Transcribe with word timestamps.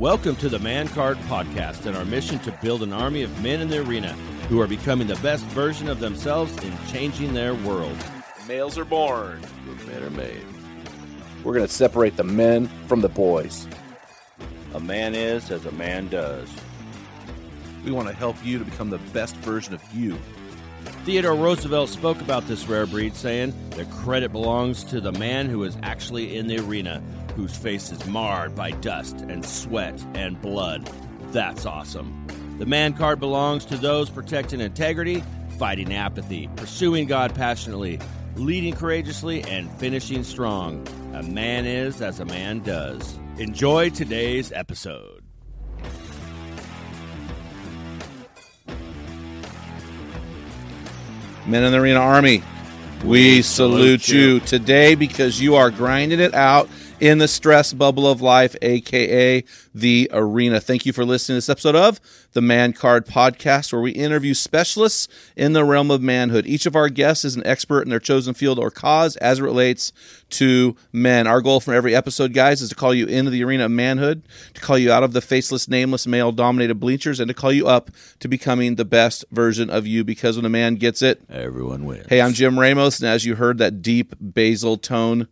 Welcome 0.00 0.36
to 0.36 0.48
the 0.48 0.58
Man 0.58 0.88
Card 0.88 1.18
Podcast 1.28 1.84
and 1.84 1.94
our 1.94 2.06
mission 2.06 2.38
to 2.38 2.58
build 2.62 2.82
an 2.82 2.90
army 2.90 3.20
of 3.20 3.42
men 3.42 3.60
in 3.60 3.68
the 3.68 3.86
arena 3.86 4.14
who 4.48 4.58
are 4.58 4.66
becoming 4.66 5.06
the 5.06 5.16
best 5.16 5.44
version 5.48 5.88
of 5.88 6.00
themselves 6.00 6.56
in 6.64 6.72
changing 6.90 7.34
their 7.34 7.54
world. 7.54 7.98
Males 8.48 8.78
are 8.78 8.86
born, 8.86 9.42
but 9.66 9.86
men 9.86 10.02
are 10.02 10.08
made. 10.08 10.42
We're 11.44 11.52
going 11.52 11.66
to 11.66 11.72
separate 11.72 12.16
the 12.16 12.24
men 12.24 12.68
from 12.86 13.02
the 13.02 13.10
boys. 13.10 13.68
A 14.72 14.80
man 14.80 15.14
is 15.14 15.50
as 15.50 15.66
a 15.66 15.72
man 15.72 16.08
does. 16.08 16.48
We 17.84 17.90
want 17.90 18.08
to 18.08 18.14
help 18.14 18.42
you 18.42 18.58
to 18.58 18.64
become 18.64 18.88
the 18.88 18.96
best 19.12 19.36
version 19.36 19.74
of 19.74 19.82
you. 19.92 20.18
Theodore 21.04 21.34
Roosevelt 21.34 21.90
spoke 21.90 22.22
about 22.22 22.46
this 22.46 22.66
rare 22.66 22.86
breed, 22.86 23.14
saying, 23.14 23.52
The 23.72 23.84
credit 23.84 24.32
belongs 24.32 24.82
to 24.84 25.02
the 25.02 25.12
man 25.12 25.50
who 25.50 25.62
is 25.64 25.76
actually 25.82 26.38
in 26.38 26.46
the 26.46 26.58
arena, 26.58 27.02
whose 27.30 27.56
face 27.56 27.90
is 27.90 28.04
marred 28.06 28.54
by 28.54 28.70
dust 28.70 29.16
and 29.20 29.44
sweat 29.44 30.02
and 30.14 30.40
blood. 30.40 30.90
That's 31.32 31.66
awesome. 31.66 32.26
The 32.58 32.66
man 32.66 32.92
card 32.92 33.20
belongs 33.20 33.64
to 33.66 33.76
those 33.76 34.10
protecting 34.10 34.60
integrity, 34.60 35.22
fighting 35.58 35.94
apathy, 35.94 36.48
pursuing 36.56 37.06
God 37.06 37.34
passionately, 37.34 37.98
leading 38.36 38.74
courageously, 38.74 39.42
and 39.44 39.70
finishing 39.78 40.24
strong. 40.24 40.86
A 41.14 41.22
man 41.22 41.66
is 41.66 42.00
as 42.02 42.20
a 42.20 42.24
man 42.24 42.60
does. 42.60 43.18
Enjoy 43.38 43.90
today's 43.90 44.52
episode. 44.52 45.22
Men 51.46 51.64
in 51.64 51.72
the 51.72 51.78
Arena 51.78 52.00
Army, 52.00 52.42
we 53.04 53.40
salute 53.42 54.08
you 54.08 54.40
today 54.40 54.94
because 54.94 55.40
you 55.40 55.56
are 55.56 55.70
grinding 55.70 56.20
it 56.20 56.34
out 56.34 56.68
in 57.00 57.18
the 57.18 57.28
stress 57.28 57.72
bubble 57.72 58.06
of 58.06 58.20
life, 58.20 58.54
aka 58.62 59.42
the 59.74 60.10
arena. 60.12 60.60
Thank 60.60 60.84
you 60.84 60.92
for 60.92 61.04
listening 61.04 61.34
to 61.34 61.38
this 61.38 61.48
episode 61.48 61.74
of 61.74 62.00
the 62.32 62.42
Man 62.42 62.72
Card 62.72 63.06
Podcast, 63.06 63.72
where 63.72 63.80
we 63.82 63.92
interview 63.92 64.34
specialists 64.34 65.08
in 65.36 65.52
the 65.54 65.64
realm 65.64 65.90
of 65.90 66.02
manhood. 66.02 66.46
Each 66.46 66.66
of 66.66 66.76
our 66.76 66.88
guests 66.88 67.24
is 67.24 67.36
an 67.36 67.46
expert 67.46 67.82
in 67.82 67.88
their 67.88 67.98
chosen 67.98 68.34
field 68.34 68.58
or 68.58 68.70
cause 68.70 69.16
as 69.16 69.38
it 69.38 69.42
relates 69.42 69.92
to 70.30 70.76
men. 70.92 71.26
Our 71.26 71.40
goal 71.40 71.60
for 71.60 71.74
every 71.74 71.94
episode, 71.94 72.34
guys, 72.34 72.60
is 72.62 72.68
to 72.68 72.74
call 72.74 72.94
you 72.94 73.06
into 73.06 73.30
the 73.30 73.42
arena 73.42 73.64
of 73.64 73.70
manhood, 73.70 74.22
to 74.54 74.60
call 74.60 74.78
you 74.78 74.92
out 74.92 75.02
of 75.02 75.12
the 75.12 75.20
faceless, 75.20 75.68
nameless, 75.68 76.06
male 76.06 76.32
dominated 76.32 76.76
bleachers, 76.76 77.18
and 77.18 77.28
to 77.28 77.34
call 77.34 77.52
you 77.52 77.66
up 77.66 77.90
to 78.20 78.28
becoming 78.28 78.76
the 78.76 78.84
best 78.84 79.24
version 79.32 79.70
of 79.70 79.86
you 79.86 80.04
because 80.04 80.36
when 80.36 80.44
a 80.44 80.50
man 80.50 80.74
gets 80.76 81.02
it, 81.02 81.22
Everyone 81.30 81.84
wins. 81.86 82.06
Hey, 82.08 82.20
I'm 82.20 82.32
Jim 82.32 82.58
Ramos, 82.58 83.00
and 83.00 83.08
as 83.08 83.24
you 83.24 83.36
heard 83.36 83.58
that 83.58 83.82
deep 83.82 84.14
basal 84.34 84.76
tone, 84.76 85.26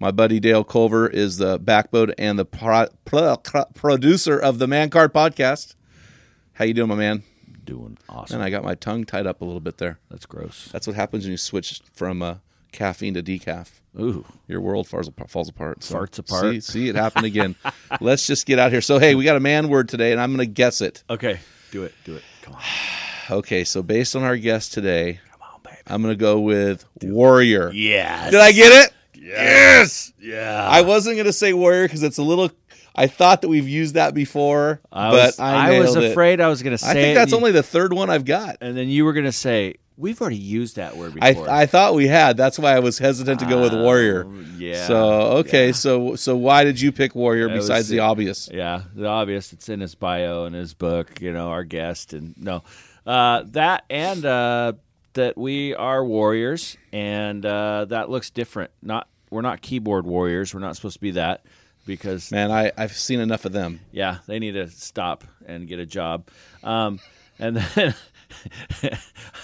my 0.00 0.10
buddy 0.10 0.40
Dale 0.40 0.64
Culver 0.64 1.06
is 1.08 1.38
the 1.38 1.58
backbone 1.58 2.12
and 2.18 2.38
the 2.38 2.44
pro- 2.44 2.88
pro- 3.04 3.36
pro- 3.36 3.64
producer 3.74 4.38
of 4.38 4.58
the 4.58 4.66
Man 4.66 4.90
Card 4.90 5.12
podcast. 5.12 5.74
How 6.54 6.64
you 6.64 6.74
doing, 6.74 6.88
my 6.88 6.94
man? 6.94 7.22
doing 7.64 7.98
awesome. 8.08 8.36
And 8.36 8.44
I 8.44 8.50
got 8.50 8.62
my 8.62 8.74
tongue 8.74 9.04
tied 9.04 9.26
up 9.26 9.40
a 9.40 9.44
little 9.44 9.60
bit 9.60 9.78
there. 9.78 9.98
That's 10.10 10.26
gross. 10.26 10.68
That's 10.72 10.86
what 10.86 10.96
happens 10.96 11.24
when 11.24 11.32
you 11.32 11.36
switch 11.38 11.80
from 11.92 12.22
uh, 12.22 12.36
caffeine 12.72 13.14
to 13.14 13.22
decaf. 13.22 13.70
Ooh. 13.98 14.24
Your 14.48 14.60
world 14.60 14.88
falls 14.88 15.08
apart. 15.08 15.30
Falls 15.30 15.48
apart. 15.48 15.80
Farts 15.80 16.18
apart. 16.18 16.52
See, 16.54 16.60
see 16.60 16.88
it 16.88 16.94
happen 16.94 17.24
again. 17.24 17.54
Let's 18.00 18.26
just 18.26 18.46
get 18.46 18.58
out 18.58 18.72
here. 18.72 18.80
So, 18.80 18.98
hey, 18.98 19.14
we 19.14 19.24
got 19.24 19.36
a 19.36 19.40
man 19.40 19.68
word 19.68 19.88
today, 19.88 20.12
and 20.12 20.20
I'm 20.20 20.30
going 20.34 20.46
to 20.46 20.52
guess 20.52 20.80
it. 20.80 21.04
Okay. 21.08 21.40
Do 21.70 21.84
it. 21.84 21.94
Do 22.04 22.16
it. 22.16 22.22
Come 22.42 22.54
on. 22.54 22.62
Okay, 23.30 23.64
so 23.64 23.82
based 23.82 24.14
on 24.16 24.22
our 24.22 24.36
guest 24.36 24.74
today, 24.74 25.18
I'm 25.86 26.02
going 26.02 26.12
to 26.12 26.20
go 26.20 26.40
with 26.40 26.84
warrior. 27.00 27.72
Yes. 27.72 28.30
Did 28.30 28.40
I 28.40 28.52
get 28.52 28.84
it? 28.84 28.92
Yes. 29.24 30.12
Yeah. 30.20 30.66
I 30.68 30.82
wasn't 30.82 31.16
going 31.16 31.26
to 31.26 31.32
say 31.32 31.52
warrior 31.52 31.84
because 31.84 32.02
it's 32.02 32.18
a 32.18 32.22
little. 32.22 32.50
I 32.94 33.08
thought 33.08 33.42
that 33.42 33.48
we've 33.48 33.68
used 33.68 33.94
that 33.94 34.14
before, 34.14 34.80
I 34.92 35.10
but 35.10 35.26
was, 35.26 35.40
I, 35.40 35.78
was 35.80 35.94
nailed 35.94 36.04
it. 36.04 36.10
afraid 36.12 36.40
I 36.40 36.46
was 36.46 36.62
going 36.62 36.72
to 36.72 36.78
say 36.78 36.90
I 36.90 36.94
think 36.94 37.16
that's 37.16 37.32
only 37.32 37.50
the 37.50 37.62
third 37.62 37.92
one 37.92 38.08
I've 38.08 38.24
got. 38.24 38.58
and 38.60 38.76
then 38.76 38.88
you 38.88 39.04
were 39.04 39.12
going 39.12 39.24
to 39.24 39.32
say 39.32 39.74
we've 39.96 40.20
already 40.20 40.36
used 40.36 40.76
that 40.76 40.96
word 40.96 41.16
I 41.20 41.32
before. 41.32 41.50
I 41.50 41.66
thought 41.66 41.94
we 41.94 42.06
had. 42.06 42.36
That's 42.36 42.58
why 42.58 42.74
I 42.74 42.78
was 42.78 42.98
hesitant 42.98 43.40
to 43.40 43.46
go 43.46 43.60
with 43.60 43.72
warrior. 43.72 44.26
Oh, 44.26 44.44
yeah. 44.58 44.86
So 44.86 45.10
okay, 45.38 45.66
yeah. 45.66 45.72
so 45.72 46.14
so 46.16 46.36
why 46.36 46.64
did 46.64 46.80
you 46.80 46.92
pick 46.92 47.14
warrior 47.14 47.48
That 47.48 47.56
was 47.56 47.66
besides 47.68 47.88
the 47.88 48.00
obvious? 48.00 48.48
Yeah, 48.52 48.82
the 48.94 49.06
obvious. 49.06 49.52
It's 49.52 49.68
in 49.68 49.80
his 49.80 49.94
bio 49.94 50.44
and 50.44 50.54
his 50.54 50.74
book. 50.74 51.20
You 51.20 51.32
know, 51.32 51.48
our 51.48 51.64
guest 51.64 52.12
and 52.12 52.34
no, 52.36 52.62
uh, 53.06 53.42
that 53.48 53.84
and 53.90 54.24
uh, 54.24 54.74
that 55.14 55.36
we 55.36 55.74
are 55.74 56.04
warriors, 56.04 56.76
and 56.92 57.44
uh, 57.44 57.86
that 57.86 58.10
looks 58.10 58.30
different. 58.30 58.70
Not 58.82 59.08
we're 59.34 59.42
not 59.42 59.60
keyboard 59.60 60.06
warriors. 60.06 60.54
We're 60.54 60.60
not 60.60 60.76
supposed 60.76 60.94
to 60.94 61.00
be 61.00 61.10
that 61.12 61.44
because 61.86 62.30
Man, 62.30 62.50
I 62.50 62.70
I've 62.78 62.92
seen 62.96 63.20
enough 63.20 63.44
of 63.44 63.52
them. 63.52 63.80
yeah, 63.90 64.18
they 64.26 64.38
need 64.38 64.52
to 64.52 64.68
stop 64.70 65.24
and 65.44 65.66
get 65.66 65.80
a 65.80 65.86
job. 65.86 66.28
Um, 66.62 67.00
and 67.38 67.56
then 67.56 67.94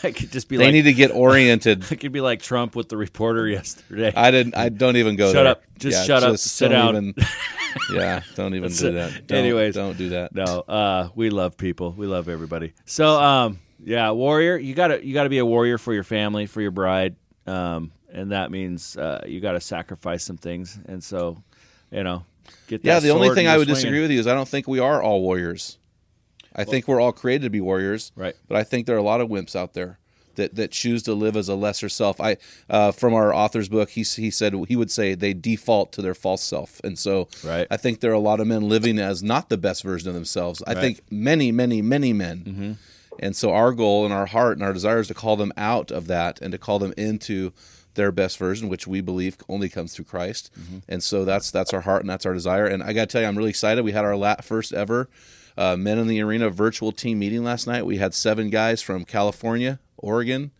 I 0.03 0.13
could 0.13 0.31
just 0.31 0.49
be 0.49 0.57
like 0.57 0.63
They 0.63 0.67
like 0.67 0.73
need 0.73 0.83
to 0.83 0.93
get 0.93 1.11
oriented. 1.15 1.85
I 1.91 1.97
could 1.97 2.13
be 2.13 2.21
like 2.21 2.41
Trump 2.41 2.77
with 2.77 2.89
the 2.89 2.97
reporter 2.97 3.49
yesterday. 3.49 4.13
I 4.15 4.31
didn't. 4.31 4.57
I 4.57 4.69
don't 4.69 4.97
even 4.97 5.17
go. 5.17 5.33
Shut 5.33 5.43
there. 5.43 5.53
up. 5.53 5.63
Just 5.79 6.07
shut 6.07 6.23
up. 6.23 6.39
Sit 6.39 6.69
down. 6.69 6.97
Even, 6.97 7.15
yeah, 7.93 8.23
don't 8.37 8.55
even 8.55 8.71
do 8.71 8.93
that. 8.93 9.27
Don't, 9.27 9.39
Anyways. 9.39 9.75
don't 9.75 9.99
do 9.99 10.11
that. 10.11 10.35
No, 10.35 10.45
uh, 10.61 11.09
we 11.17 11.31
love 11.31 11.57
people. 11.57 11.93
We 11.93 12.07
love 12.07 12.29
everybody. 12.29 12.75
So, 12.85 13.21
um, 13.21 13.59
yeah, 13.85 14.13
warrior. 14.13 14.57
You 14.57 14.75
gotta 14.75 15.05
you 15.05 15.15
gotta 15.15 15.31
be 15.31 15.39
a 15.39 15.47
warrior 15.47 15.79
for 15.79 15.93
your 15.93 16.05
family, 16.05 16.47
for 16.47 16.61
your 16.61 16.71
bride, 16.71 17.17
um, 17.47 17.91
and 18.13 18.33
that 18.33 18.51
means 18.51 18.97
uh, 18.97 19.23
you 19.27 19.41
got 19.41 19.53
to 19.53 19.61
sacrifice 19.61 20.25
some 20.25 20.37
things. 20.37 20.79
And 20.87 21.03
so, 21.03 21.43
you 21.91 22.03
know, 22.05 22.25
get 22.67 22.83
that 22.83 22.89
Yeah, 22.89 23.01
the 23.01 23.11
only 23.11 23.35
thing 23.35 23.47
I 23.47 23.57
would 23.59 23.67
swinging. 23.67 23.75
disagree 23.77 24.01
with 24.03 24.11
you 24.11 24.21
is 24.21 24.27
I 24.27 24.35
don't 24.35 24.49
think 24.49 24.67
we 24.69 24.79
are 24.79 25.03
all 25.03 25.21
warriors. 25.23 25.79
I 26.55 26.65
think 26.65 26.89
we're 26.89 27.01
all 27.01 27.13
created 27.13 27.45
to 27.45 27.51
be 27.51 27.61
warriors. 27.61 28.11
Right. 28.17 28.35
But 28.49 28.57
I 28.57 28.65
think 28.65 28.87
there 28.87 28.97
are 28.97 28.99
a 28.99 29.03
lot 29.03 29.21
of 29.21 29.29
wimps 29.29 29.55
out 29.55 29.75
there 29.75 29.99
that, 30.35 30.57
that 30.57 30.73
choose 30.73 31.03
to 31.05 31.15
live 31.15 31.37
as 31.37 31.49
a 31.49 31.55
lesser 31.55 31.89
self. 31.89 32.21
I 32.21 32.39
uh, 32.69 32.91
from 32.93 33.15
our 33.15 33.33
author's 33.33 33.69
book, 33.69 33.91
he 33.91 34.03
he 34.03 34.31
said 34.31 34.55
he 34.69 34.75
would 34.75 34.91
say 34.91 35.15
they 35.15 35.33
default 35.33 35.93
to 35.93 36.03
their 36.03 36.15
false 36.15 36.43
self, 36.43 36.81
and 36.83 36.99
so 36.99 37.29
Right. 37.45 37.67
I 37.71 37.77
think 37.77 38.01
there 38.01 38.11
are 38.11 38.15
a 38.15 38.19
lot 38.21 38.41
of 38.41 38.47
men 38.49 38.69
living 38.69 38.99
as 38.99 39.23
not 39.23 39.49
the 39.49 39.59
best 39.59 39.83
version 39.85 40.09
of 40.09 40.15
themselves. 40.15 40.63
I 40.67 40.75
think 40.75 41.01
many, 41.11 41.53
many, 41.53 41.83
many 41.83 42.13
men. 42.13 42.39
Mm-hmm. 42.45 42.73
And 43.23 43.37
so 43.37 43.53
our 43.53 43.73
goal 43.73 44.05
and 44.05 44.15
our 44.15 44.27
heart 44.27 44.57
and 44.57 44.65
our 44.65 44.73
desire 44.73 44.99
is 45.01 45.09
to 45.09 45.15
call 45.15 45.37
them 45.37 45.53
out 45.57 45.91
of 45.91 46.07
that 46.07 46.41
and 46.41 46.53
to 46.53 46.59
call 46.59 46.79
them 46.79 46.95
into 46.97 47.53
their 48.01 48.11
best 48.11 48.39
version, 48.39 48.71
which 48.71 48.87
we 48.87 49.03
believe 49.03 49.37
only 49.47 49.69
comes 49.69 49.95
through 49.95 50.07
Christ. 50.07 50.51
Mm-hmm. 50.59 50.79
And 50.89 51.03
so 51.03 51.27
that's 51.27 51.51
that's 51.51 51.75
our 51.75 51.83
heart 51.83 52.01
and 52.01 52.09
that's 52.09 52.25
our 52.25 52.33
desire. 52.33 52.65
And 52.65 52.83
I 52.83 52.95
got 52.95 53.03
to 53.03 53.13
tell 53.13 53.21
you, 53.21 53.29
I'm 53.29 53.37
really 53.37 53.51
excited. 53.51 53.85
We 53.85 53.93
had 53.93 54.07
our 54.07 54.17
la- 54.17 54.37
first 54.37 54.73
ever 54.73 55.11
uh, 55.59 55.77
Men 55.77 55.99
in 55.99 56.07
the 56.07 56.23
Arena 56.23 56.49
virtual 56.49 56.93
team 56.93 57.19
meeting 57.19 57.45
last 57.45 57.67
night. 57.67 57.85
We 57.85 57.99
had 57.99 58.15
seven 58.15 58.49
guys 58.49 58.81
from 58.81 59.05
California, 59.05 59.81
Oregon, 59.99 60.51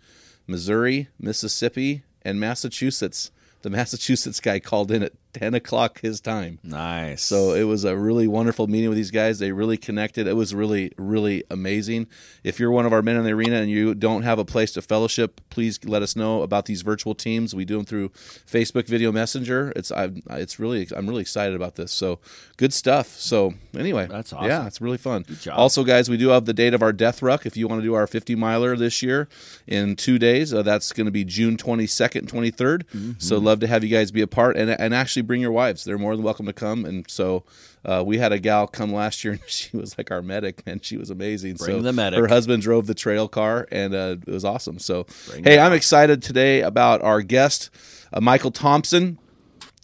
Missouri, 0.47 1.09
Mississippi, 1.19 2.03
and 2.21 2.39
Massachusetts. 2.39 3.31
The 3.63 3.71
Massachusetts 3.71 4.41
guy 4.41 4.59
called 4.59 4.91
in 4.91 5.03
at 5.03 5.13
10 5.33 5.55
o'clock 5.55 6.01
his 6.01 6.21
time. 6.21 6.59
Nice. 6.63 7.23
So 7.23 7.53
it 7.55 7.65
was 7.65 7.85
a 7.85 7.97
really 7.97 8.27
wonderful 8.29 8.67
meeting 8.67 8.89
with 8.89 8.97
these 8.97 9.11
guys. 9.11 9.39
They 9.39 9.53
really 9.53 9.77
connected. 9.77 10.27
It 10.27 10.35
was 10.35 10.55
really, 10.55 10.93
really 10.97 11.45
amazing. 11.51 12.07
If 12.45 12.59
you're 12.59 12.71
one 12.71 12.87
of 12.87 12.93
our 12.93 13.03
men 13.03 13.17
in 13.17 13.25
the 13.25 13.31
arena 13.33 13.57
and 13.57 13.71
you 13.71 13.95
don't 13.95 14.23
have 14.23 14.39
a 14.39 14.45
place 14.45 14.73
to 14.73 14.83
fellowship, 14.83 15.41
please 15.51 15.79
let 15.85 16.03
us 16.03 16.17
know 16.17 16.43
about 16.43 16.67
these 16.67 16.83
virtual 16.83 17.15
teams. 17.15 17.55
We 17.55 17.65
do 17.65 17.77
them 17.77 17.85
through 17.87 18.09
Facebook 18.11 18.87
Video 18.87 19.13
Messenger. 19.13 19.73
It's 19.77 19.93
I, 19.93 20.11
it's 20.31 20.59
really 20.59 20.89
I'm 20.95 21.07
really 21.09 21.23
excited 21.23 21.55
about 21.55 21.77
this. 21.77 21.93
So 21.93 22.19
good 22.57 22.73
stuff. 22.73 23.09
So 23.09 23.55
anyway, 23.77 24.07
That's 24.11 24.33
awesome. 24.33 24.49
Yeah, 24.49 24.67
it's 24.67 24.81
really 24.81 24.99
fun. 24.99 25.25
Also, 25.53 25.85
guys, 25.85 26.09
we 26.11 26.17
do 26.17 26.29
have 26.31 26.45
the 26.45 26.55
date 26.55 26.75
of 26.75 26.83
our 26.83 26.93
death 26.93 27.23
ruck. 27.23 27.47
If 27.47 27.57
you 27.57 27.69
want 27.69 27.81
to 27.83 27.85
do 27.87 27.95
our 27.95 28.07
50 28.07 28.35
miler 28.35 28.77
this 28.77 29.03
year 29.03 29.29
in 29.67 29.97
two 29.97 30.19
days, 30.19 30.53
uh, 30.53 30.63
that's 30.63 30.93
going 30.93 31.07
to 31.07 31.11
be 31.13 31.25
June 31.25 31.57
22nd 31.57 32.23
23rd. 32.27 32.83
So 33.21 33.37
Mm-hmm. 33.37 33.45
love 33.47 33.61
to 33.61 33.67
have 33.67 33.83
you 33.85 33.91
guys 33.91 34.11
be 34.11 34.21
a 34.23 34.27
part 34.27 34.57
and 34.57 34.71
and 34.71 34.95
actually 34.95 35.20
bring 35.23 35.41
your 35.41 35.53
wives. 35.53 35.85
They're 35.85 35.99
more 35.99 36.15
than 36.15 36.25
welcome 36.25 36.47
to 36.47 36.53
come. 36.53 36.85
And 36.85 37.09
so 37.11 37.45
uh, 37.85 38.03
we 38.05 38.19
had 38.19 38.33
a 38.33 38.39
gal 38.39 38.67
come 38.67 38.93
last 38.93 39.25
year, 39.25 39.33
and 39.41 39.43
she 39.47 39.77
was 39.77 39.97
like 39.97 40.11
our 40.11 40.23
medic, 40.23 40.63
and 40.67 40.85
She 40.85 40.97
was 40.97 41.11
amazing. 41.11 41.55
Bring 41.55 41.79
so 41.79 41.83
the 41.83 41.93
medic. 41.93 42.19
Her 42.19 42.29
husband 42.29 42.63
drove 42.63 42.87
the 42.87 42.95
trail 42.95 43.29
car, 43.29 43.67
and 43.71 43.95
uh, 43.95 44.17
it 44.27 44.31
was 44.31 44.45
awesome. 44.45 44.79
So 44.79 45.07
Bring 45.29 45.45
hey, 45.45 45.59
I'm 45.59 45.73
excited 45.73 46.23
today 46.23 46.63
about 46.63 47.03
our 47.03 47.23
guest, 47.23 47.71
uh, 48.13 48.21
Michael 48.21 48.51
Thompson. 48.51 49.19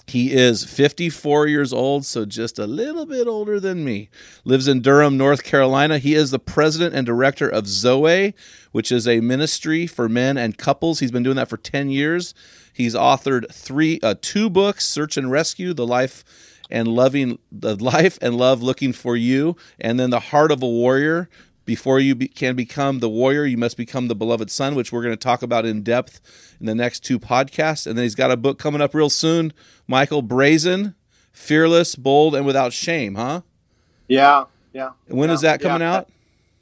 He 0.09 0.33
is 0.33 0.63
54 0.63 1.49
years 1.49 1.73
old, 1.73 2.05
so 2.07 2.25
just 2.25 2.61
a 2.61 2.67
little 2.67 3.07
bit 3.07 3.27
older 3.27 3.59
than 3.59 3.85
me. 3.85 4.09
Lives 4.45 4.69
in 4.69 4.81
Durham, 4.81 5.17
North 5.17 5.43
Carolina. 5.43 5.99
He 5.99 6.15
is 6.15 6.31
the 6.31 6.39
president 6.39 6.95
and 6.95 7.05
director 7.05 7.49
of 7.49 7.67
Zoe, 7.67 8.33
which 8.71 8.93
is 8.93 9.09
a 9.09 9.21
ministry 9.21 9.85
for 9.89 10.09
men 10.09 10.39
and 10.39 10.57
couples. 10.57 11.01
He's 11.01 11.11
been 11.11 11.25
doing 11.25 11.37
that 11.37 11.49
for 11.49 11.57
10 11.57 11.91
years. 11.91 12.35
He's 12.77 12.95
authored 12.95 13.51
three, 13.53 13.99
uh, 14.03 14.17
two 14.21 14.51
books: 14.51 14.87
Search 14.87 15.17
and 15.17 15.31
Rescue, 15.31 15.73
The 15.73 15.87
Life 15.87 16.25
and 16.71 16.89
Loving, 16.89 17.39
The 17.51 17.77
Life 17.83 18.19
and 18.21 18.37
Love 18.37 18.63
Looking 18.63 18.93
for 18.93 19.17
You, 19.17 19.57
and 19.81 19.99
then 19.99 20.11
The 20.11 20.21
Heart 20.21 20.53
of 20.53 20.63
a 20.63 20.69
Warrior. 20.69 21.29
Before 21.65 21.99
you 21.99 22.15
be, 22.15 22.29
can 22.29 22.55
become 22.55 23.01
the 23.01 23.09
warrior, 23.09 23.45
you 23.45 23.57
must 23.57 23.77
become 23.77 24.07
the 24.07 24.15
beloved 24.15 24.53
son, 24.53 24.77
which 24.77 24.93
we're 24.93 25.03
going 25.03 25.15
to 25.15 25.17
talk 25.17 25.43
about 25.43 25.67
in 25.67 25.83
depth 25.83 26.21
in 26.61 26.67
the 26.67 26.77
next 26.77 27.01
two 27.01 27.19
podcasts. 27.19 27.89
And 27.89 27.99
then 27.99 28.05
he's 28.05 28.15
got 28.15 28.31
a 28.31 28.37
book 28.37 28.59
coming 28.61 28.81
up 28.81 28.95
real 28.95 29.11
soon, 29.11 29.53
Michael 29.89 30.23
Brazen, 30.23 30.95
Fearless, 31.33 31.97
Bold, 31.97 32.37
and 32.37 32.47
Without 32.47 32.73
Shame, 32.73 33.17
huh? 33.17 33.41
Yeah, 34.07 34.45
yeah. 34.73 34.91
When 35.09 35.31
is 35.31 35.43
Yeah, 35.43 35.51
that 35.53 35.61
coming 35.61 35.81
yeah. 35.81 35.95
out? 35.97 36.09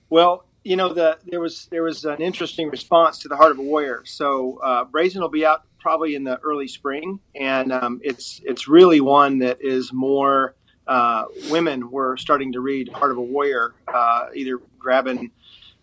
Well, 0.08 0.46
you 0.64 0.76
know, 0.76 0.94
the 0.94 1.18
there 1.26 1.40
was 1.40 1.66
there 1.70 1.82
was 1.82 2.04
an 2.06 2.22
interesting 2.22 2.70
response 2.70 3.18
to 3.18 3.28
the 3.28 3.36
Heart 3.36 3.52
of 3.52 3.58
a 3.58 3.62
Warrior. 3.62 4.02
So 4.06 4.58
uh, 4.64 4.84
Brazen 4.84 5.20
will 5.20 5.28
be 5.28 5.44
out 5.44 5.64
probably 5.84 6.14
in 6.14 6.24
the 6.24 6.38
early 6.38 6.66
spring, 6.66 7.20
and 7.34 7.70
um, 7.70 8.00
it's 8.02 8.40
it's 8.46 8.66
really 8.66 9.02
one 9.02 9.40
that 9.40 9.58
is 9.60 9.92
more 9.92 10.54
uh, 10.86 11.26
women 11.50 11.90
were 11.90 12.16
starting 12.16 12.52
to 12.52 12.60
read 12.60 12.88
Heart 12.88 13.12
of 13.12 13.18
a 13.18 13.22
Warrior, 13.22 13.74
uh, 13.86 14.28
either 14.34 14.58
grabbing 14.78 15.30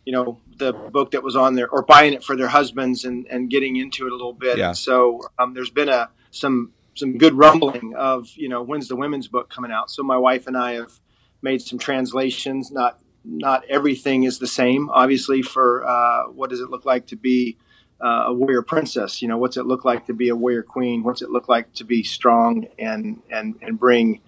you 0.04 0.12
know 0.12 0.40
the 0.58 0.74
book 0.74 1.12
that 1.12 1.22
was 1.22 1.36
on 1.36 1.54
there 1.54 1.70
or 1.70 1.84
buying 1.84 2.14
it 2.14 2.24
for 2.24 2.36
their 2.36 2.48
husbands 2.48 3.06
and, 3.06 3.28
and 3.28 3.52
getting 3.52 3.76
into 3.76 4.08
it 4.08 4.12
a 4.12 4.16
little 4.16 4.34
bit. 4.34 4.58
Yeah. 4.58 4.70
And 4.70 4.78
so 4.78 5.22
um, 5.38 5.54
there's 5.54 5.70
been 5.70 5.90
a 5.90 6.10
some 6.32 6.74
some 6.96 7.20
good 7.20 7.36
rumbling 7.36 7.94
of 7.96 8.28
you 8.36 8.50
know 8.50 8.64
when's 8.64 8.88
the 8.88 8.96
women's 8.96 9.28
book 9.28 9.52
coming 9.52 9.72
out. 9.72 9.92
So 9.92 10.02
my 10.02 10.18
wife 10.18 10.48
and 10.48 10.58
I 10.58 10.74
have 10.74 11.00
made 11.44 11.62
some 11.62 11.78
translations. 11.78 12.72
Not 12.72 13.00
not 13.24 13.66
everything 13.70 14.24
is 14.24 14.40
the 14.40 14.48
same, 14.48 14.90
obviously. 14.90 15.44
For 15.44 15.86
uh, 15.88 16.32
what 16.32 16.50
does 16.50 16.60
it 16.60 16.72
look 16.72 16.86
like 16.86 17.06
to 17.08 17.16
be 17.16 17.58
uh, 18.04 18.26
a 18.28 18.34
warrior 18.34 18.62
princess? 18.62 19.22
You 19.22 19.28
know, 19.28 19.38
what's 19.38 19.58
it 19.58 19.66
look 19.66 19.86
like 19.86 20.06
to 20.08 20.14
be 20.14 20.30
a 20.30 20.36
warrior 20.36 20.64
queen? 20.64 21.04
What's 21.04 21.22
it 21.22 21.30
look 21.30 21.48
like 21.48 21.74
to 21.76 21.84
be 21.84 22.04
strong 22.04 22.68
and 22.80 23.22
and 23.30 23.56
and 23.62 23.80
bring 23.80 24.22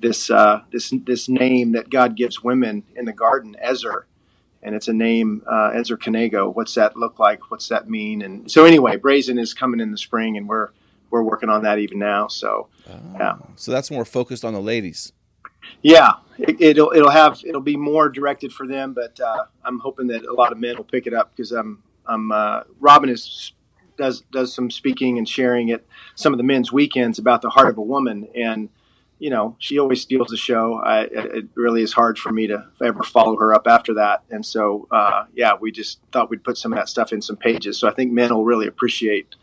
this 0.00 0.30
uh, 0.30 0.62
this 0.72 0.92
this 1.04 1.28
name 1.28 1.72
that 1.72 1.90
God 1.90 2.16
gives 2.16 2.42
women 2.42 2.84
in 2.94 3.04
the 3.04 3.12
garden, 3.12 3.56
Ezer, 3.60 4.06
and 4.62 4.74
it's 4.74 4.88
a 4.88 4.92
name 4.92 5.42
uh, 5.50 5.70
Ezer 5.74 5.96
Kenegdo. 5.96 6.54
What's 6.54 6.74
that 6.74 6.96
look 6.96 7.18
like? 7.18 7.50
What's 7.50 7.68
that 7.68 7.88
mean? 7.88 8.22
And 8.22 8.50
so 8.50 8.64
anyway, 8.64 8.96
Brazen 8.96 9.38
is 9.38 9.54
coming 9.54 9.80
in 9.80 9.90
the 9.90 9.98
spring, 9.98 10.36
and 10.36 10.48
we're 10.48 10.70
we're 11.10 11.22
working 11.22 11.48
on 11.48 11.62
that 11.62 11.78
even 11.78 11.98
now. 11.98 12.28
So 12.28 12.68
yeah. 13.14 13.36
So 13.56 13.72
that's 13.72 13.90
more 13.90 14.04
focused 14.04 14.44
on 14.44 14.54
the 14.54 14.60
ladies. 14.60 15.12
Yeah, 15.82 16.12
it, 16.38 16.60
it'll 16.60 16.92
it'll 16.92 17.10
have 17.10 17.40
it'll 17.44 17.60
be 17.60 17.76
more 17.76 18.08
directed 18.08 18.52
for 18.52 18.66
them, 18.66 18.92
but 18.92 19.18
uh, 19.20 19.44
I'm 19.64 19.80
hoping 19.80 20.08
that 20.08 20.24
a 20.24 20.32
lot 20.32 20.52
of 20.52 20.58
men 20.58 20.76
will 20.76 20.84
pick 20.84 21.06
it 21.06 21.14
up 21.14 21.34
because 21.34 21.52
I'm 21.52 21.82
I'm 22.06 22.30
uh, 22.32 22.60
Robin 22.80 23.08
is 23.10 23.52
does 23.96 24.22
does 24.32 24.54
some 24.54 24.70
speaking 24.70 25.18
and 25.18 25.28
sharing 25.28 25.70
at 25.70 25.82
some 26.14 26.32
of 26.32 26.38
the 26.38 26.44
men's 26.44 26.72
weekends 26.72 27.18
about 27.18 27.42
the 27.42 27.50
heart 27.50 27.68
of 27.68 27.78
a 27.78 27.82
woman, 27.82 28.28
and 28.34 28.68
you 29.18 29.30
know 29.30 29.56
she 29.58 29.78
always 29.78 30.02
steals 30.02 30.28
the 30.28 30.36
show. 30.36 30.74
I, 30.74 31.02
it 31.04 31.46
really 31.54 31.82
is 31.82 31.92
hard 31.92 32.18
for 32.18 32.30
me 32.32 32.46
to 32.48 32.66
ever 32.84 33.02
follow 33.02 33.36
her 33.38 33.54
up 33.54 33.66
after 33.66 33.94
that, 33.94 34.22
and 34.30 34.44
so 34.44 34.86
uh, 34.90 35.24
yeah, 35.34 35.52
we 35.58 35.72
just 35.72 36.00
thought 36.12 36.28
we'd 36.30 36.44
put 36.44 36.58
some 36.58 36.72
of 36.72 36.78
that 36.78 36.88
stuff 36.88 37.12
in 37.12 37.22
some 37.22 37.36
pages. 37.36 37.78
So 37.78 37.88
I 37.88 37.92
think 37.92 38.12
men 38.12 38.34
will 38.34 38.44
really 38.44 38.66
appreciate 38.66 39.34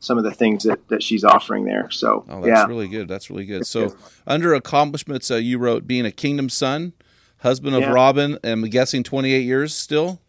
some 0.00 0.18
of 0.18 0.24
the 0.24 0.32
things 0.32 0.64
that, 0.64 0.88
that 0.88 1.00
she's 1.00 1.22
offering 1.22 1.64
there. 1.64 1.88
So 1.92 2.24
Oh, 2.28 2.40
that's 2.40 2.46
yeah, 2.48 2.66
really 2.66 2.88
good. 2.88 3.06
That's 3.06 3.30
really 3.30 3.46
good. 3.46 3.64
So, 3.68 3.94
under 4.26 4.52
accomplishments, 4.52 5.30
uh, 5.30 5.36
you 5.36 5.58
wrote 5.58 5.86
being 5.86 6.04
a 6.04 6.10
kingdom 6.10 6.48
son, 6.48 6.92
husband 7.38 7.76
of 7.76 7.82
Yeah. 7.82 7.92
Robin, 7.92 8.36
I'm 8.42 8.62
guessing 8.62 9.04
28 9.04 9.38
years 9.44 9.72
still? 9.72 10.20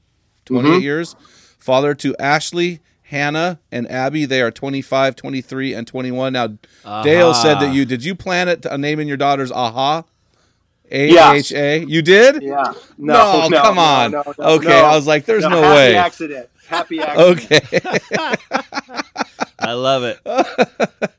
28 0.46 0.70
Mm-hmm. 0.70 0.82
years. 0.84 1.16
Father 1.64 1.96
to 1.96 2.14
Ashley, 2.18 2.82
Hannah, 3.04 3.58
and 3.72 3.90
Abby. 3.90 4.26
They 4.26 4.42
are 4.42 4.52
25, 4.52 5.16
23, 5.16 5.74
and 5.74 5.88
21. 5.88 6.34
Now, 6.34 6.48
Dale 7.04 7.34
said 7.34 7.60
that 7.62 7.74
you, 7.74 7.86
did 7.86 8.04
you 8.04 8.16
plan 8.16 8.50
it 8.50 8.64
to 8.64 8.78
naming 8.78 9.08
your 9.08 9.16
daughters 9.16 9.50
Aha? 9.50 10.04
A 10.92 11.18
H 11.36 11.54
A? 11.54 11.86
You 11.86 12.02
did? 12.02 12.44
yeah. 12.44 12.74
No, 12.98 13.48
No, 13.48 13.62
come 13.62 13.80
on. 13.80 14.12
no, 14.12 14.24
no, 14.38 14.44
okay, 14.56 14.68
no. 14.68 14.76
I 14.76 14.94
was 14.96 15.08
like, 15.08 15.24
there's 15.24 15.44
no, 15.44 15.50
happy 15.62 15.62
way. 15.76 15.96
accident. 15.96 16.50
Happy 16.68 17.00
accident. 17.02 17.42
Okay. 17.42 17.80
I 19.60 19.72
love 19.74 20.04
it. 20.04 20.20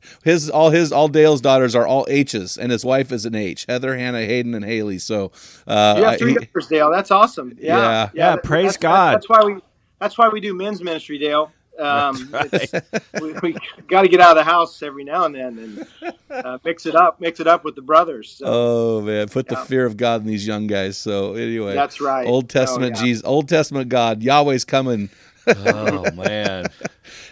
his 0.23 0.51
all 0.51 0.69
his 0.69 0.91
all 0.91 1.07
Dale's 1.07 1.41
daughters 1.41 1.73
are 1.75 1.87
all 1.87 2.05
H's, 2.07 2.57
and 2.57 2.71
his 2.71 2.85
wife 2.85 3.11
is 3.11 3.25
an 3.25 3.33
H. 3.33 3.65
Heather, 3.67 3.97
Hannah, 3.97 4.21
Hayden, 4.21 4.53
and 4.53 4.63
Haley. 4.63 4.99
So, 4.99 5.31
uh, 5.65 5.95
You 5.97 6.03
have 6.05 6.19
three 6.19 6.33
he- 6.33 6.37
daughters, 6.37 6.67
Dale. 6.67 6.91
That's 6.91 7.09
awesome. 7.09 7.57
Yeah. 7.59 7.77
Yeah, 7.77 8.09
Yeah, 8.13 8.35
that- 8.35 8.43
praise 8.43 8.65
that's, 8.73 8.77
God. 8.77 9.15
That's, 9.15 9.27
why 9.29 9.43
we. 9.43 9.55
That's 9.99 10.17
why 10.17 10.29
we 10.29 10.39
do 10.41 10.53
men's 10.53 10.83
ministry, 10.83 11.17
Dale. 11.17 11.51
Um, 11.77 12.29
That's 12.31 12.53
it's- 12.73 13.01
we, 13.21 13.33
we 13.43 13.57
got 13.89 14.03
to 14.03 14.07
get 14.07 14.21
out 14.21 14.31
of 14.31 14.45
the 14.45 14.49
house 14.49 14.81
every 14.81 15.03
now 15.03 15.25
and 15.25 15.35
then 15.35 15.57
and 16.01 16.13
uh, 16.31 16.57
mix 16.63 16.85
it 16.85 16.95
up, 16.95 17.19
mix 17.19 17.39
it 17.41 17.47
up 17.47 17.65
with 17.65 17.75
the 17.75 17.81
brothers. 17.81 18.31
So 18.31 18.45
oh 18.47 19.01
man, 19.01 19.27
put 19.27 19.47
the 19.49 19.55
Yeah. 19.55 19.65
fear 19.65 19.85
of 19.85 19.97
God 19.97 20.21
in 20.21 20.27
these 20.27 20.47
young 20.47 20.67
guys. 20.67 20.97
So 20.97 21.33
anyway, 21.33 21.75
that's 21.75 21.99
right. 21.99 22.25
Old 22.27 22.49
Testament 22.49 22.95
Oh, 22.95 22.99
yeah. 22.99 23.05
Jesus, 23.05 23.23
Old 23.25 23.49
Testament 23.49 23.89
God, 23.89 24.23
Yahweh's 24.23 24.63
coming. 24.63 25.09
Oh 25.47 26.09
man. 26.11 26.65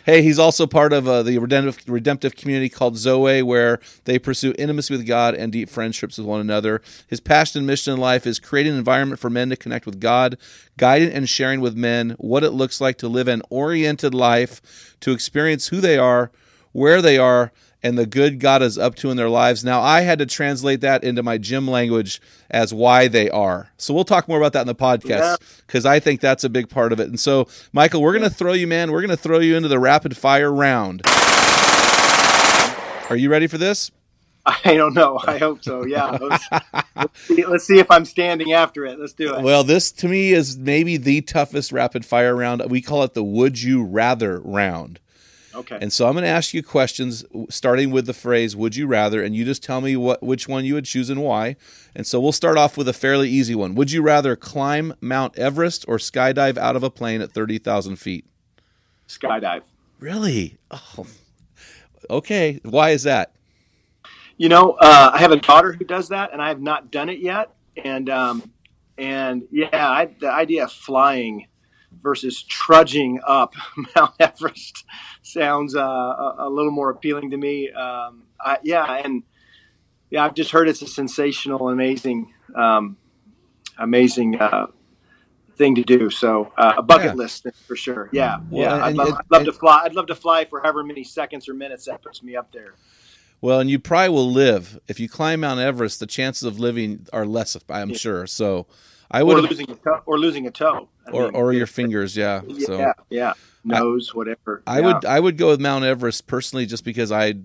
Hey, 0.06 0.22
he's 0.22 0.38
also 0.38 0.68
part 0.68 0.92
of 0.92 1.08
uh, 1.08 1.24
the 1.24 1.38
redemptive, 1.38 1.80
redemptive 1.88 2.36
community 2.36 2.68
called 2.68 2.98
Zoe, 2.98 3.42
where 3.42 3.80
they 4.04 4.20
pursue 4.20 4.54
intimacy 4.58 4.94
with 4.94 5.08
God 5.08 5.34
and 5.34 5.50
deep 5.50 5.70
friendships 5.70 6.18
with 6.18 6.28
one 6.28 6.42
another. 6.42 6.82
His 7.08 7.22
passion 7.22 7.60
and 7.60 7.68
mission 7.68 7.94
in 7.94 8.00
life 8.02 8.28
is 8.28 8.38
creating 8.38 8.74
an 8.74 8.80
environment 8.80 9.22
for 9.22 9.30
men 9.30 9.50
to 9.50 9.56
connect 9.56 9.86
with 9.86 10.02
God, 10.02 10.38
guiding 10.78 11.10
and 11.10 11.30
sharing 11.30 11.62
with 11.62 11.78
men 11.78 12.18
what 12.18 12.44
it 12.44 12.52
looks 12.52 12.82
like 12.82 12.98
to 12.98 13.08
live 13.08 13.30
an 13.30 13.44
oriented 13.50 14.14
life, 14.14 14.98
to 15.00 15.12
experience 15.12 15.70
who 15.70 15.80
they 15.80 15.98
are, 15.98 16.32
where 16.74 17.02
they 17.02 17.18
are, 17.18 17.54
and 17.84 17.98
the 17.98 18.06
good 18.06 18.40
God 18.40 18.62
is 18.62 18.78
up 18.78 18.96
to 18.96 19.12
in 19.12 19.18
their 19.18 19.30
lives. 19.30 19.64
Now, 19.64 19.82
I 19.82 20.02
had 20.02 20.20
to 20.20 20.26
translate 20.26 20.82
that 20.82 21.04
into 21.04 21.22
my 21.22 21.38
gym 21.38 21.68
language 21.68 22.22
as 22.50 22.74
why 22.74 23.10
they 23.10 23.30
are. 23.30 23.72
So 23.78 23.94
we'll 23.94 24.06
talk 24.06 24.28
more 24.28 24.38
about 24.38 24.54
that 24.54 24.62
in 24.62 24.68
the 24.68 24.76
podcast 24.76 25.40
because 25.68 25.86
I 25.86 26.00
think 26.00 26.22
that's 26.22 26.44
a 26.44 26.50
big 26.50 26.70
part 26.70 26.94
of 26.94 27.00
it. 27.00 27.10
And 27.10 27.20
so, 27.20 27.48
Michael, 27.74 28.02
we're 28.02 28.18
going 28.18 28.24
to 28.24 28.36
throw 28.36 28.54
you, 28.54 28.68
man. 28.68 28.92
We're 28.92 29.02
going 29.02 29.10
to 29.10 29.18
throw 29.18 29.40
you 29.40 29.58
into 29.58 29.68
the 29.68 29.80
rapid 29.80 30.16
fire 30.16 30.52
round. 30.52 31.02
Are 33.10 33.18
you 33.18 33.30
ready 33.30 33.48
for 33.48 33.58
this? 33.58 33.92
I 34.46 34.76
don't 34.76 34.94
know. 34.94 35.20
I 35.26 35.38
hope 35.38 35.64
so. 35.64 35.86
Yeah. 35.86 36.18
Let's, 36.22 36.46
let's, 36.96 37.22
see, 37.22 37.46
let's 37.46 37.64
see 37.66 37.80
if 37.80 37.90
I'm 37.90 38.06
standing 38.06 38.54
after 38.54 38.86
it. 38.86 39.00
Let's 39.00 39.14
do 39.14 39.36
it. 39.36 39.42
Well, 39.42 39.64
this 39.64 39.92
to 39.94 40.08
me 40.08 40.32
is 40.34 40.58
maybe 40.58 40.98
the 40.98 41.22
toughest 41.22 41.72
rapid 41.72 42.06
fire 42.06 42.36
round. 42.36 42.64
We 42.70 42.82
call 42.82 43.04
it 43.04 43.14
the 43.14 43.24
would 43.24 43.62
you 43.62 43.84
rather 43.84 44.40
round. 44.40 45.00
Okay. 45.56 45.78
And 45.80 45.94
so 45.94 46.08
I'm 46.08 46.14
going 46.14 46.24
to 46.24 46.30
ask 46.30 46.54
you 46.54 46.64
questions 46.64 47.26
starting 47.50 47.92
with 47.92 48.06
the 48.06 48.14
phrase 48.14 48.56
would 48.56 48.76
you 48.76 48.88
rather 48.88 49.22
and 49.22 49.36
you 49.36 49.46
just 49.46 49.64
tell 49.64 49.82
me 49.82 49.96
what 49.96 50.24
which 50.24 50.48
one 50.48 50.66
you 50.66 50.74
would 50.74 50.86
choose 50.86 51.10
and 51.10 51.22
why. 51.22 51.56
And 51.96 52.08
so 52.08 52.20
we'll 52.20 52.32
start 52.32 52.58
off 52.58 52.78
with 52.78 52.88
a 52.88 52.94
fairly 52.94 53.30
easy 53.30 53.56
one. 53.56 53.76
Would 53.76 53.92
you 53.92 54.02
rather 54.02 54.36
climb 54.36 54.94
Mount 55.00 55.38
Everest 55.38 55.86
or 55.88 55.98
skydive 55.98 56.58
out 56.58 56.76
of 56.76 56.84
a 56.84 56.90
plane 56.90 57.22
at 57.22 57.32
30,000 57.32 57.98
feet? 57.98 58.26
Skydive. 59.08 59.62
Really? 60.00 60.58
Oh. 60.72 61.06
Okay, 62.10 62.60
why 62.64 62.90
is 62.90 63.04
that? 63.04 63.34
You 64.38 64.50
know, 64.50 64.72
uh, 64.72 65.12
I 65.14 65.20
have 65.20 65.32
a 65.32 65.38
daughter 65.38 65.72
who 65.72 65.86
does 65.86 66.10
that, 66.10 66.34
and 66.34 66.42
I 66.42 66.50
have 66.50 66.62
not 66.62 66.92
done 66.92 67.10
it 67.10 67.20
yet. 67.20 67.52
And 67.84 68.10
um, 68.10 68.52
and 68.98 69.44
yeah, 69.52 69.70
I, 69.72 70.06
the 70.20 70.32
idea 70.32 70.66
of 70.66 70.72
flying 70.72 71.48
versus 72.02 72.42
trudging 72.44 73.20
up 73.26 73.54
Mount 73.96 74.14
Everest 74.20 74.86
sounds 75.22 75.76
uh, 75.76 75.80
a, 75.82 76.36
a 76.40 76.50
little 76.50 76.72
more 76.72 76.90
appealing 76.90 77.32
to 77.32 77.38
me. 77.38 77.72
Um, 77.72 78.24
I, 78.40 78.58
yeah, 78.64 78.86
and 79.04 79.24
yeah, 80.10 80.26
I've 80.26 80.34
just 80.36 80.52
heard 80.52 80.68
it's 80.68 80.82
a 80.82 80.88
sensational, 80.88 81.70
amazing, 81.70 82.34
um, 82.56 82.98
amazing 83.78 84.40
uh, 84.40 84.68
thing 85.56 85.76
to 85.76 85.84
do. 85.84 86.10
So 86.10 86.52
uh, 86.58 86.74
a 86.78 86.82
bucket 86.84 87.08
Yeah. 87.08 87.14
list 87.14 87.48
for 87.68 87.76
sure. 87.76 88.10
Yeah, 88.12 88.38
Well, 88.50 88.62
yeah. 88.62 88.74
and- 88.76 88.84
I'd, 88.84 88.96
love, 88.96 89.18
I'd 89.20 89.32
love 89.32 89.46
to 89.46 89.54
fly. 89.54 89.82
I'd 89.86 89.94
love 89.96 90.08
to 90.08 90.16
fly 90.16 90.46
for 90.46 90.62
however 90.62 90.84
many 90.84 91.04
seconds 91.04 91.48
or 91.50 91.54
minutes 91.54 91.86
that 91.86 92.02
puts 92.02 92.22
me 92.24 92.36
up 92.36 92.52
there. 92.52 92.74
Well, 93.42 93.60
and 93.60 93.70
you 93.70 93.78
probably 93.78 94.10
will 94.10 94.32
live 94.32 94.80
if 94.88 95.00
you 95.02 95.10
climb 95.10 95.42
Mount 95.42 95.60
Everest. 95.60 96.00
The 96.00 96.06
chances 96.08 96.44
of 96.44 96.60
living 96.60 97.08
are 97.12 97.26
less, 97.26 97.58
I'm 97.70 97.90
Yeah. 97.90 97.98
sure. 97.98 98.28
So, 98.28 98.68
I 99.14 99.22
Or 99.22 99.26
would, 99.26 99.44
losing 99.50 99.70
a 99.70 99.76
toe. 99.76 100.02
Or 100.06 100.18
losing 100.20 100.48
a 100.48 100.52
toe. 100.52 100.90
I 101.08 101.12
or 101.12 101.26
mean, 101.26 101.36
or 101.36 101.54
your 101.54 101.68
fingers, 101.68 102.18
yeah. 102.18 102.42
yeah, 102.48 102.66
So 102.66 102.94
yeah, 103.10 103.34
nose, 103.64 104.14
whatever. 104.16 104.64
I 104.68 104.80
Yeah. 104.80 104.86
would 104.88 105.06
I 105.06 105.20
would 105.20 105.38
go 105.38 105.50
with 105.50 105.62
Mount 105.62 105.86
Everest 105.86 106.26
personally, 106.28 106.66
just 106.66 106.84
because 106.84 107.12
I 107.12 107.36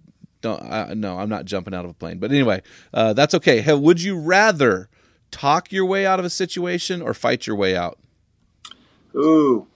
don't. 0.41 0.63
I, 0.63 0.95
no, 0.95 1.19
I'm 1.19 1.29
not 1.29 1.45
jumping 1.45 1.75
out 1.75 1.85
of 1.85 1.91
a 1.91 1.95
plane. 1.95 2.19
But 2.19 2.31
anyway, 2.31 2.63
uh, 2.95 3.13
that's 3.13 3.35
okay. 3.35 3.61
Hey, 3.61 3.75
would 3.75 4.01
you 4.03 4.19
rather 4.19 4.89
talk 5.31 5.71
your 5.71 5.85
way 5.85 6.07
out 6.07 6.19
of 6.19 6.25
a 6.25 6.31
situation 6.31 7.03
or 7.03 7.13
fight 7.13 7.47
your 7.47 7.57
way 7.57 7.77
out? 7.77 7.99
Ooh, 9.15 9.67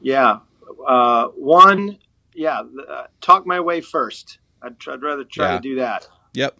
yeah. 0.00 0.38
Uh, 0.86 1.26
one, 1.28 1.98
yeah. 2.34 2.62
Uh, 2.88 3.04
talk 3.20 3.46
my 3.46 3.60
way 3.60 3.80
first. 3.80 4.38
I'd 4.62 4.76
rather 5.02 5.24
try 5.24 5.50
Yeah. 5.50 5.54
to 5.56 5.60
do 5.60 5.74
that. 5.76 6.08
Yep. 6.32 6.56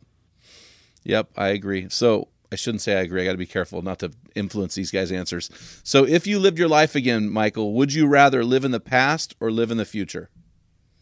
Yep, 1.04 1.30
I 1.36 1.48
agree. 1.48 1.86
So 1.90 2.28
I 2.54 2.56
shouldn't 2.56 2.82
say 2.82 2.96
I 2.96 3.00
agree. 3.00 3.20
I 3.20 3.24
got 3.24 3.32
to 3.32 3.36
be 3.36 3.46
careful 3.46 3.82
not 3.82 3.98
to 3.98 4.12
influence 4.36 4.76
these 4.76 4.92
guys' 4.92 5.10
answers. 5.10 5.50
So 5.82 6.06
if 6.06 6.24
you 6.24 6.38
lived 6.38 6.56
your 6.56 6.68
life 6.68 6.94
again, 6.94 7.28
Michael, 7.28 7.72
would 7.72 7.92
you 7.92 8.06
rather 8.06 8.44
live 8.44 8.64
in 8.64 8.70
the 8.70 8.78
past 8.78 9.34
or 9.40 9.50
live 9.50 9.72
in 9.72 9.76
the 9.76 9.84
future? 9.84 10.30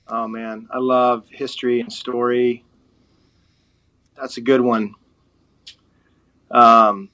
Oh 0.08 0.26
man, 0.26 0.66
I 0.70 0.78
love 0.78 1.26
history 1.28 1.80
and 1.80 1.92
story. 1.92 2.64
That's 4.18 4.38
a 4.38 4.40
good 4.40 4.62
one. 4.62 4.94
Um, 6.50 7.10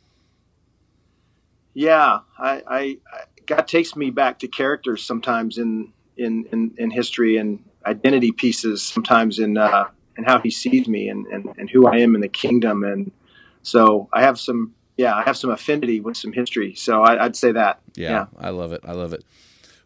yeah, 1.74 2.20
I, 2.38 2.62
I, 2.64 2.80
I 2.80 2.98
God 3.44 3.66
takes 3.66 3.96
me 3.96 4.10
back 4.10 4.38
to 4.38 4.46
characters 4.46 5.02
sometimes 5.02 5.58
in 5.58 5.92
in 6.16 6.46
in, 6.52 6.74
in 6.78 6.90
history 6.92 7.38
and 7.38 7.58
identity 7.86 8.30
pieces 8.30 8.84
sometimes 8.84 9.40
in 9.40 9.58
uh, 9.58 9.88
in 10.16 10.22
how 10.22 10.38
He 10.38 10.50
sees 10.50 10.86
me 10.86 11.08
and, 11.08 11.26
and 11.26 11.52
and 11.58 11.68
who 11.68 11.88
I 11.88 11.96
am 11.96 12.14
in 12.14 12.20
the 12.20 12.28
kingdom 12.28 12.84
and 12.84 13.10
so 13.62 14.08
I 14.12 14.22
have 14.22 14.38
some 14.38 14.74
yeah 14.96 15.14
I 15.14 15.22
have 15.22 15.36
some 15.36 15.50
affinity 15.50 16.00
with 16.00 16.16
some 16.16 16.32
history. 16.32 16.74
So 16.74 17.02
I, 17.02 17.24
I'd 17.24 17.36
say 17.36 17.52
that 17.52 17.80
Yeah, 17.94 18.10
Yeah. 18.10 18.26
I 18.38 18.50
love 18.50 18.72
it. 18.72 18.80
I 18.84 18.92
love 18.92 19.12
it. 19.12 19.24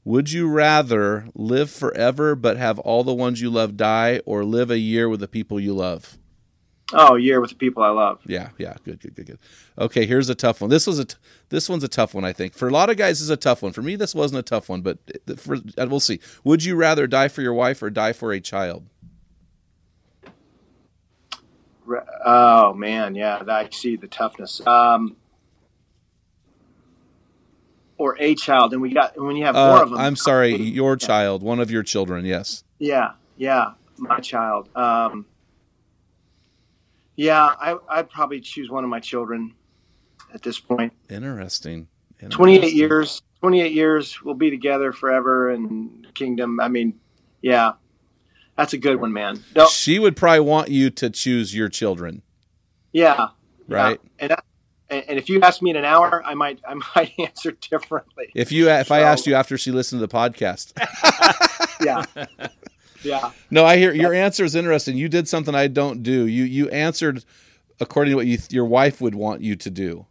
Would 0.04 0.32
you 0.32 0.48
rather 0.48 1.26
live 1.34 1.70
forever 1.70 2.34
but 2.34 2.56
have 2.56 2.78
all 2.80 3.04
the 3.04 3.14
ones 3.14 3.40
you 3.40 3.50
love 3.50 3.76
die 3.76 4.20
or 4.26 4.44
live 4.44 4.70
a 4.70 4.78
year 4.78 5.08
with 5.08 5.20
the 5.20 5.28
people 5.28 5.60
you 5.60 5.74
love? 5.74 6.18
oh 6.94 7.14
year 7.14 7.40
with 7.40 7.50
the 7.50 7.56
people 7.56 7.82
I 7.82 7.88
love. 7.88 8.20
Yeah, 8.26 8.50
yeah, 8.58 8.74
good, 8.84 9.00
good, 9.00 9.14
good, 9.14 9.26
good. 9.26 9.38
Okay, 9.78 10.04
here's 10.04 10.28
a 10.28 10.34
tough 10.34 10.60
one. 10.60 10.68
This 10.70 10.86
was 10.86 10.98
a 10.98 11.06
t- 11.06 11.16
this 11.48 11.68
one's 11.68 11.84
a 11.84 11.88
tough 11.88 12.12
one, 12.14 12.24
I 12.24 12.32
think. 12.32 12.54
For 12.54 12.68
a 12.68 12.70
lot 12.70 12.90
of 12.90 12.96
guys, 12.96 13.18
this 13.18 13.22
is 13.22 13.30
a 13.30 13.36
tough 13.36 13.62
one. 13.62 13.72
For 13.72 13.80
me, 13.80 13.96
this 13.96 14.14
wasn't 14.14 14.40
a 14.40 14.42
tough 14.42 14.68
one, 14.68 14.82
but 14.82 14.98
for 15.38 15.56
we'll 15.78 16.00
see. 16.00 16.20
Would 16.44 16.64
you 16.64 16.76
rather 16.76 17.06
die 17.06 17.28
for 17.28 17.40
your 17.40 17.54
wife 17.54 17.82
or 17.82 17.88
die 17.88 18.12
for 18.12 18.32
a 18.32 18.40
child? 18.40 18.86
Oh 22.24 22.72
man, 22.74 23.14
yeah, 23.14 23.42
I 23.48 23.68
see 23.70 23.96
the 23.96 24.06
toughness. 24.08 24.60
Um, 24.66 25.16
or 27.98 28.16
a 28.20 28.34
child, 28.34 28.72
and 28.72 28.82
we 28.82 28.92
got 28.92 29.20
when 29.20 29.36
you 29.36 29.44
have 29.44 29.54
more 29.54 29.78
Uh, 29.78 29.82
of 29.82 29.90
them. 29.90 29.98
I'm 29.98 30.16
sorry, 30.16 30.56
your 30.56 30.96
child, 30.96 31.42
one 31.42 31.60
of 31.60 31.70
your 31.70 31.82
children. 31.82 32.24
Yes. 32.24 32.64
Yeah, 32.78 33.12
yeah, 33.36 33.72
my 33.96 34.18
child. 34.18 34.68
Um, 34.76 35.26
yeah, 37.16 37.44
I, 37.44 37.76
I'd 37.88 38.10
probably 38.10 38.40
choose 38.40 38.70
one 38.70 38.82
of 38.84 38.90
my 38.90 39.00
children 39.00 39.54
at 40.34 40.42
this 40.42 40.58
point. 40.58 40.92
Interesting. 41.10 41.88
28 42.30 42.72
years, 42.72 43.20
28 43.40 43.72
years, 43.72 44.22
we'll 44.22 44.34
be 44.34 44.48
together 44.50 44.92
forever 44.92 45.50
and 45.50 46.06
kingdom. 46.14 46.60
I 46.60 46.68
mean, 46.68 46.98
yeah, 47.42 47.72
that's 48.56 48.72
a 48.72 48.78
good 48.78 49.00
one, 49.00 49.12
man. 49.12 49.42
No, 49.56 49.66
She 49.66 49.98
would 49.98 50.16
probably 50.16 50.40
want 50.40 50.68
you 50.68 50.90
to 50.90 51.10
choose 51.10 51.54
your 51.54 51.68
children, 51.68 52.22
yeah, 52.92 53.28
right? 53.68 54.00
yeah. 54.20 54.36
And, 54.90 55.04
and 55.08 55.18
if 55.18 55.30
you 55.30 55.40
ask 55.40 55.62
me 55.62 55.70
in 55.70 55.76
an 55.76 55.86
hour, 55.86 56.22
I 56.24 56.34
might 56.34 56.60
I 56.68 56.74
might 56.74 57.12
answer 57.18 57.52
differently. 57.52 58.30
If 58.34 58.52
you 58.52 58.68
if 58.68 58.90
I 58.92 59.00
asked 59.00 59.26
you 59.26 59.34
after 59.34 59.56
she 59.56 59.70
listened 59.70 60.00
to 60.00 60.06
the 60.06 60.12
podcast. 60.12 60.72
Yeah, 61.84 62.04
yeah. 63.02 63.32
No, 63.50 63.64
I 63.64 63.76
hear 63.76 63.92
your 63.92 64.14
answer 64.14 64.44
is 64.44 64.54
interesting. 64.54 64.96
You 64.96 65.08
did 65.08 65.26
something 65.26 65.52
I 65.52 65.66
don't 65.66 66.04
do. 66.04 66.26
You 66.28 66.44
you 66.44 66.68
answered 66.68 67.24
according 67.80 68.12
to 68.12 68.16
what 68.16 68.26
you 68.26 68.38
your 68.50 68.66
wife 68.66 69.00
would 69.00 69.16
want 69.16 69.40
you 69.40 69.56
to 69.56 69.68
do, 69.68 70.06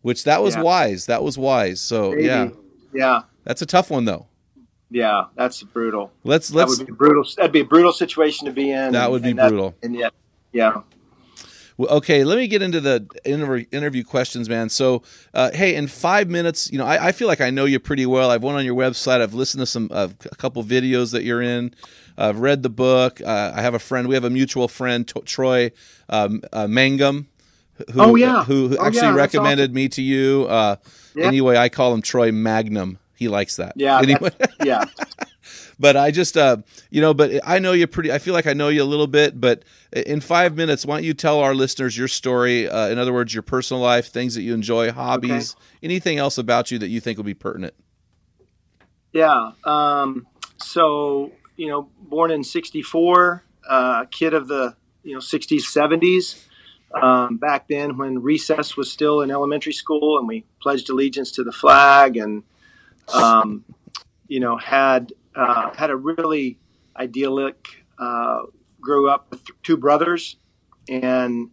which 0.00 0.24
that 0.24 0.42
was 0.42 0.54
Yeah. 0.54 0.62
wise. 0.62 1.04
That 1.04 1.22
was 1.22 1.36
wise. 1.36 1.82
So 1.82 2.12
Maybe. 2.12 2.24
yeah, 2.24 2.48
yeah, 2.94 3.20
that's 3.42 3.60
a 3.60 3.66
tough 3.66 3.90
one 3.90 4.06
though. 4.06 4.28
Yeah. 4.94 5.24
That's 5.34 5.62
brutal. 5.62 6.12
Let's 6.22 6.48
That 6.48 6.56
let's 6.56 6.78
would 6.78 6.86
be 6.86 6.92
brutal. 6.92 7.24
That'd 7.36 7.52
be 7.52 7.60
a 7.60 7.64
brutal 7.64 7.92
situation 7.92 8.46
to 8.46 8.52
be 8.52 8.70
in. 8.70 8.92
That 8.92 9.04
and- 9.04 9.12
would 9.12 9.22
be 9.22 9.30
and 9.30 9.38
that- 9.40 9.48
brutal. 9.50 9.74
And 9.82 9.94
yet, 9.94 10.12
yeah. 10.52 10.80
Well, 11.76 11.90
okay, 11.96 12.22
let 12.22 12.38
me 12.38 12.46
get 12.46 12.62
into 12.62 12.80
the 12.80 13.04
interview, 13.24 13.66
interview 13.72 14.04
questions, 14.04 14.48
man. 14.48 14.68
So, 14.68 15.02
uh, 15.34 15.50
hey, 15.52 15.74
in 15.74 15.88
five 15.88 16.30
minutes, 16.30 16.70
you 16.70 16.78
know, 16.78 16.86
I, 16.86 17.08
I 17.08 17.12
feel 17.12 17.26
like 17.26 17.40
I 17.40 17.50
know 17.50 17.64
you 17.64 17.80
pretty 17.80 18.06
well. 18.06 18.30
I've 18.30 18.44
went 18.44 18.56
on 18.56 18.64
your 18.64 18.76
website. 18.76 19.20
I've 19.20 19.34
listened 19.34 19.58
to 19.62 19.66
some 19.66 19.88
uh, 19.92 20.06
a 20.30 20.36
couple 20.36 20.62
videos 20.62 21.10
that 21.10 21.24
you're 21.24 21.42
in. 21.42 21.74
I've 22.16 22.38
read 22.38 22.62
the 22.62 22.68
book. 22.70 23.20
Uh, 23.20 23.50
I 23.56 23.62
have 23.62 23.74
a 23.74 23.80
friend. 23.80 24.06
We 24.06 24.14
have 24.14 24.22
a 24.22 24.30
mutual 24.30 24.68
friend, 24.68 25.06
T- 25.08 25.20
Troy 25.22 25.72
um, 26.08 26.42
uh, 26.52 26.68
Mangum. 26.68 27.26
Who, 27.92 28.00
Oh, 28.00 28.14
yeah. 28.14 28.44
who, 28.44 28.68
who 28.68 28.78
Oh, 28.78 28.84
actually 28.86 29.08
yeah, 29.08 29.14
recommended 29.16 29.74
me 29.74 29.88
to 29.88 30.00
you. 30.02 30.46
Uh, 30.48 30.76
Yeah. 31.16 31.26
Anyway, 31.26 31.56
I 31.56 31.68
call 31.70 31.92
him 31.92 32.02
Troy 32.02 32.30
Magnum. 32.30 32.98
He 33.24 33.28
likes 33.28 33.56
that. 33.56 33.72
Yeah, 33.76 34.00
Anyway, 34.00 34.30
Yeah. 34.64 34.84
but 35.80 35.96
I 35.96 36.10
just, 36.10 36.36
uh, 36.36 36.58
you 36.90 37.00
know, 37.00 37.14
but 37.14 37.40
I 37.42 37.58
know 37.58 37.72
you 37.72 37.86
pretty. 37.86 38.12
I 38.12 38.18
feel 38.18 38.34
like 38.34 38.46
I 38.46 38.52
know 38.52 38.68
you 38.68 38.82
a 38.82 38.84
little 38.84 39.06
bit. 39.06 39.40
But 39.40 39.62
in 39.92 40.20
five 40.20 40.56
minutes, 40.56 40.84
why 40.84 40.96
don't 40.96 41.04
you 41.04 41.14
tell 41.14 41.40
our 41.40 41.54
listeners 41.54 41.96
your 41.96 42.08
story? 42.08 42.68
Uh, 42.68 42.88
in 42.88 42.98
other 42.98 43.14
words, 43.14 43.32
your 43.32 43.42
personal 43.42 43.82
life, 43.82 44.08
things 44.08 44.34
that 44.34 44.42
you 44.42 44.52
enjoy, 44.52 44.92
hobbies, 44.92 45.56
anything 45.82 46.18
else 46.18 46.36
about 46.36 46.70
you 46.70 46.78
that 46.80 46.88
you 46.88 47.00
think 47.00 47.16
will 47.16 47.24
be 47.24 47.32
pertinent. 47.32 47.72
Yeah. 49.12 49.52
Um, 49.64 50.26
so, 50.58 51.32
you 51.56 51.68
know, 51.68 51.88
born 52.02 52.30
in 52.30 52.44
64, 52.44 53.42
uh, 53.68 54.04
kid 54.10 54.34
of 54.34 54.48
the, 54.48 54.76
you 55.02 55.14
know, 55.14 55.20
60s, 55.20 55.62
70s. 55.62 56.44
Um, 57.00 57.38
back 57.38 57.66
then 57.68 57.96
when 57.96 58.22
recess 58.22 58.76
was 58.76 58.88
still 58.90 59.20
in 59.22 59.30
elementary 59.32 59.72
school 59.72 60.16
and 60.18 60.28
we 60.28 60.44
pledged 60.62 60.88
allegiance 60.90 61.32
to 61.32 61.42
the 61.42 61.50
flag 61.52 62.16
and, 62.16 62.44
um, 63.12 63.64
you 64.28 64.40
know, 64.40 64.56
had, 64.56 65.12
uh, 65.34 65.70
had 65.74 65.90
a 65.90 65.96
really 65.96 66.58
idyllic, 66.96 67.84
uh, 67.98 68.42
grew 68.80 69.08
up 69.08 69.30
with 69.30 69.42
two 69.62 69.76
brothers 69.76 70.36
and 70.88 71.50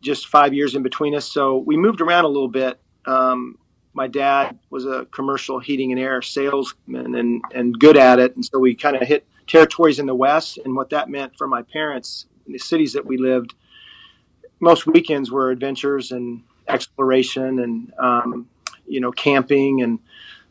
just 0.00 0.28
five 0.28 0.54
years 0.54 0.74
in 0.74 0.82
between 0.82 1.14
us. 1.14 1.30
So 1.30 1.58
we 1.58 1.76
moved 1.76 2.00
around 2.00 2.24
a 2.24 2.28
little 2.28 2.48
bit. 2.48 2.80
Um, 3.06 3.58
my 3.94 4.06
dad 4.06 4.58
was 4.70 4.86
a 4.86 5.06
commercial 5.10 5.58
heating 5.58 5.92
and 5.92 6.00
air 6.00 6.22
salesman 6.22 7.14
and, 7.14 7.42
and 7.54 7.78
good 7.78 7.96
at 7.96 8.18
it. 8.18 8.34
And 8.36 8.44
so 8.44 8.58
we 8.58 8.74
kind 8.74 8.96
of 8.96 9.06
hit 9.06 9.26
territories 9.46 9.98
in 9.98 10.06
the 10.06 10.14
West. 10.14 10.58
And 10.64 10.74
what 10.74 10.90
that 10.90 11.10
meant 11.10 11.36
for 11.36 11.46
my 11.46 11.62
parents 11.62 12.26
in 12.46 12.52
the 12.52 12.58
cities 12.58 12.92
that 12.94 13.04
we 13.04 13.18
lived, 13.18 13.54
most 14.60 14.86
weekends 14.86 15.30
were 15.30 15.50
adventures 15.50 16.12
and 16.12 16.42
exploration 16.68 17.58
and, 17.58 17.92
um, 17.98 18.48
you 18.86 19.00
know, 19.00 19.12
camping. 19.12 19.82
And 19.82 19.98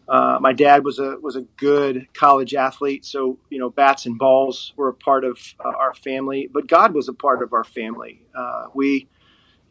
uh, 0.08 0.38
my 0.41 0.53
dad 0.53 0.84
was 0.84 1.00
a, 1.00 1.17
was 1.22 1.36
a 1.36 1.41
good 1.58 2.08
college 2.13 2.53
athlete. 2.53 3.05
So, 3.05 3.38
you 3.50 3.60
know, 3.60 3.70
bats 3.70 4.05
and 4.05 4.17
balls 4.17 4.74
were 4.75 4.89
a 4.89 4.93
part 4.93 5.24
of 5.24 5.39
uh, 5.63 5.70
our 5.70 5.93
family, 5.93 6.50
but 6.51 6.67
God 6.67 6.93
was 6.93 7.08
a 7.08 7.13
part 7.13 7.41
of 7.41 7.53
our 7.53 7.63
family. 7.63 8.22
Uh, 8.36 8.65
we, 8.74 9.08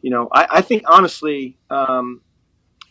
you 0.01 0.09
know, 0.09 0.29
I, 0.31 0.47
I 0.49 0.61
think 0.61 0.83
honestly, 0.87 1.57
um, 1.69 2.21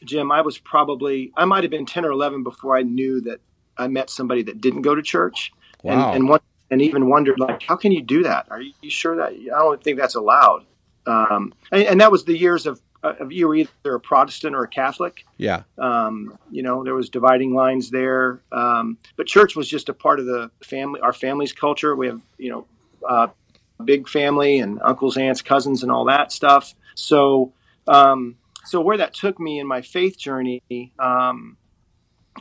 Jim, 0.04 0.30
I 0.30 0.40
was 0.42 0.58
probably 0.58 1.32
I 1.36 1.44
might 1.44 1.64
have 1.64 1.70
been 1.70 1.86
ten 1.86 2.04
or 2.04 2.10
eleven 2.10 2.42
before 2.42 2.76
I 2.76 2.82
knew 2.82 3.20
that 3.22 3.40
I 3.76 3.88
met 3.88 4.10
somebody 4.10 4.42
that 4.44 4.60
didn't 4.60 4.82
go 4.82 4.94
to 4.94 5.02
church, 5.02 5.52
Wow. 5.82 5.92
and 5.92 6.16
and, 6.16 6.28
one, 6.28 6.40
and 6.70 6.82
even 6.82 7.08
wondered 7.08 7.38
like, 7.40 7.62
how 7.62 7.76
can 7.76 7.92
you 7.92 8.02
do 8.02 8.22
that? 8.22 8.46
Are 8.50 8.60
you, 8.60 8.90
sure 8.90 9.16
that 9.16 9.32
I 9.32 9.58
don't 9.58 9.82
think 9.82 9.98
that's 9.98 10.14
allowed? 10.14 10.64
Um, 11.06 11.52
and, 11.72 11.82
and 11.82 12.00
that 12.00 12.12
was 12.12 12.24
the 12.24 12.36
years 12.36 12.66
of 12.66 12.80
of 13.02 13.32
you 13.32 13.48
were 13.48 13.54
either 13.54 13.94
a 13.94 14.00
Protestant 14.00 14.54
or 14.54 14.64
a 14.64 14.68
Catholic. 14.68 15.24
Yeah. 15.36 15.62
Um, 15.78 16.38
you 16.50 16.62
know, 16.62 16.84
there 16.84 16.94
was 16.94 17.08
dividing 17.08 17.54
lines 17.54 17.90
there, 17.90 18.42
um, 18.52 18.98
but 19.16 19.26
church 19.26 19.56
was 19.56 19.68
just 19.68 19.88
a 19.88 19.94
part 19.94 20.20
of 20.20 20.26
the 20.26 20.50
family, 20.62 21.00
our 21.00 21.12
family's 21.12 21.52
culture. 21.52 21.96
We 21.96 22.08
have 22.08 22.20
you 22.38 22.50
know, 22.50 22.66
uh, 23.08 23.28
big 23.84 24.08
family 24.08 24.58
and 24.58 24.80
uncles, 24.82 25.16
aunts, 25.16 25.42
cousins, 25.42 25.82
and 25.82 25.90
all 25.90 26.04
that 26.06 26.32
stuff. 26.32 26.74
So. 26.94 27.52
Um, 27.88 28.36
so 28.66 28.80
where 28.80 28.98
that 28.98 29.14
took 29.14 29.40
me 29.40 29.58
in 29.58 29.66
my 29.66 29.80
faith 29.80 30.18
journey, 30.18 30.62
um, 30.98 31.56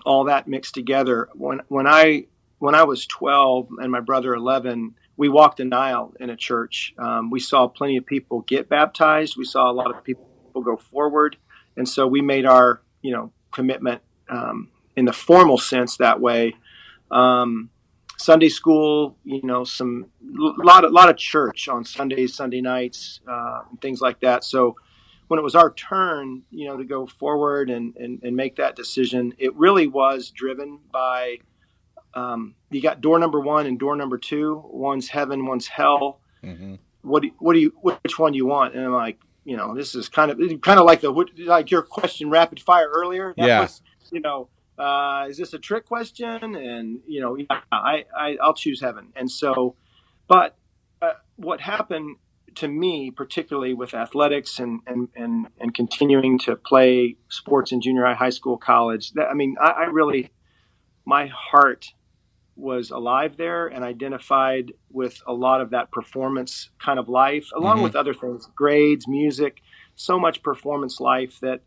all 0.06 0.26
that 0.26 0.48
mixed 0.48 0.74
together. 0.74 1.30
When 1.34 1.62
when 1.68 1.88
I 1.88 2.26
when 2.60 2.76
I 2.76 2.84
was 2.84 3.06
12 3.08 3.70
and 3.82 3.92
my 3.92 4.02
brother 4.02 4.34
11, 4.34 4.96
we 5.18 5.30
walked 5.30 5.60
an 5.60 5.74
aisle 5.74 6.14
in 6.20 6.30
a 6.30 6.36
church. 6.36 6.94
Um, 6.98 7.30
we 7.30 7.40
saw 7.40 7.68
plenty 7.68 7.98
of 7.98 8.06
people 8.06 8.42
get 8.42 8.70
baptized. 8.70 9.38
We 9.38 9.46
saw 9.46 9.70
a 9.70 9.74
lot 9.74 9.96
of 9.96 10.04
people 10.04 10.29
go 10.50 10.78
forward, 10.78 11.38
and 11.78 11.88
so 11.88 12.08
we 12.08 12.22
made 12.22 12.46
our 12.46 12.82
you 13.02 13.12
know 13.12 13.32
commitment 13.52 14.02
um, 14.30 14.70
in 14.96 15.06
the 15.06 15.14
formal 15.14 15.58
sense 15.58 15.98
that 15.98 16.20
way. 16.20 16.56
Um, 17.12 17.70
Sunday 18.20 18.50
school, 18.50 19.18
you 19.24 19.42
know, 19.44 19.64
some 19.64 20.08
lot 20.22 20.84
of 20.84 20.92
lot 20.92 21.10
of 21.10 21.16
church 21.16 21.70
on 21.70 21.86
Sundays, 21.86 22.36
Sunday 22.36 22.60
nights, 22.60 23.22
uh, 23.28 23.62
and 23.70 23.82
things 23.82 24.02
like 24.02 24.20
that. 24.20 24.44
So 24.44 24.76
when 25.30 25.40
it 25.40 25.44
was 25.44 25.56
our 25.56 25.72
turn, 25.74 26.44
you 26.52 26.68
know, 26.68 26.76
to 26.76 26.84
go 26.84 27.08
forward 27.08 27.70
and 27.70 27.96
and, 27.96 28.22
and 28.22 28.36
make 28.36 28.58
that 28.58 28.76
decision, 28.76 29.34
it 29.38 29.56
really 29.56 29.88
was 29.88 30.32
driven 30.32 30.80
by. 30.92 31.40
Um, 32.14 32.56
you 32.72 32.82
got 32.82 33.02
door 33.02 33.20
number 33.20 33.40
one 33.40 33.68
and 33.68 33.80
door 33.80 33.96
number 33.96 34.18
two. 34.18 34.64
One's 34.66 35.08
heaven, 35.08 35.46
one's 35.46 35.68
hell. 35.68 36.20
Mm-hmm. 36.44 36.76
What 37.04 37.22
do, 37.22 37.32
what 37.40 37.54
do 37.54 37.60
you 37.60 37.70
which 37.82 38.20
one 38.20 38.34
do 38.34 38.38
you 38.38 38.48
want? 38.48 38.76
And 38.76 38.84
I'm 38.84 38.92
like, 38.92 39.20
you 39.50 39.58
know, 39.58 39.74
this 39.74 39.96
is 39.96 40.10
kind 40.10 40.30
of 40.30 40.38
kind 40.62 40.80
of 40.80 40.86
like 40.86 41.02
the 41.02 41.10
like 41.40 41.72
your 41.72 41.82
question 41.82 42.30
rapid 42.30 42.60
fire 42.60 42.88
earlier. 42.88 43.34
That 43.36 43.48
yeah. 43.48 43.62
Was, 43.62 43.82
you 44.12 44.20
know, 44.20 44.48
uh, 44.78 45.26
is 45.28 45.38
this 45.38 45.54
a 45.54 45.58
trick 45.58 45.88
question? 45.88 46.56
And 46.56 47.00
you 47.08 47.20
know, 47.20 47.36
yeah, 47.36 47.62
I, 47.72 48.06
I 48.16 48.38
I'll 48.44 48.54
choose 48.54 48.80
heaven. 48.80 49.08
And 49.16 49.30
so, 49.30 49.76
but 50.28 50.56
uh, 51.02 51.14
what 51.38 51.62
happened 51.62 52.18
to 52.56 52.68
me, 52.68 53.10
particularly 53.10 53.74
with 53.74 53.96
athletics 53.96 54.60
and 54.60 54.82
and 54.86 55.08
and, 55.16 55.48
and 55.60 55.74
continuing 55.74 56.38
to 56.40 56.56
play 56.56 57.18
sports 57.30 57.72
in 57.72 57.82
junior 57.82 58.06
high, 58.06 58.14
high 58.14 58.30
school, 58.30 58.56
college. 58.56 59.14
That, 59.14 59.30
I 59.30 59.34
mean, 59.34 59.56
I, 59.60 59.70
I 59.70 59.84
really, 59.86 60.30
my 61.06 61.26
heart 61.26 61.88
was 62.60 62.92
alive 62.92 63.38
there 63.38 63.68
and 63.68 63.84
identified 63.84 64.74
with 64.92 65.22
a 65.26 65.34
lot 65.34 65.62
of 65.62 65.70
that 65.72 65.92
performance 65.92 66.70
kind 66.84 67.00
of 67.00 67.08
life, 67.08 67.48
along 67.56 67.78
mm-hmm. 67.78 67.84
with 67.84 67.96
other 67.96 68.14
things, 68.14 68.48
grades, 68.56 69.08
music, 69.08 69.62
so 69.96 70.20
much 70.20 70.44
performance 70.44 71.00
life 71.00 71.40
that 71.42 71.62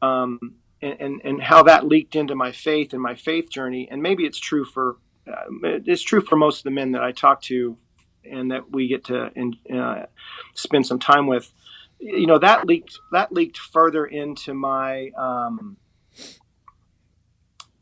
um, 0.00 0.54
and, 0.80 0.96
and, 1.00 1.20
and 1.24 1.42
how 1.42 1.62
that 1.64 1.86
leaked 1.86 2.16
into 2.16 2.34
my 2.34 2.52
faith 2.52 2.92
and 2.92 3.02
my 3.02 3.14
faith 3.14 3.50
journey. 3.50 3.88
And 3.90 4.02
maybe 4.02 4.24
it's 4.24 4.38
true 4.38 4.64
for 4.64 4.96
uh, 5.26 5.44
it's 5.62 6.02
true 6.02 6.22
for 6.22 6.36
most 6.36 6.58
of 6.58 6.64
the 6.64 6.70
men 6.70 6.92
that 6.92 7.02
I 7.02 7.12
talk 7.12 7.42
to, 7.42 7.76
and 8.24 8.50
that 8.50 8.70
we 8.70 8.88
get 8.88 9.04
to 9.06 9.30
in, 9.34 9.54
uh, 9.76 10.06
spend 10.54 10.86
some 10.86 10.98
time 10.98 11.26
with. 11.26 11.52
You 12.00 12.26
know 12.26 12.38
that 12.38 12.66
leaked 12.66 12.98
that 13.12 13.32
leaked 13.32 13.58
further 13.58 14.06
into 14.06 14.54
my 14.54 15.10
um, 15.18 15.76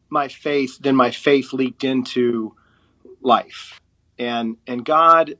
my 0.08 0.28
faith 0.28 0.78
than 0.80 0.96
my 0.96 1.10
faith 1.10 1.52
leaked 1.52 1.84
into 1.84 2.55
life, 3.26 3.80
and 4.18 4.56
and 4.66 4.84
God, 4.84 5.34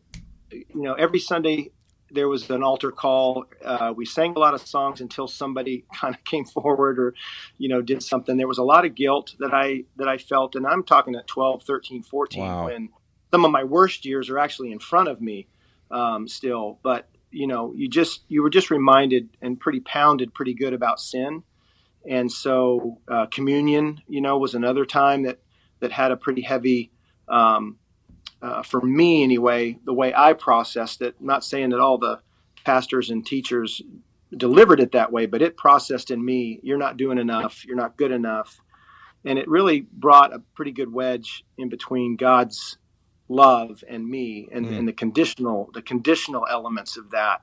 you 0.51 0.83
know, 0.83 0.95
every 0.95 1.21
Sunday 1.21 1.71
there 2.11 2.29
was 2.29 2.49
an 2.51 2.63
altar 2.63 2.91
call. 2.91 3.45
Uh, 3.65 3.93
we 3.95 4.05
sang 4.05 4.35
a 4.37 4.39
lot 4.39 4.55
of 4.55 4.61
songs 4.61 5.01
until 5.01 5.27
somebody 5.27 5.85
kind 5.95 6.15
of 6.15 6.23
came 6.25 6.45
forward 6.45 6.99
or, 6.99 7.15
you 7.59 7.69
know, 7.69 7.83
did 7.83 8.03
something. 8.03 8.37
There 8.37 8.49
was 8.49 8.59
a 8.59 8.65
lot 8.65 8.85
of 8.85 8.95
guilt 8.95 9.35
that 9.39 9.53
I 9.53 9.85
that 9.97 10.09
I 10.09 10.19
felt, 10.19 10.55
and 10.57 10.67
I'm 10.67 10.83
talking 10.83 11.15
at 11.15 11.27
12, 11.27 11.63
13, 11.63 12.03
14, 12.03 12.43
wow. 12.43 12.67
when 12.67 12.89
some 13.33 13.45
of 13.45 13.51
my 13.51 13.65
worst 13.65 14.05
years 14.05 14.31
are 14.31 14.39
actually 14.39 14.73
in 14.73 14.79
front 14.79 15.09
of 15.09 15.21
me 15.21 15.47
um, 15.91 16.29
still. 16.29 16.79
But 16.83 17.09
you 17.31 17.47
know, 17.47 17.73
you 17.75 17.89
just 17.89 18.23
you 18.29 18.43
were 18.43 18.51
just 18.51 18.71
reminded 18.71 19.31
and 19.43 19.59
pretty 19.59 19.81
pounded 19.81 20.35
pretty 20.35 20.55
good 20.55 20.73
about 20.73 21.01
sin, 21.01 21.43
and 22.09 22.31
so 22.31 22.99
uh, 23.09 23.27
communion, 23.27 24.01
you 24.09 24.21
know, 24.21 24.39
was 24.39 24.55
another 24.55 24.85
time 24.85 25.25
that 25.25 25.41
that 25.81 25.93
had 25.93 26.11
a 26.11 26.17
pretty 26.17 26.43
heavy 26.43 26.91
um, 27.29 27.79
uh, 28.43 28.63
for 28.63 28.81
me 28.81 29.23
anyway, 29.23 29.79
the 29.85 29.95
way 29.95 30.13
I 30.15 30.33
processed 30.33 31.03
it, 31.03 31.17
I'm 31.21 31.27
not 31.27 31.45
saying 31.45 31.71
that 31.71 31.81
all 31.81 31.99
the 31.99 32.21
pastors 32.65 33.11
and 33.11 33.25
teachers 33.25 33.83
delivered 34.37 34.81
it 34.81 34.93
that 34.93 35.13
way, 35.13 35.27
but 35.27 35.43
it 35.43 35.57
processed 35.57 36.11
in 36.11 36.25
me, 36.25 36.61
you're 36.63 36.79
not 36.79 36.97
doing 36.97 37.19
enough, 37.19 37.65
you're 37.65 37.77
not 37.77 37.97
good 37.97 38.11
enough. 38.11 38.61
And 39.25 39.39
it 39.39 39.49
really 39.49 39.87
brought 39.93 40.33
a 40.35 40.41
pretty 40.55 40.73
good 40.73 40.93
wedge 40.93 41.45
in 41.59 41.69
between 41.69 42.17
God's 42.17 42.79
love 43.29 43.83
and 43.89 44.09
me 44.09 44.49
and, 44.53 44.67
mm. 44.67 44.79
and 44.79 44.89
the 44.89 44.93
conditional, 44.93 45.71
the 45.75 45.83
conditional 45.83 46.47
elements 46.49 46.97
of 46.97 47.11
that. 47.11 47.43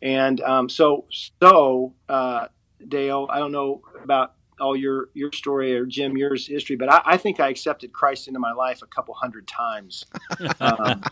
And 0.00 0.40
um, 0.40 0.68
so, 0.68 1.06
so 1.42 1.94
uh, 2.08 2.48
Dale, 2.86 3.28
I 3.30 3.38
don't 3.38 3.52
know 3.52 3.82
about 4.02 4.34
all 4.60 4.76
your 4.76 5.08
your 5.14 5.32
story 5.32 5.74
or 5.74 5.86
Jim 5.86 6.16
yours 6.16 6.46
history, 6.46 6.76
but 6.76 6.92
I, 6.92 7.02
I 7.04 7.16
think 7.16 7.40
I 7.40 7.48
accepted 7.48 7.92
Christ 7.92 8.28
into 8.28 8.40
my 8.40 8.52
life 8.52 8.82
a 8.82 8.86
couple 8.86 9.14
hundred 9.14 9.46
times. 9.48 10.04
um, 10.60 11.02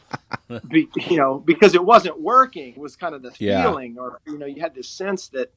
be, 0.69 0.89
you 0.97 1.17
know, 1.17 1.39
because 1.39 1.75
it 1.75 1.85
wasn't 1.85 2.21
working. 2.21 2.75
It 2.75 2.79
was 2.79 2.97
kind 2.97 3.15
of 3.15 3.23
the 3.23 3.33
yeah. 3.39 3.63
feeling, 3.63 3.97
or 3.99 4.21
you 4.27 4.39
know, 4.39 4.47
you 4.47 4.61
had 4.61 4.75
this 4.75 4.89
sense 4.89 5.29
that, 5.29 5.53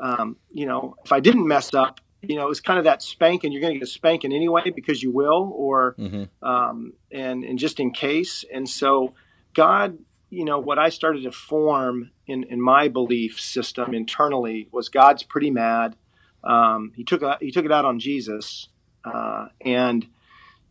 um, 0.00 0.36
you 0.50 0.66
know, 0.66 0.96
if 1.04 1.12
I 1.12 1.20
didn't 1.20 1.46
mess 1.46 1.74
up, 1.74 2.00
you 2.22 2.36
know, 2.36 2.44
it 2.44 2.48
was 2.48 2.60
kind 2.60 2.78
of 2.78 2.84
that 2.84 3.02
spanking. 3.02 3.52
You're 3.52 3.62
going 3.62 3.74
to 3.74 3.78
get 3.78 3.88
a 3.88 3.90
spanking 3.90 4.32
anyway 4.32 4.70
because 4.74 5.02
you 5.02 5.10
will, 5.10 5.52
or 5.54 5.94
mm-hmm. 5.98 6.24
um, 6.46 6.92
and 7.10 7.44
and 7.44 7.58
just 7.58 7.80
in 7.80 7.92
case. 7.92 8.44
And 8.52 8.68
so, 8.68 9.14
God, 9.54 9.98
you 10.28 10.44
know, 10.44 10.58
what 10.58 10.78
I 10.78 10.90
started 10.90 11.22
to 11.24 11.32
form 11.32 12.10
in 12.26 12.44
in 12.44 12.60
my 12.60 12.88
belief 12.88 13.40
system 13.40 13.94
internally 13.94 14.68
was 14.70 14.88
God's 14.88 15.22
pretty 15.22 15.50
mad. 15.50 15.96
Um, 16.44 16.92
he 16.94 17.04
took 17.04 17.22
he 17.40 17.50
took 17.50 17.64
it 17.64 17.72
out 17.72 17.84
on 17.84 17.98
Jesus, 17.98 18.68
uh, 19.04 19.48
and 19.60 20.06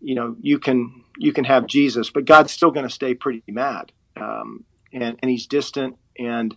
you 0.01 0.15
know 0.15 0.35
you 0.41 0.59
can 0.59 1.03
you 1.17 1.33
can 1.33 1.45
have 1.45 1.67
Jesus, 1.67 2.09
but 2.09 2.25
God's 2.25 2.51
still 2.51 2.71
going 2.71 2.87
to 2.87 2.93
stay 2.93 3.13
pretty 3.13 3.43
mad, 3.47 3.91
um, 4.15 4.65
and 4.91 5.17
and 5.21 5.29
he's 5.29 5.47
distant, 5.47 5.97
and 6.17 6.55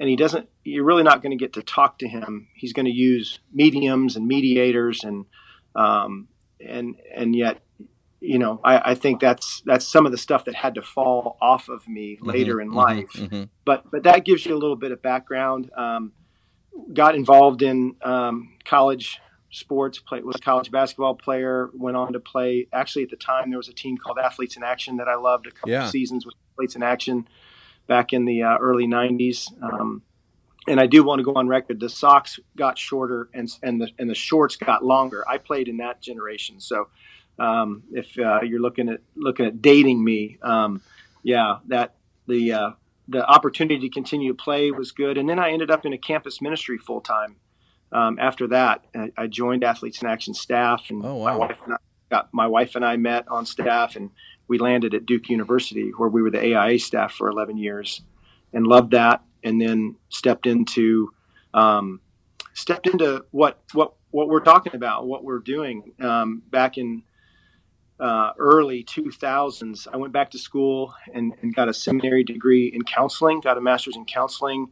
and 0.00 0.08
he 0.08 0.16
doesn't. 0.16 0.48
You're 0.64 0.84
really 0.84 1.02
not 1.02 1.22
going 1.22 1.36
to 1.36 1.42
get 1.42 1.52
to 1.54 1.62
talk 1.62 1.98
to 1.98 2.08
him. 2.08 2.48
He's 2.54 2.72
going 2.72 2.86
to 2.86 2.92
use 2.92 3.40
mediums 3.52 4.16
and 4.16 4.26
mediators, 4.26 5.04
and 5.04 5.26
um, 5.76 6.28
and 6.60 6.96
and 7.14 7.36
yet 7.36 7.60
you 8.24 8.38
know, 8.38 8.58
I, 8.64 8.92
I, 8.92 8.94
think 8.94 9.20
that's 9.20 9.62
that's 9.66 9.86
some 9.86 10.06
of 10.06 10.12
the 10.12 10.18
stuff 10.18 10.46
that 10.46 10.54
had 10.54 10.76
to 10.76 10.82
fall 10.82 11.36
off 11.42 11.68
of 11.68 11.86
me 11.86 12.16
mm-hmm, 12.16 12.30
later 12.30 12.60
in 12.60 12.68
mm-hmm, 12.68 12.76
life. 12.76 13.12
Mm-hmm. 13.12 13.44
But 13.66 13.90
but 13.90 14.04
that 14.04 14.24
gives 14.24 14.46
you 14.46 14.54
a 14.54 14.58
little 14.58 14.76
bit 14.76 14.92
of 14.92 15.02
background. 15.02 15.70
Um, 15.76 16.12
got 16.92 17.14
involved 17.14 17.62
in 17.62 17.96
um, 18.02 18.56
college 18.64 19.20
sports. 19.50 19.98
Played 19.98 20.24
was 20.24 20.36
a 20.36 20.40
college 20.40 20.70
basketball 20.70 21.14
player. 21.14 21.70
Went 21.74 21.96
on 21.96 22.12
to 22.12 22.20
play. 22.20 22.66
Actually, 22.72 23.04
at 23.04 23.10
the 23.10 23.16
time, 23.16 23.50
there 23.50 23.58
was 23.58 23.68
a 23.68 23.74
team 23.74 23.96
called 23.96 24.18
Athletes 24.18 24.56
in 24.56 24.62
Action 24.62 24.96
that 24.96 25.08
I 25.08 25.14
loved. 25.14 25.46
A 25.46 25.50
couple 25.50 25.70
yeah. 25.70 25.88
seasons 25.88 26.26
with 26.26 26.34
Athletes 26.54 26.76
in 26.76 26.82
Action 26.82 27.28
back 27.86 28.12
in 28.12 28.24
the 28.24 28.42
uh, 28.42 28.56
early 28.58 28.86
'90s. 28.86 29.50
Um, 29.62 30.02
and 30.66 30.80
I 30.80 30.86
do 30.86 31.04
want 31.04 31.20
to 31.20 31.24
go 31.24 31.34
on 31.34 31.46
record. 31.46 31.80
The 31.80 31.88
socks 31.88 32.40
got 32.56 32.78
shorter, 32.78 33.28
and 33.34 33.48
and 33.62 33.80
the 33.80 33.88
and 33.98 34.08
the 34.08 34.14
shorts 34.14 34.56
got 34.56 34.84
longer. 34.84 35.24
I 35.28 35.38
played 35.38 35.68
in 35.68 35.78
that 35.78 36.00
generation, 36.00 36.60
so 36.60 36.88
um, 37.38 37.84
if 37.92 38.18
uh, 38.18 38.40
you're 38.42 38.60
looking 38.60 38.88
at 38.88 39.00
looking 39.14 39.46
at 39.46 39.60
dating 39.60 40.02
me, 40.02 40.38
um, 40.42 40.80
yeah, 41.22 41.58
that 41.66 41.94
the 42.26 42.52
uh, 42.52 42.70
the 43.08 43.24
opportunity 43.26 43.78
to 43.80 43.88
continue 43.88 44.32
to 44.32 44.42
play 44.42 44.70
was 44.70 44.92
good. 44.92 45.18
And 45.18 45.28
then 45.28 45.38
I 45.38 45.50
ended 45.50 45.70
up 45.70 45.84
in 45.84 45.92
a 45.92 45.98
campus 45.98 46.40
ministry 46.40 46.78
full 46.78 47.00
time. 47.00 47.36
Um, 47.92 48.18
after 48.18 48.48
that, 48.48 48.84
I, 48.94 49.12
I, 49.16 49.26
joined 49.28 49.62
Athletes 49.62 50.02
in 50.02 50.08
Action 50.08 50.34
staff, 50.34 50.86
and 50.90 51.04
oh, 51.04 51.16
wow. 51.16 51.24
my 51.24 51.36
wife 51.36 51.58
and 51.64 51.74
I 51.74 51.76
got 52.10 52.28
my 52.32 52.46
wife 52.46 52.74
and 52.74 52.84
I 52.84 52.96
met 52.96 53.28
on 53.28 53.46
staff, 53.46 53.94
and 53.94 54.10
we 54.48 54.58
landed 54.58 54.94
at 54.94 55.06
Duke 55.06 55.28
University, 55.28 55.90
where 55.96 56.08
we 56.08 56.20
were 56.20 56.30
the 56.30 56.56
AIA 56.56 56.80
staff 56.80 57.12
for 57.12 57.28
11 57.28 57.56
years, 57.56 58.02
and 58.52 58.66
loved 58.66 58.92
that. 58.92 59.22
And 59.44 59.60
then 59.60 59.96
stepped 60.08 60.46
into 60.46 61.12
um, 61.52 62.00
stepped 62.54 62.86
into 62.86 63.26
what 63.30 63.62
what 63.74 63.94
what 64.10 64.28
we're 64.28 64.40
talking 64.40 64.74
about, 64.74 65.06
what 65.06 65.22
we're 65.22 65.38
doing 65.38 65.92
um, 66.00 66.42
back 66.50 66.78
in 66.78 67.02
uh, 68.00 68.32
early 68.38 68.82
2000s, 68.84 69.86
I 69.92 69.96
went 69.96 70.12
back 70.12 70.30
to 70.32 70.38
school 70.38 70.94
and, 71.12 71.32
and, 71.42 71.54
got 71.54 71.68
a 71.68 71.74
seminary 71.74 72.24
degree 72.24 72.66
in 72.66 72.82
counseling, 72.82 73.40
got 73.40 73.56
a 73.56 73.60
master's 73.60 73.96
in 73.96 74.04
counseling. 74.04 74.70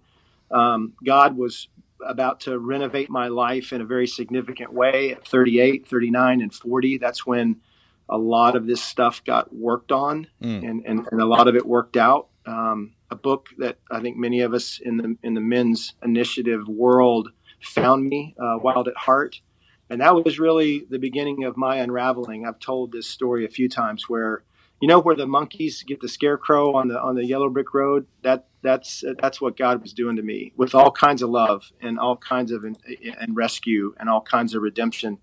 Um, 0.50 0.94
God 1.04 1.36
was 1.36 1.68
about 2.04 2.40
to 2.40 2.58
renovate 2.58 3.08
my 3.08 3.28
life 3.28 3.72
in 3.72 3.80
a 3.80 3.84
very 3.84 4.08
significant 4.08 4.72
way 4.72 5.12
at 5.12 5.26
38, 5.26 5.86
39, 5.86 6.40
and 6.40 6.52
40. 6.52 6.98
That's 6.98 7.24
when 7.24 7.60
a 8.08 8.18
lot 8.18 8.56
of 8.56 8.66
this 8.66 8.82
stuff 8.82 9.22
got 9.24 9.54
worked 9.54 9.92
on 9.92 10.26
mm. 10.42 10.68
and, 10.68 10.84
and, 10.84 11.06
and, 11.10 11.20
a 11.20 11.24
lot 11.24 11.46
of 11.46 11.54
it 11.54 11.64
worked 11.64 11.96
out. 11.96 12.28
Um, 12.44 12.94
a 13.10 13.14
book 13.14 13.50
that 13.58 13.78
I 13.90 14.00
think 14.00 14.16
many 14.16 14.40
of 14.40 14.52
us 14.52 14.80
in 14.84 14.96
the, 14.96 15.16
in 15.22 15.34
the 15.34 15.40
men's 15.40 15.94
initiative 16.02 16.66
world 16.66 17.30
found 17.60 18.04
me, 18.04 18.34
uh, 18.36 18.58
Wild 18.60 18.88
at 18.88 18.96
Heart 18.96 19.40
and 19.90 20.00
that 20.00 20.14
was 20.14 20.38
really 20.38 20.86
the 20.88 20.98
beginning 20.98 21.44
of 21.44 21.56
my 21.56 21.76
unraveling. 21.76 22.46
I've 22.46 22.58
told 22.58 22.92
this 22.92 23.06
story 23.06 23.44
a 23.44 23.48
few 23.48 23.68
times 23.68 24.08
where 24.08 24.42
you 24.80 24.88
know 24.88 24.98
where 24.98 25.14
the 25.14 25.26
monkeys 25.26 25.84
get 25.84 26.00
the 26.00 26.08
scarecrow 26.08 26.74
on 26.74 26.88
the 26.88 27.00
on 27.00 27.14
the 27.14 27.24
yellow 27.24 27.48
brick 27.48 27.72
road 27.72 28.06
that 28.22 28.46
that's 28.62 29.04
that's 29.20 29.40
what 29.40 29.56
God 29.56 29.80
was 29.80 29.92
doing 29.92 30.16
to 30.16 30.22
me 30.22 30.52
with 30.56 30.74
all 30.74 30.90
kinds 30.90 31.22
of 31.22 31.30
love 31.30 31.70
and 31.80 31.98
all 31.98 32.16
kinds 32.16 32.50
of 32.50 32.64
and 32.64 33.36
rescue 33.36 33.94
and 33.98 34.08
all 34.08 34.20
kinds 34.20 34.54
of 34.54 34.62
redemption. 34.62 35.18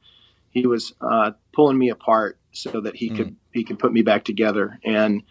He 0.51 0.65
was 0.65 0.93
uh, 1.01 1.31
pulling 1.53 1.77
me 1.77 1.89
apart 1.89 2.39
so 2.51 2.81
that 2.81 2.95
he 2.95 3.09
mm. 3.09 3.17
could 3.17 3.35
he 3.51 3.63
could 3.63 3.79
put 3.79 3.91
me 3.91 4.01
back 4.01 4.23
together 4.23 4.79
and 4.83 5.23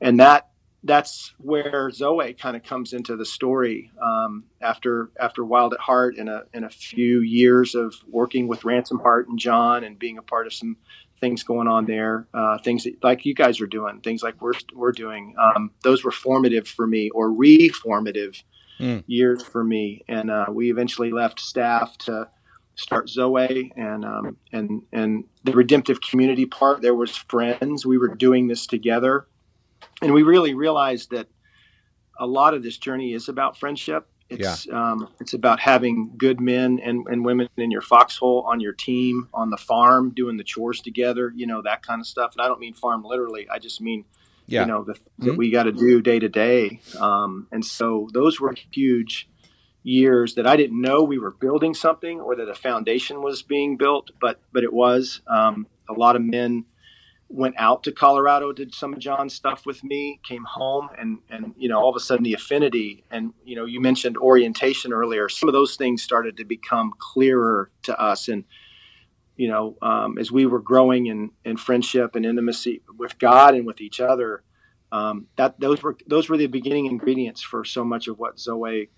and 0.00 0.20
that 0.20 0.48
that's 0.84 1.34
where 1.38 1.90
Zoe 1.90 2.34
kind 2.34 2.56
of 2.56 2.62
comes 2.62 2.92
into 2.92 3.16
the 3.16 3.24
story. 3.24 3.90
Um, 4.02 4.44
after 4.60 5.10
after 5.20 5.44
Wild 5.44 5.74
at 5.74 5.80
Heart 5.80 6.16
and 6.16 6.28
a 6.28 6.44
in 6.52 6.64
a 6.64 6.70
few 6.70 7.20
years 7.20 7.74
of 7.74 7.94
working 8.08 8.48
with 8.48 8.64
Ransom 8.64 8.98
Heart 8.98 9.28
and 9.28 9.38
John 9.38 9.84
and 9.84 9.98
being 9.98 10.18
a 10.18 10.22
part 10.22 10.46
of 10.46 10.52
some 10.52 10.76
things 11.20 11.44
going 11.44 11.68
on 11.68 11.86
there, 11.86 12.26
uh, 12.34 12.58
things 12.58 12.84
that, 12.84 13.02
like 13.02 13.24
you 13.24 13.34
guys 13.34 13.60
are 13.60 13.66
doing, 13.66 14.00
things 14.00 14.22
like 14.22 14.40
we're 14.42 14.54
we're 14.74 14.92
doing. 14.92 15.34
Um, 15.38 15.70
those 15.82 16.04
were 16.04 16.10
formative 16.10 16.66
for 16.66 16.86
me, 16.86 17.10
or 17.10 17.30
reformative 17.30 18.42
mm. 18.80 19.04
years 19.06 19.42
for 19.42 19.62
me. 19.62 20.02
And 20.08 20.30
uh, 20.30 20.46
we 20.50 20.70
eventually 20.70 21.12
left 21.12 21.40
staff 21.40 21.96
to 21.98 22.28
start 22.74 23.08
Zoe 23.08 23.72
and 23.76 24.04
um, 24.04 24.36
and 24.52 24.82
and 24.92 25.24
the 25.44 25.52
redemptive 25.52 26.00
community 26.00 26.46
part. 26.46 26.82
There 26.82 26.94
was 26.94 27.16
friends. 27.16 27.86
We 27.86 27.98
were 27.98 28.14
doing 28.14 28.48
this 28.48 28.66
together, 28.66 29.26
and 30.02 30.12
we 30.12 30.22
really 30.22 30.54
realized 30.54 31.10
that 31.10 31.28
a 32.18 32.26
lot 32.26 32.54
of 32.54 32.62
this 32.62 32.76
journey 32.76 33.14
is 33.14 33.28
about 33.28 33.56
friendship 33.56 34.08
it's 34.32 34.66
yeah. 34.66 34.92
um, 34.92 35.08
it's 35.20 35.34
about 35.34 35.60
having 35.60 36.12
good 36.16 36.40
men 36.40 36.80
and, 36.82 37.06
and 37.06 37.24
women 37.24 37.48
in 37.56 37.70
your 37.70 37.82
foxhole 37.82 38.44
on 38.46 38.60
your 38.60 38.72
team 38.72 39.28
on 39.34 39.50
the 39.50 39.56
farm 39.56 40.10
doing 40.14 40.36
the 40.36 40.44
chores 40.44 40.80
together, 40.80 41.32
you 41.34 41.46
know 41.46 41.62
that 41.62 41.82
kind 41.84 42.00
of 42.00 42.06
stuff. 42.06 42.32
And 42.32 42.40
I 42.40 42.48
don't 42.48 42.60
mean 42.60 42.74
farm 42.74 43.04
literally. 43.04 43.48
I 43.50 43.58
just 43.58 43.80
mean 43.80 44.04
yeah. 44.46 44.62
you 44.62 44.66
know 44.68 44.84
the, 44.84 44.94
mm-hmm. 44.94 45.26
that 45.26 45.36
we 45.36 45.50
got 45.50 45.64
to 45.64 45.72
do 45.72 46.00
day 46.00 46.18
to 46.18 46.28
day. 46.28 46.80
Um, 46.98 47.46
and 47.52 47.64
so 47.64 48.08
those 48.12 48.40
were 48.40 48.54
huge 48.70 49.28
years 49.82 50.36
that 50.36 50.46
I 50.46 50.56
didn't 50.56 50.80
know 50.80 51.02
we 51.02 51.18
were 51.18 51.32
building 51.32 51.74
something 51.74 52.20
or 52.20 52.36
that 52.36 52.48
a 52.48 52.54
foundation 52.54 53.22
was 53.22 53.42
being 53.42 53.76
built, 53.76 54.10
but 54.20 54.40
but 54.52 54.64
it 54.64 54.72
was. 54.72 55.20
Um, 55.26 55.66
a 55.88 55.92
lot 55.98 56.16
of 56.16 56.22
men 56.22 56.64
went 57.32 57.54
out 57.58 57.82
to 57.84 57.92
Colorado, 57.92 58.52
did 58.52 58.74
some 58.74 58.92
of 58.92 58.98
John's 58.98 59.34
stuff 59.34 59.64
with 59.64 59.82
me, 59.82 60.20
came 60.22 60.44
home, 60.44 60.90
and 60.98 61.18
and 61.30 61.54
you 61.56 61.68
know 61.68 61.80
all 61.80 61.88
of 61.88 61.96
a 61.96 62.00
sudden 62.00 62.22
the 62.22 62.34
affinity 62.34 63.04
and 63.10 63.32
you 63.44 63.56
know 63.56 63.64
you 63.64 63.80
mentioned 63.80 64.16
orientation 64.16 64.92
earlier. 64.92 65.28
Some 65.28 65.48
of 65.48 65.52
those 65.54 65.76
things 65.76 66.02
started 66.02 66.36
to 66.36 66.44
become 66.44 66.92
clearer 66.98 67.70
to 67.84 67.98
us, 67.98 68.28
and 68.28 68.44
you 69.36 69.48
know 69.48 69.76
um, 69.82 70.18
as 70.18 70.30
we 70.30 70.46
were 70.46 70.60
growing 70.60 71.06
in 71.06 71.30
in 71.44 71.56
friendship 71.56 72.14
and 72.14 72.26
intimacy 72.26 72.82
with 72.98 73.18
God 73.18 73.54
and 73.54 73.66
with 73.66 73.80
each 73.80 73.98
other, 73.98 74.42
um, 74.92 75.26
that 75.36 75.58
those 75.58 75.82
were 75.82 75.96
those 76.06 76.28
were 76.28 76.36
the 76.36 76.46
beginning 76.46 76.86
ingredients 76.86 77.40
for 77.40 77.64
so 77.64 77.82
much 77.82 78.08
of 78.08 78.18
what 78.18 78.38
Zoe, 78.38 78.90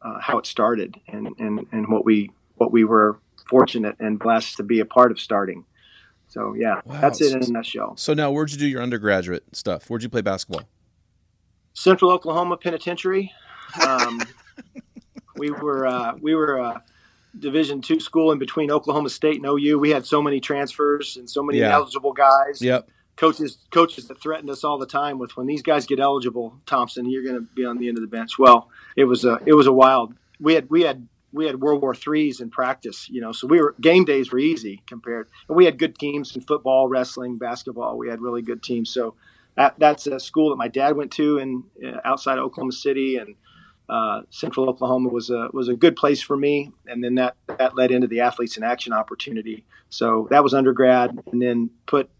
uh, 0.00 0.18
how 0.20 0.38
it 0.38 0.46
started, 0.46 0.98
and 1.06 1.28
and 1.38 1.66
and 1.70 1.88
what 1.88 2.04
we 2.04 2.30
what 2.54 2.72
we 2.72 2.84
were 2.84 3.20
fortunate 3.48 3.96
and 4.00 4.18
blessed 4.18 4.56
to 4.56 4.62
be 4.62 4.80
a 4.80 4.86
part 4.86 5.12
of 5.12 5.20
starting. 5.20 5.66
So 6.32 6.54
yeah, 6.54 6.80
wow. 6.86 6.98
that's 6.98 7.20
it 7.20 7.34
in 7.36 7.42
a 7.42 7.46
nutshell. 7.48 7.94
So 7.98 8.14
now, 8.14 8.30
where'd 8.30 8.50
you 8.50 8.56
do 8.56 8.66
your 8.66 8.80
undergraduate 8.80 9.54
stuff? 9.54 9.90
Where'd 9.90 10.02
you 10.02 10.08
play 10.08 10.22
basketball? 10.22 10.62
Central 11.74 12.10
Oklahoma 12.10 12.56
Penitentiary. 12.56 13.32
Um, 13.88 14.20
we 15.38 15.50
were 15.50 15.86
uh, 15.86 16.12
we 16.20 16.34
were 16.34 16.58
a 16.58 16.82
Division 17.38 17.80
two 17.80 18.00
school 18.00 18.30
in 18.32 18.38
between 18.38 18.70
Oklahoma 18.70 19.08
State 19.08 19.36
and 19.36 19.46
OU. 19.46 19.78
We 19.78 19.88
had 19.88 20.04
so 20.04 20.20
many 20.20 20.40
transfers 20.40 21.16
and 21.16 21.30
so 21.30 21.42
many 21.42 21.60
yeah. 21.60 21.72
eligible 21.72 22.12
guys. 22.12 22.60
Yep. 22.60 22.90
Coaches 23.16 23.56
coaches 23.70 24.08
that 24.08 24.20
threatened 24.20 24.50
us 24.50 24.62
all 24.62 24.76
the 24.76 24.84
time 24.84 25.18
with 25.18 25.34
when 25.38 25.46
these 25.46 25.62
guys 25.62 25.86
get 25.86 26.00
eligible, 26.00 26.60
Thompson, 26.66 27.08
you're 27.08 27.22
going 27.22 27.36
to 27.36 27.54
be 27.54 27.64
on 27.64 27.78
the 27.78 27.88
end 27.88 27.96
of 27.96 28.02
the 28.02 28.08
bench. 28.08 28.38
Well, 28.38 28.68
it 28.94 29.04
was 29.04 29.24
a 29.24 29.38
it 29.46 29.54
was 29.54 29.66
a 29.66 29.72
wild. 29.72 30.12
We 30.38 30.52
had 30.52 30.68
we 30.68 30.82
had 30.82 31.08
we 31.32 31.46
had 31.46 31.60
World 31.60 31.82
War 31.82 31.94
threes 31.94 32.40
in 32.40 32.50
practice, 32.50 33.08
you 33.08 33.20
know, 33.20 33.32
so 33.32 33.46
we 33.46 33.60
were 33.60 33.74
game 33.80 34.04
days 34.04 34.30
were 34.30 34.38
easy 34.38 34.82
compared. 34.86 35.28
And 35.48 35.56
we 35.56 35.64
had 35.64 35.78
good 35.78 35.98
teams 35.98 36.36
in 36.36 36.42
football, 36.42 36.88
wrestling, 36.88 37.38
basketball. 37.38 37.96
We 37.96 38.08
had 38.08 38.20
really 38.20 38.42
good 38.42 38.62
teams. 38.62 38.90
So 38.90 39.14
that, 39.56 39.74
that's 39.78 40.06
a 40.06 40.20
school 40.20 40.50
that 40.50 40.56
my 40.56 40.68
dad 40.68 40.96
went 40.96 41.10
to 41.12 41.38
in 41.38 41.64
uh, 41.84 41.98
outside 42.04 42.38
of 42.38 42.44
Oklahoma 42.44 42.72
City, 42.72 43.16
and 43.16 43.34
uh, 43.88 44.22
Central 44.30 44.68
Oklahoma 44.68 45.08
was 45.08 45.30
a 45.30 45.48
was 45.52 45.68
a 45.68 45.74
good 45.74 45.96
place 45.96 46.22
for 46.22 46.36
me. 46.36 46.72
And 46.86 47.02
then 47.02 47.16
that 47.16 47.36
that 47.58 47.76
led 47.76 47.90
into 47.90 48.06
the 48.06 48.20
athletes 48.20 48.56
in 48.56 48.62
action 48.62 48.92
opportunity. 48.92 49.64
So 49.90 50.26
that 50.30 50.42
was 50.42 50.54
undergrad, 50.54 51.18
and 51.30 51.42
then 51.42 51.70
put. 51.86 52.10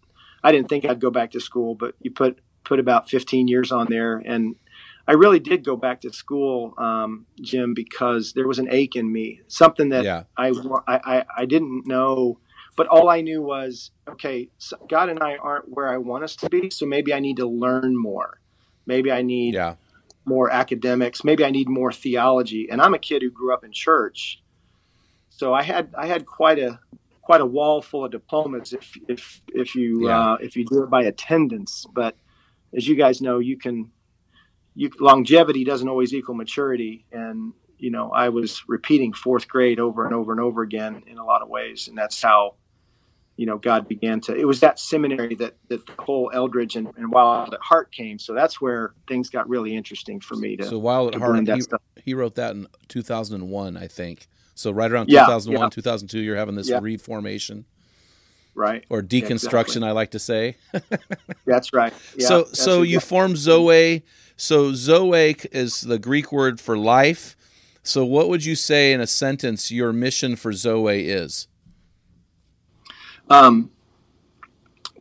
I 0.44 0.50
didn't 0.52 0.68
think 0.68 0.84
I'd 0.84 1.00
go 1.00 1.10
back 1.10 1.30
to 1.32 1.40
school, 1.40 1.74
but 1.74 1.94
you 2.00 2.10
put 2.10 2.38
put 2.64 2.78
about 2.78 3.08
15 3.08 3.48
years 3.48 3.72
on 3.72 3.86
there, 3.88 4.16
and 4.16 4.56
I 5.06 5.12
really 5.12 5.40
did 5.40 5.64
go 5.64 5.76
back 5.76 6.00
to 6.02 6.12
school, 6.12 6.74
um, 6.78 7.26
Jim, 7.40 7.74
because 7.74 8.34
there 8.34 8.46
was 8.46 8.58
an 8.58 8.68
ache 8.70 8.94
in 8.94 9.12
me, 9.12 9.40
something 9.48 9.88
that 9.88 10.04
yeah. 10.04 10.24
I, 10.36 10.52
I, 10.86 11.24
I 11.36 11.44
didn't 11.44 11.86
know, 11.86 12.38
but 12.76 12.86
all 12.86 13.08
I 13.08 13.20
knew 13.20 13.42
was, 13.42 13.90
okay, 14.08 14.48
so 14.58 14.76
God 14.88 15.08
and 15.08 15.20
I 15.20 15.36
aren't 15.36 15.68
where 15.68 15.88
I 15.88 15.98
want 15.98 16.24
us 16.24 16.36
to 16.36 16.48
be, 16.48 16.70
so 16.70 16.86
maybe 16.86 17.12
I 17.12 17.18
need 17.18 17.36
to 17.38 17.46
learn 17.46 17.96
more. 17.96 18.40
Maybe 18.86 19.10
I 19.10 19.22
need 19.22 19.54
yeah. 19.54 19.74
more 20.24 20.50
academics. 20.50 21.24
Maybe 21.24 21.44
I 21.44 21.50
need 21.50 21.68
more 21.68 21.92
theology. 21.92 22.68
And 22.70 22.80
I'm 22.80 22.94
a 22.94 22.98
kid 22.98 23.22
who 23.22 23.30
grew 23.30 23.52
up 23.52 23.64
in 23.64 23.72
church, 23.72 24.40
so 25.30 25.52
I 25.52 25.62
had 25.62 25.94
I 25.96 26.06
had 26.06 26.26
quite 26.26 26.58
a 26.58 26.78
quite 27.22 27.40
a 27.40 27.46
wall 27.46 27.80
full 27.82 28.04
of 28.04 28.10
diplomas 28.10 28.72
if 28.72 28.96
if 29.08 29.40
if 29.48 29.74
you 29.74 30.08
yeah. 30.08 30.32
uh, 30.32 30.36
if 30.40 30.56
you 30.56 30.64
do 30.64 30.82
it 30.82 30.90
by 30.90 31.02
attendance. 31.04 31.86
But 31.92 32.16
as 32.76 32.86
you 32.86 32.96
guys 32.96 33.20
know, 33.20 33.38
you 33.38 33.56
can 33.56 33.90
you, 34.74 34.90
longevity 34.98 35.64
doesn't 35.64 35.88
always 35.88 36.14
equal 36.14 36.34
maturity. 36.34 37.04
And, 37.12 37.52
you 37.78 37.90
know, 37.90 38.10
I 38.10 38.28
was 38.28 38.62
repeating 38.68 39.12
fourth 39.12 39.48
grade 39.48 39.78
over 39.78 40.04
and 40.04 40.14
over 40.14 40.32
and 40.32 40.40
over 40.40 40.62
again 40.62 41.02
in 41.06 41.18
a 41.18 41.24
lot 41.24 41.42
of 41.42 41.48
ways. 41.48 41.88
And 41.88 41.96
that's 41.96 42.20
how, 42.22 42.54
you 43.36 43.46
know, 43.46 43.58
God 43.58 43.88
began 43.88 44.20
to, 44.22 44.34
it 44.34 44.46
was 44.46 44.60
that 44.60 44.78
seminary 44.78 45.34
that, 45.36 45.56
that 45.68 45.86
the 45.86 46.02
whole 46.02 46.30
Eldredge 46.34 46.76
and, 46.76 46.88
and 46.96 47.10
Wild 47.10 47.52
at 47.52 47.60
Heart 47.60 47.92
came. 47.92 48.18
So 48.18 48.34
that's 48.34 48.60
where 48.60 48.94
things 49.08 49.30
got 49.30 49.48
really 49.48 49.74
interesting 49.74 50.20
for 50.20 50.36
me 50.36 50.56
to, 50.56 50.64
so 50.64 50.78
Wild 50.78 51.14
at 51.14 51.20
Heart, 51.20 51.48
he, 51.48 51.62
he, 52.04 52.14
wrote 52.14 52.36
that 52.36 52.54
in 52.54 52.66
2001, 52.88 53.76
I 53.76 53.86
think. 53.88 54.28
So 54.54 54.70
right 54.70 54.90
around 54.90 55.06
2001, 55.08 55.58
yeah, 55.58 55.64
yeah. 55.64 55.70
2002, 55.70 56.20
you're 56.20 56.36
having 56.36 56.54
this 56.54 56.68
yeah. 56.68 56.78
reformation 56.80 57.64
right 58.54 58.84
or 58.90 59.00
deconstruction 59.00 59.76
exactly. 59.76 59.88
i 59.88 59.92
like 59.92 60.10
to 60.10 60.18
say 60.18 60.56
that's 61.46 61.72
right 61.72 61.94
yeah, 62.16 62.26
so 62.26 62.42
that's 62.42 62.62
so 62.62 62.82
you 62.82 63.00
formed 63.00 63.38
zoe 63.38 64.02
so 64.42 64.72
Zoe 64.72 65.36
is 65.52 65.82
the 65.82 66.00
Greek 66.00 66.32
word 66.32 66.60
for 66.60 66.76
life. 66.76 67.36
So 67.84 68.04
what 68.04 68.28
would 68.28 68.44
you 68.44 68.56
say 68.56 68.92
in 68.92 69.00
a 69.00 69.06
sentence 69.06 69.70
your 69.70 69.92
mission 69.92 70.34
for 70.34 70.52
Zoe 70.52 71.08
is? 71.08 71.46
Um, 73.30 73.70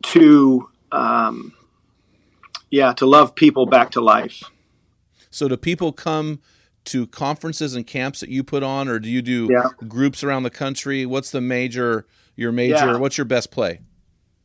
to 0.02 0.70
um, 0.92 1.54
yeah, 2.70 2.92
to 2.92 3.04
love 3.04 3.34
people 3.34 3.66
back 3.66 3.90
to 3.90 4.00
life. 4.00 4.44
So 5.30 5.48
do 5.48 5.56
people 5.56 5.92
come 5.92 6.40
to 6.84 7.08
conferences 7.08 7.74
and 7.74 7.84
camps 7.84 8.20
that 8.20 8.28
you 8.28 8.44
put 8.44 8.62
on, 8.62 8.86
or 8.86 9.00
do 9.00 9.10
you 9.10 9.22
do 9.22 9.48
yeah. 9.50 9.70
groups 9.88 10.22
around 10.22 10.44
the 10.44 10.50
country? 10.50 11.04
What's 11.04 11.32
the 11.32 11.40
major 11.40 12.06
your 12.36 12.52
major? 12.52 12.92
Yeah. 12.92 12.96
What's 12.96 13.18
your 13.18 13.24
best 13.24 13.50
play? 13.50 13.80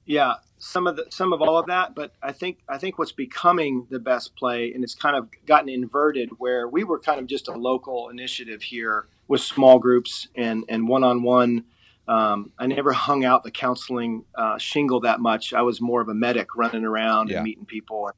Yeah, 0.05 0.37
some 0.59 0.87
of 0.87 0.95
the 0.95 1.05
some 1.09 1.33
of 1.33 1.41
all 1.41 1.57
of 1.57 1.67
that, 1.67 1.93
but 1.95 2.13
I 2.21 2.31
think 2.31 2.59
I 2.67 2.77
think 2.77 2.97
what's 2.97 3.11
becoming 3.11 3.87
the 3.89 3.99
best 3.99 4.35
play, 4.35 4.73
and 4.73 4.83
it's 4.83 4.95
kind 4.95 5.15
of 5.15 5.29
gotten 5.45 5.69
inverted, 5.69 6.29
where 6.37 6.67
we 6.67 6.83
were 6.83 6.99
kind 6.99 7.19
of 7.19 7.27
just 7.27 7.47
a 7.47 7.53
local 7.53 8.09
initiative 8.09 8.63
here 8.63 9.07
with 9.27 9.41
small 9.41 9.79
groups 9.79 10.27
and 10.35 10.63
and 10.67 10.87
one 10.87 11.03
on 11.03 11.23
one. 11.23 11.65
I 12.07 12.65
never 12.67 12.93
hung 12.93 13.25
out 13.25 13.43
the 13.43 13.51
counseling 13.51 14.23
uh, 14.35 14.57
shingle 14.57 15.01
that 15.01 15.19
much. 15.19 15.53
I 15.53 15.61
was 15.61 15.81
more 15.81 16.01
of 16.01 16.09
a 16.09 16.13
medic, 16.13 16.55
running 16.55 16.85
around 16.85 17.29
yeah. 17.29 17.37
and 17.37 17.45
meeting 17.45 17.65
people, 17.65 18.11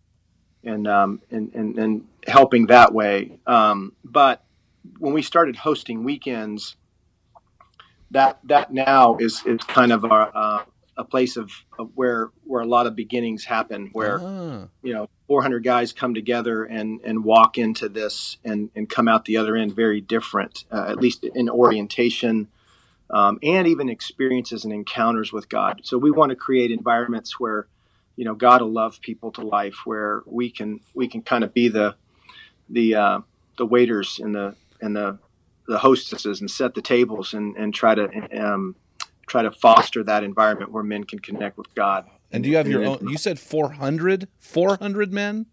and 0.64 0.88
um, 0.88 1.22
and, 1.32 1.54
and 1.54 1.78
and 1.78 2.08
helping 2.28 2.68
that 2.68 2.94
way. 2.94 3.40
Um, 3.48 3.94
but 4.04 4.44
when 4.98 5.14
we 5.14 5.22
started 5.22 5.56
hosting 5.56 6.04
weekends, 6.04 6.76
that 8.12 8.40
that 8.46 8.72
now 8.72 9.18
is 9.18 9.44
is 9.46 9.60
kind 9.62 9.92
of 9.92 10.06
our 10.06 10.32
uh, 10.34 10.64
a 11.00 11.04
place 11.06 11.38
of, 11.38 11.52
of, 11.80 11.90
where 11.96 12.30
where 12.44 12.62
a 12.62 12.68
lot 12.68 12.86
of 12.86 12.96
beginnings 12.96 13.46
happen, 13.46 13.90
where 13.94 14.20
uh-huh. 14.20 14.68
you 14.84 14.94
know 14.94 15.10
400 15.28 15.64
guys 15.64 15.94
come 15.94 16.14
together 16.14 16.66
and 16.66 17.00
and 17.04 17.24
walk 17.24 17.58
into 17.58 17.90
this 17.90 18.38
and 18.44 18.70
and 18.76 18.88
come 18.90 19.08
out 19.08 19.26
the 19.26 19.38
other 19.38 19.56
end 19.56 19.76
very 19.76 20.02
different, 20.02 20.66
uh, 20.72 20.86
at 20.90 20.98
least 20.98 21.24
in 21.24 21.50
orientation. 21.50 22.50
Um, 23.12 23.40
and 23.42 23.66
even 23.66 23.90
experiences 23.90 24.66
and 24.66 24.72
encounters 24.72 25.34
with 25.34 25.50
God. 25.50 25.82
So 25.84 25.98
we 25.98 26.12
want 26.12 26.30
to 26.30 26.36
create 26.36 26.70
environments 26.70 27.40
where, 27.40 27.66
you 28.16 28.24
know, 28.24 28.36
God 28.36 28.62
will 28.62 28.72
love 28.72 29.02
people 29.02 29.32
to 29.32 29.42
life, 29.42 29.78
where 29.84 30.22
we 30.28 30.52
can 30.52 30.82
we 30.94 31.08
can 31.08 31.24
kind 31.24 31.44
of 31.44 31.52
be 31.52 31.70
the 31.70 31.96
the 32.70 32.94
uh, 32.94 33.20
the 33.58 33.66
waiters 33.66 34.20
and 34.20 34.36
the 34.36 34.56
and 34.80 34.96
the 34.96 35.18
the 35.68 35.80
hostesses 35.80 36.40
and 36.40 36.52
set 36.52 36.76
the 36.76 36.84
tables 36.84 37.34
and 37.34 37.56
and 37.58 37.74
try 37.74 37.96
to 37.96 38.08
um, 38.40 38.76
try 39.30 39.44
to 39.44 39.52
foster 39.52 40.04
that 40.04 40.24
environment 40.24 40.72
where 40.72 40.84
men 40.84 41.04
can 41.06 41.20
connect 41.20 41.58
with 41.58 41.74
God. 41.76 42.06
And 42.32 42.44
do 42.44 42.50
you 42.50 42.58
have 42.58 42.68
your 42.68 42.84
own? 42.86 43.08
You 43.08 43.18
said 43.18 43.40
400, 43.40 44.28
400 44.40 45.14
men. 45.14 45.46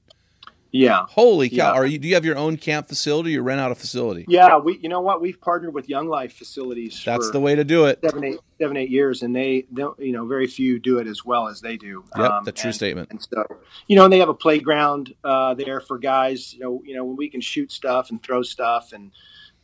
Yeah. 0.72 1.06
Holy 1.08 1.48
cow! 1.48 1.56
Yeah. 1.56 1.70
Are 1.70 1.86
you? 1.86 1.96
Do 1.98 2.06
you 2.06 2.14
have 2.14 2.24
your 2.26 2.36
own 2.36 2.58
camp 2.58 2.88
facility? 2.88 3.38
Or 3.38 3.42
rent 3.42 3.60
out 3.60 3.70
a 3.72 3.74
facility? 3.74 4.26
Yeah, 4.28 4.58
we 4.58 4.78
you 4.82 4.90
know 4.90 5.00
what 5.00 5.22
we've 5.22 5.40
partnered 5.40 5.72
with 5.72 5.88
Young 5.88 6.06
Life 6.08 6.34
facilities. 6.34 7.00
That's 7.02 7.30
the 7.30 7.40
way 7.40 7.54
to 7.54 7.64
do 7.64 7.86
it. 7.86 8.00
seven 8.04 8.24
eight 8.24 8.40
seven 8.60 8.76
eight 8.76 8.90
years, 8.90 9.22
and 9.22 9.34
they 9.34 9.64
don't 9.72 9.98
you 9.98 10.12
know 10.12 10.26
very 10.26 10.46
few 10.46 10.78
do 10.78 10.98
it 10.98 11.06
as 11.06 11.24
well 11.24 11.48
as 11.48 11.62
they 11.62 11.78
do. 11.78 12.04
Yep, 12.18 12.30
Um, 12.30 12.44
the 12.44 12.52
true 12.52 12.68
and- 12.68 12.74
statement. 12.74 13.10
And 13.10 13.22
so 13.22 13.46
you 13.86 13.96
know, 13.96 14.04
and 14.04 14.12
they 14.12 14.18
have 14.18 14.28
a 14.28 14.34
playground 14.34 15.14
uh, 15.24 15.54
there 15.54 15.80
for 15.80 15.98
guys. 15.98 16.52
You 16.52 16.60
know, 16.60 16.82
you 16.84 16.94
know 16.94 17.04
when 17.04 17.16
we 17.16 17.30
can 17.30 17.40
shoot 17.40 17.72
stuff 17.72 18.10
and 18.10 18.22
throw 18.22 18.42
stuff 18.42 18.92
and 18.92 19.12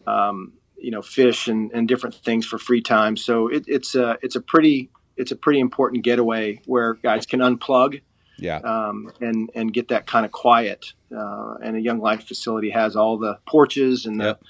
um, 0.06 0.54
you 0.78 0.90
know 0.90 1.02
fish 1.02 1.48
and, 1.48 1.70
and 1.72 1.86
different 1.88 2.14
things 2.16 2.46
for 2.46 2.58
free 2.58 2.80
time. 2.82 3.16
So 3.16 3.48
it, 3.48 3.64
it's 3.66 3.94
a 3.94 4.18
it's 4.22 4.36
a 4.36 4.40
pretty 4.40 4.90
it's 5.16 5.30
a 5.32 5.36
pretty 5.36 5.60
important 5.60 6.04
getaway 6.04 6.60
where 6.66 6.94
guys 6.94 7.26
can 7.26 7.40
unplug 7.40 8.00
Yeah. 8.38 8.56
um, 8.58 9.12
and 9.20 9.50
and 9.54 9.72
get 9.72 9.88
that 9.88 10.06
kind 10.06 10.24
of 10.26 10.32
quiet. 10.32 10.92
Uh, 11.14 11.54
and 11.62 11.76
a 11.76 11.80
Young 11.80 11.98
Life 12.00 12.26
facility 12.26 12.70
has 12.70 12.96
all 12.96 13.18
the 13.18 13.38
porches 13.46 14.06
and 14.06 14.18
the 14.20 14.24
Yep. 14.24 14.42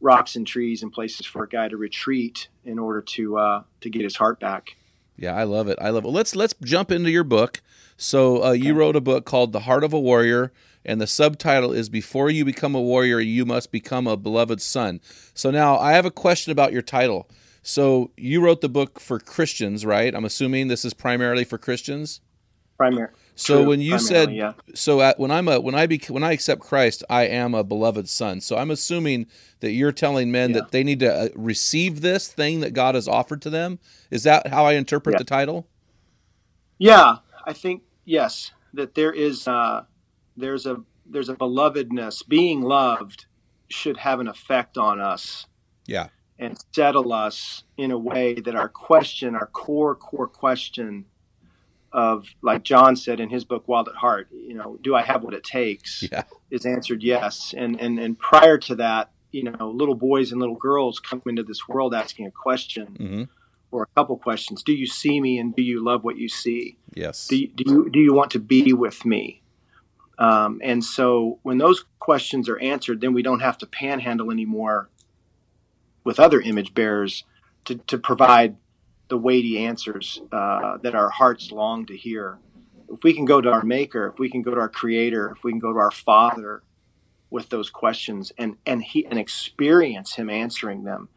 rocks 0.00 0.36
and 0.36 0.46
trees 0.46 0.82
and 0.82 0.92
places 0.92 1.26
for 1.26 1.42
a 1.44 1.48
guy 1.48 1.68
to 1.68 1.76
retreat 1.76 2.48
in 2.64 2.78
order 2.78 3.02
to 3.02 3.36
uh, 3.38 3.62
to 3.80 3.90
get 3.90 4.02
his 4.02 4.16
heart 4.16 4.38
back. 4.40 4.76
Yeah, 5.16 5.34
I 5.34 5.44
love 5.44 5.68
it. 5.68 5.78
I 5.80 5.90
love 5.90 6.04
it. 6.04 6.08
Let's 6.08 6.34
let's 6.36 6.54
jump 6.62 6.90
into 6.90 7.10
your 7.10 7.24
book. 7.24 7.60
So 7.96 8.42
uh, 8.44 8.50
you 8.52 8.74
wrote 8.74 8.96
a 8.96 9.00
book 9.00 9.24
called 9.24 9.52
"The 9.52 9.60
Heart 9.60 9.84
of 9.84 9.92
a 9.92 10.00
Warrior," 10.00 10.52
and 10.84 11.00
the 11.00 11.06
subtitle 11.06 11.72
is 11.72 11.88
"Before 11.88 12.30
You 12.30 12.44
Become 12.44 12.74
a 12.74 12.80
Warrior, 12.80 13.20
You 13.20 13.44
Must 13.44 13.70
Become 13.72 14.06
a 14.06 14.16
Beloved 14.16 14.60
Son." 14.60 15.00
So 15.34 15.50
now 15.50 15.78
I 15.78 15.92
have 15.92 16.06
a 16.06 16.10
question 16.10 16.52
about 16.52 16.72
your 16.72 16.82
title. 16.82 17.28
So 17.62 18.10
you 18.16 18.42
wrote 18.42 18.60
the 18.60 18.68
book 18.68 19.00
for 19.00 19.18
Christians, 19.18 19.86
right? 19.86 20.14
I'm 20.14 20.24
assuming 20.24 20.68
this 20.68 20.84
is 20.84 20.92
primarily 20.92 21.44
for 21.44 21.56
Christians. 21.58 22.20
Primary. 22.76 23.08
So 23.36 23.58
True, 23.58 23.68
when 23.68 23.80
you 23.80 23.98
said 23.98 24.32
yeah. 24.32 24.52
so 24.74 25.00
at, 25.00 25.18
when 25.18 25.30
I'm 25.30 25.48
a 25.48 25.60
when 25.60 25.74
I 25.74 25.86
bec 25.86 26.06
when 26.06 26.22
I 26.22 26.32
accept 26.32 26.60
Christ, 26.60 27.02
I 27.08 27.22
am 27.26 27.54
a 27.54 27.64
beloved 27.64 28.08
son. 28.08 28.40
So 28.40 28.56
I'm 28.56 28.70
assuming 28.70 29.26
that 29.60 29.70
you're 29.72 29.92
telling 29.92 30.30
men 30.30 30.50
Yeah. 30.50 30.60
that 30.60 30.70
they 30.72 30.84
need 30.84 31.00
to 31.00 31.12
uh, 31.12 31.28
receive 31.34 32.00
this 32.00 32.28
thing 32.28 32.60
that 32.60 32.74
God 32.74 32.94
has 32.94 33.08
offered 33.08 33.40
to 33.42 33.50
them. 33.50 33.78
Is 34.10 34.22
that 34.24 34.48
how 34.48 34.66
I 34.66 34.72
interpret 34.74 35.14
Yeah. 35.14 35.18
the 35.18 35.24
title? 35.24 35.66
Yeah, 36.78 37.16
I 37.46 37.52
think 37.52 37.82
yes 38.04 38.50
that 38.72 38.94
there 38.94 39.12
is 39.12 39.46
uh, 39.48 39.84
there's 40.36 40.66
a 40.66 40.82
there's 41.06 41.28
a 41.28 41.34
belovedness. 41.34 42.26
Being 42.26 42.62
loved 42.62 43.26
should 43.68 43.98
have 43.98 44.20
an 44.20 44.28
effect 44.28 44.78
on 44.78 45.00
us 45.00 45.46
Yeah. 45.86 46.08
and 46.38 46.56
settle 46.72 47.12
us 47.12 47.64
in 47.76 47.90
a 47.90 47.98
way 47.98 48.34
that 48.34 48.54
our 48.54 48.68
question, 48.68 49.34
our 49.34 49.46
core 49.46 49.94
core 49.94 50.28
question 50.28 51.06
of 51.92 52.26
like 52.42 52.64
John 52.64 52.96
said 52.96 53.20
in 53.20 53.30
his 53.30 53.44
book 53.44 53.68
Wild 53.68 53.88
at 53.88 53.94
Heart, 53.96 54.28
you 54.32 54.54
know, 54.54 54.78
do 54.82 54.94
I 54.96 55.02
have 55.02 55.22
what 55.22 55.34
it 55.34 55.44
takes? 55.44 56.02
Yeah. 56.10 56.22
is 56.50 56.66
answered 56.66 57.02
yes. 57.02 57.54
And 57.56 57.80
and 57.80 57.98
and 57.98 58.18
prior 58.18 58.58
to 58.58 58.74
that, 58.76 59.10
you 59.30 59.44
know, 59.44 59.70
little 59.70 59.94
boys 59.94 60.32
and 60.32 60.40
little 60.40 60.56
girls 60.56 60.98
come 61.00 61.22
into 61.26 61.42
this 61.42 61.68
world 61.68 61.94
asking 61.94 62.26
a 62.26 62.30
question 62.30 62.86
hmm 62.96 63.22
or 63.70 63.82
a 63.82 63.86
couple 63.96 64.16
questions. 64.16 64.62
Do 64.62 64.72
you 64.72 64.86
see 64.86 65.20
me 65.20 65.36
and 65.36 65.52
do 65.56 65.60
you 65.60 65.82
love 65.84 66.04
what 66.04 66.16
you 66.16 66.28
see? 66.28 66.76
Yes. 66.94 67.26
Do 67.26 67.36
you, 67.36 67.48
do 67.48 67.64
you, 67.66 67.90
do 67.90 67.98
you 67.98 68.14
want 68.14 68.30
to 68.30 68.38
be 68.38 68.72
with 68.72 69.04
me? 69.04 69.42
Um, 70.18 70.60
and 70.62 70.84
so 70.84 71.38
when 71.42 71.58
those 71.58 71.84
questions 71.98 72.48
are 72.48 72.58
answered, 72.58 73.00
then 73.00 73.14
we 73.14 73.22
don't 73.22 73.40
have 73.40 73.58
to 73.58 73.66
panhandle 73.66 74.30
anymore 74.30 74.88
with 76.04 76.20
other 76.20 76.40
image 76.40 76.74
bearers 76.74 77.24
to, 77.64 77.76
to 77.76 77.98
provide 77.98 78.56
the 79.08 79.18
weighty 79.18 79.58
answers 79.64 80.20
uh, 80.32 80.78
that 80.82 80.94
our 80.94 81.10
hearts 81.10 81.50
long 81.50 81.86
to 81.86 81.96
hear. 81.96 82.38
If 82.92 83.02
we 83.02 83.14
can 83.14 83.24
go 83.24 83.40
to 83.40 83.50
our 83.50 83.64
maker, 83.64 84.08
if 84.12 84.18
we 84.18 84.30
can 84.30 84.42
go 84.42 84.54
to 84.54 84.60
our 84.60 84.68
creator, 84.68 85.32
if 85.36 85.42
we 85.42 85.52
can 85.52 85.58
go 85.58 85.72
to 85.72 85.78
our 85.78 85.90
father 85.90 86.62
with 87.30 87.48
those 87.48 87.70
questions 87.70 88.32
and, 88.38 88.56
and 88.64 88.82
he 88.82 89.04
and 89.06 89.18
experience 89.18 90.14
him 90.14 90.30
answering 90.30 90.84
them. 90.84 91.08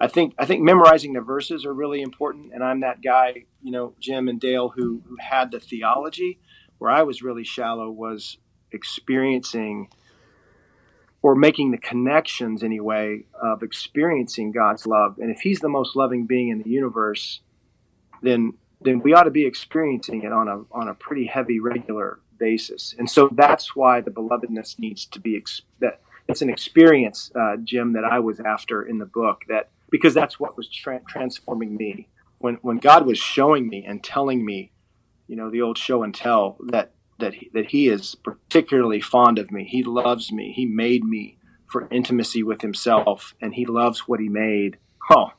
I 0.00 0.08
think 0.08 0.34
I 0.38 0.44
think 0.44 0.62
memorizing 0.62 1.14
the 1.14 1.20
verses 1.20 1.64
are 1.64 1.72
really 1.72 2.02
important, 2.02 2.52
and 2.52 2.62
I'm 2.62 2.80
that 2.80 3.02
guy, 3.02 3.44
you 3.62 3.72
know, 3.72 3.94
Jim 3.98 4.28
and 4.28 4.38
Dale, 4.38 4.68
who 4.68 5.02
who 5.06 5.16
had 5.18 5.50
the 5.50 5.60
theology. 5.60 6.38
Where 6.78 6.90
I 6.90 7.02
was 7.04 7.22
really 7.22 7.44
shallow 7.44 7.90
was 7.90 8.36
experiencing 8.72 9.88
or 11.22 11.34
making 11.34 11.70
the 11.70 11.78
connections 11.78 12.62
anyway 12.62 13.24
of 13.42 13.62
experiencing 13.62 14.52
God's 14.52 14.86
love. 14.86 15.18
And 15.18 15.30
if 15.30 15.40
He's 15.40 15.60
the 15.60 15.68
most 15.68 15.96
loving 15.96 16.26
being 16.26 16.48
in 16.48 16.62
the 16.62 16.70
universe, 16.70 17.40
then 18.22 18.54
then 18.80 19.00
we 19.00 19.14
ought 19.14 19.24
to 19.24 19.30
be 19.30 19.46
experiencing 19.46 20.22
it 20.22 20.32
on 20.32 20.48
a 20.48 20.62
on 20.72 20.88
a 20.88 20.94
pretty 20.94 21.26
heavy 21.26 21.58
regular 21.60 22.20
basis. 22.38 22.94
And 22.98 23.10
so 23.10 23.28
that's 23.32 23.74
why 23.74 24.00
the 24.00 24.10
belovedness 24.10 24.78
needs 24.78 25.06
to 25.06 25.20
be 25.20 25.36
ex- 25.36 25.62
that 25.80 26.00
it's 26.28 26.42
an 26.42 26.50
experience, 26.50 27.30
uh, 27.34 27.56
Jim, 27.62 27.92
that 27.94 28.04
I 28.04 28.18
was 28.18 28.40
after 28.40 28.82
in 28.82 28.98
the 28.98 29.06
book. 29.06 29.42
That 29.48 29.70
because 29.90 30.14
that's 30.14 30.38
what 30.38 30.56
was 30.56 30.68
tra- 30.68 31.02
transforming 31.08 31.76
me 31.76 32.08
when 32.38 32.56
when 32.56 32.78
God 32.78 33.06
was 33.06 33.18
showing 33.18 33.68
me 33.68 33.84
and 33.86 34.02
telling 34.02 34.44
me, 34.44 34.72
you 35.26 35.36
know, 35.36 35.50
the 35.50 35.62
old 35.62 35.78
show 35.78 36.02
and 36.02 36.14
tell 36.14 36.56
that 36.68 36.92
that 37.18 37.34
he, 37.34 37.50
that 37.54 37.66
He 37.66 37.88
is 37.88 38.14
particularly 38.14 39.00
fond 39.00 39.38
of 39.38 39.50
me. 39.50 39.64
He 39.64 39.82
loves 39.82 40.32
me. 40.32 40.52
He 40.52 40.66
made 40.66 41.04
me 41.04 41.38
for 41.66 41.88
intimacy 41.90 42.42
with 42.42 42.62
Himself, 42.62 43.34
and 43.40 43.54
He 43.54 43.66
loves 43.66 44.00
what 44.00 44.20
He 44.20 44.28
made. 44.28 44.78
Oh, 45.10 45.32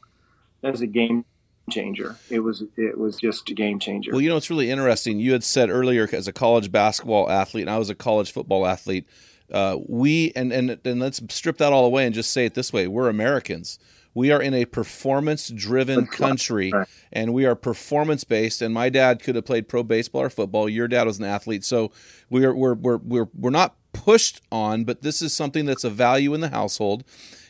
that 0.62 0.74
is 0.74 0.82
a 0.82 0.88
game 0.88 1.26
changer. 1.70 2.16
It 2.30 2.40
was 2.40 2.64
it 2.76 2.98
was 2.98 3.18
just 3.18 3.50
a 3.50 3.54
game 3.54 3.80
changer. 3.80 4.12
Well, 4.12 4.22
you 4.22 4.30
know, 4.30 4.38
it's 4.38 4.50
really 4.50 4.70
interesting. 4.70 5.20
You 5.20 5.34
had 5.34 5.44
said 5.44 5.70
earlier, 5.70 6.08
as 6.12 6.28
a 6.28 6.34
college 6.34 6.72
basketball 6.72 7.30
athlete, 7.30 7.64
and 7.64 7.70
I 7.70 7.78
was 7.78 7.90
a 7.90 7.96
college 7.96 8.32
football 8.32 8.66
athlete. 8.66 9.08
Uh, 9.52 9.78
we 9.88 10.32
and 10.36 10.52
and 10.52 10.78
and 10.86 11.00
let's 11.00 11.22
strip 11.30 11.58
that 11.58 11.72
all 11.72 11.86
away 11.86 12.06
and 12.06 12.14
just 12.14 12.32
say 12.32 12.46
it 12.46 12.54
this 12.54 12.74
way: 12.74 12.88
we're 12.88 13.10
Americans. 13.10 13.80
We 14.18 14.32
are 14.32 14.42
in 14.42 14.56
a 14.56 14.66
performance-driven 14.66 16.08
country, 16.08 16.74
and 17.14 17.36
we 17.36 17.46
are 17.46 17.54
performance-based. 17.54 18.64
And 18.64 18.74
my 18.74 18.90
dad 18.90 19.22
could 19.22 19.36
have 19.36 19.46
played 19.46 19.70
pro 19.70 19.84
baseball 19.84 20.24
or 20.24 20.32
football. 20.32 20.68
Your 20.68 20.88
dad 20.88 21.06
was 21.06 21.20
an 21.20 21.26
athlete, 21.26 21.64
so 21.64 21.92
we're 22.28 22.52
we're 22.52 22.74
we're 22.74 22.98
we're 22.98 23.28
we're 23.38 23.52
not 23.52 23.76
pushed 23.94 24.42
on, 24.52 24.86
but 24.86 25.04
this 25.04 25.22
is 25.22 25.34
something 25.34 25.68
that's 25.68 25.84
a 25.84 25.92
value 25.92 26.34
in 26.34 26.42
the 26.42 26.50
household. 26.50 27.04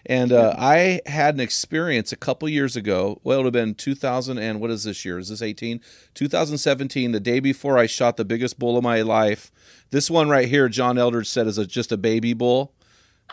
And 0.05 0.33
uh, 0.33 0.55
I 0.57 0.99
had 1.05 1.35
an 1.35 1.39
experience 1.39 2.11
a 2.11 2.17
couple 2.17 2.49
years 2.49 2.75
ago. 2.75 3.21
Well, 3.23 3.39
it 3.39 3.43
would 3.43 3.55
have 3.55 3.65
been 3.65 3.75
2000 3.75 4.37
and 4.37 4.59
what 4.59 4.69
is 4.69 4.83
this 4.83 5.05
year? 5.05 5.19
Is 5.19 5.29
this 5.29 5.41
18? 5.41 5.79
2017, 6.15 7.13
the 7.13 7.19
day 7.21 7.39
before 7.39 7.77
I 7.77 7.85
shot 7.85 8.17
the 8.17 8.25
biggest 8.25 8.59
bull 8.59 8.77
of 8.77 8.83
my 8.83 9.01
life. 9.01 9.51
This 9.91 10.09
one 10.09 10.29
right 10.29 10.47
here, 10.47 10.67
John 10.67 10.97
Eldredge 10.97 11.27
said 11.27 11.47
is 11.47 11.57
a, 11.57 11.65
just 11.65 11.91
a 11.91 11.97
baby 11.97 12.33
bull. 12.33 12.73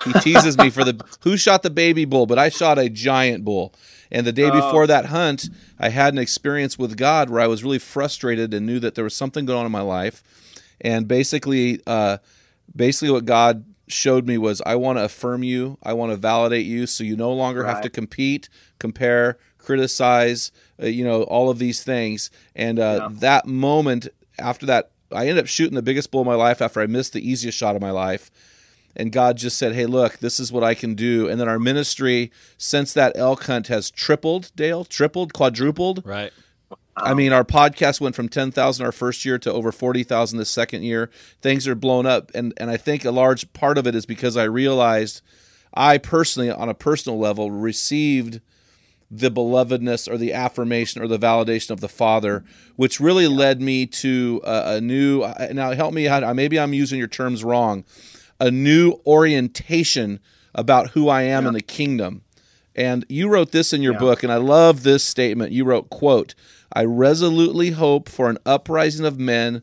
He 0.03 0.13
teases 0.13 0.59
me 0.59 0.71
for 0.71 0.85
the 0.85 1.05
who 1.21 1.37
shot 1.37 1.63
the 1.63 1.71
baby 1.71 2.05
bull, 2.05 2.27
but 2.27 2.39
I 2.39 2.49
shot 2.49 2.79
a 2.79 2.89
giant 2.89 3.45
bull. 3.45 3.75
And 4.11 4.27
the 4.27 4.33
day 4.33 4.51
before 4.51 4.87
that 4.87 5.07
hunt, 5.07 5.49
I 5.79 5.89
had 5.89 6.13
an 6.13 6.19
experience 6.19 6.79
with 6.79 6.97
God 6.97 7.31
where 7.31 7.41
I 7.41 7.47
was 7.47 7.65
really 7.65 7.79
frustrated 7.79 8.53
and 8.55 8.67
knew 8.67 8.79
that 8.81 8.95
there 8.95 9.05
was 9.05 9.15
something 9.15 9.45
going 9.47 9.61
on 9.61 9.67
in 9.67 9.73
my 9.73 9.81
life. 9.81 10.23
And 10.81 11.09
basically, 11.09 11.81
uh, 11.87 12.19
basically 12.75 13.11
what 13.11 13.25
God 13.25 13.65
showed 13.89 14.27
me 14.27 14.39
was 14.39 14.63
I 14.65 14.77
want 14.77 14.99
to 14.99 15.05
affirm 15.05 15.43
you, 15.43 15.79
I 15.83 15.93
want 15.95 16.13
to 16.13 16.17
validate 16.17 16.67
you, 16.67 16.87
so 16.87 17.05
you 17.05 17.17
no 17.17 17.33
longer 17.33 17.65
have 17.65 17.81
to 17.83 17.91
compete, 17.91 18.49
compare, 18.79 19.39
criticize, 19.59 20.53
uh, 20.83 20.87
you 20.87 21.05
know, 21.05 21.23
all 21.25 21.51
of 21.51 21.59
these 21.59 21.83
things. 21.83 22.31
And 22.55 22.79
uh, 22.79 22.99
Yeah. 23.03 23.09
that 23.21 23.47
moment 23.47 24.09
after 24.39 24.67
that, 24.67 24.91
I 25.13 25.23
ended 25.23 25.39
up 25.39 25.47
shooting 25.47 25.75
the 25.75 25.83
biggest 25.83 26.11
bull 26.11 26.23
of 26.23 26.27
my 26.27 26.35
life 26.35 26.61
after 26.63 26.81
I 26.81 26.87
missed 26.87 27.13
the 27.13 27.29
easiest 27.29 27.57
shot 27.57 27.77
of 27.77 27.83
my 27.83 27.91
life. 27.91 28.31
And 28.97 29.11
God 29.11 29.37
just 29.37 29.59
said, 29.59 29.75
"Hey, 29.75 29.87
look, 29.87 30.19
this 30.19 30.39
is 30.39 30.53
what 30.53 30.63
I 30.65 30.75
can 30.75 30.95
do." 30.95 31.29
And 31.29 31.41
then 31.41 31.49
our 31.49 31.59
ministry, 31.59 32.31
since 32.57 32.93
that 32.93 33.17
elk 33.17 33.45
hunt, 33.45 33.69
has 33.69 33.91
tripled. 33.91 34.53
Dale, 34.55 34.85
tripled, 34.85 35.33
quadrupled. 35.33 36.05
Right. 36.05 36.33
I 36.97 37.15
mean, 37.15 37.33
our 37.33 37.45
podcast 37.45 38.01
went 38.01 38.15
from 38.15 38.29
10,000 38.29 38.87
our 38.87 38.93
first 38.93 39.25
year 39.25 39.39
to 39.39 39.53
over 39.53 39.73
40,000 39.73 40.39
the 40.39 40.45
second 40.45 40.85
year. 40.85 41.11
Things 41.43 41.67
are 41.67 41.75
blown 41.75 42.07
up. 42.07 42.31
And, 42.35 42.55
and 42.57 42.71
I 42.71 42.77
think 42.77 43.05
a 43.05 43.11
large 43.11 43.53
part 43.53 43.79
of 43.79 43.87
it 43.87 43.97
is 43.97 44.07
because 44.07 44.37
I 44.37 44.45
realized 44.45 45.21
I 45.75 45.99
personally, 45.99 46.51
on 46.51 46.69
a 46.69 46.75
personal 46.75 47.19
level, 47.19 47.51
received 47.51 48.41
the 49.11 49.31
belovedness 49.31 50.11
or 50.11 50.17
the 50.17 50.33
affirmation 50.33 51.03
or 51.03 51.09
the 51.09 51.19
validation 51.19 51.71
of 51.71 51.81
the 51.81 51.89
Father, 51.89 52.45
which 52.77 53.01
really 53.01 53.27
led 53.27 53.61
me 53.61 53.87
to 53.87 54.41
a, 54.45 54.77
a 54.77 54.81
new. 54.81 55.23
Uh, 55.23 55.49
now, 55.53 55.73
help 55.73 55.93
me 55.93 56.07
out. 56.07 56.35
Maybe 56.35 56.59
I'm 56.59 56.73
using 56.73 56.99
your 56.99 57.09
terms 57.09 57.43
wrong. 57.43 57.85
A 58.45 58.51
new 58.51 59.01
orientation 59.07 60.21
about 60.55 60.91
who 60.91 61.09
I 61.09 61.23
am 61.23 61.47
in 61.47 61.55
the 61.55 61.63
kingdom. 61.63 62.21
And 62.77 63.07
you 63.09 63.31
wrote 63.31 63.53
this 63.53 63.73
in 63.73 63.81
your 63.81 63.95
Yeah. 63.95 64.01
book, 64.01 64.23
and 64.23 64.31
I 64.31 64.37
love 64.37 64.83
this 64.83 65.03
statement. 65.03 65.53
You 65.53 65.65
wrote, 65.65 65.89
quote, 65.89 66.35
I 66.71 66.85
resolutely 66.85 67.71
hope 67.71 68.07
for 68.07 68.29
an 68.29 68.37
uprising 68.45 69.07
of 69.07 69.19
men, 69.19 69.63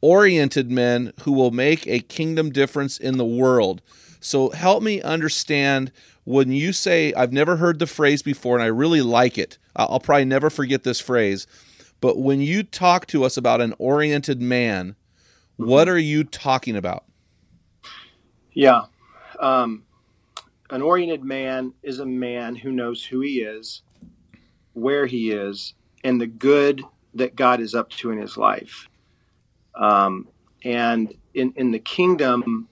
oriented 0.00 0.70
men 0.70 1.12
who 1.24 1.32
will 1.32 1.50
make 1.50 1.86
a 1.86 2.00
kingdom 2.00 2.48
difference 2.48 2.96
in 2.96 3.18
the 3.18 3.26
world. 3.26 3.82
So 4.20 4.48
help 4.52 4.82
me 4.82 5.02
understand 5.02 5.92
when 6.24 6.50
you 6.50 6.72
say, 6.72 7.12
I've 7.12 7.32
never 7.32 7.56
heard 7.56 7.78
the 7.78 7.86
phrase 7.86 8.22
before, 8.22 8.56
and 8.56 8.62
I 8.62 8.68
really 8.68 9.02
like 9.02 9.36
it. 9.36 9.58
I'll 9.76 10.00
probably 10.00 10.24
never 10.24 10.48
forget 10.48 10.82
this 10.82 10.98
phrase. 10.98 11.46
But 12.00 12.18
when 12.18 12.40
you 12.40 12.62
talk 12.62 13.06
to 13.08 13.24
us 13.24 13.36
about 13.36 13.60
an 13.60 13.74
oriented 13.78 14.40
man, 14.40 14.96
what 15.56 15.88
mm-hmm. 15.88 15.94
are 15.94 15.98
you 15.98 16.24
talking 16.24 16.74
about? 16.74 17.04
Yeah. 18.52 18.82
Um, 19.38 19.84
an 20.70 20.82
oriented 20.82 21.24
man 21.24 21.74
is 21.82 21.98
a 21.98 22.06
man 22.06 22.56
who 22.56 22.72
knows 22.72 23.04
who 23.04 23.20
he 23.20 23.40
is, 23.40 23.82
where 24.72 25.06
he 25.06 25.30
is, 25.30 25.74
and 26.04 26.20
the 26.20 26.26
good 26.26 26.82
that 27.14 27.36
God 27.36 27.60
is 27.60 27.74
up 27.74 27.90
to 27.90 28.10
in 28.10 28.18
his 28.18 28.36
life. 28.36 28.88
Um, 29.74 30.28
and 30.64 31.14
in, 31.34 31.52
in 31.56 31.70
the 31.70 31.78
kingdom, 31.78 32.68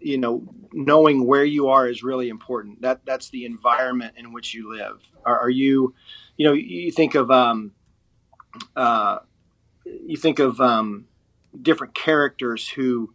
you 0.00 0.18
know, 0.18 0.42
knowing 0.72 1.26
where 1.26 1.44
you 1.44 1.68
are 1.68 1.88
is 1.88 2.02
really 2.02 2.28
important. 2.28 2.82
That 2.82 3.00
that's 3.04 3.30
the 3.30 3.44
environment 3.44 4.14
in 4.16 4.32
which 4.32 4.54
you 4.54 4.74
live. 4.74 5.00
Are, 5.24 5.38
are 5.40 5.50
you, 5.50 5.94
you 6.36 6.46
know, 6.46 6.52
you 6.52 6.92
think 6.92 7.14
of, 7.14 7.30
um, 7.30 7.72
uh, 8.74 9.18
you 9.84 10.16
think 10.16 10.38
of 10.38 10.60
um, 10.60 11.06
different 11.60 11.94
characters 11.94 12.68
who, 12.68 13.12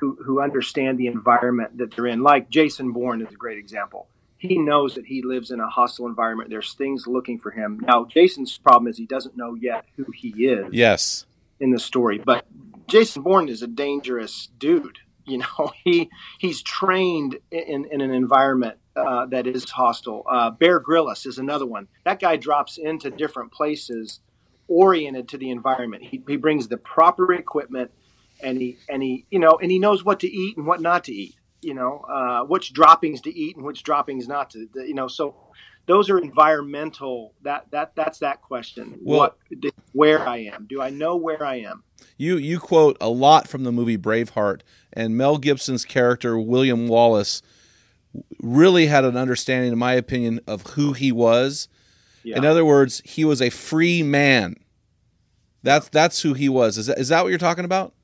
who 0.00 0.18
who 0.24 0.40
understand 0.40 0.98
the 0.98 1.06
environment 1.06 1.78
that 1.78 1.94
they're 1.94 2.06
in. 2.06 2.22
Like 2.22 2.50
Jason 2.50 2.92
Bourne 2.92 3.20
is 3.22 3.32
a 3.32 3.36
great 3.36 3.58
example. 3.58 4.08
He 4.38 4.58
knows 4.58 4.94
that 4.94 5.04
he 5.04 5.22
lives 5.22 5.50
in 5.50 5.60
a 5.60 5.68
hostile 5.68 6.06
environment. 6.06 6.48
There's 6.48 6.72
things 6.72 7.06
looking 7.06 7.38
for 7.38 7.50
him. 7.50 7.78
Now, 7.82 8.06
Jason's 8.06 8.56
problem 8.56 8.88
is 8.88 8.96
he 8.96 9.04
doesn't 9.04 9.36
know 9.36 9.54
yet 9.54 9.84
who 9.96 10.06
he 10.14 10.46
is. 10.46 10.72
Yes. 10.72 11.26
In 11.60 11.70
the 11.70 11.78
story, 11.78 12.16
but 12.16 12.46
Jason 12.88 13.22
Bourne 13.22 13.50
is 13.50 13.62
a 13.62 13.66
dangerous 13.66 14.48
dude. 14.58 14.98
You 15.26 15.38
know, 15.38 15.72
he 15.84 16.08
he's 16.38 16.62
trained 16.62 17.38
in, 17.50 17.84
in 17.84 18.00
an 18.00 18.12
environment 18.12 18.78
uh, 18.96 19.26
that 19.26 19.46
is 19.46 19.68
hostile. 19.70 20.24
Uh, 20.28 20.50
Bear 20.50 20.80
Grylls 20.80 21.26
is 21.26 21.38
another 21.38 21.66
one. 21.66 21.88
That 22.04 22.18
guy 22.18 22.36
drops 22.36 22.78
into 22.78 23.10
different 23.10 23.52
places 23.52 24.20
oriented 24.68 25.28
to 25.28 25.38
the 25.38 25.50
environment. 25.50 26.04
He, 26.04 26.22
he 26.26 26.36
brings 26.36 26.68
the 26.68 26.76
proper 26.76 27.32
equipment, 27.34 27.90
and 28.42 28.60
he 28.60 28.78
and 28.88 29.02
he 29.02 29.26
you 29.30 29.38
know 29.38 29.58
and 29.60 29.70
he 29.70 29.78
knows 29.78 30.04
what 30.04 30.20
to 30.20 30.28
eat 30.28 30.56
and 30.56 30.66
what 30.66 30.80
not 30.80 31.04
to 31.04 31.12
eat. 31.12 31.34
You 31.62 31.74
know, 31.74 31.98
uh, 32.08 32.44
which 32.44 32.72
droppings 32.72 33.20
to 33.22 33.34
eat 33.34 33.56
and 33.56 33.64
which 33.64 33.82
droppings 33.82 34.26
not 34.26 34.50
to. 34.50 34.66
You 34.74 34.94
know, 34.94 35.08
so 35.08 35.34
those 35.86 36.08
are 36.08 36.18
environmental. 36.18 37.34
That 37.42 37.66
that 37.70 37.94
that's 37.94 38.18
that 38.20 38.40
question. 38.42 38.98
Well- 39.02 39.18
what 39.18 39.36
where 39.92 40.26
I 40.26 40.38
am? 40.38 40.66
Do 40.68 40.80
I 40.80 40.90
know 40.90 41.16
where 41.16 41.44
I 41.44 41.56
am? 41.56 41.84
You 42.16 42.36
you 42.36 42.58
quote 42.60 42.96
a 43.00 43.08
lot 43.08 43.48
from 43.48 43.64
the 43.64 43.72
movie 43.72 43.98
Braveheart, 43.98 44.62
and 44.92 45.16
Mel 45.16 45.38
Gibson's 45.38 45.84
character 45.84 46.38
William 46.38 46.88
Wallace 46.88 47.42
really 48.40 48.86
had 48.86 49.04
an 49.04 49.16
understanding, 49.16 49.72
in 49.72 49.78
my 49.78 49.94
opinion, 49.94 50.40
of 50.46 50.62
who 50.68 50.92
he 50.92 51.12
was. 51.12 51.68
Yeah. 52.22 52.36
In 52.36 52.44
other 52.44 52.64
words, 52.64 53.02
he 53.04 53.24
was 53.24 53.40
a 53.40 53.50
free 53.50 54.02
man. 54.02 54.56
That's 55.62 55.88
that's 55.88 56.22
who 56.22 56.34
he 56.34 56.48
was. 56.48 56.78
Is 56.78 56.86
that, 56.86 56.98
is 56.98 57.08
that 57.08 57.22
what 57.22 57.28
you're 57.28 57.38
talking 57.38 57.64
about? 57.64 57.94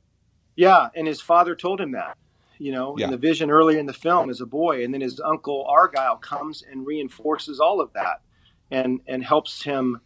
Yeah, 0.56 0.88
and 0.94 1.06
his 1.06 1.20
father 1.20 1.54
told 1.54 1.80
him 1.80 1.92
that, 1.92 2.16
you 2.58 2.72
know, 2.72 2.96
Yeah. 2.98 3.06
in 3.06 3.10
the 3.10 3.16
vision 3.18 3.50
earlier 3.50 3.78
in 3.78 3.86
the 3.86 3.92
film 3.92 4.30
as 4.30 4.40
a 4.40 4.46
boy, 4.46 4.82
and 4.84 4.92
then 4.92 5.02
his 5.02 5.20
uncle 5.20 5.66
Argyle 5.68 6.16
comes 6.16 6.62
and 6.62 6.86
reinforces 6.86 7.60
all 7.60 7.80
of 7.80 7.92
that, 7.92 8.22
and 8.70 9.00
and 9.06 9.22
helps 9.22 9.62
him 9.62 10.00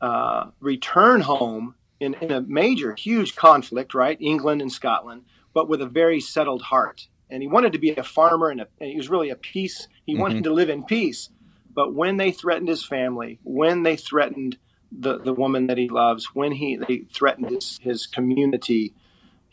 uh, 0.00 0.46
return 0.60 1.20
home 1.20 1.74
in, 1.98 2.14
in 2.14 2.30
a 2.30 2.40
major, 2.40 2.94
huge 2.94 3.34
conflict, 3.34 3.92
right? 3.94 4.16
England 4.20 4.62
and 4.62 4.70
Scotland, 4.70 5.22
but 5.52 5.68
with 5.68 5.82
a 5.82 5.86
very 5.86 6.20
settled 6.20 6.62
heart. 6.62 7.08
And 7.30 7.42
he 7.42 7.48
wanted 7.48 7.72
to 7.72 7.78
be 7.78 7.90
a 7.90 8.04
farmer, 8.04 8.48
and, 8.48 8.60
a, 8.60 8.68
and 8.80 8.90
he 8.90 8.96
was 8.96 9.10
really 9.10 9.30
a 9.30 9.36
peace. 9.36 9.88
He 10.06 10.14
wanted 10.16 10.44
to 10.44 10.52
live 10.52 10.70
in 10.70 10.84
peace, 10.84 11.28
but 11.74 11.92
when 11.94 12.16
they 12.16 12.30
threatened 12.30 12.68
his 12.68 12.84
family, 12.84 13.40
when 13.42 13.82
they 13.82 13.96
threatened 13.96 14.56
the, 14.92 15.18
the 15.18 15.34
woman 15.34 15.66
that 15.66 15.76
he 15.76 15.88
loves, 15.88 16.34
when 16.34 16.52
he 16.52 16.76
they 16.76 16.98
threatened 17.12 17.50
his, 17.50 17.78
his 17.82 18.06
community, 18.06 18.94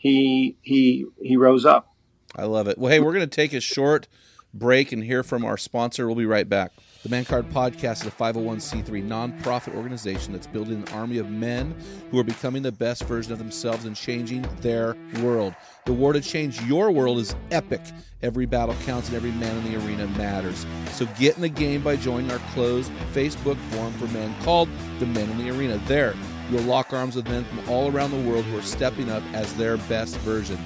he 0.06 0.56
he 0.62 1.06
he 1.20 1.36
rose 1.36 1.64
up. 1.64 1.92
I 2.34 2.44
love 2.44 2.68
it. 2.68 2.78
Well, 2.78 2.92
hey, 2.92 3.00
we're 3.00 3.12
going 3.12 3.28
to 3.28 3.34
take 3.34 3.52
a 3.52 3.60
short 3.60 4.08
break 4.52 4.92
and 4.92 5.02
hear 5.02 5.22
from 5.22 5.44
our 5.44 5.56
sponsor. 5.56 6.06
We'll 6.06 6.16
be 6.16 6.26
right 6.26 6.48
back. 6.48 6.72
The 7.02 7.08
Man 7.08 7.24
Card 7.24 7.48
Podcast 7.50 8.02
is 8.02 8.06
a 8.06 8.10
501c3 8.10 8.84
nonprofit 9.06 9.74
organization 9.74 10.32
that's 10.32 10.46
building 10.46 10.82
an 10.82 10.88
army 10.88 11.18
of 11.18 11.30
men 11.30 11.74
who 12.10 12.18
are 12.18 12.24
becoming 12.24 12.62
the 12.62 12.72
best 12.72 13.04
version 13.04 13.32
of 13.32 13.38
themselves 13.38 13.84
and 13.84 13.94
changing 13.94 14.46
their 14.60 14.96
world. 15.22 15.54
The 15.84 15.92
war 15.92 16.12
to 16.12 16.20
change 16.20 16.60
your 16.62 16.90
world 16.90 17.18
is 17.18 17.34
epic. 17.52 17.80
Every 18.22 18.44
battle 18.44 18.74
counts 18.84 19.08
and 19.08 19.16
every 19.16 19.30
man 19.32 19.56
in 19.58 19.72
the 19.72 19.86
arena 19.86 20.06
matters. 20.18 20.66
So 20.92 21.06
get 21.18 21.36
in 21.36 21.42
the 21.42 21.48
game 21.48 21.82
by 21.82 21.96
joining 21.96 22.30
our 22.32 22.40
closed 22.54 22.90
Facebook 23.12 23.56
forum 23.70 23.92
for 23.94 24.06
men 24.08 24.34
called 24.42 24.68
The 24.98 25.06
Men 25.06 25.30
in 25.30 25.38
the 25.38 25.56
Arena. 25.56 25.80
There, 25.86 26.14
you'll 26.50 26.62
lock 26.62 26.92
arms 26.92 27.16
with 27.16 27.28
men 27.28 27.44
from 27.44 27.68
all 27.68 27.90
around 27.90 28.10
the 28.10 28.30
world 28.30 28.44
who 28.44 28.58
are 28.58 28.62
stepping 28.62 29.10
up 29.10 29.22
as 29.32 29.52
their 29.54 29.76
best 29.76 30.16
version. 30.18 30.56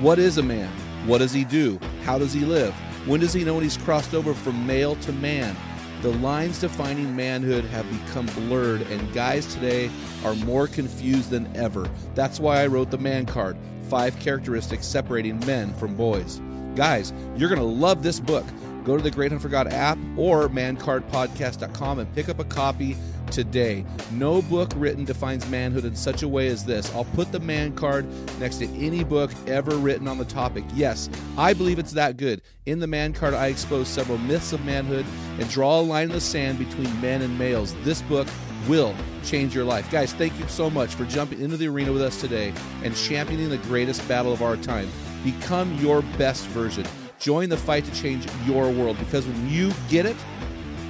What 0.00 0.18
is 0.18 0.38
a 0.38 0.42
man? 0.42 0.70
What 1.06 1.18
does 1.18 1.32
he 1.32 1.44
do? 1.44 1.78
How 2.04 2.18
does 2.18 2.32
he 2.32 2.40
live? 2.40 2.74
When 3.06 3.20
does 3.20 3.32
he 3.32 3.44
know 3.44 3.54
when 3.54 3.62
he's 3.62 3.76
crossed 3.76 4.14
over 4.14 4.34
from 4.34 4.66
male 4.66 4.96
to 4.96 5.12
man? 5.12 5.56
The 6.02 6.12
lines 6.18 6.60
defining 6.60 7.14
manhood 7.14 7.64
have 7.66 7.90
become 7.90 8.26
blurred, 8.26 8.82
and 8.82 9.12
guys 9.12 9.46
today 9.52 9.90
are 10.24 10.34
more 10.34 10.66
confused 10.66 11.28
than 11.28 11.54
ever. 11.54 11.90
That's 12.14 12.40
why 12.40 12.62
I 12.62 12.66
wrote 12.66 12.90
the 12.90 12.98
Man 12.98 13.26
Card 13.26 13.56
Five 13.90 14.18
Characteristics 14.18 14.86
Separating 14.86 15.38
Men 15.44 15.74
from 15.74 15.94
Boys. 15.96 16.40
Guys, 16.74 17.12
you're 17.36 17.50
going 17.50 17.60
to 17.60 17.66
love 17.66 18.02
this 18.02 18.20
book. 18.20 18.46
Go 18.84 18.96
to 18.96 19.02
the 19.02 19.10
Great 19.10 19.30
Hunt 19.30 19.42
for 19.42 19.50
God 19.50 19.68
app 19.68 19.98
or 20.16 20.48
mancardpodcast.com 20.48 21.98
and 21.98 22.14
pick 22.14 22.30
up 22.30 22.38
a 22.38 22.44
copy 22.44 22.96
today. 23.30 23.84
No 24.12 24.42
book 24.42 24.72
written 24.76 25.04
defines 25.04 25.48
manhood 25.48 25.84
in 25.84 25.94
such 25.94 26.22
a 26.22 26.28
way 26.28 26.48
as 26.48 26.64
this. 26.64 26.92
I'll 26.94 27.04
put 27.04 27.32
the 27.32 27.40
man 27.40 27.74
card 27.74 28.06
next 28.38 28.56
to 28.58 28.66
any 28.76 29.04
book 29.04 29.30
ever 29.46 29.76
written 29.76 30.08
on 30.08 30.18
the 30.18 30.24
topic. 30.24 30.64
Yes, 30.74 31.08
I 31.36 31.54
believe 31.54 31.78
it's 31.78 31.92
that 31.92 32.16
good. 32.16 32.42
In 32.66 32.78
the 32.80 32.86
man 32.86 33.12
card, 33.12 33.34
I 33.34 33.46
expose 33.46 33.88
several 33.88 34.18
myths 34.18 34.52
of 34.52 34.64
manhood 34.64 35.06
and 35.38 35.48
draw 35.48 35.80
a 35.80 35.82
line 35.82 36.08
in 36.08 36.12
the 36.12 36.20
sand 36.20 36.58
between 36.58 37.00
men 37.00 37.22
and 37.22 37.38
males. 37.38 37.74
This 37.82 38.02
book 38.02 38.28
will 38.68 38.94
change 39.24 39.54
your 39.54 39.64
life. 39.64 39.90
Guys, 39.90 40.12
thank 40.12 40.38
you 40.38 40.46
so 40.48 40.68
much 40.68 40.94
for 40.94 41.04
jumping 41.04 41.40
into 41.40 41.56
the 41.56 41.68
arena 41.68 41.92
with 41.92 42.02
us 42.02 42.20
today 42.20 42.52
and 42.82 42.94
championing 42.94 43.48
the 43.48 43.58
greatest 43.58 44.06
battle 44.08 44.32
of 44.32 44.42
our 44.42 44.56
time. 44.56 44.88
Become 45.24 45.74
your 45.76 46.02
best 46.18 46.46
version. 46.48 46.84
Join 47.18 47.48
the 47.48 47.56
fight 47.56 47.84
to 47.84 47.92
change 47.92 48.26
your 48.46 48.70
world 48.70 48.98
because 48.98 49.26
when 49.26 49.48
you 49.48 49.72
get 49.88 50.06
it, 50.06 50.16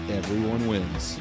everyone 0.08 0.66
wins. 0.68 1.18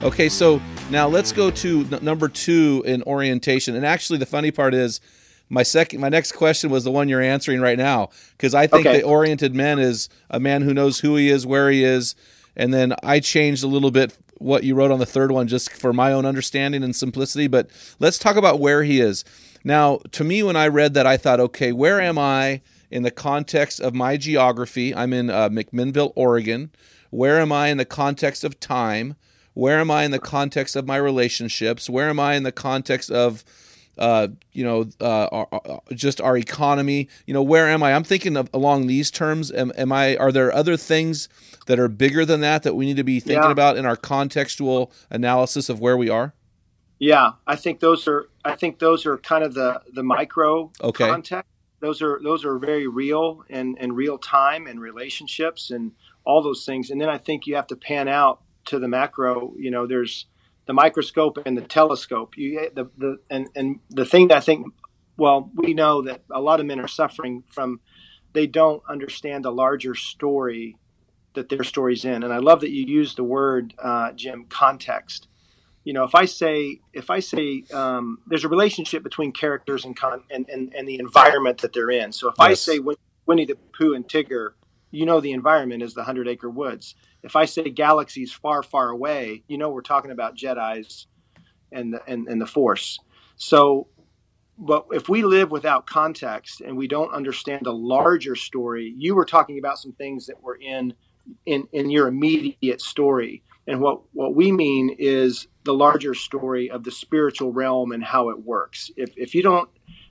Okay, 0.00 0.28
so 0.28 0.60
now 0.90 1.08
let's 1.08 1.32
go 1.32 1.50
to 1.50 1.86
n- 1.90 1.98
number 2.02 2.28
two 2.28 2.82
in 2.86 3.02
orientation. 3.02 3.74
And 3.74 3.84
actually, 3.84 4.18
the 4.18 4.26
funny 4.26 4.50
part 4.52 4.72
is, 4.72 5.00
my 5.48 5.64
second, 5.64 6.00
my 6.00 6.08
next 6.08 6.32
question 6.32 6.70
was 6.70 6.84
the 6.84 6.90
one 6.92 7.08
you're 7.08 7.20
answering 7.22 7.60
right 7.60 7.78
now 7.78 8.10
because 8.36 8.54
I 8.54 8.66
think 8.68 8.86
Okay. 8.86 8.98
the 8.98 9.02
oriented 9.04 9.54
man 9.56 9.78
is 9.80 10.08
a 10.30 10.38
man 10.38 10.62
who 10.62 10.72
knows 10.72 11.00
who 11.00 11.16
he 11.16 11.30
is, 11.30 11.46
where 11.46 11.70
he 11.70 11.82
is, 11.82 12.14
and 12.54 12.72
then 12.72 12.94
I 13.02 13.18
changed 13.18 13.64
a 13.64 13.66
little 13.66 13.90
bit 13.90 14.16
what 14.38 14.62
you 14.62 14.76
wrote 14.76 14.92
on 14.92 15.00
the 15.00 15.06
third 15.06 15.32
one 15.32 15.48
just 15.48 15.70
for 15.72 15.92
my 15.92 16.12
own 16.12 16.24
understanding 16.24 16.84
and 16.84 16.94
simplicity. 16.94 17.48
But 17.48 17.68
let's 17.98 18.18
talk 18.18 18.36
about 18.36 18.60
where 18.60 18.84
he 18.84 19.00
is. 19.00 19.24
Now, 19.64 19.98
to 20.12 20.22
me, 20.22 20.44
when 20.44 20.54
I 20.54 20.68
read 20.68 20.94
that, 20.94 21.06
I 21.08 21.16
thought, 21.16 21.40
okay, 21.40 21.72
where 21.72 22.00
am 22.00 22.18
I 22.18 22.60
in 22.90 23.02
the 23.02 23.10
context 23.10 23.80
of 23.80 23.94
my 23.96 24.16
geography? 24.16 24.94
I'm 24.94 25.12
in 25.12 25.28
uh, 25.28 25.48
McMinnville, 25.48 26.12
Oregon. 26.14 26.70
Where 27.10 27.40
am 27.40 27.50
I 27.50 27.68
in 27.68 27.78
the 27.78 27.84
context 27.84 28.44
of 28.44 28.60
time? 28.60 29.16
Where 29.58 29.80
am 29.80 29.90
I 29.90 30.04
in 30.04 30.12
the 30.12 30.20
context 30.20 30.76
of 30.76 30.86
my 30.86 30.96
relationships? 30.96 31.90
Where 31.90 32.08
am 32.08 32.20
I 32.20 32.34
in 32.34 32.44
the 32.44 32.52
context 32.52 33.10
of, 33.10 33.42
uh, 33.98 34.28
you 34.52 34.62
know, 34.62 34.86
uh, 35.00 35.26
our, 35.32 35.48
our- 35.50 35.80
just 35.94 36.20
our 36.20 36.36
economy? 36.36 37.08
You 37.26 37.34
know, 37.34 37.42
where 37.42 37.66
am 37.66 37.82
I? 37.82 37.92
I'm 37.92 38.04
thinking 38.04 38.36
of 38.36 38.48
along 38.54 38.86
these 38.86 39.10
terms. 39.10 39.50
Am, 39.50 39.72
am 39.76 39.90
I? 39.90 40.16
Are 40.16 40.30
there 40.30 40.54
other 40.54 40.76
things 40.76 41.28
that 41.66 41.80
are 41.80 41.88
bigger 41.88 42.24
than 42.24 42.40
that 42.42 42.62
that 42.62 42.76
we 42.76 42.86
need 42.86 42.98
to 42.98 43.02
be 43.02 43.18
thinking 43.18 43.42
Yeah. 43.46 43.50
about 43.50 43.76
in 43.76 43.84
our 43.84 43.96
contextual 43.96 44.92
analysis 45.10 45.68
of 45.68 45.80
where 45.80 45.96
we 45.96 46.08
are? 46.08 46.34
Yeah, 47.00 47.30
I 47.44 47.56
think 47.56 47.80
those 47.80 48.06
are 48.06 48.28
I 48.44 48.54
think 48.54 48.78
those 48.78 49.06
are 49.06 49.18
kind 49.18 49.42
of 49.42 49.54
the 49.54 49.80
the 49.92 50.04
micro 50.04 50.70
Okay. 50.80 51.08
context. 51.08 51.50
Those 51.80 52.00
are 52.00 52.20
those 52.22 52.44
are 52.44 52.58
very 52.60 52.86
real 52.86 53.42
and 53.50 53.76
and 53.80 53.96
real 53.96 54.18
time 54.18 54.68
and 54.68 54.80
relationships 54.80 55.72
and 55.72 55.90
all 56.24 56.42
those 56.42 56.64
things. 56.64 56.90
And 56.90 57.00
then 57.00 57.08
I 57.08 57.18
think 57.18 57.48
you 57.48 57.56
have 57.56 57.66
to 57.68 57.76
pan 57.76 58.06
out 58.06 58.40
to 58.68 58.78
the 58.78 58.88
macro. 58.88 59.54
You 59.58 59.70
know, 59.70 59.86
there's 59.86 60.26
the 60.66 60.72
microscope 60.72 61.38
and 61.44 61.56
the 61.56 61.62
telescope. 61.62 62.36
You 62.36 62.70
the 62.74 62.90
the 62.96 63.18
and 63.30 63.48
and 63.54 63.80
the 63.90 64.04
thing 64.04 64.28
that 64.28 64.38
I 64.38 64.40
think. 64.40 64.66
Well, 65.16 65.50
we 65.54 65.74
know 65.74 66.02
that 66.02 66.22
a 66.30 66.40
lot 66.40 66.60
of 66.60 66.66
men 66.66 66.78
are 66.78 66.86
suffering 66.86 67.42
from 67.48 67.80
they 68.34 68.46
don't 68.46 68.84
understand 68.88 69.44
the 69.44 69.50
larger 69.50 69.96
story 69.96 70.76
that 71.34 71.48
their 71.48 71.64
story's 71.64 72.04
in. 72.04 72.22
And 72.22 72.32
I 72.32 72.38
love 72.38 72.60
that 72.60 72.70
you 72.70 72.84
use 72.84 73.16
the 73.16 73.24
word, 73.24 73.74
uh, 73.82 74.12
Jim, 74.12 74.46
context 74.48 75.26
you 75.88 75.94
know 75.94 76.04
if 76.04 76.14
i 76.14 76.26
say 76.26 76.80
if 76.92 77.08
i 77.08 77.18
say 77.18 77.64
um, 77.72 78.18
there's 78.26 78.44
a 78.44 78.48
relationship 78.48 79.02
between 79.02 79.32
characters 79.32 79.86
and, 79.86 79.96
con- 79.96 80.22
and, 80.30 80.46
and 80.50 80.74
and 80.74 80.86
the 80.86 80.98
environment 80.98 81.58
that 81.58 81.72
they're 81.72 81.90
in 81.90 82.12
so 82.12 82.28
if 82.28 82.38
i 82.38 82.52
say 82.52 82.78
winnie 83.26 83.46
the 83.46 83.56
pooh 83.76 83.94
and 83.94 84.06
tigger 84.06 84.50
you 84.90 85.06
know 85.06 85.18
the 85.18 85.32
environment 85.32 85.82
is 85.82 85.94
the 85.94 86.04
hundred 86.04 86.28
acre 86.28 86.50
woods 86.50 86.94
if 87.22 87.36
i 87.36 87.44
say 87.44 87.68
galaxies 87.70 88.32
far 88.32 88.62
far 88.62 88.90
away 88.90 89.42
you 89.48 89.58
know 89.58 89.70
we're 89.70 89.80
talking 89.80 90.10
about 90.10 90.36
jedis 90.36 91.06
and 91.70 91.92
the, 91.92 92.00
and, 92.06 92.28
and 92.28 92.40
the 92.40 92.46
force 92.46 92.98
so 93.36 93.88
but 94.58 94.86
if 94.90 95.08
we 95.08 95.22
live 95.22 95.50
without 95.50 95.86
context 95.86 96.60
and 96.60 96.76
we 96.76 96.88
don't 96.88 97.12
understand 97.14 97.62
the 97.64 97.72
larger 97.72 98.34
story, 98.34 98.92
you 98.96 99.14
were 99.14 99.24
talking 99.24 99.58
about 99.58 99.78
some 99.78 99.92
things 99.92 100.26
that 100.26 100.42
were 100.42 100.56
in 100.56 100.94
in 101.46 101.68
in 101.72 101.90
your 101.90 102.08
immediate 102.08 102.80
story, 102.80 103.42
and 103.66 103.80
what 103.80 104.00
what 104.12 104.34
we 104.34 104.50
mean 104.50 104.96
is 104.98 105.46
the 105.64 105.74
larger 105.74 106.14
story 106.14 106.70
of 106.70 106.82
the 106.82 106.90
spiritual 106.90 107.52
realm 107.52 107.92
and 107.92 108.02
how 108.02 108.30
it 108.30 108.44
works. 108.44 108.90
If 108.96 109.12
if 109.16 109.34
you 109.34 109.42
don't, 109.42 109.68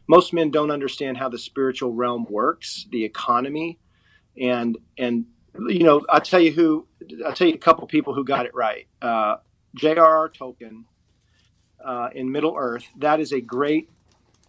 most 0.08 0.32
men 0.32 0.50
don't 0.50 0.72
understand 0.72 1.18
how 1.18 1.28
the 1.28 1.40
spiritual 1.40 1.92
realm 1.92 2.26
works, 2.30 2.88
the 2.92 3.04
economy, 3.04 3.80
and 4.40 4.78
and 4.98 5.26
you 5.68 5.84
know, 5.84 6.06
I'll 6.10 6.22
tell 6.22 6.40
you 6.40 6.52
who 6.52 6.88
I'll 7.26 7.34
tell 7.34 7.48
you 7.48 7.54
a 7.54 7.60
couple 7.60 7.88
people 7.88 8.14
who 8.14 8.24
got 8.24 8.46
it 8.46 8.54
right. 8.54 8.88
Uh, 9.02 9.38
J.R.R. 9.76 10.30
Tolkien 10.30 10.84
uh, 11.84 12.10
in 12.14 12.32
Middle 12.32 12.56
Earth. 12.58 12.86
That 12.98 13.20
is 13.20 13.32
a 13.32 13.42
great 13.42 13.90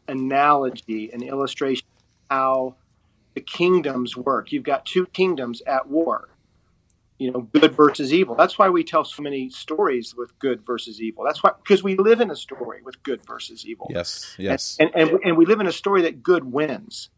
analogy, 0.06 1.10
and 1.12 1.22
illustration 1.22 1.86
how 2.30 2.76
the 3.34 3.40
kingdoms 3.40 4.16
work. 4.16 4.52
You've 4.52 4.64
got 4.64 4.86
two 4.86 5.06
kingdoms 5.06 5.62
at 5.66 5.88
war. 5.88 6.28
You 7.18 7.32
know, 7.32 7.40
good 7.40 7.74
versus 7.74 8.14
evil. 8.14 8.36
That's 8.36 8.58
why 8.60 8.68
we 8.68 8.84
tell 8.84 9.04
so 9.04 9.22
many 9.22 9.50
stories 9.50 10.14
with 10.16 10.38
good 10.38 10.64
versus 10.64 11.00
evil. 11.00 11.24
That's 11.24 11.42
why 11.42 11.50
because 11.60 11.82
we 11.82 11.96
live 11.96 12.20
in 12.20 12.30
a 12.30 12.36
story 12.36 12.80
with 12.84 13.02
good 13.02 13.26
versus 13.26 13.66
evil. 13.66 13.88
Yes, 13.90 14.36
yes. 14.38 14.76
And, 14.78 14.90
and, 14.94 15.18
and 15.24 15.36
we 15.36 15.44
live 15.44 15.58
in 15.58 15.66
a 15.66 15.72
story 15.72 16.02
that 16.02 16.22
good 16.22 16.44
wins. 16.44 17.10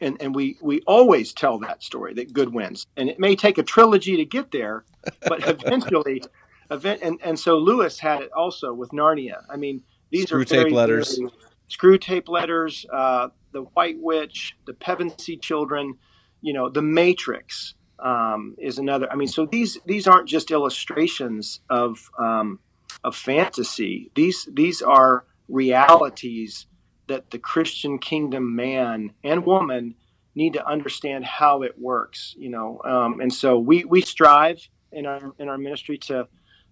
And, 0.00 0.20
and 0.20 0.34
we, 0.34 0.56
we 0.62 0.80
always 0.86 1.32
tell 1.32 1.58
that 1.58 1.82
story 1.82 2.14
that 2.14 2.32
good 2.32 2.52
wins. 2.54 2.86
And 2.96 3.08
it 3.08 3.18
may 3.18 3.36
take 3.36 3.58
a 3.58 3.62
trilogy 3.62 4.16
to 4.16 4.24
get 4.24 4.50
there, 4.50 4.84
but 5.26 5.46
eventually 5.48 6.22
event 6.70 7.00
and, 7.02 7.18
and 7.22 7.38
so 7.38 7.58
Lewis 7.58 7.98
had 7.98 8.22
it 8.22 8.30
also 8.32 8.72
with 8.72 8.90
Narnia. 8.90 9.42
I 9.50 9.56
mean, 9.56 9.82
these 10.10 10.24
Screw 10.24 10.40
are 10.40 10.44
tape 10.44 10.60
very, 10.60 10.72
letters. 10.72 11.18
very- 11.18 11.30
Screwtape 11.70 12.28
letters, 12.28 12.84
uh, 12.92 13.28
the 13.52 13.62
White 13.62 13.96
Witch, 14.00 14.56
the 14.66 14.72
Pevensie 14.72 15.40
Children, 15.40 15.94
you 16.40 16.52
know, 16.52 16.68
the 16.68 16.82
Matrix 16.82 17.74
um, 18.00 18.56
is 18.58 18.78
another. 18.78 19.10
I 19.10 19.14
mean, 19.14 19.28
so 19.28 19.46
these 19.46 19.78
these 19.86 20.08
aren't 20.08 20.28
just 20.28 20.50
illustrations 20.50 21.60
of 21.70 22.10
um, 22.18 22.58
of 23.04 23.14
fantasy. 23.14 24.10
These 24.16 24.48
these 24.52 24.82
are 24.82 25.24
realities 25.48 26.66
that 27.10 27.30
the 27.30 27.38
Christian 27.38 27.98
kingdom 27.98 28.54
man 28.54 29.12
and 29.24 29.44
woman 29.44 29.96
need 30.36 30.52
to 30.54 30.64
understand 30.64 31.24
how 31.24 31.62
it 31.62 31.78
works. 31.78 32.34
You 32.38 32.50
know, 32.50 32.80
um, 32.84 33.20
and 33.20 33.32
so 33.32 33.58
we 33.58 33.84
we 33.84 34.00
strive 34.00 34.66
in 34.92 35.06
our 35.06 35.32
in 35.38 35.48
our 35.48 35.58
ministry 35.58 35.98
to 35.98 36.28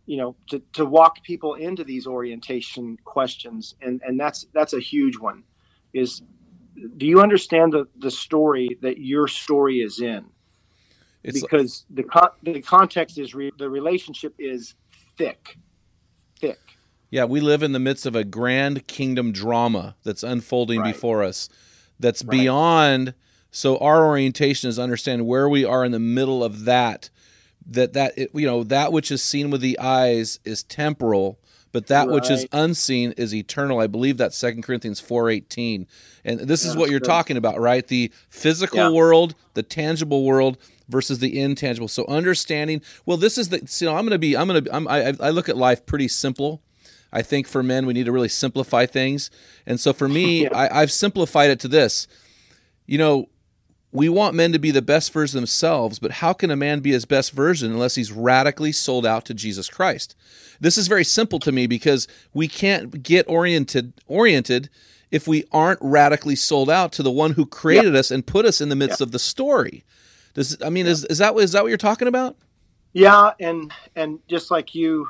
you 0.06 0.16
know 0.16 0.36
to, 0.50 0.62
to 0.72 0.84
walk 0.84 1.22
people 1.22 1.54
into 1.54 1.84
these 1.84 2.06
orientation 2.06 2.96
questions 3.04 3.74
and 3.82 4.00
and 4.06 4.18
that's 4.18 4.46
that's 4.54 4.72
a 4.72 4.80
huge 4.80 5.18
one 5.18 5.44
is 5.92 6.22
do 6.96 7.06
you 7.06 7.20
understand 7.20 7.72
the 7.72 7.86
the 7.98 8.10
story 8.10 8.78
that 8.80 8.98
your 8.98 9.28
story 9.28 9.80
is 9.80 10.00
in 10.00 10.24
It's 11.22 11.42
because 11.42 11.84
the 11.90 12.04
con- 12.04 12.36
the 12.42 12.62
context 12.62 13.18
is 13.18 13.34
re- 13.34 13.52
the 13.58 13.68
relationship 13.68 14.34
is 14.38 14.74
thick 15.18 15.58
Yeah, 17.10 17.24
we 17.24 17.40
live 17.40 17.62
in 17.62 17.72
the 17.72 17.78
midst 17.78 18.04
of 18.06 18.14
a 18.14 18.24
grand 18.24 18.86
kingdom 18.86 19.32
drama 19.32 19.96
that's 20.04 20.22
unfolding 20.22 20.80
Right. 20.80 20.92
before 20.92 21.22
us 21.22 21.48
that's 22.00 22.22
Right. 22.22 22.30
beyond 22.30 23.14
so 23.50 23.76
our 23.78 24.04
orientation 24.06 24.68
is 24.68 24.78
understand 24.78 25.26
where 25.26 25.48
we 25.48 25.64
are 25.64 25.84
in 25.84 25.92
the 25.92 25.98
middle 25.98 26.44
of 26.44 26.64
that 26.66 27.08
that 27.70 27.92
that 27.94 28.12
it, 28.16 28.30
you 28.34 28.46
know 28.46 28.62
that 28.64 28.92
which 28.92 29.10
is 29.10 29.22
seen 29.22 29.50
with 29.50 29.60
the 29.62 29.78
eyes 29.78 30.38
is 30.44 30.62
temporal 30.62 31.38
but 31.72 31.86
that 31.88 32.08
which 32.08 32.30
is 32.30 32.46
unseen 32.50 33.12
is 33.18 33.34
eternal. 33.34 33.78
I 33.78 33.86
believe 33.86 34.16
that's 34.16 34.38
2 34.40 34.62
Corinthians 34.62 35.00
4:18. 35.02 35.86
And 36.24 36.40
this 36.40 36.64
is 36.64 36.74
what 36.74 36.88
you're 36.88 36.98
good. 36.98 37.04
talking 37.06 37.36
about, 37.36 37.60
right? 37.60 37.86
The 37.86 38.10
physical 38.30 38.78
Yeah. 38.78 38.90
world, 38.90 39.34
the 39.52 39.62
tangible 39.62 40.24
world 40.24 40.56
versus 40.88 41.18
the 41.18 41.38
intangible. 41.38 41.86
So 41.88 42.06
understanding, 42.06 42.80
well 43.04 43.18
this 43.18 43.36
is 43.36 43.50
the 43.50 43.58
you 43.80 43.86
know 43.86 43.96
I'm 43.96 44.04
going 44.06 44.12
to 44.12 44.18
be 44.18 44.34
I'm 44.36 44.48
going 44.48 44.64
to 44.64 44.74
I'm, 44.74 44.88
I 44.88 45.14
I 45.20 45.28
look 45.30 45.48
at 45.50 45.56
life 45.58 45.84
pretty 45.84 46.08
simple. 46.08 46.62
I 47.12 47.22
think 47.22 47.46
for 47.48 47.62
men 47.62 47.86
we 47.86 47.94
need 47.94 48.06
to 48.06 48.12
really 48.12 48.28
simplify 48.28 48.86
things. 48.86 49.30
And 49.66 49.80
so 49.80 49.92
for 49.92 50.08
me, 50.08 50.42
Yeah. 50.44 50.56
I, 50.56 50.82
I've 50.82 50.92
simplified 50.92 51.50
it 51.50 51.60
to 51.60 51.68
this. 51.68 52.06
You 52.86 52.98
know, 52.98 53.28
we 53.92 54.08
want 54.08 54.34
men 54.34 54.52
to 54.52 54.58
be 54.58 54.70
the 54.70 54.82
best 54.82 55.12
version 55.12 55.38
of 55.38 55.42
themselves, 55.42 55.98
but 55.98 56.10
how 56.12 56.32
can 56.32 56.50
a 56.50 56.56
man 56.56 56.80
be 56.80 56.92
his 56.92 57.06
best 57.06 57.32
version 57.32 57.72
unless 57.72 57.94
he's 57.94 58.12
radically 58.12 58.72
sold 58.72 59.06
out 59.06 59.24
to 59.26 59.34
Jesus 59.34 59.68
Christ? 59.68 60.14
This 60.60 60.76
is 60.76 60.88
very 60.88 61.04
simple 61.04 61.38
to 61.40 61.52
me 61.52 61.66
because 61.66 62.06
we 62.34 62.48
can't 62.48 63.02
get 63.02 63.28
oriented 63.28 63.94
oriented 64.06 64.68
if 65.10 65.26
we 65.26 65.44
aren't 65.52 65.78
radically 65.80 66.36
sold 66.36 66.68
out 66.68 66.92
to 66.92 67.02
the 67.02 67.10
one 67.10 67.32
who 67.32 67.46
created 67.46 67.96
us 67.96 68.10
and 68.10 68.26
put 68.26 68.44
us 68.44 68.60
in 68.60 68.68
the 68.68 68.76
midst 68.76 69.00
of 69.00 69.10
the 69.10 69.18
story. 69.18 69.84
Does 70.34 70.60
I 70.62 70.68
mean 70.68 70.86
is 70.86 71.04
is 71.06 71.18
that 71.18 71.34
is 71.36 71.52
that 71.52 71.62
what 71.62 71.68
you're 71.68 71.78
talking 71.78 72.08
about? 72.08 72.36
yeah 72.94 73.32
and 73.38 73.72
and 73.96 74.18
just 74.28 74.50
like 74.50 74.74
you 74.74 75.08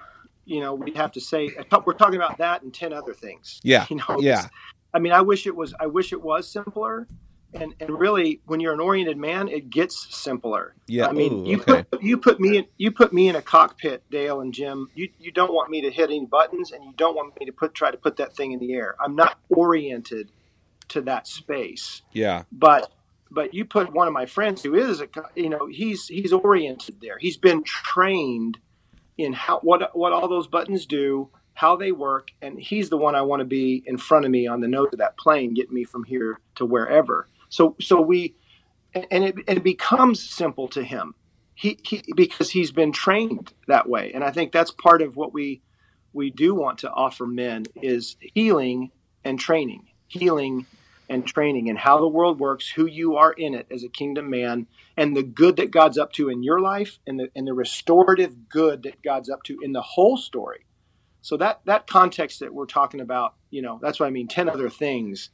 you 0.48 0.60
know 0.60 0.74
we'd 0.74 0.96
have 0.96 1.12
to 1.12 1.20
say 1.20 1.50
we're 1.86 1.92
talking 1.92 2.16
about 2.16 2.38
that 2.38 2.62
and 2.62 2.72
10 2.74 2.92
other 2.92 3.14
things 3.14 3.60
Yeah, 3.64 3.86
you 3.90 3.96
know 3.96 4.18
yeah. 4.20 4.48
i 4.94 4.98
mean 4.98 5.12
i 5.12 5.20
wish 5.20 5.46
it 5.46 5.54
was 5.54 5.74
i 5.78 5.86
wish 5.86 6.12
it 6.12 6.22
was 6.22 6.50
simpler 6.50 7.06
and 7.54 7.74
and 7.80 7.98
really 7.98 8.40
when 8.46 8.60
you're 8.60 8.72
an 8.74 8.80
oriented 8.80 9.16
man 9.16 9.48
it 9.48 9.70
gets 9.70 10.14
simpler 10.14 10.74
Yeah. 10.86 11.08
I 11.08 11.12
mean, 11.12 11.46
Ooh, 11.46 11.50
you 11.50 11.60
okay. 11.60 11.82
put 11.84 12.02
you 12.02 12.18
put 12.18 12.40
me 12.40 12.58
in 12.58 12.66
you 12.76 12.90
put 12.90 13.12
me 13.12 13.28
in 13.28 13.36
a 13.36 13.42
cockpit, 13.42 14.02
Dale 14.10 14.40
and 14.42 14.52
Jim. 14.52 14.88
You 14.94 15.08
you 15.18 15.30
don't 15.32 15.52
want 15.52 15.70
me 15.70 15.80
to 15.82 15.90
hit 15.90 16.10
any 16.10 16.26
buttons, 16.26 16.72
and 16.72 16.84
you 16.84 16.92
don't 16.96 17.16
want 17.16 17.38
me 17.40 17.46
to 17.46 17.52
put 17.52 17.72
try 17.74 17.90
to 17.90 17.96
put 17.96 18.16
that 18.16 18.36
thing 18.36 18.52
in 18.52 18.58
the 18.58 18.74
air. 18.74 18.96
I'm 19.00 19.16
not 19.16 19.38
oriented 19.48 20.30
to 20.88 21.00
that 21.02 21.26
space. 21.26 22.02
Yeah. 22.12 22.42
But 22.52 22.90
but 23.30 23.54
you 23.54 23.64
put 23.64 23.92
one 23.92 24.06
of 24.08 24.12
my 24.14 24.26
friends 24.26 24.62
who 24.62 24.74
is 24.74 25.00
a 25.00 25.08
you 25.34 25.48
know 25.48 25.66
he's 25.70 26.06
he's 26.08 26.32
oriented 26.34 27.00
there. 27.00 27.16
He's 27.18 27.38
been 27.38 27.62
trained 27.64 28.58
in 29.18 29.32
how 29.32 29.58
what 29.60 29.94
what 29.96 30.12
all 30.12 30.28
those 30.28 30.46
buttons 30.46 30.86
do, 30.86 31.28
how 31.54 31.76
they 31.76 31.92
work, 31.92 32.30
and 32.40 32.58
he's 32.58 32.88
the 32.88 32.96
one 32.96 33.14
I 33.14 33.22
want 33.22 33.40
to 33.40 33.44
be 33.44 33.82
in 33.84 33.98
front 33.98 34.24
of 34.24 34.30
me 34.30 34.46
on 34.46 34.60
the 34.60 34.68
nose 34.68 34.88
of 34.92 35.00
that 35.00 35.18
plane, 35.18 35.52
getting 35.52 35.74
me 35.74 35.84
from 35.84 36.04
here 36.04 36.40
to 36.54 36.64
wherever. 36.64 37.28
So 37.50 37.76
so 37.80 38.00
we 38.00 38.36
and 38.94 39.24
it, 39.24 39.34
it 39.46 39.62
becomes 39.62 40.22
simple 40.22 40.68
to 40.68 40.82
him. 40.82 41.14
He, 41.54 41.78
he 41.82 42.04
because 42.14 42.50
he's 42.50 42.70
been 42.70 42.92
trained 42.92 43.52
that 43.66 43.88
way. 43.88 44.12
And 44.14 44.22
i 44.22 44.30
think 44.30 44.52
that's 44.52 44.70
part 44.70 45.02
of 45.02 45.16
what 45.16 45.34
we 45.34 45.60
we 46.12 46.30
do 46.30 46.54
want 46.54 46.78
to 46.78 46.90
offer 46.90 47.26
men 47.26 47.66
is 47.82 48.16
healing 48.20 48.90
and 49.24 49.38
training. 49.38 49.88
Healing 50.06 50.66
and 51.08 51.26
training 51.26 51.68
and 51.68 51.78
how 51.78 51.98
the 51.98 52.08
world 52.08 52.38
works 52.38 52.68
who 52.68 52.86
you 52.86 53.16
are 53.16 53.32
in 53.32 53.54
it 53.54 53.66
as 53.70 53.82
a 53.82 53.88
kingdom 53.88 54.28
man 54.28 54.66
and 54.96 55.16
the 55.16 55.22
good 55.22 55.56
that 55.56 55.70
god's 55.70 55.96
up 55.98 56.12
to 56.12 56.28
in 56.28 56.42
your 56.42 56.60
life 56.60 56.98
and 57.06 57.18
the 57.18 57.30
and 57.34 57.46
the 57.46 57.54
restorative 57.54 58.48
good 58.48 58.82
that 58.82 59.02
god's 59.02 59.30
up 59.30 59.42
to 59.42 59.58
in 59.62 59.72
the 59.72 59.82
whole 59.82 60.16
story. 60.16 60.66
So 61.22 61.36
that 61.38 61.60
that 61.64 61.86
context 61.86 62.40
that 62.40 62.54
we're 62.54 62.66
talking 62.66 63.00
about 63.00 63.34
you 63.50 63.62
know 63.62 63.78
that's 63.82 63.98
what 63.98 64.06
i 64.06 64.10
mean 64.10 64.28
10 64.28 64.48
other 64.48 64.68
things. 64.68 65.30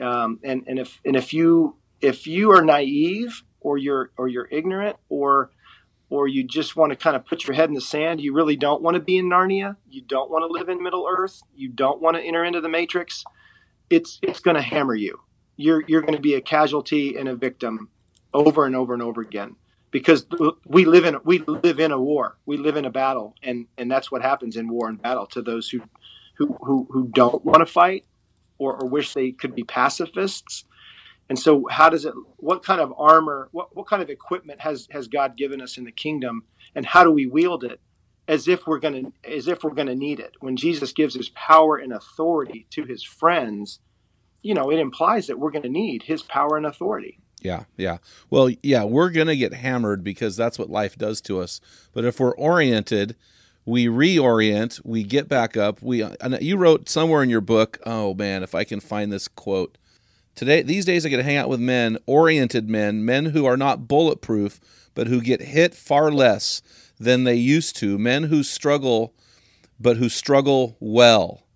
Um, 0.00 0.40
and 0.42 0.64
and 0.66 0.78
if 0.78 1.00
and 1.04 1.16
if 1.16 1.34
you 1.34 1.76
if 2.00 2.26
you 2.26 2.52
are 2.52 2.64
naive 2.64 3.42
or 3.60 3.76
you're 3.76 4.10
or 4.16 4.28
you're 4.28 4.48
ignorant 4.50 4.96
or 5.08 5.50
or 6.10 6.26
you 6.26 6.42
just 6.42 6.74
want 6.74 6.90
to 6.90 6.96
kind 6.96 7.14
of 7.14 7.24
put 7.24 7.46
your 7.46 7.54
head 7.54 7.68
in 7.68 7.74
the 7.74 7.80
sand, 7.80 8.20
you 8.20 8.34
really 8.34 8.56
don't 8.56 8.82
want 8.82 8.96
to 8.96 9.00
be 9.00 9.16
in 9.16 9.30
Narnia, 9.30 9.76
you 9.88 10.02
don't 10.02 10.28
want 10.28 10.42
to 10.42 10.52
live 10.52 10.68
in 10.68 10.82
Middle 10.82 11.06
Earth, 11.08 11.40
you 11.54 11.68
don't 11.68 12.02
want 12.02 12.16
to 12.16 12.22
enter 12.22 12.44
into 12.44 12.60
the 12.60 12.68
Matrix, 12.68 13.24
it's 13.90 14.18
it's 14.22 14.40
going 14.40 14.54
to 14.56 14.62
hammer 14.62 14.94
you. 14.94 15.20
You're 15.56 15.82
you're 15.86 16.00
going 16.00 16.14
to 16.14 16.20
be 16.20 16.34
a 16.34 16.40
casualty 16.40 17.16
and 17.16 17.28
a 17.28 17.36
victim 17.36 17.90
over 18.32 18.64
and 18.64 18.74
over 18.74 18.94
and 18.94 19.02
over 19.02 19.20
again 19.20 19.56
because 19.90 20.26
we 20.66 20.84
live 20.84 21.04
in 21.04 21.18
we 21.24 21.38
live 21.40 21.80
in 21.80 21.92
a 21.92 22.00
war, 22.00 22.38
we 22.46 22.56
live 22.56 22.76
in 22.76 22.84
a 22.84 22.90
battle, 22.90 23.34
and 23.42 23.66
and 23.76 23.90
that's 23.90 24.10
what 24.10 24.22
happens 24.22 24.56
in 24.56 24.68
war 24.68 24.88
and 24.88 25.02
battle 25.02 25.26
to 25.26 25.42
those 25.42 25.68
who 25.68 25.82
who 26.38 26.56
who, 26.62 26.88
who 26.90 27.08
don't 27.08 27.44
want 27.44 27.58
to 27.58 27.66
fight 27.66 28.04
or, 28.58 28.80
or 28.80 28.88
wish 28.88 29.14
they 29.14 29.32
could 29.32 29.54
be 29.54 29.64
pacifists. 29.64 30.64
And 31.28 31.38
so, 31.38 31.66
how 31.70 31.88
does 31.88 32.04
it? 32.04 32.14
What 32.36 32.64
kind 32.64 32.80
of 32.80 32.92
armor? 32.96 33.48
What 33.52 33.74
what 33.76 33.86
kind 33.86 34.02
of 34.02 34.10
equipment 34.10 34.60
has 34.60 34.88
has 34.90 35.08
God 35.08 35.36
given 35.36 35.60
us 35.60 35.76
in 35.76 35.84
the 35.84 35.92
kingdom? 35.92 36.44
And 36.74 36.86
how 36.86 37.04
do 37.04 37.10
we 37.10 37.26
wield 37.26 37.64
it 37.64 37.80
as 38.30 38.46
if 38.46 38.64
we're 38.64 38.78
going 38.78 39.04
to 39.04 39.30
as 39.36 39.48
if 39.48 39.64
we're 39.64 39.74
going 39.74 39.88
to 39.88 39.94
need 39.96 40.20
it? 40.20 40.36
When 40.38 40.56
Jesus 40.56 40.92
gives 40.92 41.16
His 41.16 41.28
power 41.30 41.76
and 41.76 41.92
authority 41.92 42.66
to 42.70 42.84
His 42.84 43.02
friends, 43.02 43.80
you 44.40 44.54
know, 44.54 44.70
it 44.70 44.78
implies 44.78 45.26
that 45.26 45.38
we're 45.38 45.50
going 45.50 45.64
to 45.64 45.68
need 45.68 46.04
His 46.04 46.22
power 46.22 46.56
and 46.56 46.64
authority. 46.64 47.18
Yeah, 47.42 47.64
yeah. 47.76 47.98
Well, 48.30 48.50
yeah, 48.62 48.84
we're 48.84 49.10
going 49.10 49.26
to 49.26 49.36
get 49.36 49.54
hammered 49.54 50.04
because 50.04 50.36
that's 50.36 50.58
what 50.58 50.70
life 50.70 50.96
does 50.96 51.20
to 51.22 51.40
us. 51.40 51.60
But 51.92 52.04
if 52.04 52.20
we're 52.20 52.36
oriented, 52.36 53.16
we 53.64 53.86
reorient, 53.86 54.80
we 54.84 55.02
get 55.02 55.28
back 55.28 55.56
up. 55.56 55.82
We 55.82 56.04
you 56.40 56.56
wrote 56.56 56.88
somewhere 56.88 57.24
in 57.24 57.30
your 57.30 57.40
book, 57.40 57.80
oh 57.84 58.14
man, 58.14 58.44
if 58.44 58.54
I 58.54 58.62
can 58.62 58.78
find 58.78 59.12
this 59.12 59.26
quote. 59.26 59.76
Today 60.36 60.62
these 60.62 60.84
days 60.84 61.04
I 61.04 61.08
get 61.08 61.16
to 61.16 61.24
hang 61.24 61.36
out 61.36 61.48
with 61.48 61.60
men, 61.60 61.98
oriented 62.06 62.70
men, 62.70 63.04
men 63.04 63.26
who 63.26 63.44
are 63.44 63.56
not 63.56 63.88
bulletproof, 63.88 64.60
but 64.94 65.08
who 65.08 65.20
get 65.20 65.40
hit 65.40 65.74
far 65.74 66.12
less 66.12 66.62
than 67.00 67.24
they 67.24 67.34
used 67.34 67.74
to, 67.76 67.98
men 67.98 68.24
who 68.24 68.44
struggle 68.44 69.14
but 69.80 69.96
who 69.96 70.10
struggle 70.10 70.76
well. 70.78 71.46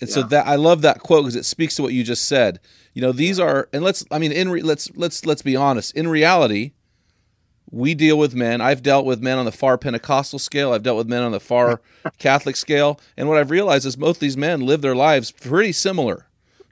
And 0.00 0.08
so 0.08 0.22
that 0.22 0.46
I 0.46 0.54
love 0.54 0.82
that 0.82 1.00
quote 1.00 1.24
because 1.24 1.34
it 1.34 1.44
speaks 1.44 1.74
to 1.76 1.82
what 1.82 1.92
you 1.92 2.04
just 2.04 2.28
said. 2.28 2.60
You 2.92 3.02
know, 3.02 3.10
these 3.10 3.40
are 3.40 3.68
and 3.72 3.82
let's 3.82 4.04
I 4.12 4.18
mean 4.18 4.30
in 4.30 4.48
re, 4.48 4.62
let's 4.62 4.94
let's 4.94 5.26
let's 5.26 5.42
be 5.42 5.56
honest. 5.56 5.96
In 5.96 6.06
reality, 6.06 6.72
we 7.68 7.94
deal 7.94 8.16
with 8.16 8.32
men. 8.34 8.60
I've 8.60 8.82
dealt 8.82 9.06
with 9.06 9.20
men 9.20 9.38
on 9.38 9.44
the 9.44 9.50
far 9.50 9.76
Pentecostal 9.76 10.38
scale. 10.38 10.72
I've 10.72 10.84
dealt 10.84 10.98
with 10.98 11.08
men 11.08 11.22
on 11.22 11.32
the 11.32 11.40
far 11.40 11.80
Catholic 12.18 12.54
scale. 12.54 13.00
And 13.16 13.28
what 13.28 13.38
I've 13.38 13.50
realized 13.50 13.86
is 13.86 13.98
most 13.98 14.18
of 14.18 14.20
these 14.20 14.36
men 14.36 14.60
live 14.60 14.82
their 14.82 14.94
lives 14.94 15.32
pretty 15.32 15.72
similar. 15.72 16.27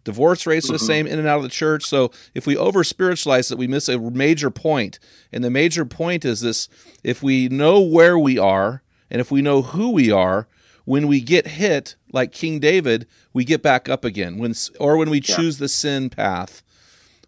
Divorce 0.07 0.47
rates 0.47 0.71
are 0.71 0.75
the 0.75 0.79
same 0.79 1.09
in 1.09 1.19
and 1.19 1.27
out 1.27 1.39
of 1.39 1.43
the 1.43 1.49
church. 1.49 1.85
So 1.85 2.13
if 2.33 2.47
we 2.47 2.57
over 2.57 2.85
spiritualize 2.85 3.51
it, 3.51 3.59
we 3.59 3.67
miss 3.67 3.89
a 3.89 3.99
major 3.99 4.51
point. 4.51 5.01
And 5.33 5.43
the 5.43 5.51
major 5.51 5.85
point 5.85 6.25
is 6.25 6.43
this 6.43 6.69
if 7.03 7.25
we 7.25 7.49
know 7.49 7.81
where 7.81 8.17
we 8.17 8.39
are 8.39 8.85
and 9.11 9.21
if 9.21 9.33
we 9.33 9.43
know 9.43 9.63
who 9.63 9.91
we 9.91 10.13
are, 10.13 10.47
when 10.85 11.09
we 11.09 11.21
get 11.21 11.49
hit, 11.49 11.97
like 12.13 12.31
King 12.31 12.61
David, 12.61 13.09
we 13.33 13.45
get 13.45 13.63
back 13.63 13.89
up 13.89 14.05
again. 14.05 14.39
When 14.39 14.55
or 14.79 14.97
when 14.97 15.11
we 15.11 15.21
choose 15.21 15.59
the 15.59 15.69
sin 15.69 16.09
path, 16.09 16.63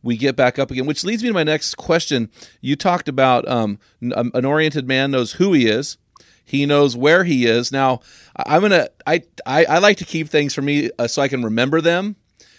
we 0.01 0.17
get 0.17 0.37
back 0.37 0.57
up 0.57 0.71
again. 0.71 0.87
Which 0.87 1.03
leads 1.03 1.25
me 1.25 1.31
to 1.31 1.35
my 1.35 1.43
next 1.43 1.75
question. 1.75 2.31
You 2.61 2.77
talked 2.77 3.09
about 3.09 3.47
um, 3.49 3.81
an 4.01 4.45
oriented 4.45 4.87
man 4.87 5.11
knows 5.11 5.33
who 5.33 5.53
he 5.53 5.67
is. 5.67 5.99
He 6.45 6.65
knows 6.65 6.97
where 6.97 7.25
he 7.25 7.45
is. 7.45 7.73
Now, 7.73 8.03
I'm 8.37 8.63
gonna. 8.63 8.89
I 9.05 9.25
I, 9.45 9.65
I 9.65 9.79
like 9.79 9.97
to 9.97 10.05
keep 10.05 10.29
things 10.29 10.55
for 10.55 10.63
me 10.63 10.91
uh, 10.97 11.09
so 11.09 11.23
I 11.23 11.27
can 11.27 11.43
remember 11.43 11.81
them. 11.81 12.15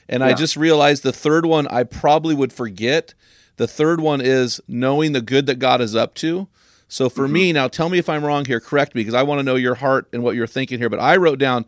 And 0.09 0.23
I 0.23 0.33
just 0.33 0.57
realized 0.57 1.03
the 1.03 1.13
third 1.13 1.45
one 1.45 1.67
I 1.67 1.83
probably 1.83 2.33
would 2.35 2.51
forget. 2.51 3.13
The 3.57 3.67
third 3.67 4.01
one 4.01 4.21
is 4.21 4.59
knowing 4.67 5.11
the 5.11 5.21
good 5.21 5.45
that 5.45 5.59
God 5.59 5.81
is 5.81 5.95
up 5.95 6.15
to. 6.15 6.47
So 6.87 7.07
for 7.09 7.27
me, 7.27 7.53
now 7.53 7.67
tell 7.67 7.87
me 7.89 7.99
if 7.99 8.09
I'm 8.09 8.25
wrong 8.25 8.45
here, 8.45 8.59
correct 8.59 8.95
me, 8.95 9.01
because 9.01 9.13
I 9.13 9.21
want 9.21 9.37
to 9.39 9.43
know 9.43 9.55
your 9.55 9.75
heart 9.75 10.07
and 10.11 10.23
what 10.23 10.35
you're 10.35 10.47
thinking 10.47 10.79
here. 10.79 10.89
But 10.89 10.99
I 10.99 11.17
wrote 11.17 11.37
down 11.37 11.65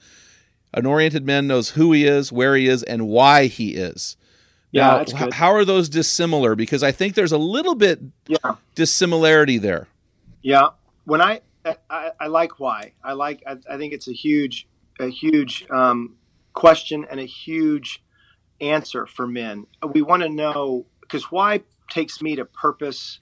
an 0.73 0.87
oriented 0.87 1.25
man 1.25 1.45
knows 1.45 1.71
who 1.71 1.91
he 1.91 2.05
is, 2.05 2.31
where 2.31 2.55
he 2.55 2.67
is, 2.67 2.81
and 2.81 3.07
why 3.07 3.45
he 3.45 3.75
is. 3.75 4.17
Yeah, 4.71 4.87
now, 4.87 4.97
that's 4.99 5.13
h- 5.13 5.19
good. 5.19 5.33
how 5.33 5.51
are 5.53 5.65
those 5.65 5.89
dissimilar? 5.89 6.55
Because 6.55 6.81
I 6.81 6.91
think 6.91 7.13
there's 7.13 7.33
a 7.33 7.37
little 7.37 7.75
bit 7.75 7.99
Yeah. 8.27 8.55
dissimilarity 8.73 9.57
there. 9.59 9.87
Yeah. 10.41 10.69
When 11.03 11.21
I, 11.21 11.41
I, 11.89 12.11
I 12.19 12.27
like 12.27 12.59
why. 12.59 12.93
I 13.03 13.13
like, 13.13 13.43
I, 13.45 13.57
I 13.69 13.77
think 13.77 13.93
it's 13.93 14.07
a 14.07 14.13
huge, 14.13 14.67
a 14.99 15.07
huge 15.09 15.67
um, 15.69 16.15
question 16.53 17.05
and 17.11 17.19
a 17.19 17.25
huge 17.25 18.01
answer 18.61 19.05
for 19.05 19.27
men. 19.27 19.65
We 19.93 20.01
want 20.01 20.23
to 20.23 20.29
know, 20.29 20.85
because 21.01 21.31
why 21.31 21.63
takes 21.89 22.21
me 22.21 22.35
to 22.37 22.45
purpose 22.45 23.19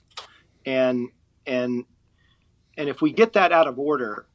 and, 0.65 1.09
and, 1.47 1.85
and 2.77 2.89
if 2.89 3.01
we 3.01 3.11
get 3.11 3.33
that 3.33 3.51
out 3.51 3.67
of 3.67 3.79
order, 3.79 4.27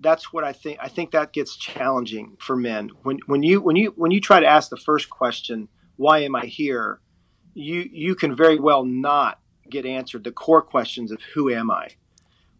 that's 0.00 0.32
what 0.32 0.44
I 0.44 0.52
think. 0.52 0.78
I 0.80 0.88
think 0.88 1.10
that 1.12 1.32
gets 1.32 1.56
challenging 1.56 2.36
for 2.40 2.56
men. 2.56 2.90
When, 3.02 3.18
when 3.26 3.42
you, 3.42 3.60
when 3.60 3.76
you, 3.76 3.92
when 3.96 4.10
you 4.10 4.20
try 4.20 4.40
to 4.40 4.46
ask 4.46 4.70
the 4.70 4.76
first 4.76 5.10
question, 5.10 5.68
why 5.96 6.20
am 6.20 6.34
I 6.34 6.46
here? 6.46 7.00
You, 7.54 7.88
you 7.92 8.14
can 8.14 8.36
very 8.36 8.58
well 8.58 8.84
not 8.84 9.40
get 9.68 9.84
answered 9.84 10.24
the 10.24 10.32
core 10.32 10.62
questions 10.62 11.10
of 11.10 11.20
who 11.34 11.50
am 11.50 11.70
I? 11.70 11.88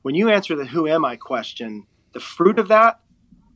When 0.03 0.15
you 0.15 0.29
answer 0.29 0.57
the 0.57 0.67
who 0.67 0.87
am 0.89 1.05
I 1.05 1.17
question, 1.17 1.87
the 2.13 2.21
fruit 2.21 2.59
of 2.59 2.69
that 2.69 3.01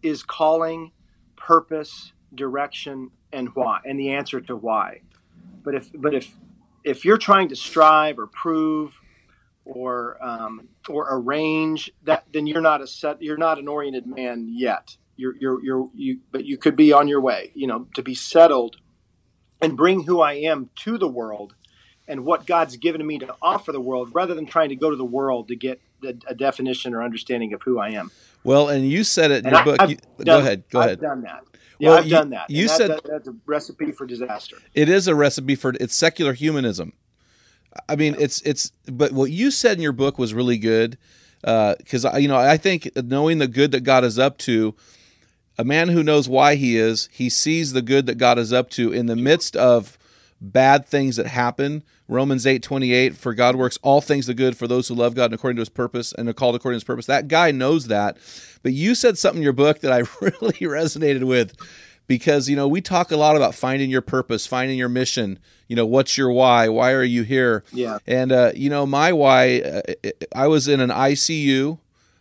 is 0.03 0.23
calling, 0.23 0.93
purpose, 1.37 2.13
direction, 2.35 3.11
and 3.33 3.55
why, 3.55 3.81
and 3.85 3.99
the 3.99 4.11
answer 4.11 4.41
to 4.41 4.57
why. 4.57 5.01
But 5.65 5.75
if 5.75 5.91
but 5.95 6.15
if 6.15 6.35
if 6.85 7.05
you're 7.05 7.19
trying 7.19 7.49
to 7.49 7.57
strive 7.57 8.19
or 8.19 8.27
prove 8.27 8.93
or 9.65 10.19
um, 10.25 10.69
or 10.89 11.07
arrange 11.11 11.91
that, 12.05 12.25
then 12.33 12.47
you're 12.47 12.61
not 12.61 12.81
a 12.81 12.87
set. 12.87 13.23
You're 13.23 13.37
not 13.37 13.59
an 13.59 13.69
oriented 13.69 14.07
man 14.07 14.49
yet. 14.51 14.97
You're 15.17 15.35
you're 15.39 15.63
you're 15.65 15.89
you, 15.95 16.19
but 16.33 16.45
you 16.45 16.57
could 16.57 16.77
be 16.77 16.93
on 16.93 17.09
your 17.09 17.21
way. 17.21 17.53
You 17.55 17.67
know, 17.67 17.87
to 17.95 18.03
be 18.03 18.15
settled 18.15 18.77
and 19.61 19.77
bring 19.77 20.05
who 20.05 20.21
I 20.21 20.35
am 20.35 20.71
to 20.77 20.99
the 20.99 21.07
world 21.09 21.55
and 22.09 22.25
what 22.25 22.47
God's 22.47 22.77
given 22.77 23.07
me 23.07 23.19
to 23.21 23.37
offer 23.41 23.71
the 23.71 23.81
world 23.81 24.11
rather 24.13 24.35
than 24.35 24.47
trying 24.47 24.71
to 24.71 24.77
go 24.77 24.91
to 24.91 24.97
the 24.97 25.05
world 25.05 25.47
to 25.49 25.55
get 25.57 25.81
a, 26.05 26.15
a 26.27 26.35
definition 26.35 26.95
or 26.95 27.03
understanding 27.03 27.53
of 27.53 27.63
who 27.63 27.79
I 27.79 27.91
am. 27.91 28.11
Well, 28.43 28.69
and 28.69 28.89
you 28.91 29.05
said 29.05 29.31
it 29.31 29.47
in 29.47 29.55
And 29.55 29.65
your 29.67 29.77
I- 29.81 29.87
book. 29.87 29.91
You- 29.91 30.25
go 30.25 30.39
ahead. 30.41 30.65
Go 30.71 30.81
I've 30.81 30.87
ahead. 30.87 31.01
done 31.01 31.23
that. 31.23 31.45
Yeah, 31.79 31.89
Well, 31.91 31.99
I've 31.99 32.05
you- 32.07 32.11
done 32.11 32.31
that. 32.31 32.51
you 32.51 32.69
that- 32.69 32.77
said- 32.77 32.91
that- 32.91 33.05
that's 33.05 33.29
a 33.29 33.35
recipe 33.47 33.93
for 33.93 34.07
disaster. 34.07 34.57
It 34.75 34.89
is 34.89 35.09
a 35.09 35.15
recipe 35.15 35.55
for 35.55 35.75
it's 35.81 35.95
secular 35.95 36.33
humanism. 36.33 36.93
I 37.89 37.97
mean, 37.97 38.15
it's 38.19 38.41
it's. 38.43 38.71
But 38.87 39.13
what 39.13 39.31
you 39.31 39.51
said 39.51 39.79
in 39.79 39.83
your 39.83 39.93
book 39.93 40.19
was 40.19 40.35
really 40.35 40.59
good 40.59 40.99
uh, 41.45 41.75
because 41.79 42.05
I 42.05 42.19
you 42.19 42.29
know 42.29 42.37
I 42.37 42.57
think 42.59 42.91
knowing 42.97 43.39
the 43.39 43.49
good 43.49 43.73
that 43.73 43.81
God 43.81 44.05
is 44.05 44.19
up 44.19 44.37
to, 44.39 44.75
a 45.59 45.65
man 45.65 45.89
who 45.89 46.03
knows 46.03 46.29
why 46.29 46.55
he 46.57 46.77
is, 46.77 47.09
he 47.13 47.29
sees 47.31 47.73
the 47.73 47.83
good 47.83 48.07
that 48.07 48.19
God 48.19 48.39
is 48.39 48.53
up 48.53 48.69
to 48.71 48.93
in 48.93 49.07
the 49.07 49.17
midst 49.17 49.57
of 49.57 49.97
bad 50.43 50.85
things 50.85 51.17
that 51.17 51.27
happen. 51.27 51.83
Romans 52.09 52.47
eight 52.47 52.63
twenty 52.63 52.93
eight, 52.93 53.17
for 53.17 53.33
God 53.33 53.57
works 53.57 53.79
all 53.83 54.01
things 54.01 54.27
the 54.27 54.35
good 54.35 54.57
for 54.57 54.67
those 54.67 54.89
who 54.89 54.95
love 54.95 55.15
God 55.15 55.27
and 55.27 55.35
according 55.35 55.57
to 55.57 55.63
His 55.63 55.69
purpose 55.69 56.13
and 56.13 56.29
are 56.29 56.35
called 56.35 56.55
according 56.55 56.75
to 56.75 56.83
His 56.83 56.85
purpose. 56.85 57.07
That 57.07 57.29
guy 57.29 57.53
knows 57.53 57.87
that. 57.87 58.19
But 58.63 58.73
you 58.73 58.95
said 58.95 59.17
something 59.17 59.39
in 59.39 59.45
your 59.45 59.53
book 59.53 59.81
that 59.81 59.93
I 59.93 59.99
really 60.21 60.59
resonated 60.61 61.25
with 61.25 61.57
because 62.07 62.49
you 62.49 62.57
know 62.57 62.69
we 62.69 62.81
talk 62.81 63.11
a 63.11 63.17
lot 63.17 63.37
about 63.37 63.55
finding 63.55 63.89
your 63.89 64.03
purpose, 64.03 64.47
finding 64.47 64.77
your 64.77 64.89
mission. 64.89 65.39
You 65.69 65.77
know, 65.77 65.87
what's 65.87 66.19
your 66.19 66.31
why? 66.31 66.69
Why 66.69 66.93
are 66.93 67.05
you 67.05 67.23
here? 67.23 67.65
Yeah. 67.73 67.99
And 68.07 68.33
uh, 68.33 68.53
you 68.55 68.69
know, 68.69 68.85
my 68.85 69.13
why. 69.13 69.61
Uh, 69.61 70.11
I 70.35 70.49
was 70.49 70.69
in 70.69 70.81
an 70.81 70.91
ICU. 70.91 71.79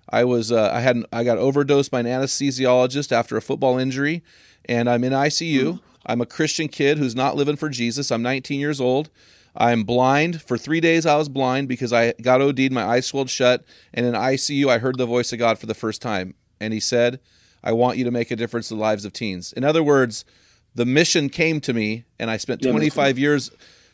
I 0.09 0.23
was. 0.23 0.51
Uh, 0.51 0.71
I 0.73 0.79
had. 0.79 1.03
I 1.11 1.23
got 1.23 1.37
overdosed 1.37 1.91
by 1.91 1.99
an 1.99 2.05
anesthesiologist 2.05 3.11
after 3.11 3.35
a 3.35 3.41
football 3.41 3.77
injury, 3.77 4.23
and 4.65 4.89
I'm 4.89 5.03
in 5.03 5.13
ICU. 5.13 5.79
I'm 6.05 6.21
a 6.21 6.25
Christian 6.25 6.67
kid 6.67 6.97
who's 6.97 7.15
not 7.15 7.35
living 7.35 7.55
for 7.55 7.69
Jesus. 7.69 8.11
I'm 8.11 8.21
19 8.21 8.59
years 8.59 8.81
old. 8.81 9.09
I'm 9.55 9.83
blind. 9.83 10.41
For 10.41 10.57
three 10.57 10.79
days, 10.79 11.05
I 11.05 11.15
was 11.17 11.29
blind 11.29 11.67
because 11.67 11.91
I 11.91 12.13
got 12.21 12.41
OD'd. 12.41 12.71
My 12.71 12.83
eyes 12.85 13.05
swelled 13.05 13.29
shut. 13.29 13.65
And 13.93 14.05
in 14.05 14.13
ICU, 14.13 14.67
I 14.67 14.77
heard 14.77 14.97
the 14.97 15.05
voice 15.05 15.33
of 15.33 15.39
God 15.39 15.59
for 15.59 15.65
the 15.65 15.73
first 15.73 16.01
time. 16.01 16.35
And 16.59 16.73
He 16.73 16.79
said, 16.79 17.19
I 17.63 17.73
want 17.73 17.97
you 17.97 18.05
to 18.05 18.11
make 18.11 18.31
a 18.31 18.35
difference 18.35 18.71
in 18.71 18.77
the 18.77 18.81
lives 18.81 19.05
of 19.05 19.13
teens. 19.13 19.53
In 19.53 19.63
other 19.63 19.83
words, 19.83 20.25
the 20.73 20.85
mission 20.85 21.29
came 21.29 21.59
to 21.61 21.73
me, 21.73 22.05
and 22.17 22.31
I 22.31 22.37
spent 22.37 22.61
25 22.61 23.19
years 23.19 23.51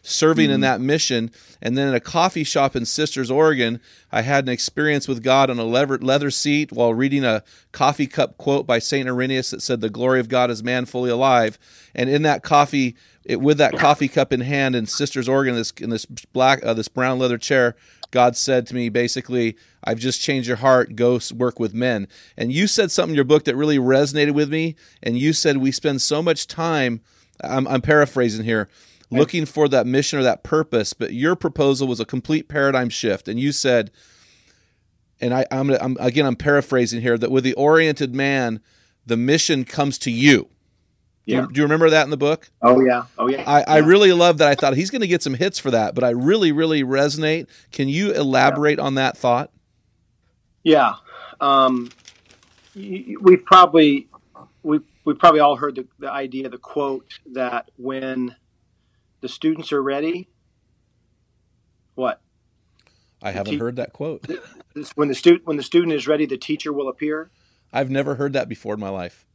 serving 0.08 0.50
in 0.50 0.62
that 0.62 0.82
mission. 0.82 1.32
And 1.62 1.78
then 1.78 1.88
in 1.88 1.94
a 1.94 2.00
coffee 2.00 2.44
shop 2.44 2.76
in 2.76 2.86
Sisters, 2.86 3.30
Oregon, 3.30 3.82
I 4.12 4.22
had 4.22 4.46
an 4.46 4.50
experience 4.50 5.08
with 5.08 5.24
God 5.24 5.50
on 5.50 5.60
a 5.60 5.64
leather, 5.64 5.98
leather 5.98 6.32
seat 6.32 6.72
while 6.72 6.94
reading 6.94 7.26
a 7.26 7.44
coffee 7.72 8.08
cup 8.08 8.38
quote 8.38 8.66
by 8.66 8.80
St. 8.80 9.08
Irenaeus 9.08 9.52
that 9.52 9.62
said, 9.62 9.82
The 9.82 9.90
glory 9.90 10.20
of 10.20 10.30
God 10.30 10.50
is 10.50 10.64
man 10.64 10.86
fully 10.86 11.10
alive. 11.10 11.60
And 11.94 12.10
in 12.10 12.22
that 12.24 12.44
coffee, 12.44 12.96
it, 13.26 13.42
with 13.42 13.58
that 13.58 13.78
coffee 13.78 14.08
cup 14.08 14.32
in 14.32 14.42
hand 14.42 14.76
in 14.76 14.86
Sisters, 14.86 15.28
Oregon, 15.28 15.56
this, 15.56 15.72
in 15.72 15.90
this 15.90 16.06
black, 16.06 16.64
uh, 16.64 16.74
this 16.74 16.88
brown 16.88 17.20
leather 17.20 17.38
chair, 17.38 17.76
God 18.12 18.38
said 18.38 18.66
to 18.68 18.76
me, 18.76 18.90
basically, 18.90 19.58
I've 19.84 20.00
just 20.00 20.22
changed 20.22 20.48
your 20.48 20.58
heart. 20.58 20.96
Go 20.96 21.20
work 21.36 21.60
with 21.60 21.74
men. 21.74 22.08
And 22.38 22.52
you 22.54 22.68
said 22.68 22.92
something 22.92 23.12
in 23.12 23.16
your 23.16 23.26
book 23.26 23.44
that 23.46 23.56
really 23.56 23.78
resonated 23.78 24.34
with 24.34 24.50
me. 24.50 24.76
And 25.04 25.18
you 25.18 25.34
said 25.34 25.58
we 25.58 25.72
spend 25.72 26.02
so 26.02 26.22
much 26.22 26.48
time, 26.48 27.02
I'm, 27.44 27.68
I'm 27.68 27.82
paraphrasing 27.82 28.46
here, 28.46 28.70
looking 29.10 29.46
for 29.46 29.68
that 29.70 29.86
mission 29.88 30.20
or 30.20 30.24
that 30.24 30.44
purpose. 30.44 30.94
But 30.94 31.14
your 31.14 31.36
proposal 31.36 31.88
was 31.88 32.00
a 32.00 32.06
complete 32.06 32.48
paradigm 32.50 32.90
shift. 32.90 33.28
And 33.28 33.40
you 33.40 33.52
said, 33.52 33.92
and 35.22 35.34
I, 35.34 35.46
I'm, 35.52 35.70
I'm 35.72 35.98
again, 36.00 36.26
I'm 36.26 36.36
paraphrasing 36.36 37.02
here, 37.02 37.18
that 37.18 37.32
with 37.32 37.44
the 37.44 37.54
oriented 37.54 38.14
man, 38.16 38.60
the 39.06 39.18
mission 39.18 39.64
comes 39.66 39.98
to 40.00 40.12
you. 40.12 40.50
Do 41.26 41.34
you- 41.34 41.40
Yeah. 41.42 41.48
Do 41.52 41.58
you 41.60 41.64
remember 41.64 41.90
that 41.90 42.04
in 42.04 42.10
the 42.10 42.18
book? 42.18 42.50
Oh 42.62 42.82
yeah. 42.86 43.04
Oh 43.18 43.28
yeah. 43.28 43.44
I, 43.46 43.64
I 43.64 43.78
really 43.80 44.14
love 44.14 44.38
that. 44.40 44.48
I 44.48 44.56
thought 44.56 44.76
he's 44.76 44.90
going 44.92 45.02
to 45.02 45.08
get 45.08 45.22
some 45.24 45.34
hits 45.34 45.60
for 45.60 45.72
that, 45.72 45.94
but 45.96 46.04
I 46.04 46.10
really, 46.12 46.52
really 46.52 46.84
resonate. 46.84 47.48
Can 47.72 47.90
you 47.90 48.12
elaborate 48.14 48.80
on 48.80 48.96
that 48.96 49.18
thought? 49.18 49.52
Yeah, 50.64 50.96
um, 51.40 51.90
we've 52.76 53.46
probably 53.46 54.08
we 54.64 54.82
we 55.06 55.14
probably 55.14 55.40
all 55.40 55.56
heard 55.56 55.76
the, 55.76 55.88
the 56.00 56.12
idea, 56.12 56.50
the 56.50 56.58
quote 56.58 57.20
that 57.34 57.72
when 57.78 58.36
the 59.22 59.30
students 59.30 59.72
are 59.72 59.82
ready, 59.82 60.30
what 61.96 62.22
I 63.22 63.32
haven't 63.32 63.54
te- 63.54 63.60
heard 63.60 63.76
that 63.78 63.94
quote. 63.94 64.26
When 64.94 65.08
the 65.08 65.16
student 65.16 65.48
when 65.48 65.58
the 65.58 65.64
student 65.64 65.94
is 65.94 66.08
ready, 66.08 66.28
the 66.28 66.38
teacher 66.38 66.72
will 66.72 66.88
appear. 66.88 67.32
I've 67.74 67.90
never 67.90 68.14
heard 68.14 68.34
that 68.34 68.48
before 68.48 68.76
in 68.76 68.80
my 68.80 68.90
life. 68.90 69.26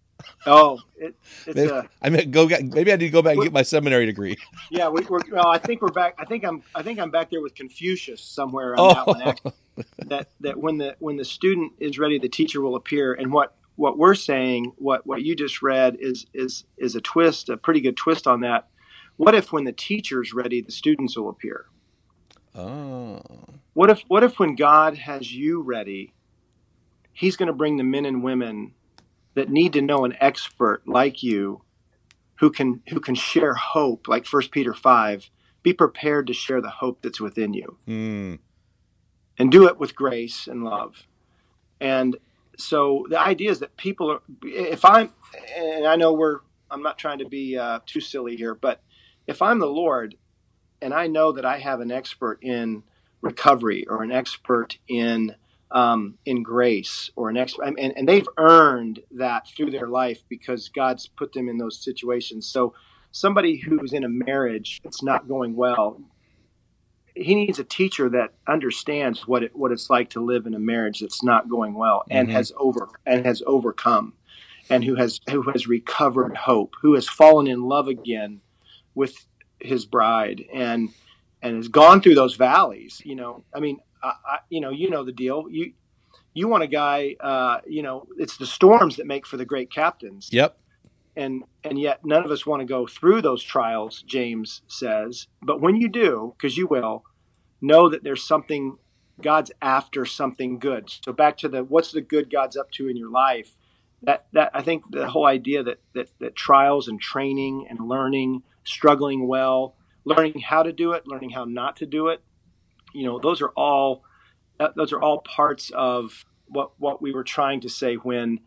Oh, 0.47 0.79
it, 0.97 1.15
it's 1.47 1.57
Maybe, 1.57 1.69
a 1.69 1.89
I 2.01 2.11
mean, 2.11 2.31
go 2.31 2.47
get, 2.47 2.65
maybe 2.65 2.93
I 2.93 2.97
need 2.97 3.07
to 3.07 3.11
go 3.11 3.23
back 3.23 3.35
and 3.35 3.43
get 3.43 3.53
my 3.53 3.63
seminary 3.63 4.07
degree. 4.07 4.37
yeah. 4.71 4.89
We, 4.89 5.03
we're 5.03 5.19
well. 5.31 5.49
I 5.49 5.59
think 5.59 5.83
we're 5.83 5.89
back. 5.89 6.15
I 6.19 6.25
think 6.25 6.45
I'm. 6.45 6.63
I 6.75 6.83
think 6.83 6.99
I'm 6.99 7.11
back 7.11 7.31
there 7.31 7.41
with 7.41 7.57
Confucius 7.57 8.21
somewhere 8.21 8.77
on 8.77 8.95
that 8.95 9.07
one, 9.07 9.23
oh. 9.23 9.29
Actually. 9.29 9.53
that 10.07 10.29
that 10.41 10.59
when 10.59 10.79
the 10.79 10.97
when 10.99 11.17
the 11.17 11.25
student 11.25 11.73
is 11.79 11.99
ready, 11.99 12.19
the 12.19 12.29
teacher 12.29 12.61
will 12.61 12.77
appear. 12.77 13.13
And 13.13 13.33
what 13.33 13.57
what 13.77 13.99
we're 13.99 14.15
saying, 14.15 14.75
what 14.77 15.07
what 15.07 15.23
you 15.23 15.35
just 15.35 15.63
read, 15.63 15.97
is 15.99 16.27
is 16.33 16.65
is 16.77 16.95
a 16.95 17.01
twist, 17.01 17.49
a 17.49 17.57
pretty 17.57 17.81
good 17.81 17.97
twist 17.97 18.27
on 18.27 18.41
that. 18.41 18.69
What 19.17 19.35
if 19.35 19.53
when 19.53 19.65
the 19.65 19.73
teacher's 19.73 20.33
ready, 20.33 20.61
the 20.61 20.73
students 20.73 21.17
will 21.17 21.29
appear? 21.29 21.67
oh, 22.55 23.21
What 23.75 23.91
if 23.91 24.03
what 24.09 24.25
if 24.25 24.39
when 24.39 24.55
God 24.57 24.99
has 24.99 25.33
you 25.35 25.63
ready, 25.63 26.13
He's 27.13 27.37
going 27.37 27.49
to 27.49 27.53
bring 27.53 27.77
the 27.77 27.85
men 27.85 28.07
and 28.07 28.23
women 28.23 28.75
that 29.35 29.51
need 29.51 29.73
to 29.75 29.83
know 29.83 30.05
an 30.05 30.17
expert 30.21 30.83
like 30.87 31.23
you 31.23 31.63
who 32.41 32.51
can 32.51 32.83
who 32.89 33.01
can 33.01 33.15
share 33.15 33.55
hope 33.55 34.09
like 34.09 34.27
First 34.27 34.51
Peter 34.51 34.75
5 34.75 35.31
be 35.63 35.73
prepared 35.73 36.27
to 36.27 36.33
share 36.33 36.61
the 36.61 36.71
hope 36.71 37.01
that's 37.03 37.21
within 37.21 37.55
you 37.55 37.79
Mm. 37.87 38.39
and 39.39 39.53
do 39.53 39.67
it 39.69 39.79
with 39.79 39.95
grace 39.95 40.47
and 40.49 40.65
love 40.65 41.07
and 41.81 42.17
so 42.59 43.07
the 43.11 43.21
idea 43.21 43.51
is 43.51 43.61
that 43.61 43.77
people 43.77 44.11
are 44.11 44.21
if 44.43 44.85
i'm 44.85 45.11
and 45.57 45.87
i 45.87 45.97
know 45.97 46.13
we're 46.13 46.41
i'm 46.71 46.83
not 46.83 46.99
trying 46.99 47.19
to 47.19 47.27
be 47.29 47.57
uh, 47.57 47.79
too 47.87 48.01
silly 48.01 48.37
here 48.37 48.55
but 48.55 48.83
if 49.27 49.43
i'm 49.43 49.59
the 49.59 49.67
lord 49.67 50.17
and 50.81 50.93
i 50.95 51.07
know 51.07 51.33
that 51.33 51.45
i 51.45 51.59
have 51.59 51.81
an 51.81 51.91
expert 51.91 52.39
in 52.43 52.83
recovery 53.21 53.87
or 53.89 54.03
an 54.03 54.13
expert 54.13 54.79
in 54.89 55.35
um, 55.71 56.19
in 56.27 56.43
grace 56.43 57.09
or 57.17 57.31
an 57.31 57.37
expert 57.39 57.63
and, 57.79 57.97
and 57.97 58.07
they've 58.07 58.29
earned 58.37 59.01
that 59.13 59.49
through 59.49 59.71
their 59.71 59.89
life 59.89 60.23
because 60.29 60.69
god's 60.69 61.09
put 61.09 61.33
them 61.33 61.49
in 61.49 61.57
those 61.57 61.83
situations 61.83 62.47
so 62.47 62.75
somebody 63.11 63.57
who's 63.57 63.93
in 63.95 64.05
a 64.05 64.09
marriage 64.09 64.81
that's 64.85 65.03
not 65.03 65.29
going 65.29 65.57
well 65.57 65.99
he 67.15 67.35
needs 67.35 67.59
a 67.59 67.65
teacher 67.65 68.09
that 68.09 68.35
understands 68.49 69.27
what 69.27 69.43
it 69.43 69.55
what 69.55 69.73
it's 69.73 69.89
like 69.91 70.11
to 70.11 70.21
live 70.21 70.47
in 70.47 70.55
a 70.55 70.59
marriage 70.59 71.01
that's 71.01 71.23
not 71.23 71.49
going 71.49 71.75
well 71.75 72.05
and 72.11 72.29
Mhm. 72.29 72.33
has 72.33 72.53
over 72.59 72.89
and 73.07 73.25
has 73.25 73.43
overcome 73.47 74.15
and 74.71 74.85
who 74.85 74.95
has 74.97 75.21
who 75.31 75.43
has 75.53 75.67
recovered 75.67 76.37
hope 76.37 76.75
who 76.83 76.95
has 76.95 77.09
fallen 77.09 77.47
in 77.47 77.63
love 77.63 77.89
again 77.89 78.41
with 78.95 79.27
his 79.61 79.87
bride 79.87 80.45
and 80.53 80.91
and 81.43 81.57
has 81.57 81.69
gone 81.69 82.01
through 82.01 82.15
those 82.15 82.37
valleys 82.37 83.01
you 83.05 83.15
know? 83.15 83.45
I 83.55 83.61
mean 83.61 83.79
I, 84.03 84.13
I, 84.25 84.39
you 84.49 84.61
know 84.61 84.71
you 84.71 84.91
know 84.91 85.05
the 85.05 85.13
deal. 85.13 85.47
You 85.51 85.73
you 86.35 86.49
want 86.49 86.63
a 86.63 86.69
guy 86.69 87.17
uh, 87.21 87.59
you 87.67 87.83
know 87.83 88.07
it's 88.19 88.37
the 88.37 88.47
storms 88.47 88.97
that 88.97 89.07
make 89.07 89.27
for 89.27 89.37
the 89.37 89.45
great 89.45 89.71
captains. 89.71 90.29
Yep. 90.33 90.59
and 91.17 91.45
and 91.65 91.79
yet 91.79 92.05
none 92.05 92.25
of 92.25 92.31
us 92.31 92.47
want 92.47 92.61
to 92.61 92.67
go 92.67 92.87
through 92.87 93.23
those 93.23 93.43
trials 93.43 94.03
james 94.03 94.63
says. 94.67 95.29
But 95.43 95.61
when 95.61 95.77
you 95.77 95.89
do 95.89 96.35
because 96.37 96.57
you 96.57 96.67
will 96.67 97.05
know 97.61 97.89
that 97.89 98.03
there's 98.03 98.25
something 98.25 98.77
god's 99.21 99.53
after 99.61 100.05
something 100.05 100.59
good. 100.59 100.91
So 101.05 101.13
back 101.13 101.37
to 101.39 101.49
the 101.49 101.63
what's 101.63 101.93
the 101.93 102.01
good 102.01 102.31
god's 102.31 102.57
up 102.57 102.71
to 102.73 102.89
in 102.89 102.97
your 102.97 103.11
life? 103.11 103.57
That 104.03 104.27
that 104.33 104.51
i 104.53 104.63
think 104.63 104.85
the 104.91 105.09
whole 105.09 105.27
idea 105.27 105.63
that 105.63 105.79
that, 105.95 106.09
that 106.19 106.35
trials 106.35 106.89
and 106.89 107.01
training 107.01 107.67
and 107.71 107.89
learning 107.89 108.43
struggling 108.65 109.27
well 109.27 109.77
learning 110.05 110.41
how 110.41 110.63
to 110.63 110.73
do 110.73 110.93
it 110.93 111.07
learning 111.07 111.31
how 111.31 111.45
not 111.45 111.77
to 111.77 111.87
do 111.87 112.09
it. 112.09 112.23
You 112.93 113.07
know 113.07 113.19
those 113.19 113.41
are 113.41 113.51
all 113.51 114.05
uh, 114.61 114.69
those 114.77 114.93
are 114.93 115.01
all 115.01 115.19
parts 115.19 115.71
of 115.75 116.25
what 116.47 116.73
what 116.79 117.01
we 117.01 117.13
were 117.13 117.25
trying 117.25 117.61
to 117.63 117.69
say 117.69 117.95
when 117.95 118.41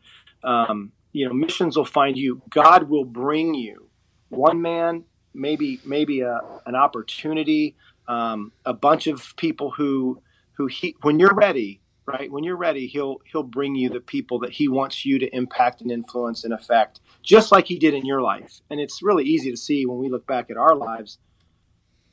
um, 0.44 0.92
you 1.12 1.28
know 1.28 1.34
missions 1.34 1.78
will 1.78 1.86
find 1.86 2.18
you. 2.18 2.42
God 2.50 2.90
will 2.90 3.06
bring 3.06 3.54
you 3.56 3.90
one 4.30 4.62
man 4.62 5.06
maybe 5.34 5.80
maybe 5.86 6.22
a, 6.22 6.42
an 6.66 6.76
opportunity 6.76 7.76
um, 8.08 8.52
a 8.66 8.74
bunch 8.74 9.08
of 9.08 9.36
people 9.36 9.72
who 9.72 10.22
who 10.54 10.68
he 10.68 10.96
when 11.02 11.20
you're 11.20 11.34
ready 11.34 11.82
right 12.06 12.32
when 12.32 12.44
you're 12.44 12.56
ready 12.56 12.88
he'll 12.88 13.22
he'll 13.32 13.44
bring 13.44 13.76
you 13.76 13.90
the 13.90 14.00
people 14.00 14.40
that 14.40 14.54
he 14.54 14.68
wants 14.68 15.06
you 15.06 15.18
to 15.20 15.36
impact 15.36 15.82
and 15.82 15.92
influence 15.92 16.44
and 16.44 16.54
affect 16.54 17.00
just 17.24 17.52
like 17.52 17.68
he 17.68 17.80
did 17.80 17.94
in 17.94 18.06
your 18.06 18.22
life 18.22 18.62
and 18.70 18.80
it's 18.80 19.04
really 19.04 19.24
easy 19.24 19.52
to 19.52 19.58
see 19.58 19.86
when 19.86 19.98
we 19.98 20.10
look 20.10 20.26
back 20.28 20.50
at 20.50 20.58
our 20.58 20.76
lives 20.76 21.18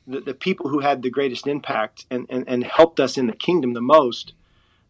the, 0.05 0.19
the 0.19 0.33
people 0.33 0.69
who 0.69 0.79
had 0.79 1.01
the 1.01 1.09
greatest 1.09 1.47
impact 1.47 2.05
and, 2.11 2.25
and, 2.29 2.43
and 2.47 2.65
helped 2.65 2.99
us 2.99 3.17
in 3.17 3.27
the 3.27 3.33
kingdom 3.33 3.73
the 3.73 3.81
most 3.81 4.33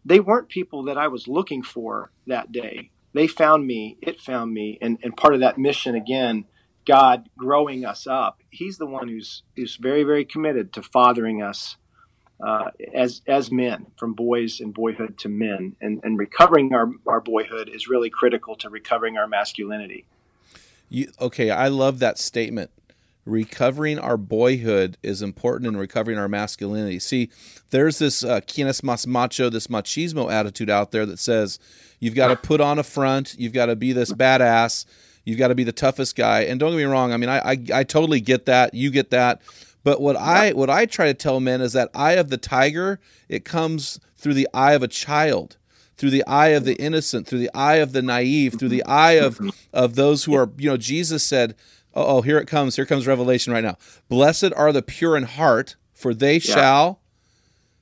they 0.05 0.19
weren't 0.19 0.49
people 0.49 0.83
that 0.83 0.97
I 0.97 1.07
was 1.07 1.27
looking 1.27 1.63
for 1.63 2.11
that 2.27 2.51
day. 2.51 2.91
They 3.13 3.27
found 3.27 3.65
me, 3.65 3.97
it 4.01 4.19
found 4.19 4.53
me, 4.53 4.77
and, 4.81 4.97
and 5.03 5.15
part 5.15 5.33
of 5.33 5.39
that 5.39 5.57
mission 5.57 5.95
again, 5.95 6.45
God 6.85 7.29
growing 7.37 7.85
us 7.85 8.05
up. 8.07 8.41
He's 8.49 8.77
the 8.77 8.85
one 8.85 9.07
who's 9.07 9.43
who's 9.55 9.77
very, 9.77 10.03
very 10.03 10.25
committed 10.25 10.73
to 10.73 10.81
fathering 10.81 11.41
us 11.41 11.77
uh, 12.43 12.69
as 12.93 13.21
as 13.25 13.51
men, 13.51 13.87
from 13.97 14.13
boys 14.13 14.59
and 14.59 14.73
boyhood 14.73 15.17
to 15.19 15.29
men. 15.29 15.75
And 15.81 16.01
and 16.03 16.19
recovering 16.19 16.73
our, 16.73 16.91
our 17.07 17.21
boyhood 17.21 17.69
is 17.69 17.87
really 17.87 18.09
critical 18.09 18.55
to 18.57 18.69
recovering 18.69 19.17
our 19.17 19.27
masculinity. 19.27 20.05
You, 20.89 21.11
okay, 21.19 21.49
I 21.49 21.69
love 21.69 21.99
that 21.99 22.19
statement. 22.19 22.69
Recovering 23.25 23.97
our 23.97 24.17
boyhood 24.17 24.97
is 25.01 25.21
important 25.21 25.69
in 25.69 25.77
recovering 25.77 26.17
our 26.17 26.27
masculinity. 26.27 26.99
See, 26.99 27.29
there's 27.69 27.97
this 27.97 28.21
uh, 28.21 28.41
quienes 28.41 28.83
mas 28.83 29.07
macho, 29.07 29.49
this 29.49 29.67
machismo 29.67 30.29
attitude 30.29 30.69
out 30.69 30.91
there 30.91 31.05
that 31.05 31.19
says 31.19 31.57
you've 32.01 32.15
got 32.15 32.27
to 32.27 32.35
put 32.35 32.59
on 32.59 32.79
a 32.79 32.83
front, 32.83 33.35
you've 33.39 33.53
got 33.53 33.67
to 33.67 33.77
be 33.77 33.93
this 33.93 34.11
badass, 34.11 34.85
you've 35.23 35.39
got 35.39 35.47
to 35.47 35.55
be 35.55 35.63
the 35.63 35.71
toughest 35.71 36.17
guy. 36.17 36.41
And 36.41 36.59
don't 36.59 36.71
get 36.71 36.77
me 36.77 36.83
wrong, 36.83 37.13
I 37.13 37.17
mean, 37.17 37.29
I, 37.29 37.39
I, 37.39 37.57
I 37.73 37.83
totally 37.85 38.19
get 38.19 38.45
that. 38.47 38.73
You 38.73 38.91
get 38.91 39.09
that. 39.11 39.41
But 39.83 40.01
what 40.01 40.15
I 40.15 40.51
what 40.53 40.69
I 40.69 40.85
try 40.85 41.07
to 41.07 41.13
tell 41.13 41.39
men 41.39 41.61
is 41.61 41.73
that 41.73 41.89
eye 41.93 42.13
of 42.13 42.29
the 42.29 42.37
tiger, 42.37 42.99
it 43.27 43.45
comes 43.45 43.99
through 44.15 44.35
the 44.35 44.47
eye 44.53 44.73
of 44.73 44.83
a 44.83 44.87
child 44.87 45.57
through 45.97 46.09
the 46.09 46.25
eye 46.25 46.49
of 46.49 46.65
the 46.65 46.75
innocent, 46.75 47.27
through 47.27 47.39
the 47.39 47.51
eye 47.53 47.75
of 47.75 47.93
the 47.93 48.01
naive, 48.01 48.55
through 48.57 48.69
the 48.69 48.79
mm-hmm. 48.79 48.91
eye 48.91 49.11
of 49.13 49.37
mm-hmm. 49.37 49.49
of 49.73 49.95
those 49.95 50.23
who 50.23 50.33
are, 50.33 50.49
you 50.57 50.69
know, 50.69 50.77
Jesus 50.77 51.23
said, 51.23 51.55
"Oh, 51.93 52.21
here 52.21 52.37
it 52.37 52.47
comes. 52.47 52.75
Here 52.75 52.85
comes 52.85 53.07
revelation 53.07 53.53
right 53.53 53.63
now. 53.63 53.77
Blessed 54.09 54.53
are 54.55 54.71
the 54.71 54.81
pure 54.81 55.15
in 55.15 55.23
heart, 55.23 55.75
for 55.93 56.13
they 56.13 56.39
shall 56.39 56.99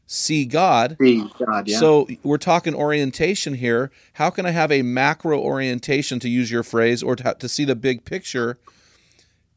see 0.06 0.46
God." 0.46 0.98
See 1.00 1.26
God, 1.40 1.68
yeah. 1.68 1.80
So 1.80 2.08
we're 2.24 2.38
talking 2.38 2.76
orientation 2.76 3.56
here. 3.56 3.92
How 4.14 4.30
can 4.30 4.46
I 4.46 4.52
have 4.52 4.72
a 4.72 4.82
macro 4.82 5.40
orientation, 5.40 6.20
to 6.20 6.30
use 6.30 6.52
your 6.52 6.64
phrase, 6.64 7.02
or 7.02 7.16
to, 7.16 7.36
to 7.40 7.50
see 7.50 7.66
the 7.66 7.76
big 7.76 8.06
picture, 8.06 8.60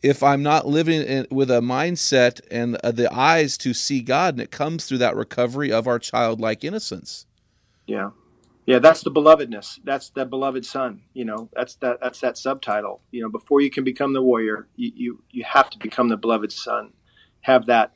if 0.04 0.22
I'm 0.22 0.42
not 0.42 0.66
living 0.66 1.02
in, 1.02 1.26
with 1.30 1.50
a 1.50 1.60
mindset 1.60 2.40
and 2.50 2.76
uh, 2.76 2.92
the 2.92 3.12
eyes 3.12 3.56
to 3.58 3.72
see 3.72 4.02
God? 4.02 4.34
And 4.34 4.42
it 4.42 4.50
comes 4.50 4.86
through 4.86 4.98
that 4.98 5.16
recovery 5.16 5.72
of 5.72 5.88
our 5.88 5.98
childlike 5.98 6.62
innocence. 6.62 7.26
Yeah. 7.86 8.10
Yeah, 8.66 8.78
that's 8.78 9.02
the 9.02 9.10
belovedness. 9.10 9.80
That's 9.84 10.10
the 10.10 10.24
beloved 10.24 10.64
son. 10.64 11.02
You 11.12 11.24
know, 11.24 11.50
that's 11.52 11.74
that 11.76 11.98
that's 12.00 12.20
that 12.20 12.38
subtitle. 12.38 13.02
You 13.10 13.22
know, 13.22 13.28
before 13.28 13.60
you 13.60 13.70
can 13.70 13.84
become 13.84 14.14
the 14.14 14.22
warrior, 14.22 14.68
you 14.76 14.92
you, 14.94 15.22
you 15.30 15.44
have 15.44 15.68
to 15.70 15.78
become 15.78 16.08
the 16.08 16.16
beloved 16.16 16.52
son. 16.52 16.92
Have 17.42 17.66
that 17.66 17.92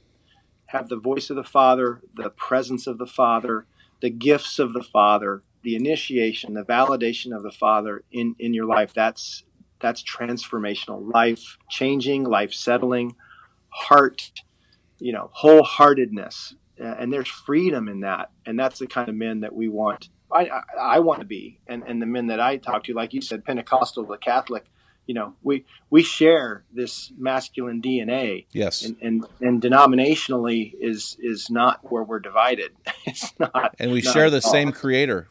have 0.67 0.89
the 0.89 0.99
voice 0.99 1.31
of 1.31 1.37
the 1.37 1.45
Father, 1.45 2.03
the 2.15 2.29
presence 2.29 2.87
of 2.87 2.99
the 2.99 3.07
Father, 3.07 3.67
the 4.03 4.11
gifts 4.11 4.59
of 4.59 4.75
the 4.75 4.83
Father, 4.83 5.43
the 5.63 5.75
initiation, 5.75 6.55
the 6.55 6.63
validation 6.63 7.35
of 7.35 7.43
the 7.43 7.51
Father 7.51 8.05
in, 8.13 8.37
in 8.39 8.53
your 8.53 8.67
life. 8.67 8.93
That's 8.93 9.45
that's 9.81 10.03
transformational, 10.03 11.13
life 11.13 11.59
changing, 11.71 12.25
life 12.25 12.53
settling, 12.53 13.17
heart, 13.69 14.33
you 14.99 15.13
know, 15.13 15.31
wholeheartedness. 15.41 16.55
And 16.79 17.13
there's 17.13 17.29
freedom 17.29 17.89
in 17.89 18.01
that. 18.01 18.31
And 18.47 18.59
that's 18.59 18.79
the 18.79 18.87
kind 18.87 19.09
of 19.09 19.15
men 19.15 19.41
that 19.41 19.55
we 19.55 19.69
want 19.69 20.09
I, 20.31 20.49
I, 20.49 20.63
I 20.81 20.99
want 21.01 21.21
to 21.21 21.27
be, 21.27 21.59
and, 21.67 21.83
and 21.87 22.01
the 22.03 22.07
men 22.07 22.27
that 22.29 22.41
I 22.41 22.57
talk 22.57 22.85
to, 22.85 22.95
like 22.95 23.15
you 23.15 23.23
said, 23.23 23.45
Pentecostal, 23.45 24.05
the 24.05 24.19
Catholic, 24.19 24.67
you 25.07 25.15
know, 25.15 25.35
we 25.43 25.65
we 25.89 26.03
share 26.03 26.65
this 26.71 27.11
masculine 27.17 27.81
DNA, 27.81 28.45
Yes. 28.53 28.85
and 28.85 28.97
and, 29.01 29.25
and 29.41 29.63
denominationally 29.63 30.75
is 30.79 31.17
is 31.19 31.49
not 31.49 31.81
where 31.91 32.03
we're 32.03 32.21
divided. 32.21 32.73
it's 33.07 33.33
not, 33.39 33.75
and 33.79 33.91
we 33.91 34.03
share 34.03 34.29
the 34.29 34.43
all. 34.45 34.53
same 34.53 34.71
creator. 34.71 35.27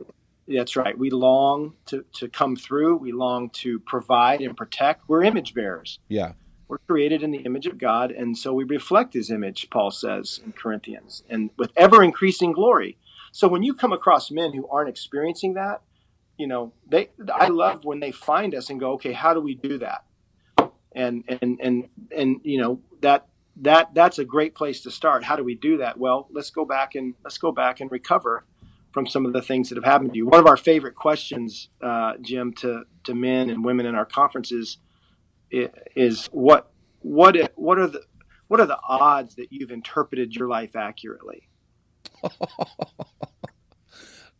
That's 0.47 0.75
right. 0.75 0.97
We 0.97 1.09
long 1.09 1.73
to 1.87 2.05
to 2.13 2.29
come 2.29 2.55
through. 2.55 2.97
We 2.97 3.11
long 3.11 3.49
to 3.51 3.79
provide 3.79 4.41
and 4.41 4.55
protect. 4.55 5.07
We're 5.07 5.23
image 5.23 5.53
bearers. 5.53 5.99
Yeah. 6.07 6.33
We're 6.69 6.79
created 6.79 7.23
in 7.23 7.31
the 7.31 7.39
image 7.39 7.65
of 7.65 7.77
God, 7.77 8.11
and 8.11 8.37
so 8.37 8.53
we 8.53 8.63
reflect 8.65 9.13
His 9.13 9.31
image. 9.31 9.69
Paul 9.69 9.91
says 9.91 10.41
in 10.43 10.51
Corinthians, 10.51 11.23
and 11.29 11.49
with 11.57 11.71
ever 11.75 12.03
increasing 12.03 12.51
glory. 12.51 12.97
So 13.31 13.47
when 13.47 13.63
you 13.63 13.73
come 13.73 13.93
across 13.93 14.31
men 14.31 14.53
who 14.53 14.67
aren't 14.67 14.89
experiencing 14.89 15.53
that, 15.53 15.81
you 16.37 16.47
know, 16.47 16.73
they 16.89 17.09
I 17.33 17.47
love 17.47 17.83
when 17.83 17.99
they 17.99 18.11
find 18.11 18.53
us 18.55 18.69
and 18.69 18.79
go, 18.79 18.93
okay, 18.93 19.13
how 19.13 19.33
do 19.33 19.41
we 19.41 19.55
do 19.55 19.77
that? 19.79 20.03
And 20.93 21.23
and 21.27 21.59
and 21.61 21.89
and 22.15 22.41
you 22.43 22.59
know 22.59 22.79
that 23.01 23.27
that 23.57 23.93
that's 23.93 24.19
a 24.19 24.25
great 24.25 24.55
place 24.55 24.81
to 24.81 24.91
start. 24.91 25.23
How 25.23 25.35
do 25.35 25.43
we 25.43 25.55
do 25.55 25.77
that? 25.77 25.97
Well, 25.97 26.27
let's 26.31 26.49
go 26.49 26.65
back 26.65 26.95
and 26.95 27.15
let's 27.23 27.37
go 27.37 27.51
back 27.51 27.79
and 27.79 27.91
recover 27.91 28.45
from 28.97 29.05
some 29.05 29.27
of 29.27 29.33
the 29.33 29.43
things 29.43 29.69
that 29.69 29.75
have 29.75 29.83
happened 29.83 30.11
to 30.11 30.17
you. 30.17 30.25
One 30.25 30.39
of 30.39 30.47
our 30.47 30.57
favorite 30.57 30.95
questions, 30.95 31.69
uh, 31.83 32.13
Jim, 32.19 32.51
to 32.53 32.85
to 33.03 33.13
men 33.13 33.51
and 33.51 33.63
women 33.63 33.85
in 33.85 33.93
our 33.93 34.07
conferences 34.07 34.79
is 35.51 36.25
what 36.31 36.71
what 37.01 37.35
what 37.53 37.77
are 37.77 37.85
the 37.85 38.01
what 38.47 38.59
are 38.59 38.65
the 38.65 38.79
odds 38.89 39.35
that 39.35 39.51
you've 39.51 39.69
interpreted 39.69 40.35
your 40.35 40.47
life 40.47 40.75
accurately? 40.75 41.47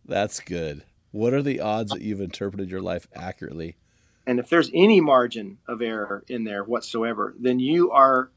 That's 0.07 0.39
good. 0.39 0.83
What 1.11 1.35
are 1.35 1.43
the 1.43 1.59
odds 1.59 1.91
that 1.91 2.01
you've 2.01 2.21
interpreted 2.21 2.71
your 2.71 2.81
life 2.81 3.07
accurately? 3.13 3.77
And 4.25 4.39
if 4.39 4.49
there's 4.49 4.71
any 4.73 5.01
margin 5.01 5.59
of 5.67 5.83
error 5.83 6.23
in 6.27 6.45
there 6.45 6.63
whatsoever, 6.63 7.35
then 7.39 7.59
you 7.59 7.91
are 7.91 8.31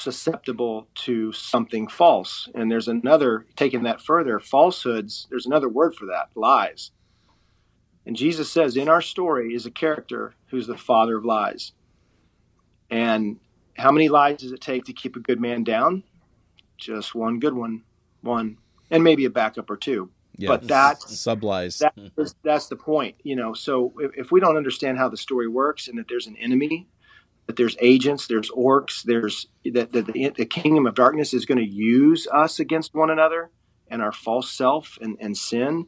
susceptible 0.00 0.88
to 0.94 1.32
something 1.32 1.88
false. 1.88 2.48
And 2.54 2.70
there's 2.70 2.88
another, 2.88 3.46
taking 3.56 3.82
that 3.84 4.00
further, 4.00 4.38
falsehoods, 4.40 5.26
there's 5.30 5.46
another 5.46 5.68
word 5.68 5.94
for 5.94 6.06
that 6.06 6.28
lies. 6.34 6.90
And 8.06 8.16
Jesus 8.16 8.50
says 8.50 8.76
in 8.76 8.88
our 8.88 9.02
story 9.02 9.54
is 9.54 9.66
a 9.66 9.70
character 9.70 10.34
who's 10.46 10.66
the 10.66 10.78
father 10.78 11.18
of 11.18 11.24
lies. 11.24 11.72
And 12.90 13.38
how 13.76 13.92
many 13.92 14.08
lies 14.08 14.38
does 14.38 14.52
it 14.52 14.60
take 14.60 14.84
to 14.84 14.92
keep 14.92 15.16
a 15.16 15.20
good 15.20 15.40
man 15.40 15.62
down? 15.62 16.02
Just 16.78 17.14
one 17.14 17.38
good 17.38 17.54
one, 17.54 17.82
one, 18.22 18.56
and 18.90 19.04
maybe 19.04 19.24
a 19.24 19.30
backup 19.30 19.68
or 19.68 19.76
two. 19.76 20.10
Yeah. 20.36 20.48
But 20.48 20.68
that 20.68 21.00
sublies. 21.00 21.78
that 21.78 21.92
is, 22.16 22.34
that's 22.44 22.68
the 22.68 22.76
point, 22.76 23.16
you 23.24 23.34
know. 23.34 23.54
So 23.54 23.92
if, 23.98 24.12
if 24.16 24.32
we 24.32 24.40
don't 24.40 24.56
understand 24.56 24.96
how 24.96 25.08
the 25.08 25.16
story 25.16 25.48
works 25.48 25.88
and 25.88 25.98
that 25.98 26.06
there's 26.08 26.28
an 26.28 26.36
enemy, 26.36 26.86
that 27.48 27.56
there's 27.56 27.76
agents, 27.80 28.26
there's 28.26 28.50
orcs, 28.50 29.02
there's 29.02 29.46
that, 29.72 29.90
that 29.92 30.06
the, 30.06 30.28
the 30.36 30.44
kingdom 30.46 30.86
of 30.86 30.94
darkness 30.94 31.32
is 31.34 31.46
going 31.46 31.58
to 31.58 31.64
use 31.68 32.28
us 32.30 32.60
against 32.60 32.94
one 32.94 33.10
another 33.10 33.50
and 33.90 34.02
our 34.02 34.12
false 34.12 34.52
self 34.52 34.98
and, 35.00 35.16
and 35.18 35.36
sin, 35.36 35.86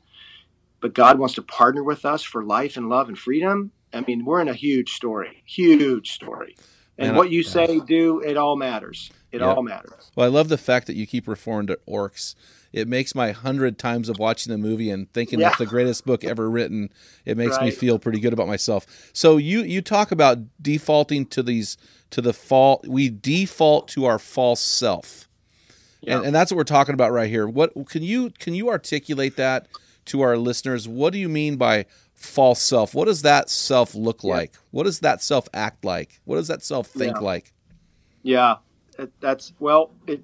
but 0.81 0.95
God 0.95 1.19
wants 1.19 1.35
to 1.35 1.43
partner 1.43 1.85
with 1.85 2.07
us 2.07 2.23
for 2.23 2.43
life 2.43 2.79
and 2.79 2.89
love 2.89 3.09
and 3.09 3.19
freedom. 3.19 3.73
I 3.93 4.01
mean, 4.01 4.25
we're 4.25 4.41
in 4.41 4.49
a 4.49 4.55
huge 4.55 4.93
story, 4.93 5.43
huge 5.47 6.13
story. 6.13 6.57
And 6.97 7.09
Man, 7.09 7.17
what 7.17 7.29
I- 7.29 7.31
you 7.31 7.43
say, 7.43 7.79
do, 7.81 8.21
it 8.21 8.39
all 8.39 8.57
matters. 8.57 9.11
It 9.31 9.43
Yeah. 9.43 9.53
all 9.53 9.63
matters. 9.63 10.11
Well, 10.17 10.27
I 10.27 10.31
love 10.31 10.49
the 10.49 10.59
fact 10.59 10.87
that 10.87 10.97
you 10.97 11.07
keep 11.07 11.29
referring 11.29 11.67
to 11.67 11.79
orcs. 11.87 12.35
It 12.73 12.87
makes 12.87 13.15
my 13.15 13.33
hundred 13.33 13.79
times 13.79 14.09
of 14.09 14.19
watching 14.19 14.53
the 14.53 14.59
movie 14.59 14.91
and 14.91 15.13
thinking 15.13 15.41
Yeah. 15.41 15.49
it's 15.49 15.59
the 15.59 15.67
greatest 15.67 16.05
book 16.07 16.23
ever 16.25 16.49
written. 16.49 16.91
It 17.25 17.37
makes 17.37 17.61
me 17.61 17.71
feel 17.71 17.99
pretty 17.99 18.21
good 18.21 18.33
about 18.33 18.47
myself. 18.47 18.87
So 19.13 19.37
you 19.39 19.63
you 19.63 19.83
talk 19.83 20.13
about 20.13 20.39
defaulting 20.63 21.27
to 21.27 21.43
these 21.43 21.77
to 22.11 22.21
the 22.21 22.33
fault. 22.33 22.87
We 22.87 23.09
default 23.09 23.89
to 23.89 24.05
our 24.05 24.19
false 24.19 24.61
self, 24.61 25.29
and, 26.03 26.09
Yeah. 26.09 26.23
and 26.27 26.35
that's 26.35 26.51
what 26.53 26.57
we're 26.59 26.65
talking 26.65 26.95
about 26.95 27.13
right 27.13 27.29
here. 27.29 27.49
What 27.49 27.73
can 27.89 28.03
you 28.03 28.31
can 28.39 28.55
you 28.55 28.69
articulate 28.69 29.37
that 29.37 29.67
to 30.07 30.21
our 30.21 30.37
listeners? 30.37 30.87
What 30.89 31.13
do 31.13 31.19
you 31.19 31.29
mean 31.29 31.57
by 31.57 31.87
false 32.15 32.61
self? 32.63 32.95
What 32.95 33.07
does 33.07 33.23
that 33.23 33.51
self 33.51 33.95
look 33.97 34.23
Yeah. 34.23 34.31
like? 34.31 34.55
What 34.71 34.85
does 34.85 35.01
that 35.01 35.23
self 35.23 35.49
act 35.53 35.85
like? 35.85 36.21
What 36.25 36.37
does 36.37 36.49
that 36.49 36.63
self 36.63 36.87
think 36.87 37.21
like? 37.21 37.53
Yeah, 38.23 38.57
that- 38.97 39.11
that's 39.21 39.53
well. 39.59 39.91
It, 40.07 40.23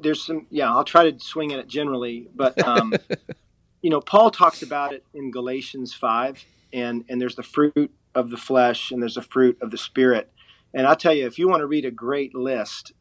there's 0.00 0.24
some. 0.24 0.46
Yeah, 0.50 0.70
I'll 0.70 0.84
try 0.84 1.10
to 1.10 1.18
swing 1.20 1.52
at 1.52 1.58
it 1.58 1.68
generally, 1.68 2.28
but 2.34 2.58
um, 2.66 2.94
you 3.82 3.90
know, 3.90 4.00
Paul 4.00 4.30
talks 4.30 4.62
about 4.62 4.92
it 4.92 5.04
in 5.14 5.30
Galatians 5.30 5.94
five, 5.94 6.44
and 6.72 7.04
and 7.08 7.20
there's 7.20 7.36
the 7.36 7.42
fruit 7.42 7.92
of 8.14 8.30
the 8.30 8.36
flesh, 8.36 8.90
and 8.90 9.00
there's 9.00 9.14
the 9.14 9.22
fruit 9.22 9.58
of 9.60 9.70
the 9.70 9.78
spirit. 9.78 10.30
And 10.72 10.86
I'll 10.86 10.96
tell 10.96 11.14
you, 11.14 11.26
if 11.26 11.38
you 11.38 11.48
want 11.48 11.60
to 11.60 11.66
read 11.66 11.84
a 11.84 11.90
great 11.90 12.34
list, 12.34 12.92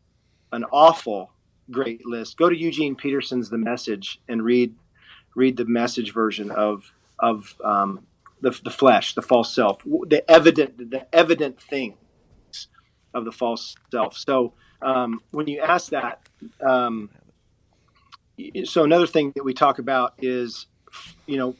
an 0.51 0.65
awful 0.71 1.31
great 1.69 2.05
list, 2.05 2.37
go 2.37 2.49
to 2.49 2.57
Eugene 2.57 2.95
Peterson's 2.95 3.49
The 3.49 3.57
Message 3.57 4.19
and 4.27 4.43
read 4.43 4.75
read 5.35 5.57
the 5.57 5.65
message 5.65 6.13
version 6.13 6.51
of 6.51 6.91
of 7.19 7.55
um, 7.63 8.05
the 8.41 8.51
the 8.63 8.71
flesh, 8.71 9.15
the 9.15 9.21
false 9.21 9.53
self, 9.53 9.83
the 9.83 10.23
evident 10.29 10.91
the 10.91 11.07
evident 11.13 11.61
thing 11.61 11.97
of 13.13 13.25
the 13.25 13.31
false 13.31 13.75
self. 13.91 14.17
So 14.17 14.53
um, 14.82 15.21
when 15.32 15.47
you 15.47 15.59
ask 15.59 15.91
that, 15.91 16.27
um, 16.65 17.09
so 18.63 18.84
another 18.84 19.07
thing 19.07 19.34
that 19.36 19.43
we 19.43 19.53
talk 19.53 19.80
about 19.80 20.13
is, 20.19 20.67
you 21.25 21.38
know, 21.38 21.55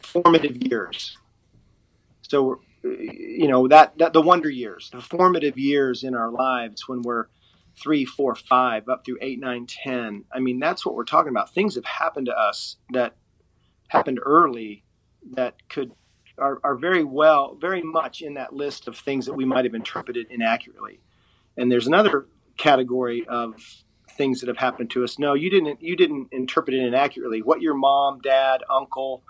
formative 0.00 0.56
years. 0.56 1.16
So 2.22 2.60
you 2.82 3.48
know 3.48 3.68
that, 3.68 3.96
that 3.98 4.12
the 4.12 4.20
wonder 4.20 4.50
years, 4.50 4.90
the 4.90 5.00
formative 5.00 5.56
years 5.56 6.04
in 6.04 6.14
our 6.14 6.30
lives 6.30 6.88
when 6.88 7.02
we're 7.02 7.26
three, 7.80 8.04
four, 8.04 8.34
five, 8.34 8.88
up 8.88 9.04
through 9.04 9.18
eight, 9.20 9.40
nine, 9.40 9.66
ten. 9.66 10.24
I 10.32 10.40
mean, 10.40 10.58
that's 10.58 10.84
what 10.84 10.94
we're 10.94 11.04
talking 11.04 11.30
about. 11.30 11.52
Things 11.54 11.74
have 11.76 11.84
happened 11.84 12.26
to 12.26 12.32
us 12.36 12.76
that 12.92 13.14
happened 13.88 14.20
early 14.24 14.84
that 15.32 15.54
could 15.68 15.92
are, 16.36 16.58
are 16.64 16.74
very 16.74 17.04
well, 17.04 17.56
very 17.60 17.82
much 17.82 18.20
in 18.20 18.34
that 18.34 18.52
list 18.52 18.88
of 18.88 18.96
things 18.96 19.26
that 19.26 19.34
we 19.34 19.44
might 19.44 19.64
have 19.64 19.74
interpreted 19.74 20.26
inaccurately. 20.30 21.00
And 21.56 21.70
there's 21.70 21.86
another 21.86 22.26
category 22.56 23.26
of 23.26 23.54
things 24.16 24.40
that 24.40 24.48
have 24.48 24.58
happened 24.58 24.90
to 24.90 25.04
us. 25.04 25.18
No, 25.18 25.34
you 25.34 25.50
didn't. 25.50 25.82
You 25.82 25.96
didn't 25.96 26.28
interpret 26.32 26.74
it 26.74 26.84
inaccurately. 26.84 27.42
What 27.42 27.60
your 27.60 27.74
mom, 27.74 28.20
dad, 28.20 28.62
uncle, 28.70 29.22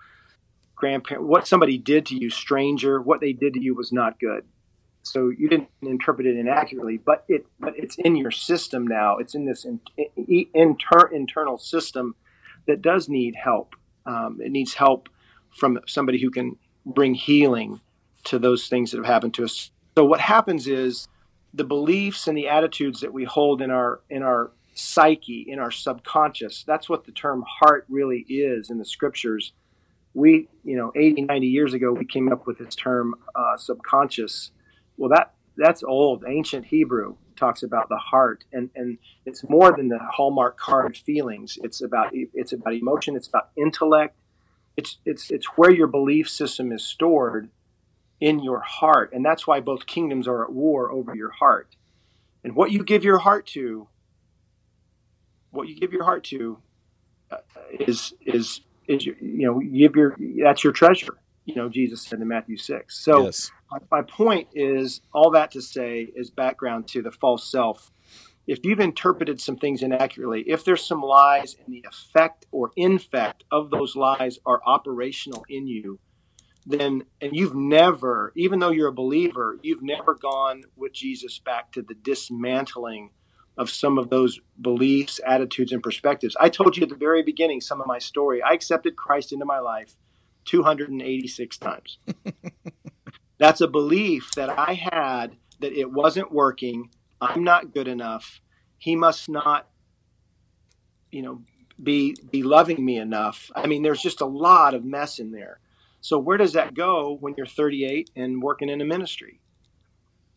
grandparent, 0.75 1.27
what 1.27 1.47
somebody 1.47 1.79
did 1.79 2.07
to 2.07 2.17
you, 2.17 2.31
stranger, 2.31 3.01
what 3.01 3.21
they 3.21 3.33
did 3.33 3.55
to 3.55 3.61
you 3.61 3.75
was 3.75 3.93
not 3.93 4.21
good. 4.21 4.45
So 5.03 5.29
you 5.29 5.49
didn't 5.49 5.69
interpret 5.83 6.27
it 6.27 6.37
inaccurately, 6.37 6.99
but 6.99 7.25
it 7.29 7.47
but 7.61 7.75
it's 7.77 7.97
in 7.97 8.17
your 8.17 8.31
system 8.31 8.87
now. 8.87 9.19
It's 9.19 9.35
in 9.35 9.45
this 9.45 9.65
in, 9.65 9.81
in, 9.97 10.47
inter, 10.55 11.09
internal 11.13 11.59
system 11.59 12.15
that 12.67 12.81
does 12.81 13.09
need 13.09 13.35
help. 13.37 13.75
Um, 14.07 14.39
it 14.43 14.51
needs 14.51 14.75
help 14.75 15.09
from 15.51 15.79
somebody 15.87 16.21
who 16.21 16.31
can 16.31 16.57
bring 16.87 17.15
healing 17.15 17.81
to 18.25 18.39
those 18.39 18.69
things 18.69 18.91
that 18.91 18.97
have 18.99 19.07
happened 19.07 19.35
to 19.35 19.45
us. 19.45 19.71
So 19.97 20.05
what 20.05 20.21
happens 20.21 20.67
is 20.67 21.07
the 21.55 21.65
beliefs 21.65 22.27
and 22.27 22.37
the 22.37 22.49
attitudes 22.49 23.01
that 23.01 23.13
we 23.13 23.25
hold 23.25 23.63
in 23.63 23.71
our 23.71 24.01
in 24.11 24.23
our 24.23 24.51
psyche, 24.75 25.47
in 25.49 25.59
our 25.61 25.71
subconscious. 25.71 26.65
That's 26.67 26.89
what 26.89 27.05
the 27.05 27.13
term 27.13 27.45
heart 27.61 27.87
really 27.89 28.21
is 28.29 28.71
in 28.71 28.79
the 28.79 28.85
scriptures. 28.85 29.53
We, 30.15 30.49
you 30.65 30.77
know, 30.77 30.93
80, 30.95 31.23
90 31.23 31.47
years 31.47 31.75
ago, 31.75 31.93
we 31.93 32.05
came 32.05 32.33
up 32.33 32.47
with 32.47 32.59
this 32.59 32.75
term 32.75 33.15
uh, 33.35 33.57
subconscious. 33.57 34.51
Well, 34.97 35.11
that 35.11 35.35
that's 35.57 35.83
old, 35.85 36.25
ancient 36.27 36.67
Hebrew 36.67 37.17
talks 37.37 37.63
about 37.63 37.89
the 37.89 37.97
heart, 37.97 38.45
and 38.53 38.71
and 38.75 38.99
it's 39.25 39.49
more 39.49 39.73
than 39.77 39.89
the 39.89 39.99
hallmark 39.99 40.59
card 40.59 40.97
feelings. 40.97 41.59
It's 41.63 41.83
about 41.83 42.11
it's 42.13 42.53
about 42.53 42.75
emotion. 42.75 43.15
It's 43.17 43.29
about 43.29 43.51
intellect. 43.57 44.17
It's 44.77 44.99
it's 45.05 45.31
it's 45.31 45.47
where 45.57 45.71
your 45.71 45.87
belief 45.87 46.29
system 46.29 46.73
is 46.73 46.85
stored 46.85 47.49
in 48.25 48.43
your 48.43 48.61
heart, 48.61 49.13
and 49.13 49.23
that's 49.23 49.47
why 49.47 49.61
both 49.61 49.85
kingdoms 49.85 50.27
are 50.27 50.45
at 50.45 50.51
war 50.51 50.91
over 50.91 51.15
your 51.15 51.31
heart. 51.31 51.77
And 52.43 52.57
what 52.57 52.73
you 52.73 52.83
give 52.83 53.05
your 53.05 53.19
heart 53.19 53.47
to, 53.49 53.87
what 55.51 55.69
you 55.69 55.77
give 55.77 55.93
your 55.93 56.05
heart 56.05 56.25
to, 56.25 56.59
uh, 57.31 57.37
is 57.79 58.15
is 58.23 58.63
is 58.89 59.05
your, 59.05 59.17
you 59.21 59.47
know 59.47 59.61
you 59.61 59.87
give 59.87 59.95
your 59.95 60.17
that's 60.43 60.65
your 60.65 60.73
treasure. 60.73 61.19
You 61.45 61.57
know 61.57 61.69
Jesus 61.69 62.01
said 62.01 62.19
in 62.21 62.29
Matthew 62.29 62.57
six. 62.57 62.99
So 62.99 63.25
yes. 63.25 63.51
my, 63.71 63.79
my 63.91 64.03
point 64.03 64.49
is 64.55 65.03
all 65.13 65.31
that 65.33 65.51
to 65.51 65.61
say 65.61 66.09
is 66.17 66.31
background 66.31 66.89
to 66.89 67.03
the 67.03 67.13
false 67.13 67.47
self. 67.47 67.93
If 68.47 68.61
you've 68.65 68.81
interpreted 68.81 69.39
some 69.39 69.57
things 69.57 69.83
inaccurately, 69.83 70.45
if 70.47 70.65
there's 70.65 70.85
some 70.87 71.03
lies 71.03 71.57
and 71.63 71.75
the 71.75 71.85
effect 71.87 72.47
or 72.53 72.73
infect 72.75 73.45
of 73.51 73.69
those 73.69 73.97
lies 73.97 74.39
are 74.47 74.63
operational 74.65 75.45
in 75.51 75.67
you, 75.67 75.99
then 76.67 77.05
and 77.21 77.37
you've 77.37 77.55
never, 77.55 78.33
even 78.37 78.59
though 78.59 78.71
you're 78.71 78.89
a 78.89 78.93
believer, 78.93 79.59
you've 79.63 79.83
never 79.83 80.15
gone 80.15 80.63
with 80.77 80.93
Jesus 80.93 81.39
back 81.39 81.73
to 81.73 81.83
the 81.83 81.95
dismantling 81.95 83.11
of 83.57 83.71
some 83.71 83.99
of 83.99 84.11
those 84.11 84.41
beliefs, 84.61 85.21
attitudes, 85.25 85.73
and 85.73 85.83
perspectives. 85.83 86.37
I 86.41 86.49
told 86.49 86.77
you 86.77 86.83
at 86.85 86.89
the 86.89 86.97
very 86.97 87.23
beginning 87.23 87.61
some 87.61 87.81
of 87.81 87.87
my 87.87 87.99
story. 87.99 88.43
I 88.43 88.53
accepted 88.53 88.97
Christ 88.97 89.33
into 89.33 89.45
my 89.45 89.61
life 89.61 89.97
286 90.47 91.59
times. 91.59 91.99
That's 93.39 93.61
a 93.61 93.69
belief 93.69 94.31
that 94.37 94.51
I 94.51 94.75
had 94.75 95.37
that 95.61 95.73
it 95.73 95.93
wasn't 95.93 96.33
working. 96.33 96.91
I'm 97.21 97.45
not 97.45 97.73
good 97.73 97.89
enough. 97.89 98.41
He 98.79 98.97
must 98.97 99.29
not, 99.29 99.69
you 101.11 101.23
know, 101.23 101.43
be 101.83 102.17
be 102.31 102.43
loving 102.43 102.85
me 102.85 102.99
enough. 102.99 103.51
I 103.55 103.67
mean, 103.67 103.83
there's 103.83 104.03
just 104.03 104.21
a 104.21 104.27
lot 104.27 104.75
of 104.75 104.85
mess 104.85 105.19
in 105.19 105.33
there. 105.33 105.61
So 106.05 106.19
where 106.19 106.37
does 106.37 106.53
that 106.53 106.75
go 106.75 107.17
when 107.19 107.33
you're 107.39 107.47
38 107.47 108.11
and 108.15 108.43
working 108.43 108.69
in 108.69 108.83
a 108.83 108.85
ministry? 108.85 109.41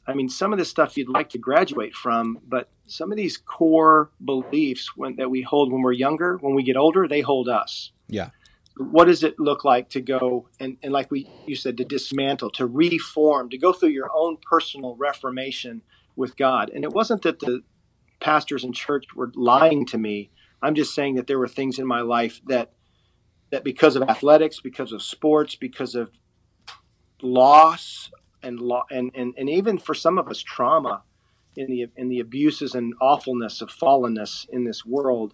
I 0.07 0.13
mean, 0.13 0.29
some 0.29 0.53
of 0.53 0.59
this 0.59 0.69
stuff 0.69 0.95
you'd 0.95 1.09
like 1.09 1.29
to 1.31 1.37
graduate 1.37 1.93
from, 1.93 2.39
but 2.47 2.69
some 2.87 3.11
of 3.11 3.17
these 3.17 3.35
core 3.37 4.09
beliefs 4.23 4.91
when, 4.95 5.17
that 5.17 5.29
we 5.29 5.41
hold 5.41 5.73
when 5.73 5.81
we're 5.81 5.91
younger, 5.91 6.37
when 6.37 6.55
we 6.55 6.63
get 6.63 6.77
older, 6.77 7.05
they 7.05 7.19
hold 7.19 7.49
us 7.49 7.91
Yeah. 8.07 8.29
what 8.77 9.05
does 9.05 9.23
it 9.23 9.37
look 9.39 9.65
like 9.65 9.89
to 9.89 9.99
go 10.01 10.47
and, 10.61 10.77
and 10.81 10.93
like 10.93 11.11
we 11.11 11.29
you 11.45 11.55
said 11.57 11.75
to 11.77 11.83
dismantle 11.83 12.51
to 12.51 12.65
reform 12.65 13.49
to 13.49 13.57
go 13.57 13.73
through 13.73 13.89
your 13.89 14.09
own 14.15 14.37
personal 14.49 14.95
reformation 14.95 15.81
with 16.15 16.37
god 16.37 16.69
and 16.73 16.83
it 16.85 16.93
wasn't 16.93 17.21
that 17.23 17.39
the 17.39 17.63
pastors 18.21 18.63
in 18.63 18.71
church 18.73 19.05
were 19.15 19.31
lying 19.35 19.85
to 19.85 19.97
me 19.97 20.29
i'm 20.61 20.75
just 20.75 20.93
saying 20.93 21.15
that 21.15 21.27
there 21.27 21.39
were 21.39 21.47
things 21.47 21.79
in 21.79 21.87
my 21.87 22.01
life 22.01 22.39
that 22.47 22.71
that 23.49 23.63
because 23.63 23.95
of 23.95 24.03
athletics 24.03 24.59
because 24.59 24.91
of 24.91 25.01
sports 25.01 25.55
because 25.55 25.95
of 25.95 26.11
loss 27.21 28.11
and 28.43 28.59
lo- 28.59 28.83
and, 28.91 29.11
and 29.15 29.33
and 29.37 29.49
even 29.49 29.77
for 29.77 29.93
some 29.93 30.17
of 30.17 30.27
us 30.27 30.39
trauma 30.39 31.03
in 31.55 31.67
the 31.67 31.87
in 31.95 32.09
the 32.09 32.19
abuses 32.19 32.75
and 32.75 32.93
awfulness 33.01 33.61
of 33.61 33.69
fallenness 33.69 34.47
in 34.49 34.63
this 34.65 34.85
world 34.85 35.33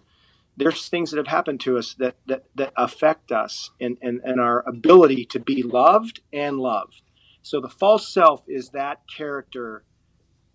there's 0.56 0.88
things 0.88 1.10
that 1.10 1.16
have 1.16 1.26
happened 1.26 1.60
to 1.60 1.76
us 1.76 1.94
that 1.94 2.16
that, 2.26 2.44
that 2.54 2.72
affect 2.76 3.32
us 3.32 3.70
and, 3.80 3.98
and, 4.00 4.20
and 4.24 4.40
our 4.40 4.66
ability 4.68 5.24
to 5.26 5.40
be 5.40 5.62
loved 5.62 6.20
and 6.32 6.58
loved. 6.58 7.02
So 7.42 7.60
the 7.60 7.68
false 7.68 8.08
self 8.08 8.42
is 8.46 8.70
that 8.70 9.02
character 9.14 9.84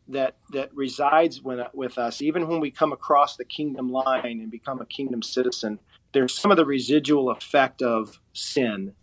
that 0.07 0.37
that 0.53 0.73
resides 0.73 1.41
with, 1.41 1.67
with 1.73 1.97
us, 1.97 2.21
even 2.21 2.47
when 2.47 2.59
we 2.59 2.71
come 2.71 2.93
across 2.93 3.35
the 3.35 3.45
kingdom 3.45 3.91
line 3.91 4.39
and 4.39 4.49
become 4.49 4.81
a 4.81 4.85
kingdom 4.85 5.21
citizen. 5.21 5.79
There's 6.11 6.33
some 6.33 6.51
of 6.51 6.57
the 6.57 6.65
residual 6.65 7.29
effect 7.29 7.81
of 7.81 8.19
sin, 8.33 8.93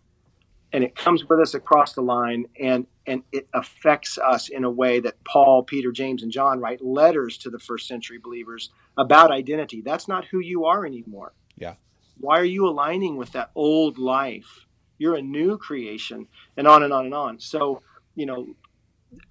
and 0.73 0.83
it 0.83 0.95
comes 0.95 1.23
with 1.27 1.39
us 1.39 1.53
across 1.53 1.93
the 1.93 2.01
line. 2.01 2.45
And 2.59 2.87
and 3.05 3.23
it 3.31 3.47
affects 3.53 4.17
us 4.17 4.49
in 4.49 4.65
a 4.65 4.69
way 4.69 4.99
that 4.99 5.23
Paul, 5.23 5.63
Peter, 5.63 5.91
James, 5.91 6.23
and 6.23 6.31
John 6.31 6.59
write 6.59 6.83
letters 6.83 7.37
to 7.39 7.49
the 7.49 7.59
first 7.59 7.87
century 7.87 8.17
believers 8.21 8.69
about 8.97 9.31
identity. 9.31 9.81
That's 9.81 10.09
not 10.09 10.25
who 10.25 10.39
you 10.39 10.65
are 10.65 10.85
anymore. 10.85 11.31
Yeah. 11.57 11.75
Why 12.19 12.39
are 12.39 12.45
you 12.45 12.67
aligning 12.67 13.15
with 13.15 13.31
that 13.31 13.51
old 13.55 13.97
life? 13.97 14.65
You're 14.97 15.15
a 15.15 15.21
new 15.21 15.57
creation, 15.57 16.27
and 16.57 16.67
on 16.67 16.83
and 16.83 16.91
on 16.91 17.05
and 17.05 17.13
on. 17.13 17.39
So, 17.39 17.81
you 18.15 18.25
know, 18.25 18.47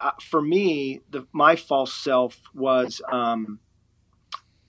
uh, 0.00 0.12
for 0.22 0.40
me, 0.40 1.00
the, 1.10 1.26
my 1.32 1.56
false 1.56 1.92
self 1.92 2.40
was 2.54 3.02
um, 3.12 3.58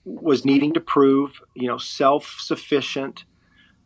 was 0.07 0.45
needing 0.45 0.73
to 0.73 0.79
prove, 0.79 1.41
you 1.53 1.67
know, 1.67 1.77
self 1.77 2.37
sufficient, 2.39 3.25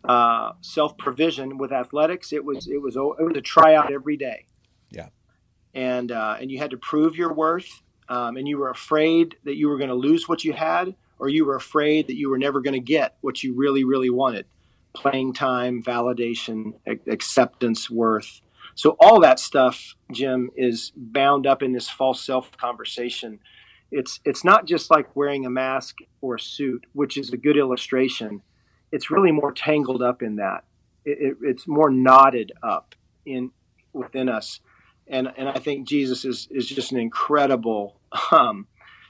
uh, 0.03 0.51
self 0.61 0.97
provision 0.97 1.57
with 1.57 1.72
athletics. 1.72 2.32
It 2.32 2.45
was 2.45 2.67
it 2.67 2.82
was 2.82 2.95
it 2.95 3.24
was 3.24 3.36
a 3.36 3.41
tryout 3.41 3.91
every 3.91 4.17
day. 4.17 4.45
Yeah, 4.91 5.07
and 5.74 6.11
uh, 6.11 6.38
and 6.39 6.51
you 6.51 6.59
had 6.59 6.72
to 6.72 6.78
prove 6.78 7.15
your 7.15 7.34
worth, 7.34 7.82
um, 8.07 8.38
and 8.38 8.47
you 8.47 8.57
were 8.57 8.69
afraid 8.69 9.36
that 9.45 9.55
you 9.55 9.67
were 9.67 9.78
going 9.78 9.89
to 9.89 9.95
lose 9.95 10.30
what 10.30 10.43
you 10.43 10.53
had, 10.53 10.95
or 11.17 11.30
you 11.30 11.45
were 11.45 11.55
afraid 11.55 12.07
that 12.07 12.15
you 12.15 12.30
were 12.30 12.38
never 12.38 12.61
going 12.61 12.74
to 12.74 12.80
get 12.80 13.15
what 13.22 13.43
you 13.43 13.55
really 13.55 13.84
really 13.84 14.09
wanted 14.09 14.45
playing 14.93 15.34
time 15.34 15.82
validation 15.82 16.74
acceptance 17.07 17.89
worth 17.89 18.41
so 18.76 18.97
all 18.99 19.22
that 19.22 19.39
stuff 19.39 19.95
jim 20.11 20.49
is 20.57 20.91
bound 20.97 21.47
up 21.47 21.63
in 21.63 21.72
this 21.72 21.89
false 21.89 22.22
self 22.26 22.51
conversation 22.57 23.39
it's 23.91 24.19
it's 24.25 24.43
not 24.43 24.65
just 24.65 24.89
like 24.89 25.15
wearing 25.15 25.45
a 25.45 25.49
mask 25.49 25.97
or 26.21 26.35
a 26.35 26.39
suit 26.39 26.85
which 26.93 27.17
is 27.17 27.31
a 27.31 27.37
good 27.37 27.57
illustration 27.57 28.41
it's 28.91 29.11
really 29.11 29.31
more 29.31 29.51
tangled 29.51 30.01
up 30.01 30.21
in 30.21 30.37
that 30.37 30.63
it, 31.05 31.17
it, 31.19 31.37
it's 31.41 31.67
more 31.67 31.89
knotted 31.89 32.51
up 32.63 32.95
in 33.25 33.51
within 33.93 34.29
us 34.29 34.59
and 35.07 35.31
and 35.37 35.49
i 35.49 35.59
think 35.59 35.87
jesus 35.87 36.25
is 36.25 36.47
is 36.51 36.67
just 36.67 36.91
an 36.91 36.99
incredible 36.99 37.99
um 38.31 38.67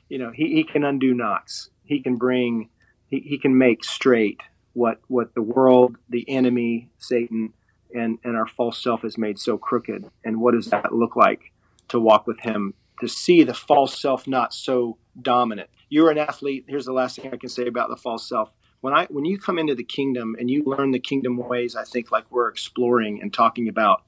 you 0.09 0.17
know 0.17 0.31
he, 0.31 0.55
he 0.55 0.63
can 0.63 0.83
undo 0.83 1.13
knots 1.13 1.69
he 1.83 1.99
can 2.01 2.15
bring 2.15 2.69
he, 3.07 3.19
he 3.19 3.37
can 3.37 3.57
make 3.57 3.83
straight 3.83 4.41
what 4.73 4.99
what 5.07 5.33
the 5.35 5.41
world, 5.41 5.97
the 6.09 6.27
enemy, 6.29 6.89
Satan, 6.97 7.53
and 7.93 8.17
and 8.23 8.35
our 8.35 8.47
false 8.47 8.81
self 8.81 9.01
has 9.01 9.17
made 9.17 9.39
so 9.39 9.57
crooked. 9.57 10.09
And 10.23 10.39
what 10.39 10.53
does 10.53 10.67
that 10.67 10.93
look 10.93 11.15
like 11.15 11.51
to 11.89 11.99
walk 11.99 12.27
with 12.27 12.39
Him? 12.39 12.73
To 13.01 13.07
see 13.07 13.43
the 13.43 13.53
false 13.53 13.99
self 13.99 14.27
not 14.27 14.53
so 14.53 14.97
dominant. 15.19 15.69
You're 15.89 16.11
an 16.11 16.17
athlete. 16.17 16.65
Here's 16.67 16.85
the 16.85 16.93
last 16.93 17.17
thing 17.17 17.33
I 17.33 17.37
can 17.37 17.49
say 17.49 17.67
about 17.67 17.89
the 17.89 17.97
false 17.97 18.27
self. 18.27 18.51
When 18.81 18.93
I 18.93 19.07
when 19.09 19.25
you 19.25 19.39
come 19.39 19.59
into 19.59 19.75
the 19.75 19.83
kingdom 19.83 20.35
and 20.39 20.49
you 20.49 20.63
learn 20.65 20.91
the 20.91 20.99
kingdom 20.99 21.37
ways, 21.37 21.75
I 21.75 21.83
think 21.83 22.11
like 22.11 22.25
we're 22.31 22.47
exploring 22.47 23.21
and 23.21 23.33
talking 23.33 23.67
about. 23.67 24.03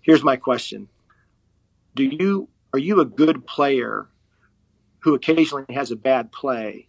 Here's 0.00 0.24
my 0.24 0.36
question: 0.36 0.88
Do 1.94 2.04
you 2.04 2.48
are 2.72 2.78
you 2.78 3.00
a 3.00 3.04
good 3.04 3.46
player 3.46 4.08
who 5.00 5.14
occasionally 5.14 5.66
has 5.74 5.90
a 5.90 5.96
bad 5.96 6.32
play, 6.32 6.88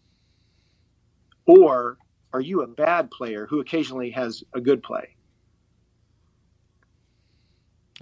or 1.45 1.97
are 2.31 2.41
you 2.41 2.61
a 2.61 2.67
bad 2.67 3.11
player 3.11 3.47
who 3.47 3.59
occasionally 3.59 4.11
has 4.11 4.43
a 4.53 4.61
good 4.61 4.81
play? 4.81 5.15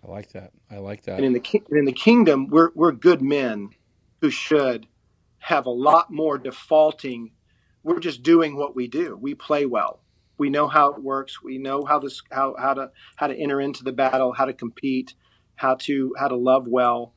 I 0.03 0.09
like 0.09 0.31
that. 0.33 0.51
I 0.69 0.77
like 0.77 1.03
that. 1.03 1.17
And 1.17 1.25
in 1.25 1.33
the 1.33 1.61
in 1.71 1.85
the 1.85 1.91
kingdom, 1.91 2.47
we're 2.47 2.71
we're 2.73 2.91
good 2.91 3.21
men 3.21 3.69
who 4.21 4.29
should 4.29 4.87
have 5.39 5.65
a 5.65 5.71
lot 5.71 6.11
more 6.11 6.37
defaulting. 6.37 7.31
We're 7.83 7.99
just 7.99 8.23
doing 8.23 8.55
what 8.55 8.75
we 8.75 8.87
do. 8.87 9.17
We 9.19 9.35
play 9.35 9.65
well. 9.65 10.01
We 10.37 10.49
know 10.49 10.67
how 10.67 10.93
it 10.93 11.03
works. 11.03 11.43
We 11.43 11.57
know 11.57 11.83
how 11.85 11.99
this 11.99 12.21
how 12.31 12.55
how 12.57 12.73
to 12.73 12.91
how 13.15 13.27
to 13.27 13.35
enter 13.35 13.61
into 13.61 13.83
the 13.83 13.91
battle, 13.91 14.33
how 14.33 14.45
to 14.45 14.53
compete, 14.53 15.13
how 15.55 15.75
to 15.81 16.15
how 16.17 16.27
to 16.27 16.35
love 16.35 16.67
well. 16.67 17.13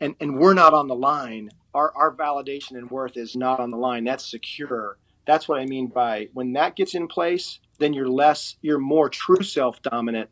And 0.00 0.16
and 0.20 0.38
we're 0.38 0.54
not 0.54 0.74
on 0.74 0.88
the 0.88 0.96
line. 0.96 1.50
Our 1.72 1.92
our 1.96 2.14
validation 2.14 2.72
and 2.72 2.90
worth 2.90 3.16
is 3.16 3.36
not 3.36 3.60
on 3.60 3.70
the 3.70 3.76
line. 3.76 4.04
That's 4.04 4.28
secure 4.28 4.98
that's 5.26 5.48
what 5.48 5.60
I 5.60 5.66
mean 5.66 5.88
by 5.88 6.28
when 6.32 6.52
that 6.52 6.76
gets 6.76 6.94
in 6.94 7.08
place, 7.08 7.58
then 7.78 7.92
you're 7.92 8.08
less, 8.08 8.56
you're 8.62 8.78
more 8.78 9.08
true 9.08 9.42
self 9.42 9.80
dominant 9.82 10.30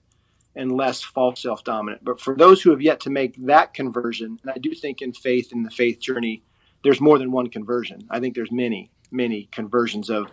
and 0.55 0.73
less 0.73 1.03
false 1.03 1.41
self 1.43 1.65
dominant. 1.65 2.05
But 2.05 2.21
for 2.21 2.37
those 2.37 2.63
who 2.63 2.71
have 2.71 2.83
yet 2.83 3.01
to 3.01 3.11
make 3.11 3.37
that 3.47 3.75
conversion, 3.75 4.39
and 4.43 4.51
I 4.51 4.59
do 4.59 4.75
think 4.75 5.03
in 5.03 5.13
faith, 5.13 5.53
in 5.53 5.63
the 5.63 5.71
faith 5.71 6.01
journey, 6.01 6.43
there's 6.85 7.01
more 7.01 7.19
than 7.19 7.31
one 7.31 7.49
conversion. 7.49 8.07
I 8.11 8.21
think 8.21 8.35
there's 8.35 8.53
many, 8.53 8.91
many 9.11 9.49
conversions 9.53 10.11
of. 10.11 10.27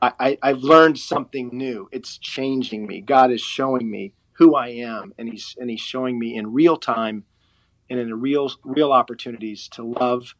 I, 0.00 0.38
I, 0.42 0.48
have 0.48 0.62
learned 0.62 0.96
something 0.96 1.50
new. 1.52 1.88
It's 1.90 2.18
changing 2.18 2.86
me. 2.86 3.00
God 3.00 3.32
is 3.32 3.40
showing 3.40 3.90
me 3.90 4.12
who 4.34 4.54
I 4.54 4.68
am, 4.68 5.12
and 5.18 5.28
He's 5.28 5.56
and 5.58 5.68
He's 5.68 5.80
showing 5.80 6.18
me 6.18 6.36
in 6.36 6.52
real 6.52 6.76
time, 6.76 7.24
and 7.90 7.98
in 7.98 8.20
real 8.20 8.52
real 8.64 8.92
opportunities 8.92 9.68
to 9.72 9.82
love 9.82 10.34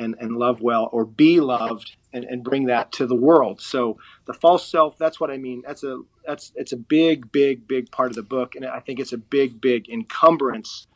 and, 0.00 0.16
and 0.18 0.36
love 0.36 0.60
well 0.60 0.88
or 0.92 1.04
be 1.04 1.40
loved 1.40 1.96
and, 2.12 2.24
and 2.24 2.42
bring 2.42 2.66
that 2.66 2.90
to 2.92 3.06
the 3.06 3.14
world. 3.14 3.60
So 3.60 3.98
the 4.24 4.32
false 4.32 4.66
self, 4.66 4.98
that's 4.98 5.20
what 5.20 5.30
I 5.30 5.36
mean. 5.36 5.62
That's 5.64 5.84
a 5.84 6.00
that's 6.26 6.52
it's 6.56 6.72
a 6.72 6.76
big, 6.76 7.30
big, 7.30 7.68
big 7.68 7.90
part 7.92 8.10
of 8.10 8.16
the 8.16 8.22
book. 8.22 8.56
And 8.56 8.64
I 8.64 8.80
think 8.80 8.98
it's 8.98 9.12
a 9.12 9.18
big, 9.18 9.60
big 9.60 9.88
encumbrance 9.88 10.86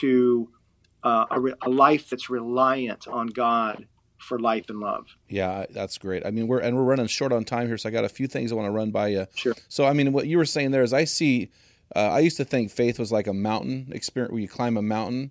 to 0.00 0.50
uh, 1.04 1.26
a, 1.30 1.68
a 1.68 1.70
life 1.70 2.10
that's 2.10 2.28
reliant 2.28 3.06
on 3.06 3.28
God 3.28 3.86
for 4.18 4.38
life 4.38 4.66
and 4.68 4.80
love. 4.80 5.06
Yeah, 5.28 5.66
that's 5.70 5.98
great. 5.98 6.26
I 6.26 6.30
mean, 6.30 6.48
we're 6.48 6.60
and 6.60 6.76
we're 6.76 6.82
running 6.82 7.06
short 7.06 7.32
on 7.32 7.44
time 7.44 7.68
here, 7.68 7.78
so 7.78 7.88
I 7.88 7.92
got 7.92 8.04
a 8.04 8.08
few 8.08 8.26
things 8.26 8.52
I 8.52 8.56
want 8.56 8.66
to 8.66 8.72
run 8.72 8.90
by 8.90 9.08
you. 9.08 9.26
Sure. 9.34 9.54
So, 9.68 9.84
I 9.84 9.92
mean, 9.92 10.12
what 10.12 10.26
you 10.26 10.36
were 10.38 10.44
saying 10.44 10.72
there 10.72 10.82
is, 10.82 10.92
I 10.92 11.04
see. 11.04 11.50
Uh, 11.94 12.08
I 12.08 12.20
used 12.20 12.38
to 12.38 12.44
think 12.46 12.70
faith 12.70 12.98
was 12.98 13.12
like 13.12 13.26
a 13.26 13.34
mountain 13.34 13.88
experience 13.92 14.32
where 14.32 14.40
you 14.40 14.48
climb 14.48 14.78
a 14.78 14.82
mountain, 14.82 15.30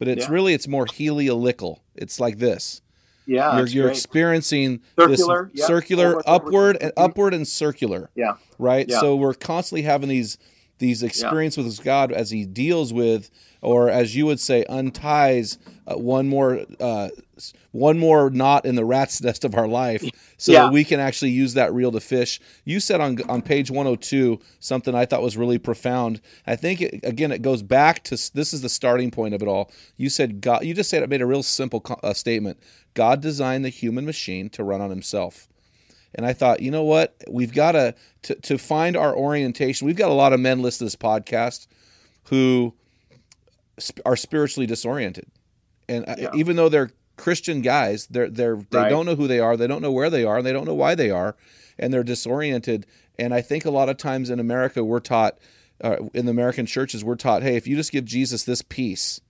but 0.00 0.08
it's 0.08 0.26
yeah. 0.26 0.32
really 0.32 0.54
it's 0.54 0.66
more 0.66 0.86
heliolical. 0.86 1.78
It's 1.94 2.18
like 2.18 2.38
this. 2.38 2.80
Yeah, 3.26 3.58
you're, 3.58 3.66
you're 3.68 3.90
experiencing 3.90 4.80
circular, 4.98 5.50
this 5.54 5.64
circular, 5.64 6.20
upward 6.26 6.78
and 6.80 6.90
upward 6.96 7.34
and 7.34 7.46
circular. 7.46 8.10
Yeah, 8.16 8.32
right. 8.58 8.88
Yeah. 8.88 8.98
So 8.98 9.14
we're 9.14 9.34
constantly 9.34 9.82
having 9.82 10.08
these 10.08 10.38
these 10.80 11.02
experiences 11.04 11.64
with 11.64 11.84
God 11.84 12.10
as 12.10 12.30
He 12.30 12.44
deals 12.44 12.92
with, 12.92 13.30
or 13.62 13.88
as 13.88 14.16
you 14.16 14.26
would 14.26 14.40
say, 14.40 14.64
unties 14.68 15.58
uh, 15.86 15.96
one 15.96 16.28
more 16.28 16.64
uh, 16.80 17.08
one 17.72 17.98
more 17.98 18.30
knot 18.30 18.64
in 18.64 18.74
the 18.74 18.84
rat's 18.84 19.22
nest 19.22 19.44
of 19.44 19.54
our 19.54 19.68
life, 19.68 20.04
so 20.36 20.52
yeah. 20.52 20.64
that 20.64 20.72
we 20.72 20.84
can 20.84 21.00
actually 21.00 21.30
use 21.30 21.54
that 21.54 21.72
reel 21.72 21.92
to 21.92 22.00
fish. 22.00 22.40
You 22.64 22.80
said 22.80 23.00
on 23.00 23.18
on 23.28 23.42
page 23.42 23.70
102 23.70 24.40
something 24.58 24.94
I 24.94 25.06
thought 25.06 25.22
was 25.22 25.36
really 25.36 25.58
profound. 25.58 26.20
I 26.46 26.56
think 26.56 26.80
it, 26.80 27.00
again 27.04 27.30
it 27.30 27.42
goes 27.42 27.62
back 27.62 28.02
to 28.04 28.10
this 28.34 28.52
is 28.52 28.62
the 28.62 28.68
starting 28.68 29.10
point 29.10 29.34
of 29.34 29.42
it 29.42 29.48
all. 29.48 29.70
You 29.96 30.10
said 30.10 30.40
God. 30.40 30.64
You 30.64 30.74
just 30.74 30.90
said 30.90 31.02
it 31.02 31.10
made 31.10 31.22
a 31.22 31.26
real 31.26 31.42
simple 31.42 31.84
uh, 32.02 32.14
statement. 32.14 32.58
God 32.94 33.20
designed 33.20 33.64
the 33.64 33.68
human 33.68 34.04
machine 34.04 34.48
to 34.50 34.64
run 34.64 34.80
on 34.80 34.90
Himself. 34.90 35.46
And 36.14 36.26
I 36.26 36.32
thought, 36.32 36.60
you 36.60 36.70
know 36.70 36.82
what? 36.82 37.14
We've 37.28 37.52
got 37.52 37.72
to, 37.72 37.94
to 38.34 38.58
find 38.58 38.96
our 38.96 39.14
orientation. 39.14 39.86
We've 39.86 39.96
got 39.96 40.10
a 40.10 40.14
lot 40.14 40.32
of 40.32 40.40
men 40.40 40.60
listening 40.60 40.90
to 40.90 40.96
this 40.96 40.96
podcast 40.96 41.66
who 42.24 42.74
are 44.04 44.16
spiritually 44.16 44.66
disoriented, 44.66 45.26
and 45.88 46.08
uh, 46.08 46.14
yeah. 46.18 46.30
even 46.34 46.56
though 46.56 46.68
they're 46.68 46.90
Christian 47.16 47.62
guys, 47.62 48.06
they're 48.06 48.28
they're 48.28 48.56
they 48.70 48.78
right. 48.78 48.88
don't 48.88 49.06
know 49.06 49.14
who 49.14 49.26
they 49.26 49.40
are, 49.40 49.56
they 49.56 49.66
don't 49.66 49.82
know 49.82 49.92
where 49.92 50.10
they 50.10 50.24
are, 50.24 50.38
and 50.38 50.46
they 50.46 50.52
don't 50.52 50.66
know 50.66 50.74
why 50.74 50.94
they 50.94 51.10
are, 51.10 51.36
and 51.78 51.92
they're 51.92 52.04
disoriented. 52.04 52.86
And 53.18 53.34
I 53.34 53.42
think 53.42 53.64
a 53.64 53.70
lot 53.70 53.88
of 53.88 53.96
times 53.96 54.30
in 54.30 54.40
America, 54.40 54.82
we're 54.82 55.00
taught, 55.00 55.38
uh, 55.82 55.96
in 56.14 56.24
the 56.24 56.30
American 56.30 56.66
churches, 56.66 57.04
we're 57.04 57.16
taught, 57.16 57.42
hey, 57.42 57.56
if 57.56 57.66
you 57.66 57.76
just 57.76 57.92
give 57.92 58.04
Jesus 58.04 58.44
this 58.44 58.62
peace, 58.62 59.20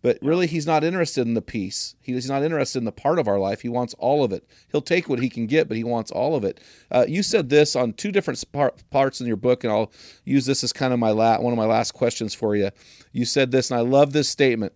but 0.00 0.18
really, 0.22 0.46
he's 0.46 0.66
not 0.66 0.84
interested 0.84 1.26
in 1.26 1.34
the 1.34 1.42
piece. 1.42 1.96
He's 2.00 2.28
not 2.28 2.42
interested 2.42 2.78
in 2.78 2.84
the 2.84 2.92
part 2.92 3.18
of 3.18 3.26
our 3.26 3.38
life. 3.38 3.62
He 3.62 3.68
wants 3.68 3.94
all 3.98 4.22
of 4.22 4.32
it. 4.32 4.48
He'll 4.70 4.80
take 4.80 5.08
what 5.08 5.18
he 5.18 5.28
can 5.28 5.46
get, 5.46 5.66
but 5.66 5.76
he 5.76 5.84
wants 5.84 6.10
all 6.10 6.36
of 6.36 6.44
it. 6.44 6.60
Uh, 6.90 7.04
you 7.08 7.22
said 7.22 7.48
this 7.48 7.74
on 7.74 7.92
two 7.92 8.12
different 8.12 8.42
parts 8.90 9.20
in 9.20 9.26
your 9.26 9.36
book, 9.36 9.64
and 9.64 9.72
I'll 9.72 9.92
use 10.24 10.46
this 10.46 10.62
as 10.62 10.72
kind 10.72 10.92
of 10.92 10.98
my 10.98 11.10
la- 11.10 11.40
one 11.40 11.52
of 11.52 11.56
my 11.56 11.66
last 11.66 11.92
questions 11.92 12.34
for 12.34 12.54
you. 12.54 12.70
You 13.12 13.24
said 13.24 13.50
this, 13.50 13.70
and 13.70 13.78
I 13.78 13.82
love 13.82 14.12
this 14.12 14.28
statement. 14.28 14.72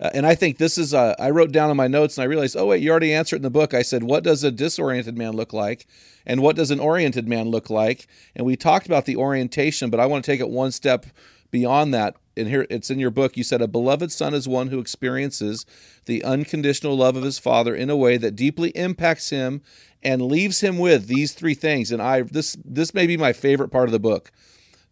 Uh, 0.00 0.10
and 0.14 0.26
I 0.26 0.34
think 0.34 0.58
this 0.58 0.78
is, 0.78 0.94
uh, 0.94 1.14
I 1.18 1.30
wrote 1.30 1.50
down 1.50 1.70
in 1.70 1.76
my 1.76 1.88
notes 1.88 2.16
and 2.16 2.22
I 2.22 2.26
realized, 2.26 2.56
oh, 2.56 2.66
wait, 2.66 2.82
you 2.82 2.90
already 2.90 3.12
answered 3.12 3.36
in 3.36 3.42
the 3.42 3.50
book. 3.50 3.74
I 3.74 3.82
said, 3.82 4.04
what 4.04 4.22
does 4.22 4.44
a 4.44 4.52
disoriented 4.52 5.18
man 5.18 5.32
look 5.32 5.52
like? 5.52 5.86
And 6.24 6.40
what 6.40 6.54
does 6.56 6.70
an 6.70 6.78
oriented 6.78 7.26
man 7.26 7.48
look 7.48 7.68
like? 7.68 8.06
And 8.36 8.46
we 8.46 8.54
talked 8.54 8.86
about 8.86 9.06
the 9.06 9.16
orientation, 9.16 9.90
but 9.90 9.98
I 9.98 10.06
want 10.06 10.24
to 10.24 10.30
take 10.30 10.40
it 10.40 10.50
one 10.50 10.70
step 10.70 11.06
beyond 11.50 11.92
that 11.94 12.14
and 12.38 12.48
here 12.48 12.66
it's 12.70 12.90
in 12.90 12.98
your 12.98 13.10
book. 13.10 13.36
You 13.36 13.44
said 13.44 13.60
a 13.60 13.68
beloved 13.68 14.12
son 14.12 14.34
is 14.34 14.48
one 14.48 14.68
who 14.68 14.78
experiences 14.78 15.66
the 16.06 16.24
unconditional 16.24 16.96
love 16.96 17.16
of 17.16 17.24
his 17.24 17.38
father 17.38 17.74
in 17.74 17.90
a 17.90 17.96
way 17.96 18.16
that 18.16 18.36
deeply 18.36 18.70
impacts 18.70 19.30
him 19.30 19.62
and 20.02 20.22
leaves 20.22 20.60
him 20.60 20.78
with 20.78 21.06
these 21.06 21.32
three 21.32 21.54
things. 21.54 21.90
And 21.92 22.00
i 22.00 22.22
this 22.22 22.56
this 22.64 22.94
may 22.94 23.06
be 23.06 23.16
my 23.16 23.32
favorite 23.32 23.70
part 23.70 23.88
of 23.88 23.92
the 23.92 23.98
book. 23.98 24.30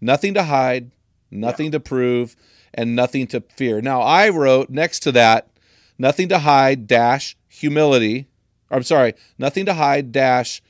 Nothing 0.01 0.35
to 0.35 0.45
hide 0.45 0.91
nothing 1.31 1.67
yeah. 1.67 1.73
to 1.73 1.81
prove 1.81 2.37
and 2.75 2.95
nothing 2.95 3.27
to 3.29 3.41
fear. 3.41 3.81
Now 3.81 4.01
i 4.03 4.29
wrote 4.29 4.71
next 4.71 5.01
to 5.01 5.13
that 5.13 5.49
nothing 5.99 6.29
to 6.29 6.41
hide 6.41 6.87
dash 6.87 7.37
humility 7.49 8.27
i'm 8.71 8.83
sorry 8.83 9.15
nothing 9.39 9.65
to 9.67 9.75
hide 9.75 10.13
dash 10.13 10.63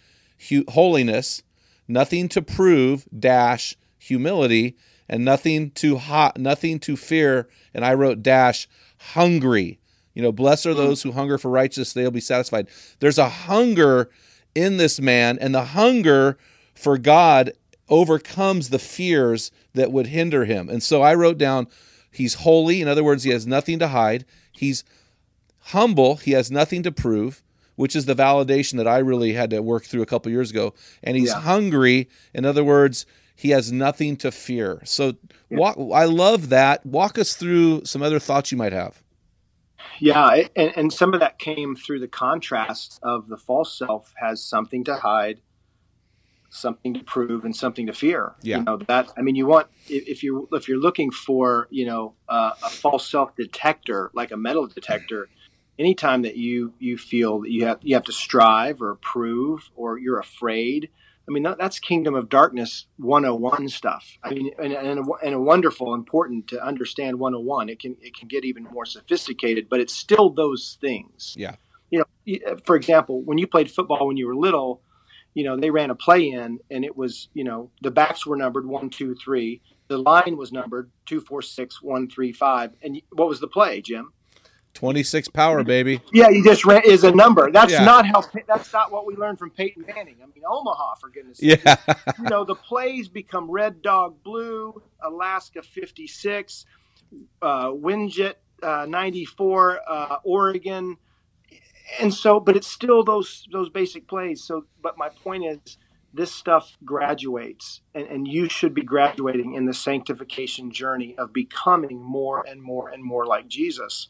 holiness 0.68 1.42
nothing 1.88 2.28
to 2.28 2.42
prove 2.42 3.06
dash 3.16 3.76
humility 3.98 4.76
and 5.08 5.24
nothing 5.24 5.70
to 5.72 5.96
hot, 5.96 6.38
nothing 6.38 6.78
to 6.80 6.96
fear. 6.96 7.48
And 7.74 7.84
I 7.84 7.94
wrote 7.94 8.22
dash 8.22 8.68
hungry. 8.98 9.78
You 10.14 10.22
know, 10.22 10.32
blessed 10.32 10.66
are 10.66 10.72
hmm. 10.72 10.78
those 10.78 11.02
who 11.02 11.12
hunger 11.12 11.38
for 11.38 11.50
righteousness; 11.50 11.92
they'll 11.92 12.10
be 12.10 12.20
satisfied. 12.20 12.68
There's 13.00 13.18
a 13.18 13.28
hunger 13.28 14.10
in 14.54 14.78
this 14.78 15.00
man, 15.00 15.38
and 15.38 15.54
the 15.54 15.64
hunger 15.64 16.38
for 16.74 16.98
God 16.98 17.52
overcomes 17.88 18.70
the 18.70 18.78
fears 18.78 19.50
that 19.74 19.92
would 19.92 20.08
hinder 20.08 20.44
him. 20.44 20.68
And 20.68 20.82
so 20.82 21.02
I 21.02 21.14
wrote 21.14 21.38
down, 21.38 21.68
he's 22.10 22.34
holy. 22.34 22.80
In 22.80 22.88
other 22.88 23.04
words, 23.04 23.22
he 23.22 23.30
has 23.30 23.46
nothing 23.46 23.78
to 23.78 23.88
hide. 23.88 24.24
He's 24.52 24.84
humble. 25.58 26.16
He 26.16 26.32
has 26.32 26.50
nothing 26.50 26.82
to 26.82 26.92
prove, 26.92 27.42
which 27.76 27.94
is 27.94 28.06
the 28.06 28.14
validation 28.14 28.76
that 28.78 28.88
I 28.88 28.98
really 28.98 29.34
had 29.34 29.50
to 29.50 29.60
work 29.60 29.84
through 29.84 30.02
a 30.02 30.06
couple 30.06 30.32
years 30.32 30.50
ago. 30.50 30.74
And 31.02 31.16
he's 31.16 31.28
Yeah. 31.28 31.40
hungry. 31.40 32.08
In 32.34 32.44
other 32.44 32.64
words, 32.64 33.06
he 33.36 33.50
has 33.50 33.70
nothing 33.70 34.16
to 34.16 34.32
fear. 34.32 34.80
So 34.84 35.14
walk, 35.50 35.76
I 35.94 36.06
love 36.06 36.48
that. 36.48 36.84
Walk 36.84 37.18
us 37.18 37.34
through 37.34 37.84
some 37.84 38.02
other 38.02 38.18
thoughts 38.18 38.50
you 38.50 38.58
might 38.58 38.72
have. 38.72 39.02
Yeah, 40.00 40.46
and, 40.56 40.72
and 40.76 40.92
some 40.92 41.14
of 41.14 41.20
that 41.20 41.38
came 41.38 41.76
through 41.76 42.00
the 42.00 42.08
contrast 42.08 42.98
of 43.02 43.28
the 43.28 43.36
false 43.36 43.76
self 43.76 44.12
has 44.20 44.42
something 44.42 44.84
to 44.84 44.96
hide, 44.96 45.40
something 46.50 46.94
to 46.94 47.04
prove, 47.04 47.44
and 47.44 47.54
something 47.54 47.86
to 47.86 47.92
fear. 47.92 48.34
Yeah. 48.42 48.58
You 48.58 48.64
know 48.64 48.76
that. 48.88 49.12
I 49.16 49.22
mean, 49.22 49.36
you 49.36 49.46
want 49.46 49.68
if 49.88 50.22
you 50.22 50.48
if 50.52 50.68
you're 50.68 50.80
looking 50.80 51.10
for 51.10 51.68
you 51.70 51.86
know 51.86 52.14
uh, 52.28 52.52
a 52.62 52.70
false 52.70 53.08
self 53.08 53.36
detector 53.36 54.10
like 54.14 54.32
a 54.32 54.36
metal 54.36 54.66
detector. 54.66 55.28
Anytime 55.78 56.22
that 56.22 56.36
you 56.36 56.72
you 56.78 56.96
feel 56.96 57.40
that 57.40 57.50
you 57.50 57.66
have 57.66 57.78
you 57.82 57.94
have 57.96 58.04
to 58.04 58.12
strive 58.12 58.80
or 58.80 58.94
prove 58.94 59.70
or 59.76 59.98
you're 59.98 60.18
afraid, 60.18 60.88
I 61.28 61.32
mean 61.32 61.42
that, 61.42 61.58
that's 61.58 61.78
kingdom 61.78 62.14
of 62.14 62.28
darkness 62.28 62.86
101 62.98 63.68
stuff. 63.68 64.18
I 64.22 64.30
mean, 64.30 64.50
and, 64.58 64.72
and, 64.72 65.00
a, 65.00 65.12
and 65.24 65.34
a 65.34 65.40
wonderful, 65.40 65.94
important 65.94 66.46
to 66.48 66.64
understand 66.64 67.18
101. 67.18 67.68
It 67.68 67.80
can 67.80 67.96
it 68.00 68.16
can 68.16 68.28
get 68.28 68.44
even 68.44 68.64
more 68.64 68.86
sophisticated, 68.86 69.68
but 69.68 69.80
it's 69.80 69.94
still 69.94 70.30
those 70.30 70.78
things. 70.80 71.34
Yeah. 71.36 71.56
You 71.90 72.00
know, 72.00 72.56
for 72.64 72.76
example, 72.76 73.22
when 73.22 73.38
you 73.38 73.46
played 73.46 73.70
football 73.70 74.06
when 74.06 74.16
you 74.16 74.26
were 74.26 74.36
little, 74.36 74.82
you 75.34 75.44
know 75.44 75.56
they 75.56 75.70
ran 75.70 75.90
a 75.90 75.94
play 75.94 76.30
in, 76.30 76.58
and 76.70 76.84
it 76.84 76.96
was 76.96 77.28
you 77.34 77.44
know 77.44 77.70
the 77.82 77.90
backs 77.90 78.26
were 78.26 78.36
numbered 78.36 78.66
one, 78.66 78.90
two, 78.90 79.14
three. 79.14 79.60
The 79.88 79.98
line 79.98 80.36
was 80.36 80.50
numbered 80.52 80.90
two, 81.06 81.20
four, 81.20 81.42
six, 81.42 81.80
one, 81.80 82.08
three, 82.08 82.32
five. 82.32 82.72
And 82.82 83.00
what 83.12 83.28
was 83.28 83.38
the 83.38 83.46
play, 83.46 83.80
Jim? 83.80 84.12
26 84.76 85.28
power, 85.28 85.64
baby. 85.64 86.00
Yeah, 86.12 86.28
you 86.30 86.44
just 86.44 86.64
ran 86.64 86.82
is 86.84 87.02
a 87.02 87.10
number. 87.10 87.50
That's 87.50 87.72
Yeah. 87.72 87.84
not 87.84 88.06
how. 88.06 88.22
That's 88.46 88.72
not 88.72 88.92
what 88.92 89.06
we 89.06 89.16
learned 89.16 89.38
from 89.38 89.50
Peyton 89.50 89.84
Manning. 89.86 90.16
I 90.22 90.26
mean, 90.26 90.44
Omaha, 90.48 90.94
for 91.00 91.08
goodness' 91.08 91.38
sake. 91.38 91.62
Yeah. 91.64 91.76
you 92.18 92.24
know, 92.30 92.44
the 92.44 92.54
plays 92.54 93.08
become 93.08 93.50
Red 93.50 93.82
Dog 93.82 94.22
Blue, 94.22 94.82
Alaska 95.02 95.62
56, 95.62 96.66
uh, 97.42 97.68
Winjet 97.68 98.34
uh, 98.62 98.86
94, 98.88 99.80
uh, 99.88 100.16
Oregon. 100.24 100.98
And 102.00 102.12
so, 102.12 102.38
but 102.40 102.56
it's 102.56 102.66
still 102.66 103.02
those 103.04 103.46
those 103.52 103.68
basic 103.70 104.06
plays. 104.08 104.42
So, 104.44 104.66
but 104.82 104.98
my 104.98 105.08
point 105.08 105.44
is, 105.46 105.78
this 106.12 106.32
stuff 106.32 106.76
graduates, 106.84 107.80
and, 107.94 108.06
and 108.08 108.28
you 108.28 108.48
should 108.48 108.74
be 108.74 108.82
graduating 108.82 109.54
in 109.54 109.66
the 109.66 109.74
sanctification 109.74 110.70
journey 110.70 111.14
of 111.16 111.32
becoming 111.32 112.02
more 112.02 112.44
and 112.46 112.62
more 112.62 112.88
and 112.90 113.02
more 113.04 113.24
like 113.26 113.48
Jesus. 113.48 114.08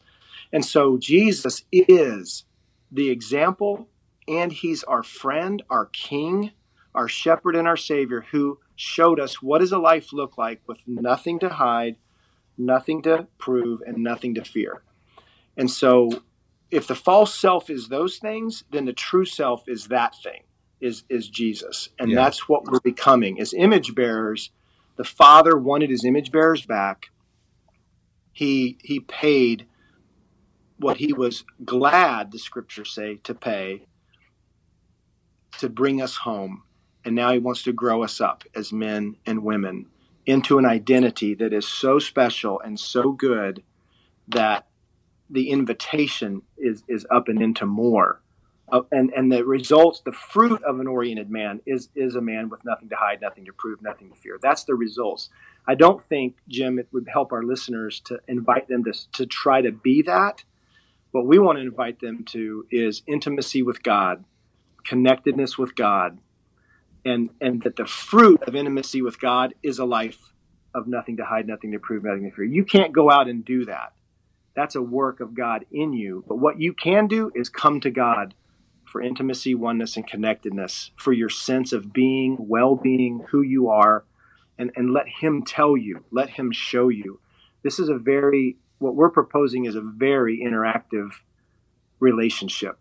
And 0.51 0.63
so, 0.65 0.97
Jesus 0.97 1.63
is 1.71 2.45
the 2.91 3.09
example, 3.09 3.89
and 4.27 4.51
He's 4.51 4.83
our 4.83 5.03
friend, 5.03 5.61
our 5.69 5.85
King, 5.87 6.51
our 6.95 7.07
shepherd 7.07 7.55
and 7.55 7.67
our 7.67 7.77
savior 7.77 8.25
who 8.31 8.59
showed 8.75 9.19
us 9.19 9.41
what 9.41 9.59
does 9.59 9.71
a 9.71 9.77
life 9.77 10.11
look 10.13 10.37
like 10.37 10.61
with 10.67 10.79
nothing 10.87 11.39
to 11.39 11.49
hide 11.49 11.97
nothing 12.57 13.01
to 13.03 13.27
prove 13.37 13.81
and 13.85 13.97
nothing 13.97 14.33
to 14.35 14.43
fear. 14.43 14.81
And 15.55 15.69
so 15.69 16.23
if 16.71 16.87
the 16.87 16.95
false 16.95 17.33
self 17.33 17.69
is 17.69 17.87
those 17.87 18.17
things 18.17 18.63
then 18.71 18.85
the 18.85 18.93
true 18.93 19.25
self 19.25 19.63
is 19.67 19.87
that 19.87 20.15
thing 20.21 20.41
is 20.81 21.03
is 21.09 21.29
jesus. 21.29 21.89
And 21.99 22.11
Yeah. 22.11 22.15
that's 22.17 22.49
what 22.49 22.65
we're 22.65 22.79
becoming. 22.79 23.39
As 23.39 23.53
image 23.53 23.95
bearers 23.95 24.51
the 24.97 25.03
father 25.03 25.55
wanted 25.57 25.89
his 25.91 26.03
image 26.03 26.31
bearers 26.31 26.65
back. 26.65 27.07
He 28.33 28.77
he 28.83 28.99
paid 28.99 29.67
what 30.79 30.97
he 30.97 31.13
was 31.13 31.43
glad 31.65 32.31
the 32.31 32.39
scriptures 32.39 32.91
say 32.91 33.15
to 33.23 33.33
pay 33.33 33.87
to 35.59 35.69
bring 35.69 36.01
us 36.01 36.17
home. 36.17 36.63
And 37.03 37.15
now 37.15 37.31
he 37.31 37.39
wants 37.39 37.63
to 37.63 37.73
grow 37.73 38.03
us 38.03 38.19
up 38.21 38.43
as 38.55 38.71
men 38.71 39.15
and 39.25 39.43
women 39.43 39.87
into 40.25 40.57
an 40.57 40.65
identity 40.65 41.33
that 41.35 41.53
is 41.53 41.67
so 41.67 41.99
special 41.99 42.59
and 42.59 42.79
so 42.79 43.11
good 43.11 43.63
that 44.27 44.67
the 45.29 45.49
invitation 45.49 46.41
is 46.57 46.83
is 46.87 47.05
up 47.09 47.27
and 47.27 47.41
into 47.41 47.65
more. 47.65 48.21
Uh, 48.69 48.81
and 48.91 49.11
and 49.15 49.31
the 49.31 49.45
results 49.45 50.01
the 50.01 50.11
fruit 50.11 50.61
of 50.63 50.81
an 50.81 50.87
oriented 50.87 51.29
man 51.29 51.61
is 51.65 51.87
is 51.95 52.15
a 52.15 52.21
man 52.21 52.49
with 52.49 52.63
nothing 52.65 52.89
to 52.89 52.95
hide 52.97 53.21
nothing 53.21 53.45
to 53.45 53.53
prove 53.53 53.81
nothing 53.81 54.09
to 54.09 54.15
fear. 54.15 54.37
That's 54.41 54.65
the 54.65 54.75
results. 54.75 55.29
I 55.65 55.75
don't 55.75 56.03
think 56.03 56.37
jim 56.49 56.77
it 56.77 56.89
would 56.91 57.07
help 57.07 57.31
our 57.31 57.43
listeners 57.43 58.01
to 58.01 58.19
invite 58.27 58.67
them 58.67 58.83
to 58.83 58.93
to 59.13 59.25
try 59.25 59.61
to 59.61 59.71
be 59.71 60.01
that 60.01 60.43
what 61.17 61.27
we 61.27 61.39
want 61.39 61.57
to 61.57 61.61
invite 61.61 61.99
them 61.99 62.23
to 62.23 62.65
is 62.71 63.01
intimacy 63.07 63.61
with 63.61 63.83
god 63.83 64.23
connectedness 64.83 65.57
with 65.57 65.75
god 65.75 66.19
and 67.07 67.29
and 67.39 67.61
that 67.63 67.75
the 67.75 67.85
fruit 67.85 68.43
of 68.43 68.55
intimacy 68.55 69.01
with 69.01 69.19
God 69.19 69.53
is 69.63 69.79
a 69.79 69.85
life 69.85 70.33
of 70.75 70.87
nothing 70.87 71.17
to 71.17 71.25
hide, 71.25 71.47
nothing 71.47 71.71
to 71.71 71.79
prove, 71.79 72.03
nothing 72.03 72.29
to 72.29 72.35
fear. 72.35 72.45
You 72.45 72.65
can't 72.65 72.93
go 72.93 73.09
out 73.09 73.27
and 73.27 73.43
do 73.43 73.65
that. 73.65 73.93
That's 74.55 74.75
a 74.75 74.81
work 74.81 75.19
of 75.19 75.33
God 75.33 75.65
in 75.71 75.93
you. 75.93 76.23
But 76.27 76.37
what 76.37 76.59
you 76.59 76.73
can 76.73 77.07
do 77.07 77.31
is 77.33 77.49
come 77.49 77.79
to 77.81 77.89
God 77.89 78.33
for 78.83 79.01
intimacy, 79.01 79.55
oneness, 79.55 79.95
and 79.95 80.07
connectedness, 80.07 80.91
for 80.97 81.13
your 81.13 81.29
sense 81.29 81.73
of 81.73 81.93
being, 81.93 82.37
well-being, 82.39 83.25
who 83.29 83.41
you 83.41 83.69
are, 83.69 84.05
and, 84.57 84.71
and 84.75 84.93
let 84.93 85.07
Him 85.07 85.43
tell 85.43 85.75
you, 85.77 86.03
let 86.11 86.31
Him 86.31 86.51
show 86.51 86.89
you. 86.89 87.19
This 87.63 87.79
is 87.79 87.89
a 87.89 87.97
very 87.97 88.57
what 88.79 88.95
we're 88.95 89.09
proposing 89.09 89.65
is 89.65 89.75
a 89.75 89.81
very 89.81 90.39
interactive 90.39 91.11
relationship 91.99 92.79